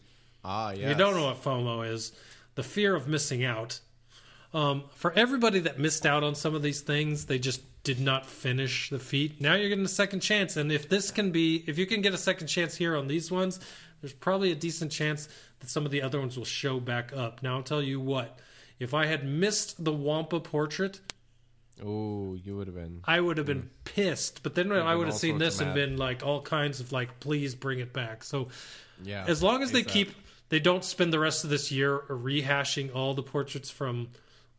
Ah, 0.51 0.71
yeah. 0.71 0.89
You 0.89 0.95
don't 0.95 1.15
know 1.15 1.25
what 1.25 1.43
FOMO 1.43 1.87
is 1.87 2.11
the 2.55 2.63
fear 2.63 2.95
of 2.95 3.07
missing 3.07 3.45
out. 3.45 3.79
Um, 4.51 4.85
for 4.95 5.13
everybody 5.13 5.59
that 5.59 5.77
missed 5.77 6.07
out 6.07 6.23
on 6.23 6.33
some 6.33 6.55
of 6.55 6.63
these 6.63 6.81
things, 6.81 7.25
they 7.25 7.37
just 7.37 7.61
did 7.83 7.99
not 7.99 8.25
finish 8.25 8.89
the 8.89 8.97
feat. 8.97 9.39
Now 9.39 9.53
you're 9.53 9.69
getting 9.69 9.85
a 9.85 9.87
second 9.87 10.21
chance, 10.21 10.57
and 10.57 10.71
if 10.71 10.89
this 10.89 11.11
can 11.11 11.31
be, 11.31 11.63
if 11.67 11.77
you 11.77 11.85
can 11.85 12.01
get 12.01 12.15
a 12.15 12.17
second 12.17 12.47
chance 12.47 12.75
here 12.75 12.95
on 12.95 13.07
these 13.07 13.29
ones, 13.31 13.59
there's 14.01 14.11
probably 14.13 14.51
a 14.51 14.55
decent 14.55 14.91
chance 14.91 15.29
that 15.59 15.69
some 15.69 15.85
of 15.85 15.91
the 15.91 16.01
other 16.01 16.19
ones 16.19 16.35
will 16.35 16.45
show 16.45 16.79
back 16.79 17.13
up. 17.15 17.43
Now 17.43 17.57
I'll 17.57 17.63
tell 17.63 17.81
you 17.83 17.99
what: 17.99 18.39
if 18.79 18.95
I 18.95 19.05
had 19.05 19.23
missed 19.25 19.83
the 19.83 19.93
Wampa 19.93 20.39
portrait, 20.39 20.99
Oh, 21.85 22.33
you 22.43 22.57
would 22.57 22.67
have 22.67 22.75
been. 22.75 23.01
I 23.05 23.21
would 23.21 23.37
have 23.37 23.45
been 23.45 23.69
pissed. 23.85 24.43
But 24.43 24.55
then 24.55 24.71
I 24.71 24.95
would 24.95 25.07
have 25.07 25.15
seen 25.15 25.37
this 25.37 25.61
and 25.61 25.73
been 25.73 25.95
like 25.95 26.25
all 26.25 26.41
kinds 26.41 26.79
of 26.81 26.91
like, 26.91 27.19
please 27.21 27.55
bring 27.55 27.79
it 27.79 27.93
back. 27.93 28.23
So 28.23 28.49
Yeah. 29.03 29.23
as 29.27 29.41
long 29.41 29.63
as 29.63 29.71
they 29.71 29.83
ASAP. 29.83 29.87
keep 29.87 30.15
they 30.49 30.59
don't 30.59 30.83
spend 30.83 31.13
the 31.13 31.19
rest 31.19 31.43
of 31.43 31.49
this 31.49 31.71
year 31.71 32.03
rehashing 32.09 32.93
all 32.93 33.13
the 33.13 33.23
portraits 33.23 33.69
from 33.69 34.09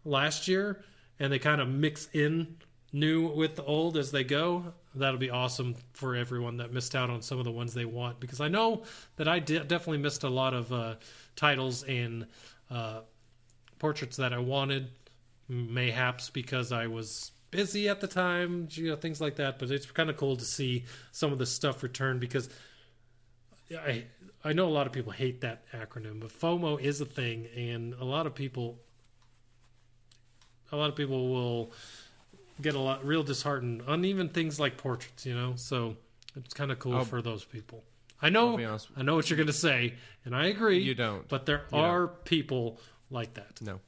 last 0.04 0.48
year 0.48 0.82
and 1.18 1.32
they 1.32 1.38
kind 1.38 1.60
of 1.60 1.68
mix 1.68 2.08
in 2.12 2.56
new 2.92 3.28
with 3.28 3.56
the 3.56 3.64
old 3.64 3.96
as 3.96 4.10
they 4.10 4.24
go. 4.24 4.72
That'll 4.94 5.18
be 5.18 5.30
awesome 5.30 5.76
for 5.92 6.16
everyone 6.16 6.56
that 6.56 6.72
missed 6.72 6.96
out 6.96 7.10
on 7.10 7.22
some 7.22 7.38
of 7.38 7.44
the 7.44 7.52
ones 7.52 7.74
they 7.74 7.84
want 7.84 8.18
because 8.18 8.40
i 8.40 8.48
know 8.48 8.82
that 9.16 9.28
i 9.28 9.38
de- 9.38 9.60
definitely 9.60 9.98
missed 9.98 10.24
a 10.24 10.28
lot 10.28 10.52
of 10.52 10.72
uh, 10.72 10.94
titles 11.36 11.84
and 11.84 12.26
uh, 12.70 13.00
portraits 13.78 14.16
that 14.16 14.32
i 14.32 14.38
wanted 14.38 14.90
mayhaps 15.48 16.28
because 16.30 16.72
i 16.72 16.88
was 16.88 17.30
busy 17.52 17.88
at 17.88 18.00
the 18.00 18.06
time 18.08 18.66
you 18.72 18.88
know, 18.88 18.96
things 18.96 19.20
like 19.20 19.36
that 19.36 19.60
but 19.60 19.70
it's 19.70 19.86
kind 19.92 20.10
of 20.10 20.16
cool 20.16 20.36
to 20.36 20.44
see 20.44 20.84
some 21.12 21.32
of 21.32 21.38
the 21.38 21.46
stuff 21.46 21.84
return 21.84 22.18
because 22.18 22.48
I 23.72 24.06
I 24.44 24.52
know 24.54 24.66
a 24.66 24.70
lot 24.70 24.86
of 24.86 24.92
people 24.92 25.12
hate 25.12 25.42
that 25.42 25.70
acronym, 25.72 26.20
but 26.20 26.30
FOMO 26.30 26.80
is 26.80 27.00
a 27.00 27.04
thing, 27.04 27.46
and 27.56 27.94
a 27.94 28.04
lot 28.04 28.26
of 28.26 28.34
people 28.34 28.78
a 30.72 30.76
lot 30.76 30.88
of 30.88 30.96
people 30.96 31.30
will 31.30 31.72
get 32.62 32.74
a 32.74 32.78
lot 32.78 33.04
real 33.04 33.22
disheartened 33.22 33.82
on 33.86 34.04
even 34.04 34.28
things 34.28 34.60
like 34.60 34.76
portraits, 34.76 35.26
you 35.26 35.34
know. 35.34 35.54
So 35.56 35.96
it's 36.36 36.54
kind 36.54 36.70
of 36.70 36.78
cool 36.78 36.94
I'll- 36.96 37.04
for 37.04 37.22
those 37.22 37.44
people. 37.44 37.84
I 38.22 38.28
know 38.28 38.58
I 38.98 39.02
know 39.02 39.14
what 39.14 39.30
you're 39.30 39.38
going 39.38 39.46
to 39.46 39.52
say, 39.52 39.94
and 40.26 40.36
I 40.36 40.46
agree. 40.48 40.78
You 40.80 40.94
don't. 40.94 41.26
but 41.28 41.46
there 41.46 41.62
You 41.72 41.78
don't. 41.78 41.80
are 41.80 42.06
people 42.08 42.78
like 43.10 43.32
that. 43.34 43.62
No. 43.62 43.80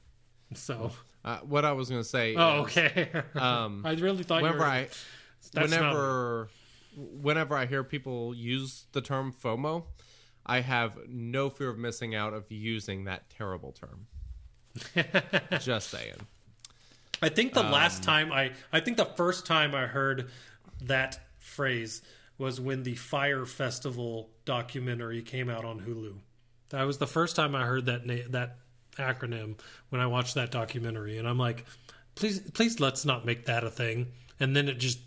So, 0.55 0.91
Uh, 1.23 1.37
what 1.41 1.65
I 1.65 1.71
was 1.73 1.89
going 1.89 2.01
to 2.01 2.07
say. 2.07 2.35
oh, 2.35 2.65
is, 2.65 2.77
okay. 2.77 3.09
Um, 3.35 3.81
I 3.85 3.93
really 3.93 4.23
thought 4.23 4.37
you 4.37 4.43
whenever 4.43 4.59
were. 4.59 4.65
I, 4.65 4.87
That's 5.53 5.69
not- 5.71 5.79
whenever, 5.79 6.49
whenever 6.97 7.55
I 7.55 7.67
hear 7.67 7.83
people 7.83 8.33
use 8.33 8.87
the 8.91 9.01
term 9.01 9.31
FOMO, 9.33 9.83
I 10.45 10.59
have 10.61 10.97
no 11.07 11.49
fear 11.49 11.69
of 11.69 11.77
missing 11.77 12.15
out 12.15 12.33
of 12.33 12.51
using 12.51 13.05
that 13.05 13.29
terrible 13.29 13.71
term. 13.71 14.07
Just 15.59 15.89
saying. 15.89 16.15
I 17.21 17.29
think 17.29 17.53
the 17.53 17.65
Um, 17.65 17.71
last 17.71 18.03
time 18.03 18.31
I, 18.31 18.51
I 18.71 18.79
think 18.81 18.97
the 18.97 19.05
first 19.05 19.45
time 19.45 19.73
I 19.73 19.85
heard 19.85 20.29
that 20.81 21.19
phrase 21.37 22.01
was 22.37 22.59
when 22.59 22.83
the 22.83 22.95
Fire 22.95 23.45
Festival 23.45 24.29
documentary 24.43 25.21
came 25.21 25.49
out 25.49 25.63
on 25.63 25.79
Hulu. 25.79 26.15
That 26.69 26.83
was 26.83 26.97
the 26.97 27.07
first 27.07 27.35
time 27.35 27.55
I 27.55 27.63
heard 27.65 27.85
that 27.85 28.05
na- 28.05 28.27
that 28.29 28.57
acronym 28.97 29.57
when 29.89 30.01
I 30.01 30.07
watched 30.07 30.35
that 30.35 30.51
documentary, 30.51 31.17
and 31.17 31.27
I'm 31.27 31.37
like, 31.37 31.65
please, 32.15 32.39
please, 32.51 32.79
let's 32.79 33.05
not 33.05 33.25
make 33.25 33.45
that 33.45 33.63
a 33.63 33.69
thing. 33.69 34.07
And 34.39 34.55
then 34.55 34.67
it 34.67 34.79
just 34.79 34.99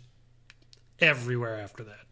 everywhere 0.99 1.59
after 1.59 1.83
that. 1.83 2.06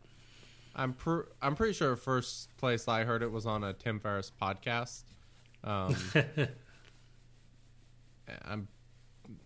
I'm 0.76 0.94
pr- 0.94 1.22
I'm 1.42 1.56
pretty 1.56 1.74
sure 1.74 1.90
the 1.92 1.96
first 1.98 2.56
place 2.58 2.88
I 2.88 3.04
heard 3.04 3.24
it 3.24 3.32
was 3.32 3.46
on 3.46 3.64
a 3.64 3.74
Tim 3.74 4.00
Ferriss 4.00 4.32
podcast. 4.42 5.04
Um, 5.64 5.96
I'm 8.46 8.68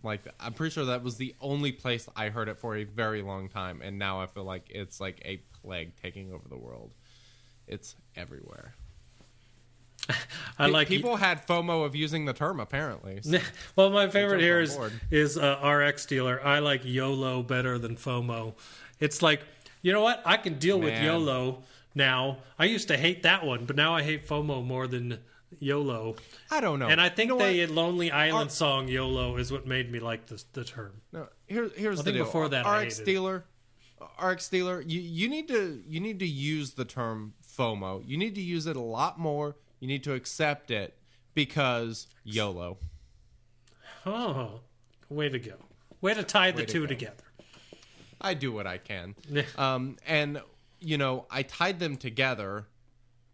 like 0.02 0.22
I'm 0.38 0.52
pretty 0.52 0.72
sure 0.72 0.86
that 0.86 1.02
was 1.02 1.16
the 1.16 1.34
only 1.40 1.72
place 1.72 2.08
I 2.16 2.28
heard 2.30 2.48
it 2.48 2.58
for 2.58 2.76
a 2.76 2.84
very 2.84 3.22
long 3.22 3.48
time, 3.48 3.80
and 3.82 3.98
now 3.98 4.20
I 4.20 4.26
feel 4.26 4.44
like 4.44 4.66
it's 4.70 5.00
like 5.00 5.20
a 5.24 5.40
plague 5.62 5.92
taking 6.02 6.32
over 6.32 6.48
the 6.48 6.56
world. 6.56 6.92
It's 7.66 7.94
everywhere. 8.16 8.74
I 10.58 10.66
like 10.66 10.88
people 10.88 11.16
had 11.16 11.46
FOMO 11.46 11.84
of 11.84 11.94
using 11.94 12.24
the 12.24 12.32
term 12.32 12.58
apparently. 12.58 13.20
So- 13.22 13.38
well, 13.76 13.90
my 13.90 14.08
favorite 14.08 14.40
here 14.40 14.60
is 14.60 14.76
is 15.10 15.38
uh, 15.38 15.60
RX 15.64 16.06
dealer. 16.06 16.44
I 16.44 16.58
like 16.58 16.82
YOLO 16.84 17.42
better 17.42 17.78
than 17.78 17.96
FOMO. 17.96 18.54
It's 18.98 19.22
like 19.22 19.42
you 19.82 19.92
know 19.92 20.02
what? 20.02 20.22
I 20.24 20.36
can 20.36 20.58
deal 20.58 20.78
with 20.80 21.00
YOLO 21.02 21.62
now. 21.94 22.38
I 22.58 22.64
used 22.66 22.88
to 22.88 22.96
hate 22.96 23.22
that 23.24 23.44
one, 23.44 23.64
but 23.64 23.76
now 23.76 23.94
I 23.94 24.02
hate 24.02 24.26
FOMO 24.26 24.64
more 24.64 24.86
than 24.86 25.18
YOLO. 25.58 26.16
I 26.50 26.60
don't 26.60 26.78
know, 26.78 26.88
And 26.88 27.00
I 27.00 27.08
think 27.08 27.30
You 27.30 27.38
know 27.38 27.46
the? 27.46 27.66
Lonely 27.66 28.10
Island 28.10 28.50
R- 28.50 28.54
song 28.54 28.88
YOLO 28.88 29.36
is 29.36 29.50
what 29.50 29.66
made 29.66 29.90
me 29.90 29.98
like 30.00 30.26
the 30.26 30.42
the 30.52 30.64
term. 30.64 31.00
No, 31.12 31.28
here, 31.46 31.70
here's 31.76 32.00
I 32.00 32.02
the 32.04 32.12
deal. 32.12 32.24
before 32.24 32.48
that 32.50 32.66
RX 32.66 32.98
hated 32.98 33.04
dealer, 33.06 33.44
RX 34.22 34.48
dealer, 34.48 34.80
you 34.82 35.00
you 35.00 35.28
need 35.28 35.48
to 35.48 35.82
you 35.86 35.98
need 36.00 36.18
to 36.20 36.26
use 36.26 36.74
the 36.74 36.84
term 36.84 37.34
FOMO. 37.58 38.02
You 38.06 38.16
need 38.16 38.34
to 38.36 38.40
use 38.42 38.66
it 38.66 38.76
a 38.76 38.80
lot 38.80 39.18
more. 39.18 39.56
You 39.80 39.88
need 39.88 40.04
to 40.04 40.14
accept 40.14 40.70
it 40.70 40.96
because 41.34 42.06
YOLO. 42.24 42.78
Oh, 44.06 44.60
way 45.08 45.28
to 45.28 45.38
go! 45.38 45.54
Way 46.00 46.14
to 46.14 46.22
tie 46.22 46.50
the 46.52 46.64
to 46.64 46.72
two 46.72 46.80
go. 46.82 46.86
together. 46.86 47.24
I 48.20 48.34
do 48.34 48.52
what 48.52 48.66
I 48.66 48.78
can. 48.78 49.14
Um, 49.56 49.96
and 50.06 50.40
you 50.80 50.98
know, 50.98 51.26
I 51.30 51.42
tied 51.42 51.78
them 51.78 51.96
together, 51.96 52.66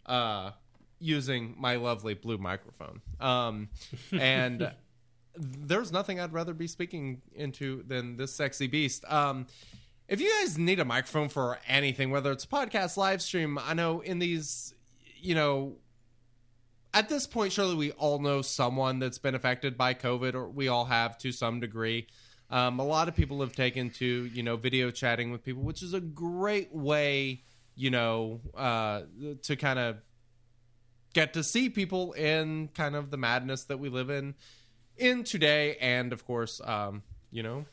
uh, 0.04 0.50
using 0.98 1.54
my 1.58 1.76
lovely 1.76 2.14
blue 2.14 2.38
microphone. 2.38 3.00
Um, 3.20 3.68
and 4.12 4.72
there's 5.36 5.92
nothing 5.92 6.20
I'd 6.20 6.32
rather 6.32 6.54
be 6.54 6.66
speaking 6.66 7.22
into 7.34 7.82
than 7.86 8.16
this 8.16 8.34
sexy 8.34 8.66
beast. 8.66 9.04
Um, 9.10 9.46
if 10.08 10.20
you 10.20 10.32
guys 10.40 10.56
need 10.56 10.80
a 10.80 10.84
microphone 10.84 11.28
for 11.28 11.58
anything, 11.66 12.10
whether 12.10 12.32
it's 12.32 12.44
a 12.44 12.48
podcast, 12.48 12.96
live 12.96 13.20
stream, 13.20 13.58
I 13.58 13.74
know 13.74 14.00
in 14.00 14.18
these, 14.18 14.74
you 15.20 15.34
know, 15.34 15.76
at 16.94 17.08
this 17.08 17.26
point, 17.26 17.52
surely 17.52 17.74
we 17.74 17.90
all 17.92 18.20
know 18.20 18.40
someone 18.40 18.98
that's 19.00 19.18
been 19.18 19.34
affected 19.34 19.76
by 19.76 19.94
COVID, 19.94 20.34
or 20.34 20.48
we 20.48 20.68
all 20.68 20.86
have 20.86 21.18
to 21.18 21.32
some 21.32 21.60
degree. 21.60 22.06
Um, 22.48 22.78
a 22.78 22.84
lot 22.84 23.08
of 23.08 23.16
people 23.16 23.40
have 23.40 23.52
taken 23.52 23.90
to 23.90 24.06
you 24.06 24.42
know 24.42 24.56
video 24.56 24.90
chatting 24.90 25.32
with 25.32 25.44
people, 25.44 25.62
which 25.62 25.82
is 25.82 25.94
a 25.94 26.00
great 26.00 26.74
way, 26.74 27.42
you 27.74 27.90
know, 27.90 28.40
uh, 28.56 29.02
to 29.42 29.56
kind 29.56 29.78
of 29.78 29.96
get 31.12 31.32
to 31.34 31.42
see 31.42 31.68
people 31.70 32.12
in 32.12 32.68
kind 32.68 32.94
of 32.94 33.10
the 33.10 33.16
madness 33.16 33.64
that 33.64 33.78
we 33.78 33.88
live 33.88 34.10
in 34.10 34.34
in 34.96 35.24
today, 35.24 35.76
and 35.80 36.12
of 36.12 36.24
course, 36.24 36.60
um, 36.64 37.02
you 37.30 37.42
know, 37.42 37.66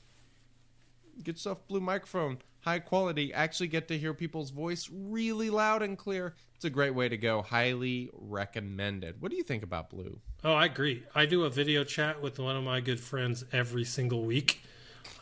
get 1.24 1.36
yourself 1.36 1.68
blue 1.68 1.80
microphone, 1.80 2.40
high 2.64 2.80
quality. 2.80 3.34
Actually, 3.34 3.68
get 3.68 3.88
to 3.90 3.98
hear 3.98 4.14
people's 4.14 4.50
voice 4.50 4.90
really 4.92 5.50
loud 5.50 5.82
and 5.84 5.98
clear. 5.98 6.34
It's 6.56 6.66
a 6.66 6.70
great 6.70 6.96
way 6.96 7.10
to 7.10 7.18
go. 7.18 7.42
Highly 7.42 8.10
recommended. 8.14 9.22
What 9.22 9.32
do 9.32 9.38
you 9.38 9.44
think 9.44 9.64
about 9.64 9.90
blue? 9.90 10.20
Oh, 10.44 10.54
I 10.54 10.66
agree. 10.66 11.04
I 11.14 11.26
do 11.26 11.44
a 11.44 11.50
video 11.50 11.84
chat 11.84 12.22
with 12.22 12.40
one 12.40 12.56
of 12.56 12.64
my 12.64 12.80
good 12.80 13.00
friends 13.00 13.44
every 13.52 13.84
single 13.84 14.24
week. 14.24 14.62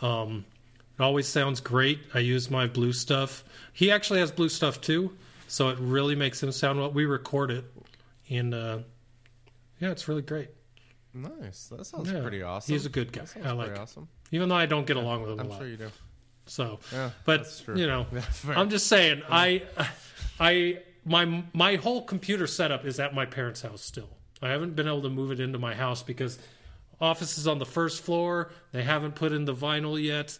Um, 0.02 0.46
it 1.00 1.02
always 1.04 1.28
sounds 1.28 1.60
great. 1.60 2.00
I 2.14 2.20
use 2.20 2.50
my 2.52 2.68
blue 2.68 2.94
stuff. 2.94 3.44
He 3.74 3.92
actually 3.92 4.20
has 4.20 4.32
blue 4.32 4.50
stuff 4.50 4.82
too, 4.82 5.16
so 5.48 5.70
it 5.70 5.78
really 5.80 6.16
makes 6.16 6.42
him 6.42 6.52
sound 6.52 6.80
well. 6.80 6.92
We 6.92 7.06
record 7.06 7.50
it, 7.52 7.66
and 8.30 8.54
uh, 8.54 8.80
yeah, 9.80 9.90
it's 9.92 10.08
really 10.08 10.22
great. 10.22 10.50
Nice. 11.14 11.68
That 11.68 11.86
sounds 11.86 12.12
Yeah. 12.12 12.22
pretty 12.22 12.42
awesome. 12.44 12.74
He's 12.74 12.86
a 12.86 12.90
good 12.90 13.12
guy. 13.12 13.26
I 13.44 13.52
like 13.52 13.78
awesome. 13.78 14.08
Even 14.32 14.48
though 14.50 14.56
I 14.56 14.66
don't 14.66 14.86
get 14.88 14.96
along 14.98 15.24
with 15.24 15.32
him 15.32 15.40
I'm 15.42 15.50
lot. 15.50 15.60
sure 15.60 15.68
you 15.68 15.78
do. 15.78 15.90
So, 16.46 16.80
Yeah, 16.92 17.12
but 17.26 17.64
you 17.76 17.88
know. 17.88 18.06
I'm 18.50 18.70
just 18.70 18.88
saying, 18.88 19.22
I, 19.30 19.64
I, 20.40 20.80
my 21.06 21.44
my 21.54 21.76
whole 21.76 22.04
computer 22.04 22.48
setup 22.48 22.86
is 22.86 23.00
at 23.00 23.14
my 23.14 23.26
parents' 23.26 23.62
house 23.62 23.82
still. 23.82 24.10
I 24.42 24.50
haven't 24.50 24.76
been 24.76 24.88
able 24.88 25.04
to 25.04 25.10
move 25.10 25.32
it 25.32 25.40
into 25.40 25.60
my 25.60 25.76
house 25.76 26.02
because 26.04 26.40
office 27.00 27.38
is 27.38 27.48
on 27.48 27.60
the 27.60 27.66
first 27.66 28.04
floor. 28.04 28.52
They 28.72 28.84
haven't 28.84 29.16
put 29.16 29.32
in 29.32 29.46
the 29.46 29.54
vinyl 29.56 30.02
yet. 30.02 30.38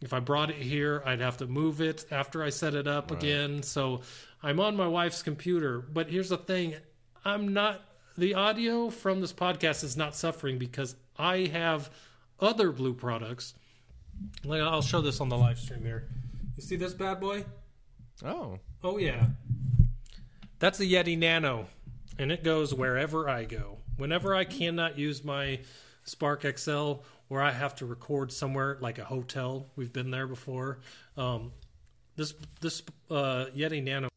If 0.00 0.12
I 0.12 0.20
brought 0.20 0.50
it 0.50 0.56
here, 0.56 1.02
I'd 1.04 1.20
have 1.20 1.36
to 1.38 1.46
move 1.46 1.80
it 1.80 2.06
after 2.10 2.42
I 2.42 2.48
set 2.50 2.74
it 2.74 2.86
up 2.86 3.10
again. 3.10 3.62
So 3.62 4.00
I'm 4.42 4.58
on 4.58 4.74
my 4.74 4.88
wife's 4.88 5.22
computer. 5.22 5.80
But 5.80 6.08
here's 6.08 6.30
the 6.30 6.38
thing: 6.38 6.74
I'm 7.24 7.52
not. 7.52 7.82
The 8.16 8.34
audio 8.34 8.90
from 8.90 9.20
this 9.20 9.32
podcast 9.32 9.84
is 9.84 9.96
not 9.96 10.14
suffering 10.16 10.58
because 10.58 10.96
I 11.18 11.50
have 11.52 11.90
other 12.40 12.72
blue 12.72 12.94
products 12.94 13.54
like, 14.44 14.60
I'll 14.60 14.82
show 14.82 15.00
this 15.00 15.20
on 15.20 15.28
the 15.28 15.38
live 15.38 15.58
stream 15.58 15.82
here. 15.82 16.08
You 16.56 16.62
see 16.62 16.76
this 16.76 16.94
bad 16.94 17.20
boy? 17.20 17.44
Oh, 18.24 18.58
Oh 18.82 18.98
yeah. 18.98 19.26
That's 20.58 20.80
a 20.80 20.84
Yeti 20.84 21.18
Nano, 21.18 21.66
and 22.18 22.32
it 22.32 22.44
goes 22.44 22.74
wherever 22.74 23.28
I 23.28 23.44
go. 23.44 23.78
Whenever 23.96 24.34
I 24.34 24.44
cannot 24.44 24.98
use 24.98 25.24
my 25.24 25.60
Spark 26.04 26.44
XL, 26.58 26.94
or 27.28 27.40
I 27.40 27.50
have 27.50 27.74
to 27.76 27.86
record 27.86 28.32
somewhere 28.32 28.78
like 28.80 28.98
a 28.98 29.04
hotel, 29.04 29.66
we've 29.76 29.92
been 29.92 30.10
there 30.10 30.26
before. 30.26 30.80
Um, 31.16 31.52
this 32.16 32.34
this 32.60 32.82
uh, 33.10 33.46
Yeti 33.56 33.82
Nano. 33.82 34.09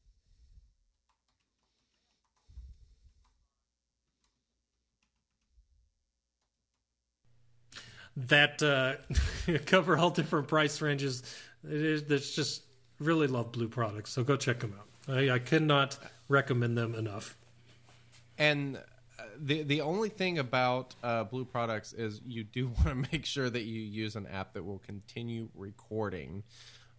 That 8.16 8.62
uh, 8.62 8.96
cover 9.66 9.98
all 9.98 10.12
different 10.12 10.48
price 10.48 10.82
ranges. 10.82 11.24
It 11.64 11.72
is. 11.82 12.02
It's 12.04 12.36
just 12.36 12.64
really 13.00 13.28
love 13.28 13.52
Blue 13.52 13.68
products, 13.68 14.12
so 14.12 14.24
go 14.24 14.36
check 14.38 14.60
them 14.60 14.76
out. 14.78 15.16
I, 15.16 15.32
I 15.32 15.40
cannot 15.40 15.98
recommend 16.30 16.78
them 16.78 16.96
enough. 16.96 17.36
and 18.38 18.78
uh, 18.78 19.24
the 19.40 19.64
the 19.64 19.82
only 19.82 20.10
thing 20.10 20.40
about 20.40 20.96
uh, 21.04 21.24
Blue 21.24 21.46
products 21.46 21.94
is 21.94 22.22
you 22.26 22.44
do 22.44 22.68
want 22.78 22.90
to 22.90 22.96
make 23.12 23.26
sure 23.26 23.50
that 23.50 23.64
you 23.64 23.82
use 23.82 24.16
an 24.16 24.28
app 24.28 24.54
that 24.54 24.64
will 24.64 24.80
continue 24.80 25.50
recording. 25.56 26.44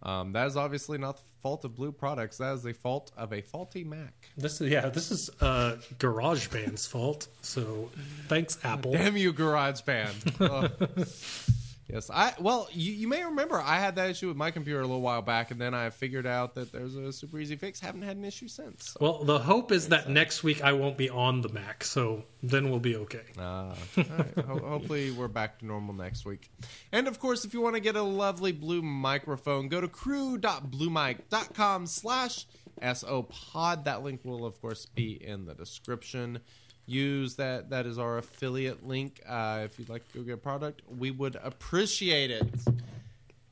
Um, 0.05 0.31
that 0.33 0.47
is 0.47 0.55
obviously 0.55 0.99
not 0.99 1.17
the 1.17 1.23
fault 1.41 1.65
of 1.65 1.75
Blue 1.75 1.91
products. 1.91 2.37
That 2.37 2.53
is 2.53 2.63
the 2.63 2.73
fault 2.73 3.11
of 3.17 3.33
a 3.33 3.41
faulty 3.41 3.83
Mac. 3.83 4.13
This 4.37 4.61
is 4.61 4.71
yeah. 4.71 4.89
This 4.89 5.09
is 5.09 5.31
uh, 5.41 5.77
GarageBand's 5.97 6.85
fault. 6.85 7.27
So 7.41 7.89
thanks, 8.27 8.59
Apple. 8.63 8.91
Damn 8.91 9.17
you, 9.17 9.33
GarageBand. 9.33 11.47
Yes, 11.87 12.09
I 12.09 12.33
well, 12.39 12.67
you, 12.71 12.91
you 12.93 13.07
may 13.07 13.23
remember 13.23 13.61
I 13.61 13.77
had 13.79 13.95
that 13.97 14.09
issue 14.09 14.27
with 14.27 14.37
my 14.37 14.49
computer 14.49 14.79
a 14.79 14.83
little 14.83 15.01
while 15.01 15.21
back, 15.21 15.51
and 15.51 15.61
then 15.61 15.75
I 15.75 15.91
figured 15.91 16.25
out 16.25 16.55
that 16.55 16.71
there's 16.71 16.95
a 16.95 17.13
super 17.13 17.37
easy 17.37 17.55
fix. 17.55 17.79
Haven't 17.79 18.01
had 18.01 18.17
an 18.17 18.25
issue 18.25 18.47
since. 18.47 18.89
So. 18.89 18.97
Well, 18.99 19.23
the 19.23 19.37
hope 19.37 19.71
is 19.71 19.89
that 19.89 20.09
next 20.09 20.43
week 20.43 20.63
I 20.63 20.73
won't 20.73 20.97
be 20.97 21.11
on 21.11 21.41
the 21.41 21.49
Mac, 21.49 21.83
so 21.83 22.23
then 22.41 22.71
we'll 22.71 22.79
be 22.79 22.95
okay. 22.95 23.25
Ah, 23.37 23.75
all 23.97 24.03
right. 24.03 24.35
Ho- 24.45 24.67
hopefully, 24.67 25.11
we're 25.11 25.27
back 25.27 25.59
to 25.59 25.65
normal 25.65 25.93
next 25.93 26.25
week. 26.25 26.49
And 26.91 27.07
of 27.07 27.19
course, 27.19 27.45
if 27.45 27.53
you 27.53 27.61
want 27.61 27.75
to 27.75 27.81
get 27.81 27.95
a 27.95 28.01
lovely 28.01 28.51
blue 28.51 28.81
microphone, 28.81 29.67
go 29.67 29.79
to 29.79 29.87
crew.bluemic.com 29.87 31.85
slash 31.85 32.47
SOPod. 32.81 33.83
That 33.83 34.03
link 34.03 34.21
will, 34.23 34.43
of 34.45 34.59
course, 34.59 34.87
be 34.87 35.23
in 35.23 35.45
the 35.45 35.53
description. 35.53 36.39
Use 36.87 37.35
that. 37.35 37.71
That 37.71 37.85
is 37.85 37.97
our 37.97 38.17
affiliate 38.17 38.85
link. 38.85 39.21
Uh, 39.27 39.61
if 39.63 39.79
you'd 39.79 39.89
like 39.89 40.07
to 40.11 40.19
go 40.19 40.23
get 40.23 40.33
a 40.33 40.37
product, 40.37 40.81
we 40.87 41.11
would 41.11 41.35
appreciate 41.41 42.31
it. 42.31 42.53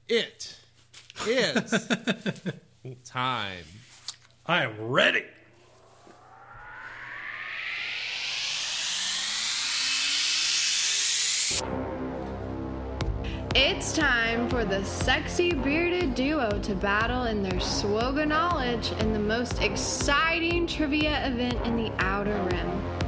It 0.08 0.58
is 1.28 1.90
time. 3.06 3.66
I 4.46 4.64
am 4.64 4.80
ready. 4.80 5.24
It's 13.56 13.94
time 13.94 14.50
for 14.50 14.66
the 14.66 14.84
sexy 14.84 15.54
bearded 15.54 16.16
duo 16.16 16.60
to 16.64 16.74
battle 16.74 17.26
in 17.26 17.44
their 17.44 17.60
SWGOH 17.60 18.28
knowledge 18.28 18.92
in 18.94 19.14
the 19.14 19.20
most 19.20 19.62
exciting 19.62 20.66
trivia 20.66 21.28
event 21.28 21.64
in 21.66 21.76
the 21.76 21.92
Outer 22.00 22.42
Rim. 22.44 23.03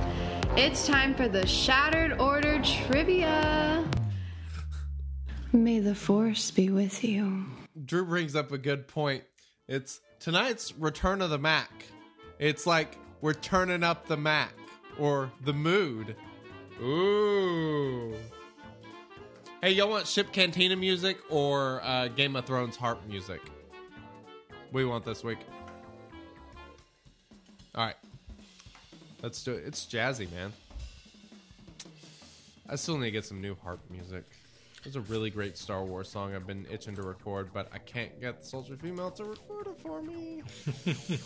It's 0.57 0.87
time 0.87 1.13
for 1.13 1.27
the 1.27 1.45
Shattered 1.45 2.17
Order 2.17 2.61
Trivia. 2.63 3.85
May 5.51 5.79
the 5.79 5.93
Force 5.93 6.49
be 6.49 6.69
with 6.69 7.03
you. 7.03 7.45
Drew 7.83 8.05
brings 8.05 8.37
up 8.37 8.53
a 8.53 8.57
good 8.57 8.87
point. 8.87 9.25
It's 9.67 9.99
tonight's 10.21 10.73
Return 10.77 11.21
of 11.21 11.29
the 11.29 11.37
Mac. 11.37 11.69
It's 12.39 12.65
like 12.65 12.97
we're 13.19 13.33
turning 13.33 13.83
up 13.83 14.07
the 14.07 14.15
Mac 14.15 14.53
or 14.97 15.29
the 15.43 15.51
mood. 15.51 16.15
Ooh. 16.81 18.15
Hey, 19.61 19.71
y'all 19.71 19.89
want 19.89 20.07
Ship 20.07 20.31
Cantina 20.31 20.77
music 20.77 21.17
or 21.29 21.81
uh, 21.83 22.07
Game 22.07 22.37
of 22.37 22.45
Thrones 22.45 22.77
harp 22.77 23.05
music? 23.09 23.41
We 24.71 24.85
want 24.85 25.03
this 25.03 25.21
week. 25.21 25.39
All 27.75 27.85
right. 27.87 27.95
Let's 29.25 29.41
do 29.41 29.53
it. 29.53 29.63
It's 29.65 29.87
jazzy, 29.87 30.31
man. 30.31 30.53
I 32.69 32.75
still 32.75 32.95
need 32.99 33.05
to 33.05 33.11
get 33.11 33.25
some 33.25 33.41
new 33.41 33.55
harp 33.63 33.79
music. 33.89 34.23
There's 34.83 34.97
a 34.97 35.01
really 35.01 35.31
great 35.31 35.57
Star 35.57 35.83
Wars 35.83 36.09
song 36.09 36.35
I've 36.35 36.45
been 36.45 36.67
itching 36.71 36.95
to 36.95 37.01
record, 37.01 37.49
but 37.51 37.67
I 37.73 37.79
can't 37.79 38.21
get 38.21 38.41
the 38.41 38.45
Soldier 38.45 38.75
Female 38.75 39.09
to 39.09 39.23
record 39.23 39.65
it 39.65 39.81
for 39.81 40.03
me. 40.03 40.43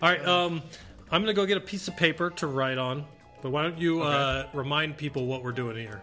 All 0.00 0.08
right, 0.08 0.26
um, 0.26 0.62
I'm 1.10 1.20
gonna 1.20 1.34
go 1.34 1.44
get 1.44 1.58
a 1.58 1.60
piece 1.60 1.88
of 1.88 1.96
paper 1.98 2.30
to 2.30 2.46
write 2.46 2.78
on. 2.78 3.04
But 3.42 3.50
why 3.50 3.64
don't 3.64 3.76
you 3.76 4.00
uh, 4.00 4.46
remind 4.54 4.96
people 4.96 5.26
what 5.26 5.44
we're 5.44 5.52
doing 5.52 5.76
here? 5.76 6.02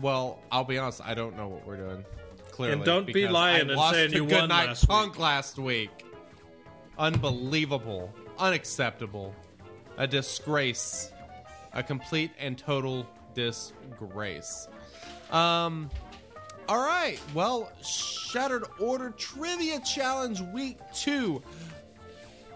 Well, 0.00 0.40
I'll 0.50 0.64
be 0.64 0.76
honest, 0.76 1.00
I 1.04 1.14
don't 1.14 1.36
know 1.36 1.46
what 1.46 1.64
we're 1.64 1.76
doing. 1.76 2.04
Clearly, 2.50 2.72
And 2.72 2.84
don't 2.84 3.06
be 3.06 3.28
lying 3.28 3.70
I 3.70 3.74
and 3.74 3.94
saying 3.94 4.12
you 4.12 4.24
won 4.24 4.48
last 4.48 4.82
week. 4.82 4.88
Punk 4.88 5.18
last 5.20 5.56
week. 5.56 6.04
Unbelievable, 6.98 8.12
unacceptable, 8.40 9.36
a 9.98 10.06
disgrace, 10.06 11.12
a 11.74 11.82
complete 11.82 12.30
and 12.38 12.56
total 12.56 13.06
disgrace. 13.34 14.68
Um. 15.30 15.90
All 16.68 16.78
right. 16.84 17.18
Well, 17.32 17.70
Shattered 17.82 18.64
Order 18.78 19.10
Trivia 19.10 19.80
Challenge 19.80 20.40
Week 20.52 20.78
Two. 20.94 21.42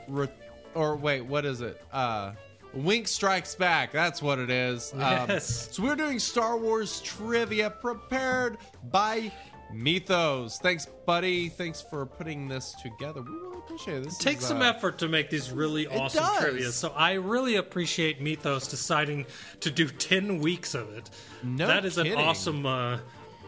Re- 0.09 0.29
or 0.75 0.97
wait, 0.97 1.23
what 1.23 1.45
is 1.47 1.61
it? 1.63 1.83
Uh, 1.93 2.33
Wink 2.75 3.07
Strikes 3.09 3.55
Back. 3.55 3.91
That's 3.93 4.21
what 4.23 4.39
it 4.39 4.51
is. 4.51 4.93
Um, 4.95 5.01
Yes. 5.01 5.75
so 5.75 5.83
we're 5.83 5.97
doing 5.97 6.19
Star 6.19 6.57
Wars 6.59 7.01
trivia 7.03 7.71
prepared 7.71 8.59
by 8.91 9.31
Mythos. 9.73 10.59
Thanks, 10.59 10.87
buddy. 11.07 11.49
Thanks 11.49 11.81
for 11.81 12.05
putting 12.07 12.49
this 12.49 12.75
together. 12.83 13.23
We 13.23 13.31
really 13.31 13.59
appreciate 13.59 13.97
it. 13.99 14.05
This 14.05 14.21
It 14.21 14.23
takes 14.23 14.43
is, 14.43 14.49
some 14.49 14.63
uh, 14.63 14.67
effort 14.71 14.99
to 14.99 15.09
make 15.09 15.31
these 15.31 15.51
really 15.51 15.87
awesome 15.87 16.23
does. 16.23 16.39
trivia. 16.41 16.73
So 16.73 16.93
I 16.97 17.13
really 17.15 17.57
appreciate 17.57 18.21
Mythos 18.21 18.69
deciding 18.69 19.27
to 19.61 19.71
do 19.71 19.89
ten 19.89 20.39
weeks 20.41 20.75
of 20.75 20.93
it. 20.93 21.11
No 21.43 21.67
that 21.67 21.85
is 21.85 21.97
kidding. 21.97 22.13
an 22.13 22.19
awesome, 22.19 22.67
uh, 22.67 22.99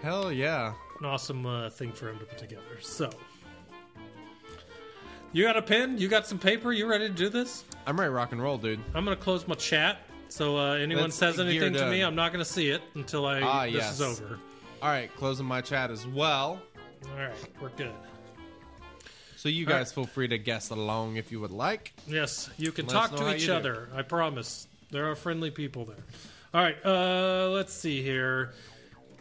Hell 0.02 0.32
yeah. 0.32 0.72
an 1.00 1.06
awesome 1.06 1.44
uh, 1.46 1.70
thing 1.70 1.92
for 1.92 2.08
him 2.10 2.18
to 2.18 2.24
put 2.24 2.38
together. 2.38 2.62
So. 2.80 3.10
You 5.32 5.42
got 5.44 5.56
a 5.56 5.62
pen? 5.62 5.98
You 5.98 6.06
got 6.08 6.26
some 6.28 6.38
paper? 6.38 6.72
You 6.72 6.86
ready 6.86 7.08
to 7.08 7.12
do 7.14 7.28
this? 7.28 7.64
I'm 7.86 7.98
ready 7.98 8.08
to 8.08 8.14
rock 8.14 8.30
and 8.32 8.40
roll, 8.40 8.56
dude. 8.56 8.78
I'm 8.94 9.04
gonna 9.04 9.16
close 9.16 9.48
my 9.48 9.56
chat. 9.56 9.98
So 10.28 10.56
uh, 10.56 10.74
anyone 10.74 11.04
Let's 11.04 11.16
says 11.16 11.40
anything 11.40 11.72
to 11.74 11.90
me. 11.90 12.02
I'm 12.02 12.14
not 12.14 12.30
gonna 12.32 12.44
see 12.44 12.68
it 12.70 12.82
until 12.94 13.26
I 13.26 13.40
Ah, 13.40 13.64
this 13.64 13.74
yes. 13.74 13.94
is 13.94 14.00
over. 14.00 14.38
All 14.84 14.90
right, 14.90 15.10
closing 15.16 15.46
my 15.46 15.62
chat 15.62 15.90
as 15.90 16.06
well. 16.06 16.60
All 17.10 17.16
right, 17.16 17.32
we're 17.58 17.70
good. 17.70 17.94
So 19.34 19.48
you 19.48 19.64
All 19.66 19.72
right. 19.72 19.78
guys 19.78 19.92
feel 19.94 20.04
free 20.04 20.28
to 20.28 20.36
guess 20.36 20.68
along 20.68 21.16
if 21.16 21.32
you 21.32 21.40
would 21.40 21.52
like. 21.52 21.94
Yes, 22.06 22.50
you 22.58 22.70
can 22.70 22.86
Let 22.88 22.92
talk 22.92 23.16
to 23.16 23.34
each 23.34 23.40
you 23.40 23.46
do. 23.46 23.54
other. 23.54 23.88
I 23.94 24.02
promise. 24.02 24.68
There 24.90 25.10
are 25.10 25.14
friendly 25.14 25.50
people 25.50 25.86
there. 25.86 26.04
All 26.52 26.62
right, 26.62 26.76
uh, 26.84 27.48
let's 27.48 27.72
see 27.72 28.02
here. 28.02 28.52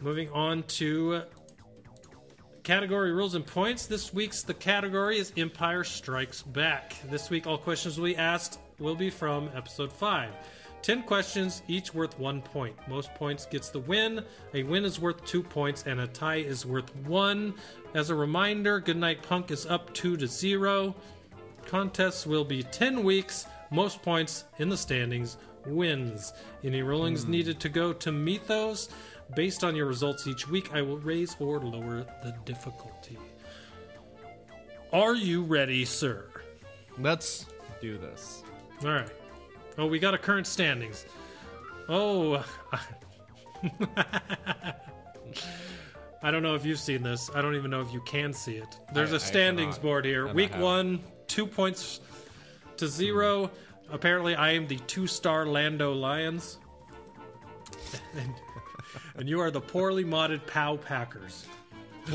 Moving 0.02 0.28
on 0.32 0.64
to 0.64 1.22
category 2.62 3.12
rules 3.12 3.34
and 3.34 3.46
points. 3.46 3.86
This 3.86 4.12
week's 4.12 4.42
the 4.42 4.52
category 4.52 5.16
is 5.16 5.32
Empire 5.38 5.82
Strikes 5.82 6.42
Back. 6.42 6.94
This 7.10 7.30
week, 7.30 7.46
all 7.46 7.56
questions 7.56 7.98
we 7.98 8.16
asked 8.16 8.58
will 8.78 8.96
be 8.96 9.08
from 9.08 9.48
episode 9.54 9.90
five. 9.90 10.28
Ten 10.84 11.02
questions, 11.02 11.62
each 11.66 11.94
worth 11.94 12.18
one 12.18 12.42
point. 12.42 12.76
Most 12.86 13.14
points 13.14 13.46
gets 13.46 13.70
the 13.70 13.78
win. 13.78 14.22
A 14.52 14.64
win 14.64 14.84
is 14.84 15.00
worth 15.00 15.24
two 15.24 15.42
points, 15.42 15.84
and 15.86 15.98
a 15.98 16.06
tie 16.06 16.36
is 16.36 16.66
worth 16.66 16.94
one. 17.06 17.54
As 17.94 18.10
a 18.10 18.14
reminder, 18.14 18.80
Goodnight 18.80 19.22
Punk 19.22 19.50
is 19.50 19.64
up 19.64 19.94
two 19.94 20.18
to 20.18 20.26
zero. 20.26 20.94
Contests 21.64 22.26
will 22.26 22.44
be 22.44 22.62
10 22.62 23.02
weeks. 23.02 23.46
Most 23.70 24.02
points 24.02 24.44
in 24.58 24.68
the 24.68 24.76
standings 24.76 25.38
wins. 25.64 26.34
Any 26.62 26.82
rulings 26.82 27.24
hmm. 27.24 27.30
needed 27.30 27.60
to 27.60 27.70
go 27.70 27.94
to 27.94 28.12
Mythos. 28.12 28.90
Based 29.34 29.64
on 29.64 29.74
your 29.74 29.86
results 29.86 30.26
each 30.26 30.46
week, 30.48 30.74
I 30.74 30.82
will 30.82 30.98
raise 30.98 31.34
or 31.40 31.60
lower 31.60 32.04
the 32.22 32.36
difficulty. 32.44 33.16
Are 34.92 35.14
you 35.14 35.44
ready, 35.44 35.86
sir? 35.86 36.28
Let's 36.98 37.46
do 37.80 37.96
this. 37.96 38.42
All 38.82 38.90
right. 38.90 39.23
Oh, 39.76 39.86
we 39.86 39.98
got 39.98 40.14
a 40.14 40.18
current 40.18 40.46
standings. 40.46 41.04
Oh. 41.88 42.44
I 46.22 46.30
don't 46.30 46.42
know 46.42 46.54
if 46.54 46.64
you've 46.64 46.78
seen 46.78 47.02
this. 47.02 47.30
I 47.34 47.42
don't 47.42 47.54
even 47.56 47.70
know 47.70 47.80
if 47.80 47.92
you 47.92 48.00
can 48.02 48.32
see 48.32 48.56
it. 48.56 48.78
There's 48.92 49.12
I- 49.12 49.16
a 49.16 49.20
standings 49.20 49.76
cannot. 49.76 49.82
board 49.82 50.04
here. 50.04 50.32
Week 50.32 50.50
haven't. 50.50 50.64
one, 50.64 51.00
two 51.26 51.46
points 51.46 52.00
to 52.76 52.86
zero. 52.88 53.50
Apparently, 53.90 54.34
I 54.34 54.52
am 54.52 54.66
the 54.66 54.78
two 54.86 55.06
star 55.06 55.44
Lando 55.46 55.92
Lions. 55.92 56.58
and, 58.16 58.34
and 59.16 59.28
you 59.28 59.40
are 59.40 59.50
the 59.50 59.60
poorly 59.60 60.04
modded 60.04 60.46
POW 60.46 60.76
Packers. 60.78 61.46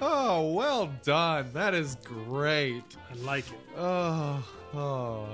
Oh, 0.00 0.52
well 0.52 0.92
done. 1.04 1.50
That 1.54 1.74
is 1.74 1.96
great. 2.04 2.84
I 3.10 3.14
like 3.24 3.50
it. 3.50 3.58
Oh, 3.76 4.46
oh, 4.74 5.26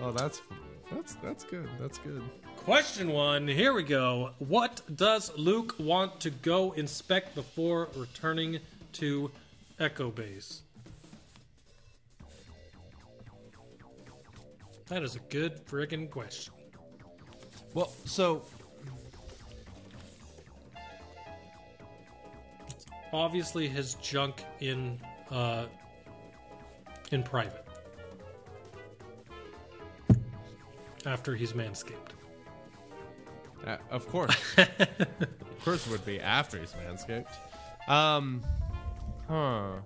oh. 0.00 0.12
That's 0.12 0.42
that's 0.92 1.14
that's 1.16 1.44
good. 1.44 1.68
That's 1.78 1.98
good. 1.98 2.22
Question 2.56 3.12
one, 3.12 3.46
here 3.46 3.72
we 3.72 3.84
go. 3.84 4.30
What 4.38 4.80
does 4.96 5.30
Luke 5.36 5.76
want 5.78 6.18
to 6.20 6.30
go 6.30 6.72
inspect 6.72 7.36
before 7.36 7.88
returning 7.94 8.58
to 8.94 9.30
Echo 9.78 10.10
Base? 10.10 10.62
That 14.88 15.04
is 15.04 15.14
a 15.14 15.20
good 15.30 15.64
friggin' 15.66 16.10
question. 16.10 16.54
Well, 17.72 17.92
so 18.04 18.42
Obviously, 23.16 23.66
his 23.66 23.94
junk 23.94 24.44
in 24.60 25.00
uh, 25.30 25.64
in 27.12 27.22
private 27.22 27.66
after 31.06 31.34
he's 31.34 31.54
manscaped. 31.54 32.12
uh, 33.66 33.78
of 33.90 34.06
course, 34.08 34.36
of 34.58 35.64
course, 35.64 35.86
it 35.86 35.90
would 35.90 36.04
be 36.04 36.20
after 36.20 36.58
he's 36.58 36.74
manscaped. 36.74 37.32
Um, 37.88 38.42
huh. 39.28 39.76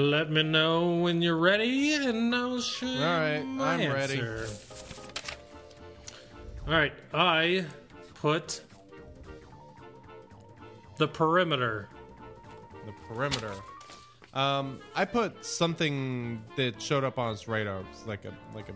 Let 0.00 0.30
me 0.30 0.42
know 0.42 0.96
when 0.96 1.20
you're 1.20 1.36
ready, 1.36 1.92
and 1.94 2.34
I'll 2.34 2.60
show 2.62 2.86
you 2.86 3.04
All 3.04 3.20
right, 3.20 3.42
my 3.42 3.74
I'm 3.74 3.92
ready. 3.92 4.22
All 6.66 6.72
right, 6.72 6.92
I 7.12 7.66
put 8.14 8.62
the 10.96 11.06
perimeter. 11.06 11.90
The 12.86 12.92
perimeter. 13.06 13.52
Um, 14.32 14.80
I 14.94 15.04
put 15.04 15.44
something 15.44 16.42
that 16.56 16.80
showed 16.80 17.04
up 17.04 17.18
on 17.18 17.32
his 17.32 17.46
radar. 17.46 17.82
It's 17.90 18.06
like 18.06 18.24
a 18.24 18.32
like 18.54 18.70
a. 18.70 18.74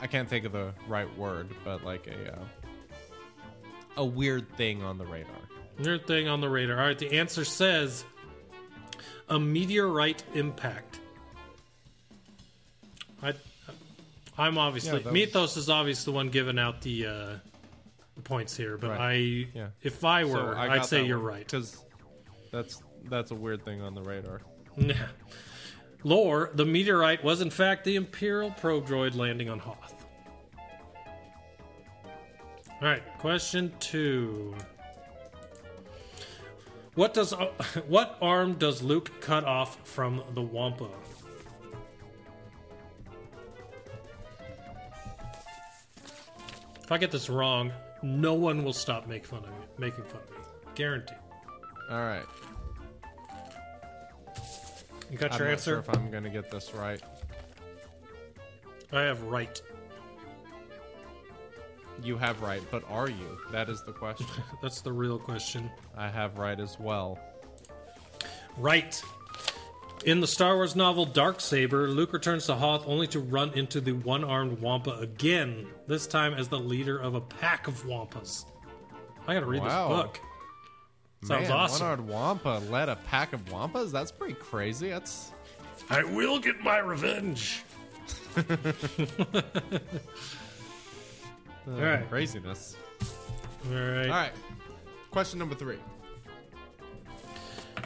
I 0.00 0.06
can't 0.06 0.28
think 0.28 0.46
of 0.46 0.52
the 0.52 0.72
right 0.88 1.18
word, 1.18 1.50
but 1.64 1.84
like 1.84 2.06
a 2.06 2.34
uh, 2.34 2.44
a 3.98 4.04
weird 4.06 4.50
thing 4.56 4.82
on 4.82 4.96
the 4.96 5.04
radar. 5.04 5.34
Weird 5.80 6.06
thing 6.06 6.28
on 6.28 6.40
the 6.40 6.48
radar. 6.48 6.78
All 6.80 6.86
right, 6.86 6.98
the 6.98 7.18
answer 7.18 7.44
says 7.44 8.06
a 9.28 9.38
meteorite 9.38 10.22
impact. 10.34 11.00
I 13.22 13.34
I'm 14.38 14.58
obviously 14.58 15.02
Yeah, 15.02 15.10
Mythos 15.10 15.56
is 15.56 15.70
obviously 15.70 16.12
the 16.12 16.16
one 16.16 16.28
giving 16.28 16.58
out 16.58 16.82
the, 16.82 17.06
uh, 17.06 17.10
the 18.16 18.22
points 18.22 18.54
here, 18.56 18.76
but 18.76 18.90
Right. 18.90 19.00
I, 19.00 19.12
Yeah. 19.58 19.68
if 19.82 20.04
I 20.04 20.22
So 20.24 20.28
were, 20.32 20.56
I 20.56 20.74
I'd 20.76 20.84
say 20.84 21.04
you're 21.06 21.18
right. 21.18 21.44
because 21.46 21.82
that's 22.52 22.82
that's 23.08 23.30
a 23.30 23.34
weird 23.34 23.64
thing 23.64 23.80
on 23.82 23.94
the 23.94 24.02
radar. 24.02 24.42
Yeah. 24.76 25.06
Lore: 26.04 26.50
The 26.54 26.66
meteorite 26.66 27.24
was 27.24 27.40
in 27.40 27.50
fact 27.50 27.84
the 27.84 27.96
Imperial 27.96 28.50
probe 28.52 28.86
droid 28.86 29.14
landing 29.16 29.48
on 29.48 29.58
Hoth. 29.58 29.94
All 32.68 32.82
right, 32.82 33.02
question 33.18 33.72
two. 33.80 34.54
What 36.96 37.12
does 37.12 37.32
uh, 37.32 37.46
what 37.86 38.18
arm 38.20 38.54
does 38.54 38.82
Luke 38.82 39.12
cut 39.20 39.44
off 39.44 39.78
from 39.86 40.22
the 40.34 40.42
Wampa? 40.42 40.88
If 46.82 46.90
I 46.92 46.98
get 46.98 47.10
this 47.10 47.28
wrong, 47.28 47.72
no 48.02 48.34
one 48.34 48.64
will 48.64 48.72
stop 48.72 49.06
make 49.06 49.26
fun 49.26 49.40
of 49.40 49.50
me, 49.50 49.56
making 49.78 50.04
fun 50.04 50.20
of 50.22 50.30
me. 50.30 50.36
Guaranteed. 50.74 51.18
All 51.90 51.98
right. 51.98 52.24
You 55.10 55.18
got 55.18 55.32
I'm 55.32 55.38
your 55.38 55.48
not 55.48 55.52
answer? 55.52 55.70
sure 55.72 55.78
if 55.78 55.90
I'm 55.90 56.10
gonna 56.10 56.30
get 56.30 56.50
this 56.50 56.72
right. 56.74 57.00
I 58.92 59.02
have 59.02 59.22
right. 59.24 59.60
You 62.02 62.16
have 62.18 62.40
right, 62.42 62.62
but 62.70 62.82
are 62.88 63.08
you? 63.08 63.38
That 63.52 63.68
is 63.68 63.82
the 63.82 63.92
question. 63.92 64.26
That's 64.62 64.80
the 64.80 64.92
real 64.92 65.18
question. 65.18 65.70
I 65.96 66.08
have 66.08 66.38
right 66.38 66.58
as 66.58 66.78
well. 66.78 67.18
Right. 68.56 69.00
In 70.04 70.20
the 70.20 70.26
Star 70.26 70.54
Wars 70.56 70.76
novel 70.76 71.06
Darksaber, 71.06 71.92
Luke 71.92 72.12
returns 72.12 72.46
to 72.46 72.54
Hoth 72.54 72.86
only 72.86 73.06
to 73.08 73.18
run 73.20 73.52
into 73.54 73.80
the 73.80 73.92
one 73.92 74.22
armed 74.24 74.60
Wampa 74.60 74.90
again, 75.00 75.66
this 75.86 76.06
time 76.06 76.34
as 76.34 76.48
the 76.48 76.58
leader 76.60 76.98
of 76.98 77.14
a 77.14 77.20
pack 77.20 77.66
of 77.66 77.82
Wampas. 77.84 78.44
I 79.26 79.34
gotta 79.34 79.46
read 79.46 79.62
Wow. 79.62 79.88
this 79.88 79.96
book. 79.96 80.20
Sounds 81.24 81.48
Man, 81.48 81.52
awesome. 81.58 81.86
One-eyed 81.88 82.00
Wampa 82.08 82.62
led 82.70 82.88
a 82.88 82.96
pack 82.96 83.32
of 83.32 83.44
Wampas. 83.46 83.90
That's 83.90 84.12
pretty 84.12 84.34
crazy. 84.34 84.90
That's 84.90 85.32
I 85.90 86.04
will 86.04 86.38
get 86.38 86.60
my 86.60 86.78
revenge. 86.78 87.62
uh, 91.68 91.70
right. 91.72 92.08
craziness. 92.08 92.76
All 93.66 93.72
right. 93.72 94.04
All 94.04 94.10
right. 94.10 94.32
Question 95.10 95.38
number 95.38 95.54
three. 95.54 95.78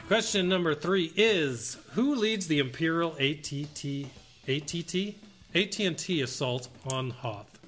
Question 0.07 0.49
number 0.49 0.75
three 0.75 1.13
is 1.15 1.77
Who 1.93 2.15
leads 2.15 2.47
the 2.47 2.59
Imperial 2.59 3.13
ATT, 3.13 4.07
ATT? 4.47 5.15
AT&T 5.53 6.21
assault 6.21 6.69
on 6.91 7.09
Hoth? 7.09 7.59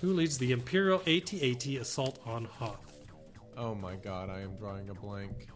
Who 0.00 0.12
leads 0.12 0.38
the 0.38 0.52
Imperial 0.52 1.00
AT-AT 1.06 1.66
assault 1.66 2.18
on 2.26 2.44
Hoth? 2.44 2.92
Oh 3.56 3.74
my 3.74 3.96
god, 3.96 4.30
I 4.30 4.40
am 4.40 4.56
drawing 4.56 4.88
a 4.88 4.94
blank. 4.94 5.48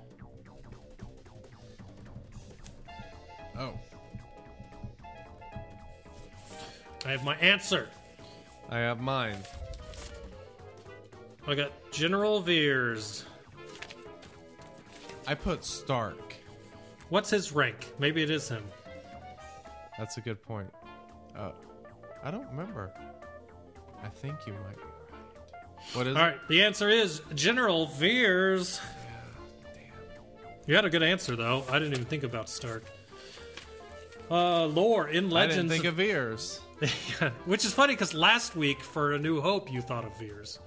Oh, 3.59 3.73
I 7.05 7.11
have 7.11 7.25
my 7.25 7.37
answer. 7.37 7.89
I 8.71 8.79
have 8.79 9.01
mine. 9.01 9.39
I 11.47 11.55
got 11.55 11.73
General 11.93 12.41
Veers. 12.41 13.25
I 15.27 15.35
put 15.35 15.65
Starck. 15.65 16.35
What's 17.09 17.31
his 17.31 17.53
rank? 17.53 17.93
Maybe 17.99 18.23
it 18.23 18.31
is 18.31 18.49
him. 18.49 18.65
That's 19.99 20.17
a 20.17 20.21
good 20.21 20.43
point. 20.43 20.73
Uh, 21.37 21.53
I 22.23 22.31
don't 22.31 22.49
remember. 22.49 22.93
I 24.03 24.09
think 24.09 24.35
you 24.47 24.53
might 24.53 24.77
be 24.77 24.83
right. 24.83 24.93
What 25.95 26.07
is 26.07 26.17
All 26.17 26.23
right, 26.23 26.39
the 26.49 26.63
answer 26.63 26.89
is 26.89 27.23
General 27.35 27.87
Veers. 27.87 28.81
You 30.67 30.75
had 30.75 30.85
a 30.85 30.91
good 30.91 31.03
answer 31.03 31.37
though. 31.37 31.65
I 31.71 31.79
didn't 31.79 31.95
even 31.95 32.07
think 32.07 32.25
about 32.25 32.49
Starck. 32.49 32.83
Uh, 34.29 34.67
lore 34.67 35.09
in 35.09 35.27
it? 35.27 35.29
I 35.29 35.31
Legends, 35.31 35.57
didn't 35.57 35.71
think 35.71 35.85
of 35.85 35.95
Veers. 35.95 36.61
which 37.47 37.65
is 37.65 37.73
funny 37.73 37.95
because 37.95 38.13
last 38.13 38.55
week 38.55 38.81
for 38.83 39.15
A 39.15 39.19
New 39.19 39.41
Hope 39.41 39.73
you 39.73 39.81
thought 39.81 40.05
of 40.05 40.19
Veers, 40.19 40.59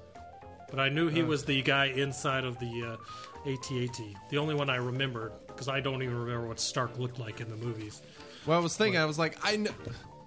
but 0.70 0.80
I 0.80 0.90
knew 0.90 1.08
he 1.08 1.24
was 1.24 1.46
the 1.46 1.62
guy 1.62 1.86
inside 1.86 2.46
of 2.46 2.58
the 2.60 2.98
uh, 3.46 3.50
AT-AT. 3.52 4.00
The 4.30 4.38
only 4.38 4.56
one 4.56 4.70
I 4.70 4.78
remembered 4.78 5.34
because 5.48 5.68
I 5.68 5.80
don't 5.80 6.02
even 6.02 6.18
remember 6.18 6.48
what 6.48 6.60
Starck 6.60 6.98
looked 6.98 7.20
like 7.20 7.42
in 7.42 7.50
the 7.50 7.56
movies. 7.58 8.02
Well, 8.46 8.58
I 8.58 8.62
was 8.62 8.76
thinking, 8.76 9.00
I 9.00 9.06
was 9.06 9.20
like, 9.20 9.38
I 9.44 9.58
know, 9.58 9.72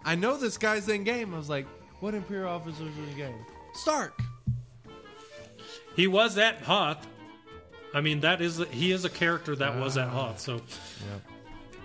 I 0.05 0.15
know 0.15 0.37
this 0.37 0.59
guy's 0.59 0.89
in 0.89 1.05
game. 1.05 1.35
I 1.35 1.39
was 1.39 1.49
like, 1.49 1.67
what 2.01 2.15
Imperial 2.15 2.51
officers 2.51 2.81
are 2.81 3.11
in 3.11 3.17
game? 3.17 3.47
Starck. 3.75 4.21
He 5.97 6.07
was 6.07 6.39
at 6.39 6.59
Hoth. 6.63 7.07
I 7.95 8.01
mean, 8.01 8.21
that 8.21 8.41
is 8.41 8.63
he 8.71 8.93
is 8.93 9.05
a 9.05 9.11
character 9.11 9.55
that 9.57 9.77
was 9.79 9.97
at 9.97 10.09
Hoth. 10.09 10.41
So, 10.41 10.63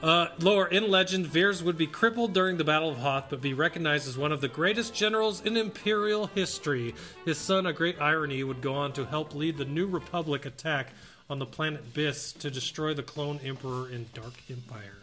uh, 0.03 0.27
lore 0.39 0.67
in 0.67 0.89
legend, 0.89 1.27
Veers 1.27 1.63
would 1.63 1.77
be 1.77 1.87
crippled 1.87 2.33
during 2.33 2.57
the 2.57 2.63
Battle 2.63 2.89
of 2.89 2.97
Hoth, 2.97 3.25
but 3.29 3.41
be 3.41 3.53
recognized 3.53 4.07
as 4.07 4.17
one 4.17 4.31
of 4.31 4.41
the 4.41 4.47
greatest 4.47 4.93
generals 4.93 5.41
in 5.41 5.57
Imperial 5.57 6.27
history. 6.27 6.93
His 7.25 7.37
son, 7.37 7.65
a 7.65 7.73
great 7.73 7.99
irony, 7.99 8.43
would 8.43 8.61
go 8.61 8.75
on 8.75 8.93
to 8.93 9.05
help 9.05 9.33
lead 9.33 9.57
the 9.57 9.65
New 9.65 9.87
Republic 9.87 10.45
attack 10.45 10.89
on 11.29 11.39
the 11.39 11.45
planet 11.45 11.93
Byss 11.93 12.33
to 12.33 12.51
destroy 12.51 12.93
the 12.93 13.03
clone 13.03 13.39
Emperor 13.43 13.89
in 13.89 14.05
Dark 14.13 14.33
Empire. 14.49 14.97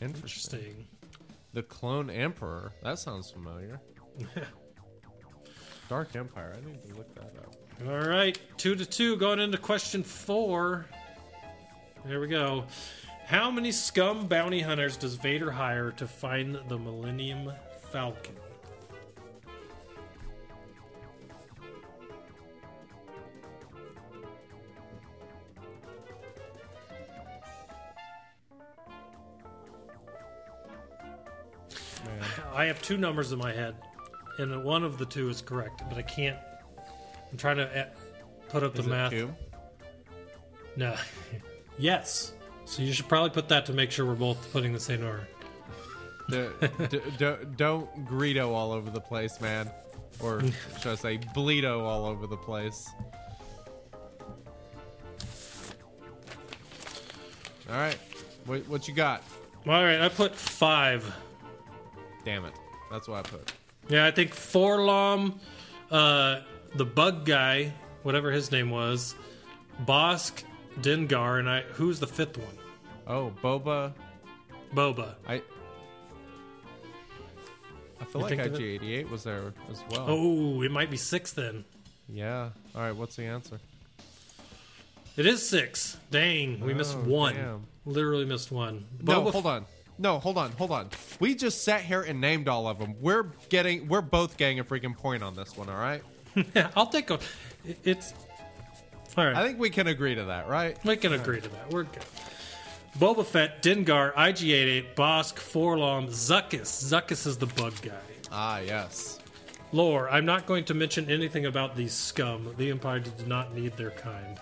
Interesting. 0.00 0.60
Interesting. 0.60 0.86
The 1.52 1.62
Clone 1.62 2.10
Emperor. 2.10 2.72
That 2.82 2.98
sounds 2.98 3.30
familiar. 3.30 3.80
Dark 5.88 6.16
Empire. 6.16 6.56
I 6.56 6.68
need 6.68 6.82
to 6.88 6.94
look 6.96 7.14
that 7.14 7.32
up. 7.38 7.54
All 7.86 8.08
right, 8.08 8.38
two 8.56 8.74
to 8.74 8.84
two, 8.84 9.16
going 9.16 9.38
into 9.38 9.58
question 9.58 10.02
four. 10.02 10.86
There 12.04 12.20
we 12.20 12.26
go. 12.26 12.64
How 13.26 13.50
many 13.50 13.72
scum 13.72 14.26
bounty 14.26 14.60
hunters 14.60 14.96
does 14.96 15.14
Vader 15.14 15.50
hire 15.50 15.90
to 15.92 16.06
find 16.06 16.58
the 16.68 16.78
Millennium 16.78 17.52
Falcon? 17.90 18.34
I 32.54 32.66
have 32.66 32.80
two 32.82 32.96
numbers 32.96 33.32
in 33.32 33.38
my 33.38 33.52
head, 33.52 33.74
and 34.38 34.62
one 34.62 34.84
of 34.84 34.98
the 34.98 35.06
two 35.06 35.28
is 35.28 35.40
correct, 35.40 35.82
but 35.88 35.98
I 35.98 36.02
can't. 36.02 36.38
I'm 37.32 37.38
trying 37.38 37.56
to 37.56 37.80
uh, 37.80 37.86
put 38.48 38.62
up 38.62 38.78
Is 38.78 38.84
the 38.84 38.90
math. 38.90 39.10
two? 39.10 39.34
No. 40.76 40.94
yes. 41.78 42.32
So 42.66 42.82
you 42.82 42.92
should 42.92 43.08
probably 43.08 43.30
put 43.30 43.48
that 43.48 43.66
to 43.66 43.72
make 43.72 43.90
sure 43.90 44.06
we're 44.06 44.14
both 44.14 44.52
putting 44.52 44.72
the 44.72 44.80
same 44.80 45.04
order. 45.04 45.28
D- 46.30 46.48
d- 46.88 47.00
d- 47.18 47.34
don't 47.56 48.06
Greedo 48.06 48.48
all 48.48 48.72
over 48.72 48.90
the 48.90 49.00
place, 49.00 49.40
man. 49.40 49.70
Or 50.20 50.40
should 50.80 50.92
I 50.92 50.94
say, 50.94 51.18
Bleedo 51.18 51.80
all 51.82 52.06
over 52.06 52.26
the 52.26 52.36
place. 52.36 52.88
All 57.70 57.76
right, 57.76 57.96
what, 58.44 58.60
what 58.68 58.88
you 58.88 58.94
got? 58.94 59.22
All 59.66 59.72
right, 59.72 60.00
I 60.00 60.08
put 60.08 60.34
five. 60.34 61.10
Damn 62.24 62.44
it, 62.44 62.52
that's 62.90 63.08
what 63.08 63.18
I 63.18 63.22
put. 63.22 63.52
Yeah, 63.88 64.06
I 64.06 64.10
think 64.10 64.32
4-LOM, 64.34 65.40
uh, 65.90 66.40
the 66.74 66.84
bug 66.84 67.24
guy, 67.24 67.72
whatever 68.02 68.30
his 68.30 68.50
name 68.50 68.70
was, 68.70 69.14
Bosk, 69.86 70.42
Dengar, 70.80 71.38
and 71.38 71.48
I. 71.48 71.60
Who's 71.62 72.00
the 72.00 72.06
fifth 72.06 72.38
one? 72.38 72.58
Oh, 73.06 73.32
Boba. 73.42 73.92
Boba. 74.74 75.14
I. 75.26 75.42
I 78.00 78.04
feel 78.04 78.20
You 78.20 78.20
like 78.20 78.28
think 78.28 78.42
of 78.42 78.60
it? 78.60 78.80
IG88 78.82 79.10
was 79.10 79.24
there 79.24 79.52
as 79.70 79.82
well. 79.90 80.06
Oh, 80.08 80.62
it 80.62 80.70
might 80.70 80.90
be 80.90 80.96
six 80.96 81.32
then. 81.32 81.64
Yeah. 82.08 82.50
All 82.74 82.82
right. 82.82 82.92
What's 82.94 83.16
the 83.16 83.24
answer? 83.24 83.58
It 85.16 85.26
is 85.26 85.48
six. 85.48 85.96
Dang, 86.10 86.58
we 86.60 86.72
oh, 86.72 86.76
missed 86.76 86.98
one. 86.98 87.34
damn. 87.34 87.66
Literally 87.86 88.24
missed 88.24 88.50
one. 88.50 88.84
No, 89.00 89.30
hold 89.30 89.46
on. 89.46 89.64
No, 89.96 90.18
hold 90.18 90.38
on, 90.38 90.50
hold 90.52 90.72
on. 90.72 90.88
We 91.20 91.36
just 91.36 91.62
sat 91.62 91.82
here 91.82 92.02
and 92.02 92.20
named 92.20 92.48
all 92.48 92.66
of 92.66 92.80
them. 92.80 92.96
We're 93.00 93.30
getting, 93.48 93.86
we're 93.86 94.00
both 94.00 94.36
getting 94.36 94.58
a 94.58 94.64
freaking 94.64 94.96
point 94.96 95.22
on 95.22 95.36
this 95.36 95.56
one. 95.56 95.68
All 95.68 95.76
right. 95.76 96.02
Yeah, 96.54 96.70
I'll 96.76 96.88
take 96.88 97.10
a. 97.10 97.20
It's 97.84 98.12
all 99.16 99.24
right. 99.24 99.36
I 99.36 99.46
think 99.46 99.58
we 99.58 99.70
can 99.70 99.86
agree 99.86 100.14
to 100.14 100.24
that, 100.24 100.48
right? 100.48 100.76
we 100.84 100.96
can 100.96 101.12
agree 101.12 101.40
to 101.40 101.48
that. 101.48 101.70
We're 101.70 101.84
good. 101.84 102.04
Boba 102.98 103.24
Fett, 103.24 103.62
Dengar, 103.62 104.14
IG88, 104.14 104.94
Bosk, 104.94 105.34
4-LOM, 105.34 106.06
Zuckuss. 106.08 106.84
Zuckuss 106.84 107.26
is 107.26 107.36
the 107.36 107.46
bug 107.46 107.74
guy. 107.82 107.92
Ah, 108.30 108.60
yes. 108.60 109.18
Lore, 109.72 110.08
I'm 110.08 110.24
not 110.24 110.46
going 110.46 110.64
to 110.66 110.74
mention 110.74 111.10
anything 111.10 111.46
about 111.46 111.74
these 111.74 111.92
scum. 111.92 112.54
The 112.56 112.70
Empire 112.70 113.00
did 113.00 113.26
not 113.26 113.54
need 113.54 113.76
their 113.76 113.90
kind. 113.90 114.38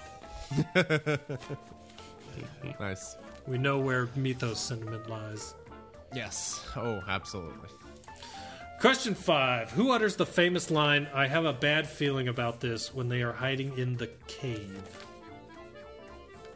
Nice. 2.80 3.16
We 3.46 3.58
know 3.58 3.78
where 3.78 4.08
Mythos 4.16 4.60
sentiment 4.60 5.08
lies. 5.08 5.54
Yes. 6.14 6.64
Oh, 6.76 7.02
absolutely. 7.08 7.68
Question 8.82 9.14
five. 9.14 9.70
Who 9.70 9.92
utters 9.92 10.16
the 10.16 10.26
famous 10.26 10.68
line, 10.68 11.06
I 11.14 11.28
have 11.28 11.44
a 11.44 11.52
bad 11.52 11.86
feeling 11.86 12.26
about 12.26 12.58
this, 12.58 12.92
when 12.92 13.08
they 13.08 13.22
are 13.22 13.32
hiding 13.32 13.78
in 13.78 13.96
the 13.96 14.08
cave? 14.26 14.82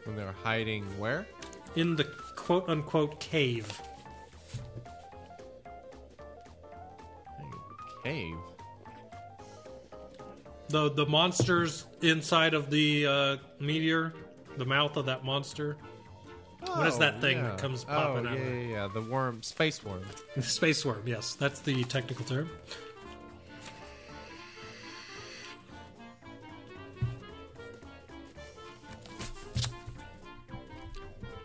When 0.03 0.17
they're 0.17 0.35
hiding 0.43 0.83
where? 0.99 1.25
In 1.77 1.95
the 1.95 2.03
quote 2.35 2.67
unquote 2.67 3.21
cave. 3.21 3.81
Cave. 8.03 8.35
The, 10.67 10.91
the 10.91 11.05
monsters 11.05 11.85
inside 12.01 12.53
of 12.53 12.69
the 12.69 13.07
uh, 13.07 13.37
meteor, 13.61 14.13
the 14.57 14.65
mouth 14.65 14.97
of 14.97 15.05
that 15.05 15.23
monster. 15.23 15.77
What 16.69 16.87
is 16.87 16.95
oh, 16.95 16.99
that 16.99 17.15
Oh, 17.17 17.21
thing 17.21 17.37
yeah. 17.37 17.43
that 17.49 17.57
comes 17.57 17.85
oh, 17.87 17.91
popping 17.93 18.25
yeah, 18.25 18.31
out 18.31 18.37
yeah, 18.37 18.53
yeah, 18.53 18.87
the 18.93 19.01
worm, 19.01 19.41
space 19.43 19.83
worm. 19.83 20.03
Space 20.41 20.85
worm, 20.85 21.03
yes. 21.05 21.33
That's 21.35 21.59
the 21.61 21.83
technical 21.85 22.25
term. 22.25 22.49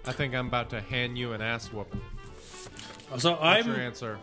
I 0.05 0.13
think 0.13 0.35
I'm 0.35 0.49
about 0.49 0.71
to 0.71 0.81
hand 0.81 1.17
you 1.17 1.33
an 1.33 1.41
ass 1.41 1.73
whooping. 1.73 2.01
So 3.19 3.33
What's 3.33 3.43
I'm 3.43 3.67
your 3.67 3.77
answer? 3.77 4.19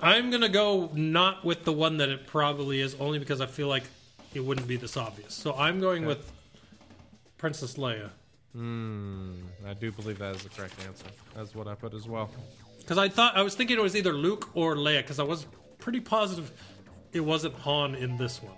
I'm 0.00 0.30
gonna 0.30 0.48
go 0.48 0.90
not 0.94 1.44
with 1.44 1.64
the 1.64 1.72
one 1.72 1.98
that 1.98 2.08
it 2.08 2.26
probably 2.26 2.80
is, 2.80 2.94
only 3.00 3.18
because 3.18 3.40
I 3.40 3.46
feel 3.46 3.68
like 3.68 3.82
it 4.32 4.40
wouldn't 4.40 4.68
be 4.68 4.76
this 4.76 4.96
obvious. 4.96 5.34
So 5.34 5.54
I'm 5.54 5.80
going 5.80 6.04
Okay. 6.04 6.08
with 6.08 6.32
Princess 7.36 7.74
Leia 7.74 8.10
Hmm. 8.58 9.34
I 9.64 9.72
do 9.74 9.92
believe 9.92 10.18
that 10.18 10.34
is 10.34 10.42
the 10.42 10.48
correct 10.48 10.74
answer. 10.84 11.06
That's 11.36 11.54
what 11.54 11.68
I 11.68 11.76
put 11.76 11.94
as 11.94 12.08
well. 12.08 12.28
because 12.78 12.98
I 12.98 13.08
thought 13.08 13.36
I 13.36 13.42
was 13.42 13.54
thinking 13.54 13.78
it 13.78 13.82
was 13.82 13.94
either 13.94 14.12
Luke 14.12 14.50
or 14.54 14.74
Leia 14.74 14.98
because 14.98 15.20
I 15.20 15.22
was 15.22 15.46
pretty 15.78 16.00
positive 16.00 16.50
it 17.12 17.20
wasn't 17.20 17.54
Han 17.54 17.94
in 17.94 18.16
this 18.16 18.42
one. 18.42 18.56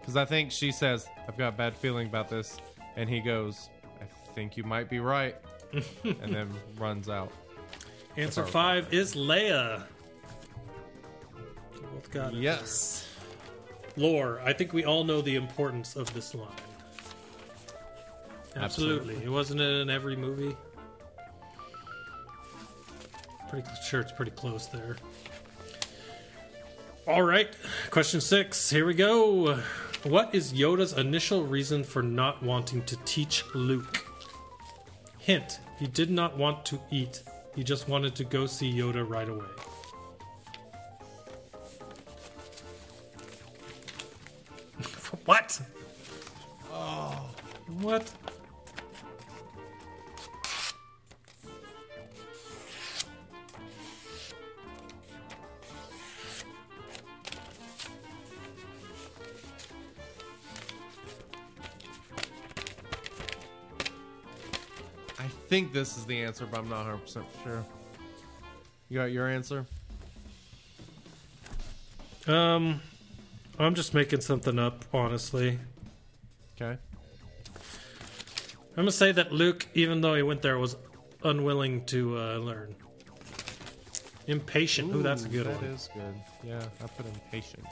Because 0.00 0.16
I 0.16 0.24
think 0.24 0.52
she 0.52 0.70
says, 0.70 1.08
I've 1.28 1.36
got 1.36 1.48
a 1.48 1.56
bad 1.56 1.76
feeling 1.76 2.06
about 2.06 2.28
this. 2.28 2.56
And 2.96 3.08
he 3.08 3.20
goes, 3.20 3.68
I 4.00 4.04
think 4.34 4.56
you 4.56 4.62
might 4.62 4.88
be 4.88 5.00
right. 5.00 5.36
and 6.04 6.34
then 6.34 6.50
runs 6.78 7.08
out. 7.08 7.32
Answer 8.16 8.46
five 8.46 8.92
is 8.92 9.14
Leia. 9.14 9.82
We 11.74 11.80
Both 11.94 12.10
got 12.10 12.34
it. 12.34 12.40
Yes. 12.40 13.08
Lore. 13.96 14.40
I 14.44 14.52
think 14.52 14.72
we 14.72 14.84
all 14.84 15.04
know 15.04 15.20
the 15.20 15.36
importance 15.36 15.96
of 15.96 16.12
this 16.14 16.34
line. 16.34 16.48
Absolutely. 18.56 19.14
Absolutely. 19.14 19.24
It 19.24 19.30
wasn't 19.30 19.60
in 19.60 19.90
every 19.90 20.16
movie. 20.16 20.56
Pretty 23.48 23.68
sure 23.84 24.00
it's 24.00 24.12
pretty 24.12 24.30
close 24.30 24.66
there. 24.66 24.96
All 27.06 27.22
right. 27.22 27.48
Question 27.90 28.20
six. 28.20 28.70
Here 28.70 28.86
we 28.86 28.94
go. 28.94 29.58
What 30.04 30.34
is 30.34 30.52
Yoda's 30.52 30.94
initial 30.94 31.44
reason 31.44 31.84
for 31.84 32.02
not 32.02 32.42
wanting 32.42 32.82
to 32.84 32.96
teach 33.04 33.44
Luke? 33.54 34.04
Hint. 35.18 35.60
He 35.78 35.86
did 35.86 36.10
not 36.10 36.36
want 36.36 36.64
to 36.66 36.80
eat. 36.90 37.22
He 37.54 37.62
just 37.62 37.88
wanted 37.88 38.14
to 38.16 38.24
go 38.24 38.46
see 38.46 38.72
Yoda 38.72 39.08
right 39.08 39.28
away. 39.28 39.46
What? 45.24 45.60
Oh. 46.72 47.28
What? 47.80 48.10
Think 65.52 65.70
this 65.70 65.98
is 65.98 66.06
the 66.06 66.22
answer, 66.22 66.46
but 66.50 66.60
I'm 66.60 66.70
not 66.70 66.86
100% 66.86 67.24
sure. 67.44 67.62
You 68.88 68.98
got 69.00 69.12
your 69.12 69.28
answer? 69.28 69.66
Um, 72.26 72.80
I'm 73.58 73.74
just 73.74 73.92
making 73.92 74.22
something 74.22 74.58
up, 74.58 74.82
honestly. 74.94 75.58
Okay. 76.56 76.78
I'm 77.50 78.76
gonna 78.76 78.92
say 78.92 79.12
that 79.12 79.30
Luke, 79.30 79.66
even 79.74 80.00
though 80.00 80.14
he 80.14 80.22
went 80.22 80.40
there, 80.40 80.58
was 80.58 80.74
unwilling 81.22 81.84
to 81.84 82.16
uh, 82.16 82.36
learn. 82.38 82.74
Impatient. 84.28 84.94
Ooh, 84.94 85.02
that's 85.02 85.26
a 85.26 85.28
good 85.28 85.44
That 85.48 85.56
one. 85.60 85.64
is 85.66 85.90
good. 85.92 86.14
Yeah, 86.42 86.64
I 86.82 86.86
put 86.86 87.04
impatient. 87.04 87.66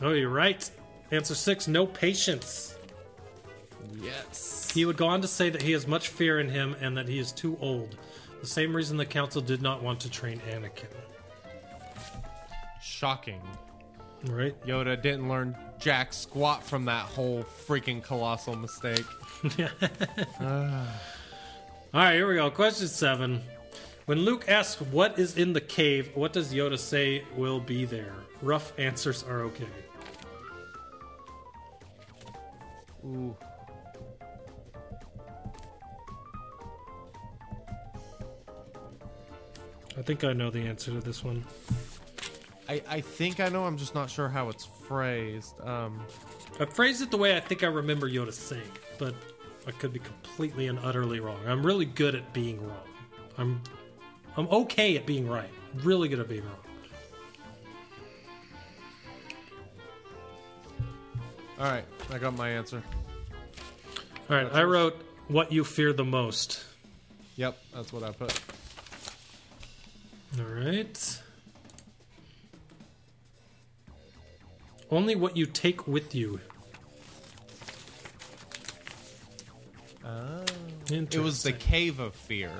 Oh, 0.00 0.12
you're 0.12 0.28
right. 0.28 0.70
Answer 1.10 1.34
six. 1.34 1.66
No 1.66 1.86
patience. 1.88 2.76
Yes. 4.02 4.70
He 4.72 4.84
would 4.84 4.96
go 4.96 5.06
on 5.06 5.22
to 5.22 5.28
say 5.28 5.50
that 5.50 5.62
he 5.62 5.72
has 5.72 5.86
much 5.86 6.08
fear 6.08 6.38
in 6.40 6.48
him 6.48 6.76
and 6.80 6.96
that 6.96 7.08
he 7.08 7.18
is 7.18 7.32
too 7.32 7.56
old. 7.60 7.96
The 8.40 8.46
same 8.46 8.74
reason 8.74 8.96
the 8.96 9.06
council 9.06 9.42
did 9.42 9.62
not 9.62 9.82
want 9.82 10.00
to 10.00 10.10
train 10.10 10.40
Anakin. 10.50 10.86
Shocking. 12.82 13.40
Right? 14.24 14.54
Yoda 14.66 15.00
didn't 15.00 15.28
learn 15.28 15.56
jack 15.78 16.12
squat 16.12 16.62
from 16.62 16.84
that 16.86 17.04
whole 17.06 17.42
freaking 17.66 18.02
colossal 18.02 18.56
mistake. 18.56 19.04
Ah. 20.38 20.86
All 21.92 22.00
right, 22.02 22.14
here 22.14 22.28
we 22.28 22.34
go. 22.34 22.50
Question 22.50 22.86
seven. 22.88 23.40
When 24.04 24.18
Luke 24.18 24.44
asks 24.48 24.80
what 24.80 25.18
is 25.18 25.36
in 25.36 25.52
the 25.54 25.60
cave, 25.60 26.10
what 26.14 26.32
does 26.32 26.52
Yoda 26.52 26.78
say 26.78 27.24
will 27.36 27.58
be 27.58 27.84
there? 27.84 28.14
Rough 28.42 28.72
answers 28.78 29.22
are 29.22 29.40
okay. 29.42 29.66
Ooh. 33.04 33.36
I 40.00 40.02
think 40.02 40.24
I 40.24 40.32
know 40.32 40.48
the 40.48 40.60
answer 40.60 40.90
to 40.92 41.00
this 41.00 41.22
one. 41.22 41.44
I, 42.70 42.82
I 42.88 43.00
think 43.02 43.38
I 43.38 43.50
know, 43.50 43.66
I'm 43.66 43.76
just 43.76 43.94
not 43.94 44.08
sure 44.08 44.30
how 44.30 44.48
it's 44.48 44.64
phrased. 44.64 45.60
Um, 45.60 46.00
I 46.58 46.64
phrased 46.64 47.02
it 47.02 47.10
the 47.10 47.18
way 47.18 47.36
I 47.36 47.40
think 47.40 47.62
I 47.62 47.66
remember 47.66 48.08
Yoda 48.08 48.32
saying, 48.32 48.62
but 48.98 49.14
I 49.66 49.72
could 49.72 49.92
be 49.92 49.98
completely 49.98 50.68
and 50.68 50.78
utterly 50.78 51.20
wrong. 51.20 51.38
I'm 51.46 51.62
really 51.62 51.84
good 51.84 52.14
at 52.14 52.32
being 52.32 52.66
wrong. 52.66 52.88
I'm 53.36 53.60
I'm 54.38 54.48
okay 54.48 54.96
at 54.96 55.04
being 55.04 55.28
right. 55.28 55.50
Really 55.82 56.08
good 56.08 56.20
at 56.20 56.30
being 56.30 56.44
wrong. 56.44 56.56
Alright, 61.58 61.84
I 62.10 62.16
got 62.16 62.34
my 62.38 62.48
answer. 62.48 62.82
All 64.30 64.36
right, 64.36 64.50
I 64.50 64.62
wrote 64.62 64.96
what 65.28 65.52
you 65.52 65.62
fear 65.62 65.92
the 65.92 66.06
most. 66.06 66.64
Yep, 67.36 67.58
that's 67.74 67.92
what 67.92 68.02
I 68.02 68.12
put. 68.12 68.40
Right. 70.70 71.22
Only 74.88 75.16
what 75.16 75.36
you 75.36 75.46
take 75.46 75.88
with 75.88 76.14
you. 76.14 76.38
Oh. 80.04 80.44
It 80.92 81.18
was 81.18 81.42
the 81.42 81.52
Cave 81.52 81.98
of 81.98 82.14
Fear, 82.14 82.50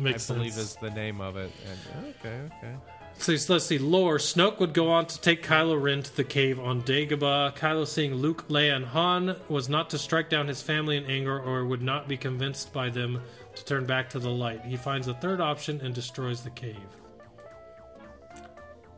Makes 0.00 0.28
I 0.28 0.34
believe 0.34 0.54
sense. 0.54 0.70
is 0.70 0.76
the 0.76 0.90
name 0.90 1.20
of 1.20 1.36
it. 1.36 1.52
And 1.68 2.14
okay, 2.16 2.40
okay. 2.58 2.74
So 3.18 3.32
let's 3.52 3.66
see. 3.66 3.78
Lore. 3.78 4.18
Snoke 4.18 4.58
would 4.58 4.72
go 4.72 4.90
on 4.90 5.06
to 5.06 5.20
take 5.20 5.44
Kylo 5.44 5.80
Ren 5.80 6.02
to 6.02 6.16
the 6.16 6.24
cave 6.24 6.58
on 6.58 6.82
Dagobah. 6.82 7.54
Kylo, 7.54 7.86
seeing 7.86 8.14
Luke, 8.14 8.48
Leia, 8.48 8.74
and 8.74 8.86
Han, 8.86 9.36
was 9.48 9.68
not 9.68 9.90
to 9.90 9.98
strike 9.98 10.30
down 10.30 10.48
his 10.48 10.62
family 10.62 10.96
in 10.96 11.04
anger 11.04 11.38
or 11.38 11.64
would 11.64 11.82
not 11.82 12.08
be 12.08 12.16
convinced 12.16 12.72
by 12.72 12.88
them 12.88 13.20
to 13.54 13.64
turn 13.64 13.84
back 13.84 14.08
to 14.10 14.18
the 14.18 14.30
light. 14.30 14.64
He 14.64 14.76
finds 14.76 15.08
a 15.08 15.14
third 15.14 15.40
option 15.40 15.80
and 15.82 15.94
destroys 15.94 16.42
the 16.42 16.50
cave. 16.50 16.76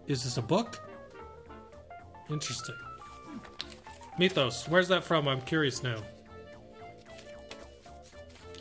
Is 0.07 0.25
this 0.25 0.37
a 0.37 0.43
book? 0.43 0.81
Interesting. 2.31 2.75
Mythos. 4.19 4.69
Where's 4.69 4.89
that 4.89 5.05
from? 5.05 5.29
I'm 5.29 5.41
curious 5.43 5.83
now. 5.83 6.03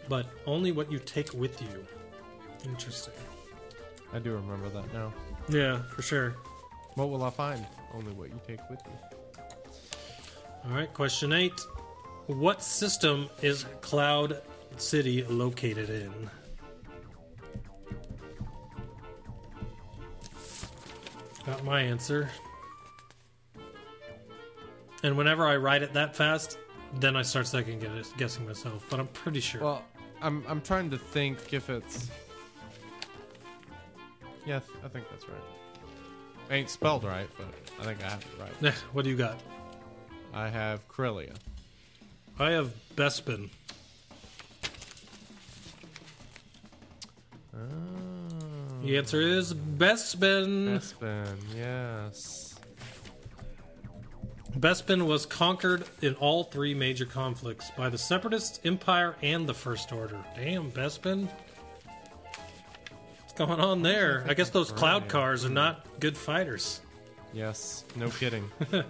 But 0.07 0.25
only 0.45 0.71
what 0.71 0.91
you 0.91 0.99
take 0.99 1.33
with 1.33 1.61
you. 1.61 1.85
Interesting. 2.65 3.13
I 4.13 4.19
do 4.19 4.33
remember 4.33 4.69
that 4.69 4.93
now. 4.93 5.13
Yeah, 5.49 5.81
for 5.83 6.01
sure. 6.01 6.35
What 6.95 7.09
will 7.09 7.23
I 7.23 7.29
find? 7.29 7.65
Only 7.93 8.11
what 8.13 8.29
you 8.29 8.39
take 8.45 8.59
with 8.69 8.81
you. 8.85 9.41
All 10.65 10.75
right, 10.75 10.93
question 10.93 11.33
eight. 11.33 11.59
What 12.27 12.61
system 12.61 13.29
is 13.41 13.65
Cloud 13.81 14.41
City 14.77 15.23
located 15.23 15.89
in? 15.89 16.29
Got 21.45 21.63
my 21.63 21.81
answer. 21.81 22.29
And 25.03 25.17
whenever 25.17 25.45
I 25.45 25.55
write 25.57 25.81
it 25.81 25.93
that 25.93 26.15
fast, 26.15 26.57
then 26.99 27.15
I 27.15 27.21
start 27.21 27.47
second 27.47 27.83
guessing 28.17 28.45
myself. 28.45 28.85
But 28.89 28.99
I'm 28.99 29.07
pretty 29.07 29.39
sure. 29.39 29.61
Well, 29.61 29.83
I'm 30.21 30.43
I'm 30.47 30.61
trying 30.61 30.89
to 30.91 30.97
think 30.97 31.53
if 31.53 31.69
it's 31.69 32.09
Yeah, 34.45 34.59
I 34.83 34.87
think 34.87 35.09
that's 35.09 35.27
right. 35.27 35.37
Ain't 36.51 36.69
spelled 36.69 37.03
right, 37.03 37.29
but 37.37 37.47
I 37.79 37.85
think 37.85 38.03
I 38.03 38.09
have 38.09 38.21
it 38.21 38.61
right. 38.63 38.73
What 38.93 39.03
do 39.03 39.09
you 39.09 39.15
got? 39.17 39.39
I 40.33 40.49
have 40.49 40.87
Corellia. 40.87 41.33
I 42.37 42.51
have 42.51 42.73
Bespin. 42.95 43.49
Oh, 47.61 48.81
The 48.85 48.97
answer 48.97 49.21
is 49.21 49.53
Bespin. 49.53 50.77
Bespin, 50.79 51.37
yes. 51.55 52.55
Bespin 54.59 55.05
was 55.07 55.25
conquered 55.25 55.85
in 56.01 56.13
all 56.15 56.43
three 56.43 56.73
major 56.73 57.05
conflicts 57.05 57.71
by 57.77 57.89
the 57.89 57.97
Separatists, 57.97 58.59
Empire, 58.65 59.15
and 59.21 59.47
the 59.47 59.53
First 59.53 59.91
Order. 59.93 60.17
Damn, 60.35 60.71
Bespin. 60.71 61.29
What's 63.21 63.33
going 63.33 63.59
on 63.61 63.81
there? 63.81 64.25
I 64.27 64.33
guess 64.33 64.49
those 64.49 64.71
cloud 64.71 65.07
cars 65.07 65.45
are 65.45 65.49
not 65.49 65.85
good 65.99 66.17
fighters. 66.17 66.81
Yes, 67.33 67.85
no 67.95 68.09
kidding. 68.09 68.49
All 68.73 68.83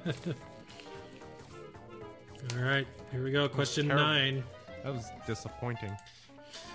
right, 2.64 2.88
here 3.12 3.24
we 3.24 3.32
go. 3.32 3.48
Question 3.48 3.88
nine. 3.88 4.44
that 4.84 4.92
was 4.94 5.06
disappointing. 5.28 5.96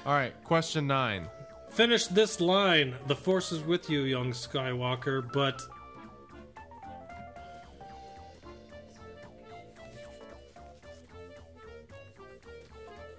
All 0.06 0.12
right, 0.14 0.32
question 0.44 0.86
nine. 0.86 1.26
Finish 1.76 2.06
this 2.06 2.40
line. 2.40 2.94
The 3.06 3.14
Force 3.14 3.52
is 3.52 3.62
with 3.62 3.90
you, 3.90 4.04
young 4.04 4.30
Skywalker, 4.30 5.30
but. 5.30 5.60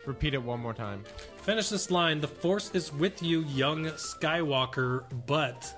Repeat 0.07 0.33
it 0.33 0.41
one 0.41 0.59
more 0.59 0.73
time. 0.73 1.03
Finish 1.43 1.69
this 1.69 1.91
line. 1.91 2.19
The 2.19 2.27
Force 2.27 2.71
is 2.73 2.91
with 2.91 3.21
you, 3.21 3.41
young 3.41 3.85
Skywalker, 3.91 5.03
but. 5.27 5.71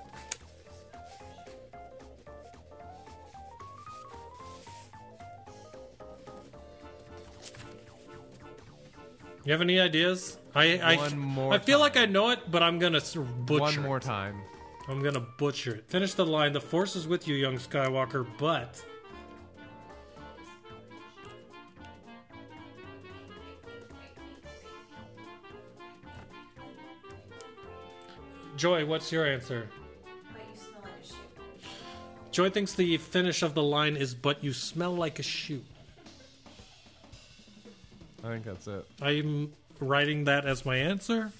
You 9.44 9.52
have 9.52 9.60
any 9.60 9.78
ideas? 9.78 10.39
I 10.54 10.78
I, 10.78 10.96
One 10.96 11.18
more 11.18 11.52
I 11.54 11.58
feel 11.58 11.78
time. 11.78 11.80
like 11.80 11.96
I 11.96 12.06
know 12.06 12.30
it, 12.30 12.50
but 12.50 12.62
I'm 12.62 12.78
gonna 12.78 13.00
butcher. 13.00 13.20
It. 13.54 13.60
One 13.60 13.82
more 13.82 13.96
it. 13.98 14.02
time. 14.02 14.40
I'm 14.88 15.02
gonna 15.02 15.20
butcher 15.20 15.76
it. 15.76 15.84
Finish 15.88 16.14
the 16.14 16.26
line. 16.26 16.52
The 16.52 16.60
Force 16.60 16.96
is 16.96 17.06
with 17.06 17.28
you, 17.28 17.36
young 17.36 17.56
Skywalker, 17.56 18.26
but. 18.38 18.82
Joy, 28.56 28.84
what's 28.84 29.10
your 29.10 29.26
answer? 29.26 29.68
But 30.32 30.42
you 30.42 30.56
smell 30.56 30.82
like 30.82 31.00
a 31.02 31.06
shoe. 31.06 31.14
Joy 32.30 32.50
thinks 32.50 32.74
the 32.74 32.96
finish 32.98 33.42
of 33.42 33.54
the 33.54 33.62
line 33.62 33.96
is 33.96 34.14
"But 34.14 34.44
you 34.44 34.52
smell 34.52 34.94
like 34.94 35.18
a 35.18 35.22
shoe." 35.22 35.62
I 38.22 38.28
think 38.28 38.44
that's 38.44 38.66
it. 38.66 38.84
I'm 39.00 39.52
writing 39.80 40.24
that 40.24 40.46
as 40.46 40.64
my 40.64 40.76
answer. 40.76 41.30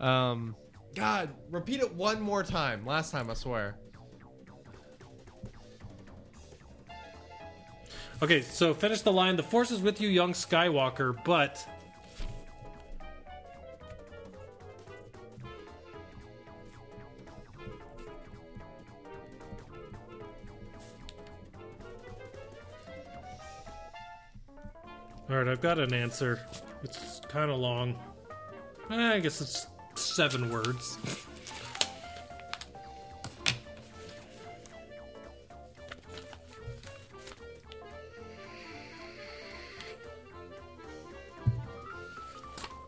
Um, 0.00 0.56
God, 0.94 1.30
repeat 1.50 1.80
it 1.80 1.94
one 1.94 2.20
more 2.20 2.42
time. 2.42 2.84
Last 2.84 3.10
time, 3.10 3.30
I 3.30 3.34
swear. 3.34 3.76
Okay, 8.22 8.42
so 8.42 8.72
finish 8.72 9.00
the 9.00 9.12
line. 9.12 9.36
The 9.36 9.42
Force 9.42 9.70
is 9.70 9.80
with 9.80 10.00
you, 10.00 10.08
young 10.08 10.32
Skywalker, 10.32 11.16
but. 11.24 11.66
All 25.34 25.40
right, 25.40 25.48
I've 25.48 25.60
got 25.60 25.80
an 25.80 25.92
answer. 25.92 26.38
It's 26.84 27.20
kind 27.28 27.50
of 27.50 27.58
long. 27.58 27.98
Eh, 28.88 29.14
I 29.14 29.18
guess 29.18 29.40
it's 29.40 29.66
seven 29.96 30.48
words. 30.48 30.96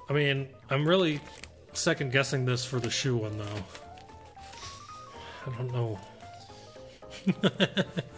I 0.09 0.13
mean, 0.13 0.47
I'm 0.71 0.87
really 0.87 1.21
second 1.73 2.13
guessing 2.13 2.45
this 2.45 2.65
for 2.65 2.79
the 2.79 2.91
shoe 2.91 3.17
one, 3.17 3.37
though. 3.39 3.65
I 5.49 5.57
don't 5.57 5.73
know. 5.73 5.99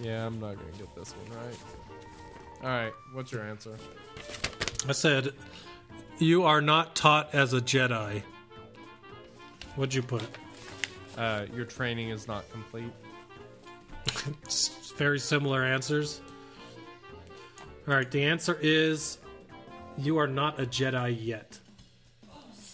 Yeah, 0.00 0.26
I'm 0.26 0.40
not 0.40 0.56
gonna 0.56 0.72
get 0.78 0.94
this 0.94 1.12
one 1.12 1.38
right. 1.38 1.56
All 2.62 2.68
right, 2.68 2.92
what's 3.12 3.32
your 3.32 3.42
answer? 3.42 3.76
I 4.88 4.92
said, 4.92 5.32
You 6.18 6.44
are 6.44 6.60
not 6.60 6.96
taught 6.96 7.34
as 7.34 7.52
a 7.52 7.60
Jedi. 7.60 8.22
What'd 9.76 9.94
you 9.94 10.02
put? 10.02 10.22
Uh, 11.16 11.46
your 11.54 11.64
training 11.64 12.10
is 12.10 12.26
not 12.26 12.50
complete. 12.50 12.92
Very 14.96 15.18
similar 15.18 15.64
answers. 15.64 16.20
All 17.86 17.94
right, 17.94 18.10
the 18.10 18.22
answer 18.22 18.58
is 18.60 19.18
you 19.98 20.18
are 20.18 20.26
not 20.26 20.60
a 20.60 20.66
Jedi 20.66 21.16
yet. 21.18 21.58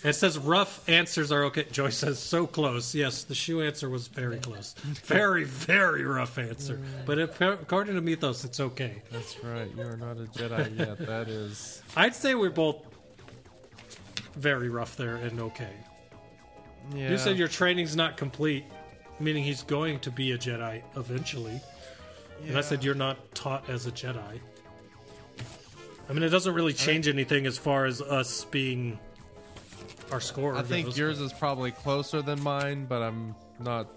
It 0.05 0.13
says 0.13 0.39
rough 0.39 0.89
answers 0.89 1.33
are 1.33 1.45
okay. 1.45 1.65
Joy 1.71 1.89
says 1.89 2.19
so 2.19 2.47
close. 2.47 2.95
Yes, 2.95 3.25
the 3.25 3.35
shoe 3.35 3.63
answer 3.63 3.89
was 3.89 4.09
very 4.09 4.39
close. 4.39 4.75
Very, 5.05 5.45
very 5.45 6.05
rough 6.05 6.39
answer. 6.39 6.81
But 7.07 7.19
if, 7.19 7.41
according 7.41 7.95
to 7.95 8.01
Mythos, 8.01 8.45
it's 8.45 8.61
okay. 8.61 9.03
That's 9.11 9.43
right. 9.43 9.71
You 9.77 9.83
are 9.83 9.97
not 9.97 10.19
a 10.19 10.25
Jedi 10.25 10.79
yet. 10.79 10.99
That 10.99 11.29
is. 11.29 11.83
I'd 11.97 12.15
say 12.15 12.35
we're 12.35 12.51
both 12.51 12.85
very 14.37 14.69
rough 14.69 14.97
there 14.97 15.17
and 15.17 15.41
okay. 15.41 15.73
Yeah. 16.95 17.11
You 17.11 17.19
said 17.19 17.39
your 17.39 17.49
training's 17.49 17.97
not 17.97 18.17
complete, 18.17 18.65
meaning 19.19 19.43
he's 19.43 19.63
going 19.63 19.99
to 20.01 20.11
be 20.11 20.33
a 20.33 20.39
Jedi 20.39 20.83
eventually. 20.97 21.61
And 22.47 22.57
I 22.57 22.61
said 22.61 22.85
you're 22.85 22.95
not 22.95 23.35
taught 23.35 23.69
as 23.71 23.87
a 23.87 23.91
Jedi. 23.91 24.41
I 26.09 26.13
mean, 26.13 26.23
it 26.23 26.29
doesn't 26.29 26.55
really 26.55 26.75
change 26.75 27.09
anything 27.09 27.47
as 27.47 27.59
far 27.59 27.87
as 27.87 28.01
us 28.01 28.45
being 28.45 28.99
our 30.13 30.21
score. 30.21 30.57
I 30.57 30.63
think 30.63 30.97
yours 30.97 31.21
is 31.21 31.33
probably 31.33 31.71
closer 31.71 32.23
than 32.23 32.43
mine, 32.43 32.87
but 32.87 33.03
I'm 33.03 33.35
not. 33.61 33.89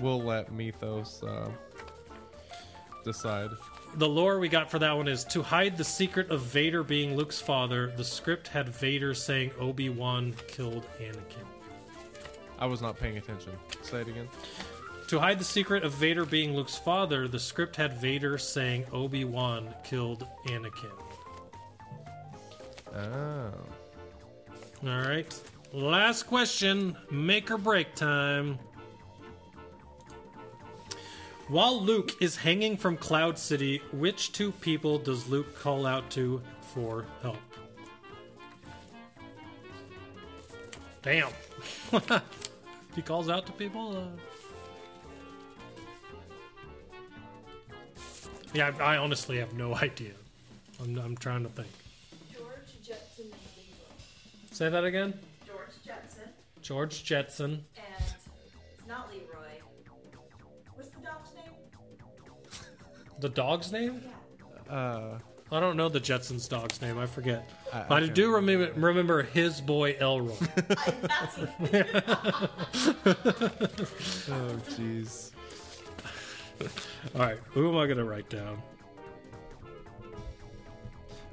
We'll 0.00 0.22
let 0.22 0.52
Mythos 0.52 1.22
uh, 1.22 1.48
decide. 3.04 3.50
The 3.96 4.08
lore 4.08 4.40
we 4.40 4.48
got 4.48 4.70
for 4.70 4.80
that 4.80 4.96
one 4.96 5.06
is 5.06 5.24
to 5.26 5.42
hide 5.42 5.76
the 5.76 5.84
secret 5.84 6.30
of 6.30 6.40
Vader 6.40 6.82
being 6.82 7.16
Luke's 7.16 7.40
father. 7.40 7.92
The 7.96 8.02
script 8.02 8.48
had 8.48 8.68
Vader 8.68 9.14
saying 9.14 9.52
Obi 9.60 9.88
Wan 9.88 10.34
killed 10.48 10.84
Anakin. 11.00 11.46
I 12.58 12.66
was 12.66 12.82
not 12.82 12.98
paying 12.98 13.18
attention. 13.18 13.52
Say 13.82 14.00
it 14.00 14.08
again. 14.08 14.28
To 15.08 15.20
hide 15.20 15.38
the 15.38 15.44
secret 15.44 15.84
of 15.84 15.92
Vader 15.92 16.24
being 16.24 16.56
Luke's 16.56 16.76
father, 16.76 17.28
the 17.28 17.38
script 17.38 17.76
had 17.76 17.92
Vader 18.00 18.36
saying 18.38 18.84
Obi 18.92 19.24
Wan 19.24 19.72
killed 19.84 20.26
Anakin. 20.46 20.90
Oh. 22.96 23.52
All 24.86 25.00
right. 25.00 25.40
Last 25.72 26.24
question. 26.24 26.96
Make 27.10 27.50
or 27.50 27.56
break 27.56 27.94
time. 27.94 28.58
While 31.48 31.80
Luke 31.80 32.12
is 32.20 32.36
hanging 32.36 32.76
from 32.76 32.96
Cloud 32.96 33.38
City, 33.38 33.80
which 33.92 34.32
two 34.32 34.52
people 34.52 34.98
does 34.98 35.28
Luke 35.28 35.58
call 35.58 35.86
out 35.86 36.10
to 36.12 36.42
for 36.74 37.06
help? 37.22 37.38
Damn. 41.02 41.28
he 42.94 43.02
calls 43.02 43.28
out 43.28 43.46
to 43.46 43.52
people? 43.52 43.96
Uh... 43.96 44.06
Yeah, 48.54 48.72
I, 48.80 48.94
I 48.94 48.96
honestly 48.96 49.38
have 49.38 49.54
no 49.54 49.74
idea. 49.82 50.12
I'm, 50.82 50.98
I'm 50.98 51.16
trying 51.16 51.42
to 51.42 51.50
think. 51.50 51.68
George 52.32 52.82
Jetson. 52.82 53.26
Say 54.54 54.68
that 54.68 54.84
again? 54.84 55.14
George 55.44 55.82
Jetson 55.84 56.22
George 56.62 57.02
Jetson. 57.02 57.64
and 57.76 58.04
it's 58.72 58.86
not 58.86 59.10
Leroy. 59.10 59.58
What's 60.76 60.90
the 60.90 61.00
dog's 61.00 61.30
name? 61.34 61.54
The 63.18 63.28
dog's 63.30 63.72
name? 63.72 64.00
Uh, 64.70 65.18
I 65.50 65.58
don't 65.58 65.76
know 65.76 65.88
the 65.88 65.98
Jetsons' 65.98 66.48
dog's 66.48 66.80
name. 66.80 66.98
I 67.00 67.06
forget. 67.06 67.50
I- 67.72 67.82
but 67.88 68.02
I 68.02 68.04
okay. 68.04 68.14
do 68.14 68.32
remember 68.32 68.72
remember 68.76 69.24
his 69.24 69.60
boy 69.60 69.96
Elroy. 69.98 70.36
I, 70.56 70.94
that's 71.02 71.36
what, 71.36 71.50
oh, 74.30 74.56
jeez. 74.70 75.32
All 77.16 77.22
right, 77.22 77.38
who 77.50 77.70
am 77.70 77.76
I 77.76 77.86
going 77.86 77.98
to 77.98 78.04
write 78.04 78.30
down? 78.30 78.62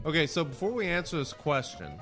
Okay, 0.07 0.25
so 0.25 0.43
before 0.43 0.71
we 0.71 0.87
answer 0.87 1.17
this 1.17 1.33
question, 1.33 1.99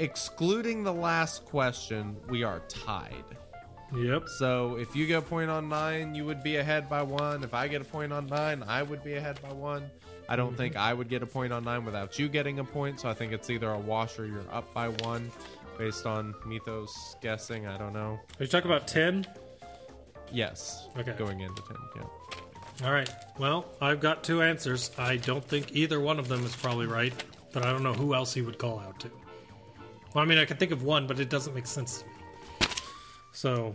excluding 0.00 0.82
the 0.82 0.92
last 0.92 1.44
question, 1.44 2.16
we 2.28 2.42
are 2.42 2.60
tied. 2.68 3.24
Yep. 3.94 4.28
So 4.28 4.76
if 4.76 4.94
you 4.94 5.06
get 5.06 5.18
a 5.18 5.22
point 5.22 5.50
on 5.50 5.68
nine, 5.68 6.14
you 6.14 6.24
would 6.24 6.42
be 6.42 6.56
ahead 6.56 6.88
by 6.88 7.02
one. 7.02 7.44
If 7.44 7.54
I 7.54 7.68
get 7.68 7.82
a 7.82 7.84
point 7.84 8.12
on 8.12 8.26
nine, 8.26 8.62
I 8.66 8.82
would 8.82 9.04
be 9.04 9.14
ahead 9.14 9.40
by 9.42 9.52
one. 9.52 9.90
I 10.28 10.36
don't 10.36 10.48
mm-hmm. 10.48 10.56
think 10.56 10.76
I 10.76 10.94
would 10.94 11.08
get 11.08 11.22
a 11.22 11.26
point 11.26 11.52
on 11.52 11.64
nine 11.64 11.84
without 11.84 12.18
you 12.18 12.28
getting 12.28 12.60
a 12.60 12.64
point. 12.64 13.00
So 13.00 13.08
I 13.08 13.14
think 13.14 13.32
it's 13.32 13.50
either 13.50 13.70
a 13.70 13.78
wash 13.78 14.18
or 14.18 14.26
you're 14.26 14.44
up 14.52 14.72
by 14.72 14.88
one, 14.88 15.30
based 15.76 16.06
on 16.06 16.34
Mythos 16.46 17.16
guessing. 17.20 17.66
I 17.66 17.76
don't 17.78 17.92
know. 17.92 18.20
Are 18.38 18.42
you 18.42 18.46
talking 18.46 18.70
about 18.70 18.86
10? 18.86 19.26
Yes. 20.32 20.88
Okay. 20.96 21.12
Going 21.18 21.40
into 21.40 21.62
ten. 21.62 21.76
Yeah. 21.96 22.86
All 22.86 22.92
right. 22.92 23.10
Well, 23.38 23.66
I've 23.80 24.00
got 24.00 24.22
two 24.22 24.42
answers. 24.42 24.90
I 24.96 25.16
don't 25.16 25.44
think 25.44 25.72
either 25.72 26.00
one 26.00 26.18
of 26.18 26.28
them 26.28 26.44
is 26.44 26.54
probably 26.54 26.86
right, 26.86 27.12
but 27.52 27.66
I 27.66 27.72
don't 27.72 27.82
know 27.82 27.92
who 27.92 28.14
else 28.14 28.32
he 28.32 28.42
would 28.42 28.58
call 28.58 28.78
out 28.78 29.00
to. 29.00 29.10
Well, 30.14 30.24
I 30.24 30.26
mean, 30.26 30.38
I 30.38 30.44
can 30.44 30.56
think 30.56 30.72
of 30.72 30.82
one, 30.82 31.06
but 31.06 31.20
it 31.20 31.28
doesn't 31.28 31.54
make 31.54 31.66
sense 31.66 31.98
to 32.02 32.06
me. 32.06 32.12
So, 33.32 33.74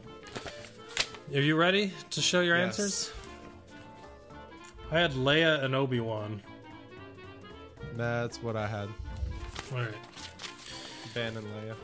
are 1.34 1.40
you 1.40 1.56
ready 1.56 1.94
to 2.12 2.22
show 2.22 2.41
your 2.41 2.57
Yes. 2.57 2.66
answers? 2.80 3.12
I 4.91 4.99
had 4.99 5.14
Leia 5.14 5.64
and 5.64 5.74
Obi 5.74 5.99
Wan. 5.99 6.41
That's 7.95 8.41
what 8.44 8.56
I 8.56 8.68
had. 8.68 8.90
All 9.72 9.80
right. 9.80 9.94
Ben 11.14 11.38
and 11.38 11.48
Leia. 11.48 11.76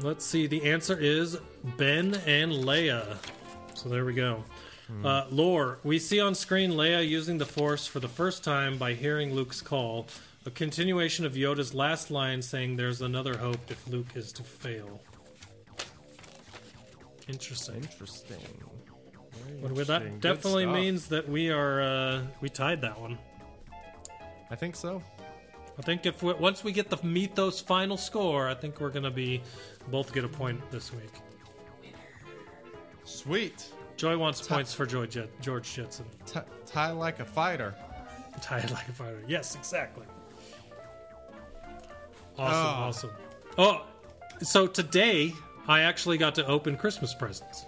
Let's 0.00 0.24
see. 0.24 0.46
The 0.46 0.70
answer 0.70 0.96
is 0.98 1.36
Ben 1.76 2.14
and 2.26 2.52
Leia. 2.52 3.16
So 3.74 3.88
there 3.88 4.04
we 4.04 4.14
go. 4.14 4.44
Uh, 5.04 5.24
lore. 5.30 5.78
We 5.84 5.98
see 5.98 6.20
on 6.20 6.34
screen 6.34 6.72
Leia 6.72 7.06
using 7.06 7.38
the 7.38 7.46
Force 7.46 7.86
for 7.86 7.98
the 7.98 8.08
first 8.08 8.44
time 8.44 8.76
by 8.76 8.92
hearing 8.92 9.34
Luke's 9.34 9.62
call. 9.62 10.06
A 10.44 10.50
continuation 10.50 11.24
of 11.24 11.34
Yoda's 11.34 11.72
last 11.72 12.10
line 12.10 12.42
saying 12.42 12.76
there's 12.76 13.00
another 13.00 13.36
hope 13.36 13.70
if 13.70 13.86
Luke 13.88 14.16
is 14.16 14.32
to 14.32 14.42
fail. 14.42 15.00
Interesting. 17.28 17.76
Interesting. 17.76 18.38
Well, 19.60 19.74
that 19.84 20.02
Good 20.02 20.20
definitely 20.20 20.64
stuff. 20.64 20.74
means 20.74 21.06
that 21.08 21.28
we 21.28 21.50
are 21.50 21.80
uh, 21.82 22.22
we 22.40 22.48
tied 22.48 22.80
that 22.80 23.00
one. 23.00 23.18
I 24.50 24.56
think 24.56 24.74
so. 24.74 25.02
I 25.78 25.82
think 25.82 26.04
if 26.04 26.22
we, 26.22 26.32
once 26.34 26.64
we 26.64 26.72
get 26.72 26.90
the 26.90 26.98
Mythos 27.02 27.60
final 27.60 27.96
score, 27.96 28.48
I 28.48 28.54
think 28.54 28.80
we're 28.80 28.90
gonna 28.90 29.10
be 29.10 29.40
both 29.90 30.12
get 30.12 30.24
a 30.24 30.28
point 30.28 30.60
this 30.70 30.92
week. 30.92 31.12
Sweet. 33.04 33.72
Joy 33.96 34.18
wants 34.18 34.46
points 34.46 34.74
for 34.74 34.86
Joy 34.86 35.06
Jet, 35.06 35.28
George 35.40 35.72
Jetson. 35.72 36.06
T- 36.26 36.40
tie 36.66 36.90
like 36.90 37.20
a 37.20 37.24
fighter. 37.24 37.74
Tied 38.40 38.70
like 38.70 38.88
a 38.88 38.92
fighter. 38.92 39.22
Yes, 39.28 39.54
exactly. 39.54 40.06
Awesome, 42.38 42.54
Ah. 42.66 42.86
awesome. 42.86 43.10
Oh, 43.58 43.84
so 44.42 44.66
today 44.66 45.32
I 45.68 45.80
actually 45.82 46.18
got 46.18 46.34
to 46.36 46.46
open 46.46 46.76
Christmas 46.76 47.14
presents. 47.14 47.64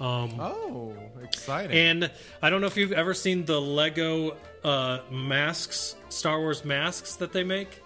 Um, 0.00 0.38
Oh, 0.40 0.94
exciting. 1.22 1.76
and 1.76 2.10
I 2.42 2.50
don't 2.50 2.60
know 2.60 2.66
if 2.66 2.76
you've 2.76 2.92
ever 2.92 3.14
seen 3.14 3.44
the 3.46 3.60
Lego 3.60 4.36
uh, 4.64 4.98
masks, 5.10 5.96
Star 6.10 6.38
Wars 6.40 6.64
masks 6.64 7.16
that 7.16 7.32
they 7.32 7.44
make. 7.44 7.82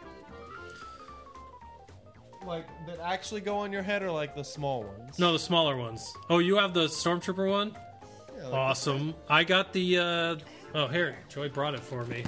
like 2.46 2.66
that 2.86 2.98
actually 3.00 3.40
go 3.42 3.58
on 3.58 3.70
your 3.70 3.82
head 3.82 4.02
or 4.02 4.10
like 4.10 4.34
the 4.34 4.42
small 4.42 4.82
ones? 4.82 5.18
No, 5.18 5.32
the 5.32 5.38
smaller 5.38 5.76
ones. 5.76 6.12
Oh, 6.30 6.38
you 6.38 6.56
have 6.56 6.72
the 6.72 6.86
Stormtrooper 6.86 7.48
one? 7.50 7.76
Yeah, 8.36 8.44
like 8.44 8.54
Awesome. 8.54 9.14
I 9.28 9.44
got 9.44 9.72
the. 9.74 9.98
Uh, 9.98 10.36
oh, 10.74 10.86
here. 10.88 11.16
Joy 11.28 11.48
brought 11.50 11.74
it 11.74 11.80
for 11.80 12.02
me. 12.06 12.24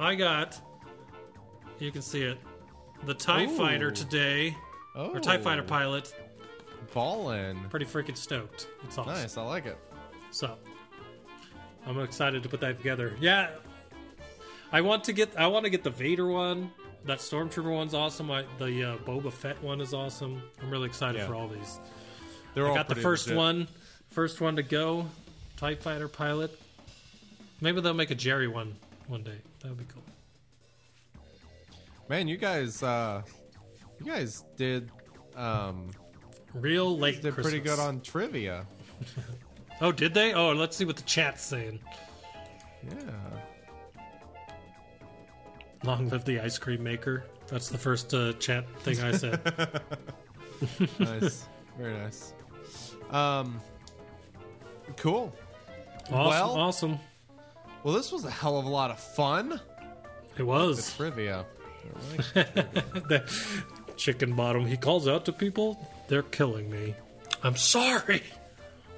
I 0.00 0.14
got. 0.14 0.58
You 1.78 1.92
can 1.92 2.00
see 2.02 2.22
it. 2.22 2.38
The 3.04 3.14
TIE 3.14 3.44
Ooh. 3.44 3.56
Fighter 3.56 3.90
today. 3.90 4.56
Oh, 4.94 5.10
Or 5.10 5.20
TIE 5.20 5.38
Fighter 5.38 5.62
pilot. 5.62 6.12
Ballin'. 6.92 7.58
Pretty 7.70 7.86
freaking 7.86 8.16
stoked. 8.16 8.66
It's 8.84 8.98
awesome. 8.98 9.12
Nice, 9.14 9.36
I 9.36 9.42
like 9.42 9.66
it. 9.66 9.78
So, 10.32 10.56
I'm 11.86 11.98
excited 12.00 12.42
to 12.42 12.48
put 12.48 12.60
that 12.60 12.78
together. 12.78 13.14
Yeah, 13.20 13.50
I 14.72 14.80
want 14.80 15.04
to 15.04 15.12
get. 15.12 15.36
I 15.36 15.46
want 15.46 15.64
to 15.64 15.70
get 15.70 15.84
the 15.84 15.90
Vader 15.90 16.26
one. 16.26 16.70
That 17.06 17.18
Stormtrooper 17.18 17.72
one's 17.72 17.94
awesome. 17.94 18.30
I, 18.30 18.44
the 18.58 18.92
uh, 18.92 18.96
Boba 18.98 19.32
Fett 19.32 19.60
one 19.62 19.80
is 19.80 19.94
awesome. 19.94 20.42
I'm 20.60 20.70
really 20.70 20.86
excited 20.86 21.18
Yeah. 21.18 21.26
for 21.28 21.34
all 21.34 21.48
these. 21.48 21.78
They're 22.54 22.66
I 22.66 22.70
all 22.70 22.74
got 22.74 22.88
the 22.88 22.96
first 22.96 23.26
legit. 23.28 23.38
one, 23.38 23.68
first 24.10 24.40
one 24.40 24.56
to 24.56 24.62
go. 24.62 25.06
Tie 25.56 25.76
Fighter 25.76 26.08
pilot. 26.08 26.58
Maybe 27.60 27.80
they'll 27.80 27.94
make 27.94 28.10
a 28.10 28.14
Jerry 28.16 28.48
one 28.48 28.74
one 29.06 29.22
day. 29.22 29.38
That 29.60 29.68
would 29.68 29.78
be 29.78 29.84
cool. 29.92 30.02
Man, 32.10 32.26
you 32.26 32.36
guys, 32.36 32.82
uh, 32.82 33.22
you 34.00 34.06
guys 34.06 34.44
did, 34.56 34.90
um, 35.36 35.92
Real 36.54 36.98
late 36.98 37.22
did 37.22 37.34
pretty 37.34 37.60
good 37.60 37.78
on 37.78 38.00
trivia. 38.00 38.66
Oh, 39.82 39.92
did 39.92 40.12
they? 40.12 40.34
Oh, 40.34 40.52
let's 40.52 40.76
see 40.76 40.84
what 40.84 40.96
the 40.96 41.02
chat's 41.04 41.42
saying. 41.42 41.80
Yeah. 42.86 43.14
Long 45.84 46.10
live 46.10 46.26
the 46.26 46.38
ice 46.38 46.58
cream 46.58 46.82
maker. 46.82 47.24
That's 47.46 47.70
the 47.70 47.78
first 47.78 48.12
uh, 48.12 48.34
chat 48.34 48.68
thing 48.80 49.00
I 49.00 49.12
said. 49.12 49.40
Nice. 50.98 51.48
Very 51.78 51.96
nice. 51.96 52.34
Um, 53.10 53.58
cool. 54.98 55.34
Awesome. 56.12 56.12
Well- 56.12 56.56
awesome. 56.56 56.98
Well, 57.82 57.94
this 57.94 58.12
was 58.12 58.26
a 58.26 58.30
hell 58.30 58.58
of 58.58 58.66
a 58.66 58.68
lot 58.68 58.90
of 58.90 59.00
fun. 59.00 59.58
It 60.36 60.42
was. 60.42 60.94
trivia. 60.94 61.46
the 62.34 63.24
chicken 63.96 64.34
bottom. 64.34 64.66
He 64.66 64.76
calls 64.76 65.08
out 65.08 65.24
to 65.26 65.32
people. 65.32 65.88
They're 66.08 66.22
killing 66.22 66.70
me. 66.70 66.94
I'm 67.42 67.56
sorry. 67.56 68.22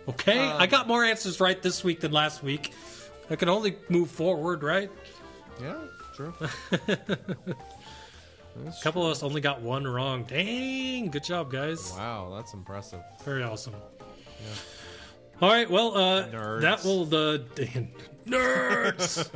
Okay, 0.09 0.39
I 0.39 0.67
got 0.67 0.89
more 0.89 1.05
answers 1.05 1.39
right 1.41 1.61
this 1.63 1.85
week 1.85 2.01
than 2.01 2.11
last 2.11 2.43
week. 2.43 2.73
I 3.31 3.37
can 3.37 3.49
only 3.49 3.77
move 3.89 4.11
forward, 4.11 4.63
right? 4.63 4.91
Yeah, 5.61 5.79
true. 6.17 6.35
A 8.67 8.83
couple 8.83 9.05
of 9.07 9.13
us 9.13 9.23
only 9.23 9.41
got 9.41 9.63
one 9.63 9.87
wrong. 9.87 10.25
Dang, 10.25 11.09
good 11.11 11.25
job, 11.25 11.51
guys. 11.51 11.93
Wow, 11.97 12.33
that's 12.35 12.53
impressive. 12.53 13.01
Very 13.25 13.43
awesome. 13.43 13.75
Yeah. 14.41 14.47
All 15.41 15.49
right, 15.51 15.71
well, 15.71 15.97
uh, 15.97 16.59
that 16.61 16.85
will 16.85 17.05
the 17.07 17.45
nerds. 18.27 19.31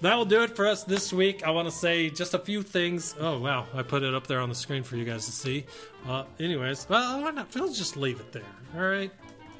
That 0.00 0.14
will 0.16 0.24
do 0.24 0.42
it 0.42 0.54
for 0.56 0.66
us 0.66 0.84
this 0.84 1.12
week. 1.12 1.46
I 1.46 1.50
want 1.50 1.66
to 1.68 1.72
say 1.74 2.10
just 2.10 2.34
a 2.34 2.38
few 2.38 2.62
things. 2.62 3.14
Oh 3.18 3.38
wow, 3.38 3.66
I 3.74 3.82
put 3.82 4.02
it 4.02 4.14
up 4.14 4.26
there 4.26 4.40
on 4.40 4.48
the 4.48 4.54
screen 4.54 4.82
for 4.82 4.96
you 4.96 5.04
guys 5.04 5.26
to 5.26 5.32
see. 5.32 5.64
Uh, 6.08 6.24
anyways, 6.40 6.86
well, 6.88 7.22
why 7.22 7.30
not? 7.30 7.54
We'll 7.54 7.72
just 7.72 7.96
leave 7.96 8.20
it 8.20 8.32
there. 8.32 8.42
All 8.76 8.82
right. 8.82 9.10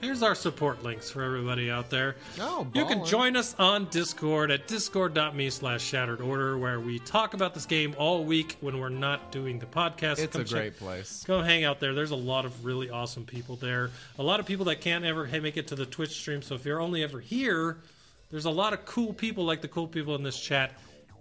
Here's 0.01 0.23
our 0.23 0.36
support 0.36 0.85
links 0.85 1.10
for 1.10 1.24
everybody 1.24 1.73
out 1.73 1.90
there. 1.90 2.15
Oh, 2.40 2.69
you 2.73 2.85
can 2.86 3.05
join 3.05 3.35
us 3.35 3.56
on 3.59 3.86
Discord 3.86 4.52
at 4.52 4.69
discord.me 4.69 5.51
slash 5.51 5.82
shattered 5.82 6.20
order, 6.20 6.56
where 6.56 6.78
we 6.78 7.01
talk 7.01 7.35
about 7.35 7.52
this 7.52 7.66
game 7.66 7.97
all 7.98 8.23
week 8.24 8.56
when 8.60 8.78
we're 8.78 8.90
not 8.90 9.32
doing 9.32 9.59
the 9.59 9.66
podcast. 9.66 10.20
It's 10.20 10.35
Come 10.35 10.43
a 10.43 10.44
check- 10.44 10.51
great 10.52 10.78
place. 10.78 11.24
Go 11.27 11.43
hang 11.43 11.65
out 11.65 11.81
there. 11.81 11.94
There's 11.94 12.12
a 12.12 12.16
lot 12.16 12.44
of 12.44 12.65
really 12.65 12.90
awesome 12.90 13.24
people 13.24 13.56
there. 13.56 13.90
A 14.20 14.23
lot 14.23 14.39
of 14.39 14.47
people 14.47 14.66
that 14.66 14.81
can't 14.81 15.05
ever 15.05 15.27
make 15.40 15.56
it 15.56 15.66
to 15.66 15.74
the 15.74 15.86
Twitch 15.86 16.12
stream. 16.12 16.43
So 16.43 16.55
if 16.55 16.65
you're 16.65 16.81
only 16.81 17.02
ever 17.02 17.19
here, 17.19 17.78
there's 18.30 18.44
a 18.44 18.50
lot 18.50 18.72
of 18.72 18.84
cool 18.84 19.12
people 19.12 19.44
like 19.44 19.60
the 19.60 19.68
cool 19.68 19.86
people 19.86 20.14
in 20.14 20.22
this 20.22 20.38
chat 20.38 20.72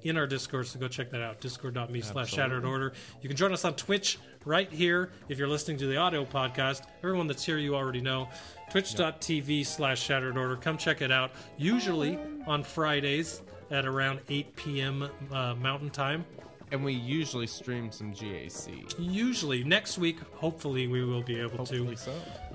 in 0.04 0.18
our 0.18 0.28
Discord. 0.28 0.68
So 0.68 0.80
go 0.80 0.88
check 0.88 1.10
that 1.12 1.22
out. 1.22 1.40
Discord.me 1.42 2.02
slash 2.02 2.32
shattered 2.32 2.66
order. 2.66 2.94
You 3.22 3.30
can 3.30 3.38
join 3.38 3.52
us 3.54 3.66
on 3.66 3.76
Twitch 3.76 4.20
right 4.46 4.72
here 4.72 5.12
if 5.28 5.38
you're 5.38 5.48
listening 5.48 5.78
to 5.78 5.88
the 5.88 5.98
audio 5.98 6.24
podcast. 6.26 6.84
Everyone 7.00 7.28
that's 7.28 7.44
here, 7.44 7.58
you 7.58 7.76
already 7.76 8.02
know. 8.02 8.30
Twitch.tv 8.70 9.66
slash 9.66 10.02
shattered 10.02 10.38
order. 10.38 10.56
Come 10.56 10.78
check 10.78 11.02
it 11.02 11.12
out. 11.12 11.32
Usually 11.58 12.20
on 12.46 12.64
Fridays 12.64 13.42
at 13.72 13.86
around 13.86 14.20
8 14.30 14.56
p.m. 14.56 15.10
Uh, 15.32 15.56
Mountain 15.56 15.90
Time. 15.90 16.26
And 16.72 16.84
we 16.84 16.92
usually 16.94 17.48
stream 17.48 17.92
some 17.92 18.14
GAC. 18.14 18.94
Usually 19.00 19.64
next 19.64 19.98
week, 19.98 20.20
hopefully, 20.34 20.88
we 20.88 21.04
will 21.04 21.24
be 21.24 21.40
able 21.40 21.58
Hopefully 21.60 21.96
to. 21.96 22.12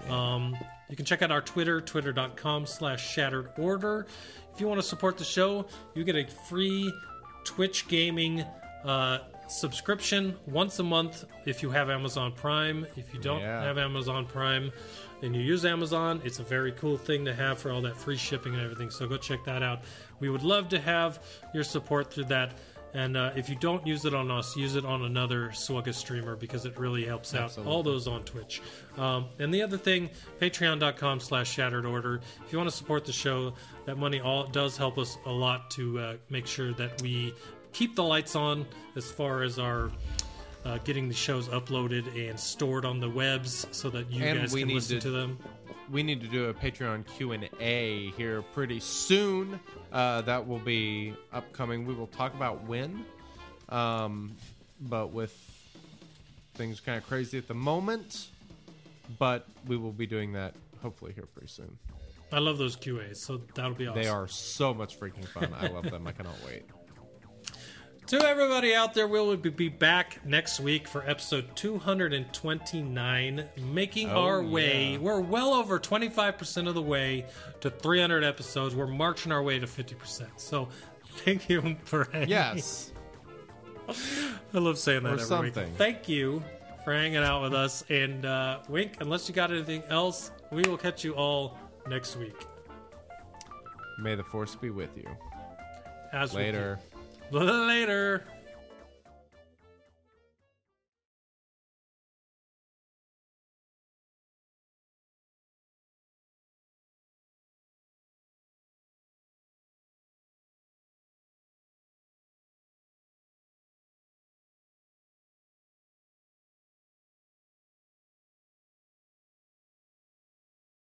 so. 0.06 0.12
Um, 0.12 0.54
you 0.92 0.96
can 0.96 1.06
check 1.06 1.22
out 1.22 1.30
our 1.30 1.40
Twitter, 1.40 1.80
twitter.com 1.80 2.66
slash 2.66 3.14
shattered 3.14 3.48
order. 3.56 4.06
If 4.52 4.60
you 4.60 4.68
want 4.68 4.78
to 4.78 4.86
support 4.86 5.16
the 5.16 5.24
show, 5.24 5.64
you 5.94 6.04
get 6.04 6.16
a 6.16 6.26
free 6.26 6.92
Twitch 7.44 7.88
gaming 7.88 8.44
uh, 8.84 9.20
subscription 9.48 10.36
once 10.46 10.80
a 10.80 10.82
month 10.82 11.24
if 11.46 11.62
you 11.62 11.70
have 11.70 11.88
Amazon 11.88 12.30
Prime. 12.32 12.86
If 12.94 13.14
you 13.14 13.20
don't 13.20 13.40
Yeah. 13.40 13.62
have 13.62 13.78
Amazon 13.78 14.26
Prime 14.26 14.70
and 15.22 15.34
you 15.34 15.40
use 15.40 15.64
Amazon, 15.64 16.20
it's 16.24 16.40
a 16.40 16.44
very 16.44 16.72
cool 16.72 16.98
thing 16.98 17.24
to 17.24 17.32
have 17.32 17.58
for 17.58 17.70
all 17.72 17.80
that 17.80 17.96
free 17.96 18.18
shipping 18.18 18.52
and 18.52 18.62
everything. 18.62 18.90
So 18.90 19.08
go 19.08 19.16
check 19.16 19.42
that 19.46 19.62
out. 19.62 19.84
We 20.20 20.28
would 20.28 20.42
love 20.42 20.68
to 20.68 20.78
have 20.78 21.20
your 21.54 21.64
support 21.64 22.12
through 22.12 22.24
that. 22.24 22.52
And 22.94 23.16
uh, 23.16 23.30
if 23.34 23.48
you 23.48 23.56
don't 23.56 23.86
use 23.86 24.04
it 24.04 24.12
on 24.12 24.30
us, 24.30 24.54
use 24.56 24.76
it 24.76 24.84
on 24.84 25.02
another 25.04 25.48
SWGOH 25.48 25.94
streamer 25.94 26.36
because 26.36 26.66
it 26.66 26.78
really 26.78 27.04
helps 27.06 27.34
out 27.34 27.44
Absolutely. 27.44 27.72
all 27.72 27.82
those 27.82 28.06
on 28.06 28.22
Twitch. 28.24 28.60
Um, 28.98 29.26
and 29.38 29.52
the 29.52 29.62
other 29.62 29.78
thing, 29.78 30.10
patreon.com 30.40 31.20
slash 31.20 31.50
shattered 31.50 31.86
order. 31.86 32.20
If 32.44 32.52
you 32.52 32.58
want 32.58 32.68
to 32.70 32.76
support 32.76 33.04
the 33.06 33.12
show, 33.12 33.54
that 33.86 33.96
money 33.96 34.20
all 34.20 34.44
does 34.46 34.76
help 34.76 34.98
us 34.98 35.16
a 35.24 35.30
lot 35.30 35.70
to 35.72 35.98
uh, 35.98 36.14
make 36.28 36.46
sure 36.46 36.72
that 36.74 37.00
we 37.00 37.32
keep 37.72 37.96
the 37.96 38.04
lights 38.04 38.36
on 38.36 38.66
as 38.94 39.10
far 39.10 39.42
as 39.42 39.58
our 39.58 39.90
uh, 40.66 40.78
getting 40.84 41.08
the 41.08 41.14
shows 41.14 41.48
uploaded 41.48 42.28
and 42.28 42.38
stored 42.38 42.84
on 42.84 43.00
the 43.00 43.08
webs 43.08 43.66
so 43.72 43.88
that 43.90 44.10
you 44.12 44.22
And 44.22 44.38
guys 44.40 44.54
can 44.54 44.68
listen 44.68 44.96
to- 44.96 45.00
to 45.00 45.10
them. 45.10 45.38
We 45.92 46.02
need 46.02 46.22
to 46.22 46.26
do 46.26 46.46
a 46.46 46.54
Patreon 46.54 47.06
Q 47.06 47.32
and 47.32 47.48
A 47.60 48.10
here 48.12 48.40
pretty 48.40 48.80
soon. 48.80 49.60
Uh, 49.92 50.22
that 50.22 50.48
will 50.48 50.58
be 50.58 51.14
upcoming. 51.32 51.86
We 51.86 51.94
will 51.94 52.06
talk 52.06 52.34
about 52.34 52.64
when, 52.64 53.04
um, 53.68 54.34
but 54.80 55.12
with 55.12 55.36
things 56.54 56.80
kind 56.80 56.96
of 56.96 57.06
crazy 57.06 57.36
at 57.36 57.46
the 57.46 57.54
moment. 57.54 58.28
But 59.18 59.46
we 59.66 59.76
will 59.76 59.92
be 59.92 60.06
doing 60.06 60.32
that 60.32 60.54
hopefully 60.80 61.12
here 61.12 61.26
pretty 61.26 61.48
soon. 61.48 61.78
I 62.32 62.38
love 62.38 62.56
those 62.56 62.76
QAs, 62.76 63.16
so 63.16 63.42
that'll 63.54 63.74
be 63.74 63.86
awesome. 63.86 64.02
They 64.02 64.08
are 64.08 64.26
so 64.26 64.72
much 64.72 64.98
freaking 64.98 65.26
fun. 65.28 65.54
I 65.60 65.66
love 65.66 65.90
them. 65.90 66.06
I 66.06 66.12
cannot 66.12 66.36
wait. 66.46 66.64
To 68.08 68.18
everybody 68.26 68.74
out 68.74 68.92
there, 68.94 69.06
we'll 69.06 69.36
be 69.36 69.68
back 69.68 70.18
next 70.26 70.58
week 70.60 70.86
for 70.88 71.08
episode 71.08 71.54
229, 71.56 73.48
making 73.72 74.10
Oh, 74.10 74.22
our 74.24 74.42
way. 74.42 74.92
yeah. 74.92 74.98
We're 74.98 75.20
well 75.20 75.54
over 75.54 75.78
25% 75.78 76.68
of 76.68 76.74
the 76.74 76.82
way 76.82 77.24
to 77.60 77.70
300 77.70 78.22
episodes. 78.24 78.74
We're 78.74 78.86
marching 78.88 79.32
our 79.32 79.42
way 79.42 79.58
to 79.58 79.66
50%. 79.66 80.26
So 80.36 80.68
thank 81.24 81.48
you 81.48 81.76
for 81.84 82.04
hanging. 82.12 82.28
Yes. 82.28 82.92
I 83.88 84.58
love 84.58 84.78
saying 84.78 85.04
that 85.04 85.10
Or 85.10 85.12
every 85.14 85.24
something. 85.24 85.64
week. 85.64 85.76
Thank 85.78 86.08
you 86.08 86.42
for 86.84 86.92
hanging 86.92 87.18
out 87.18 87.40
with 87.42 87.54
us. 87.54 87.82
And 87.88 88.26
uh, 88.26 88.58
Wink, 88.68 88.96
unless 89.00 89.26
you 89.28 89.34
got 89.34 89.50
anything 89.52 89.82
else, 89.88 90.32
we 90.50 90.62
will 90.62 90.76
catch 90.76 91.02
you 91.04 91.14
all 91.14 91.56
next 91.88 92.16
week. 92.16 92.36
May 93.98 94.16
the 94.16 94.24
force 94.24 94.54
be 94.56 94.68
with 94.70 94.90
you. 94.98 95.06
As 96.12 96.34
we 96.34 96.42
Later. 96.42 96.78
Later. 97.32 98.22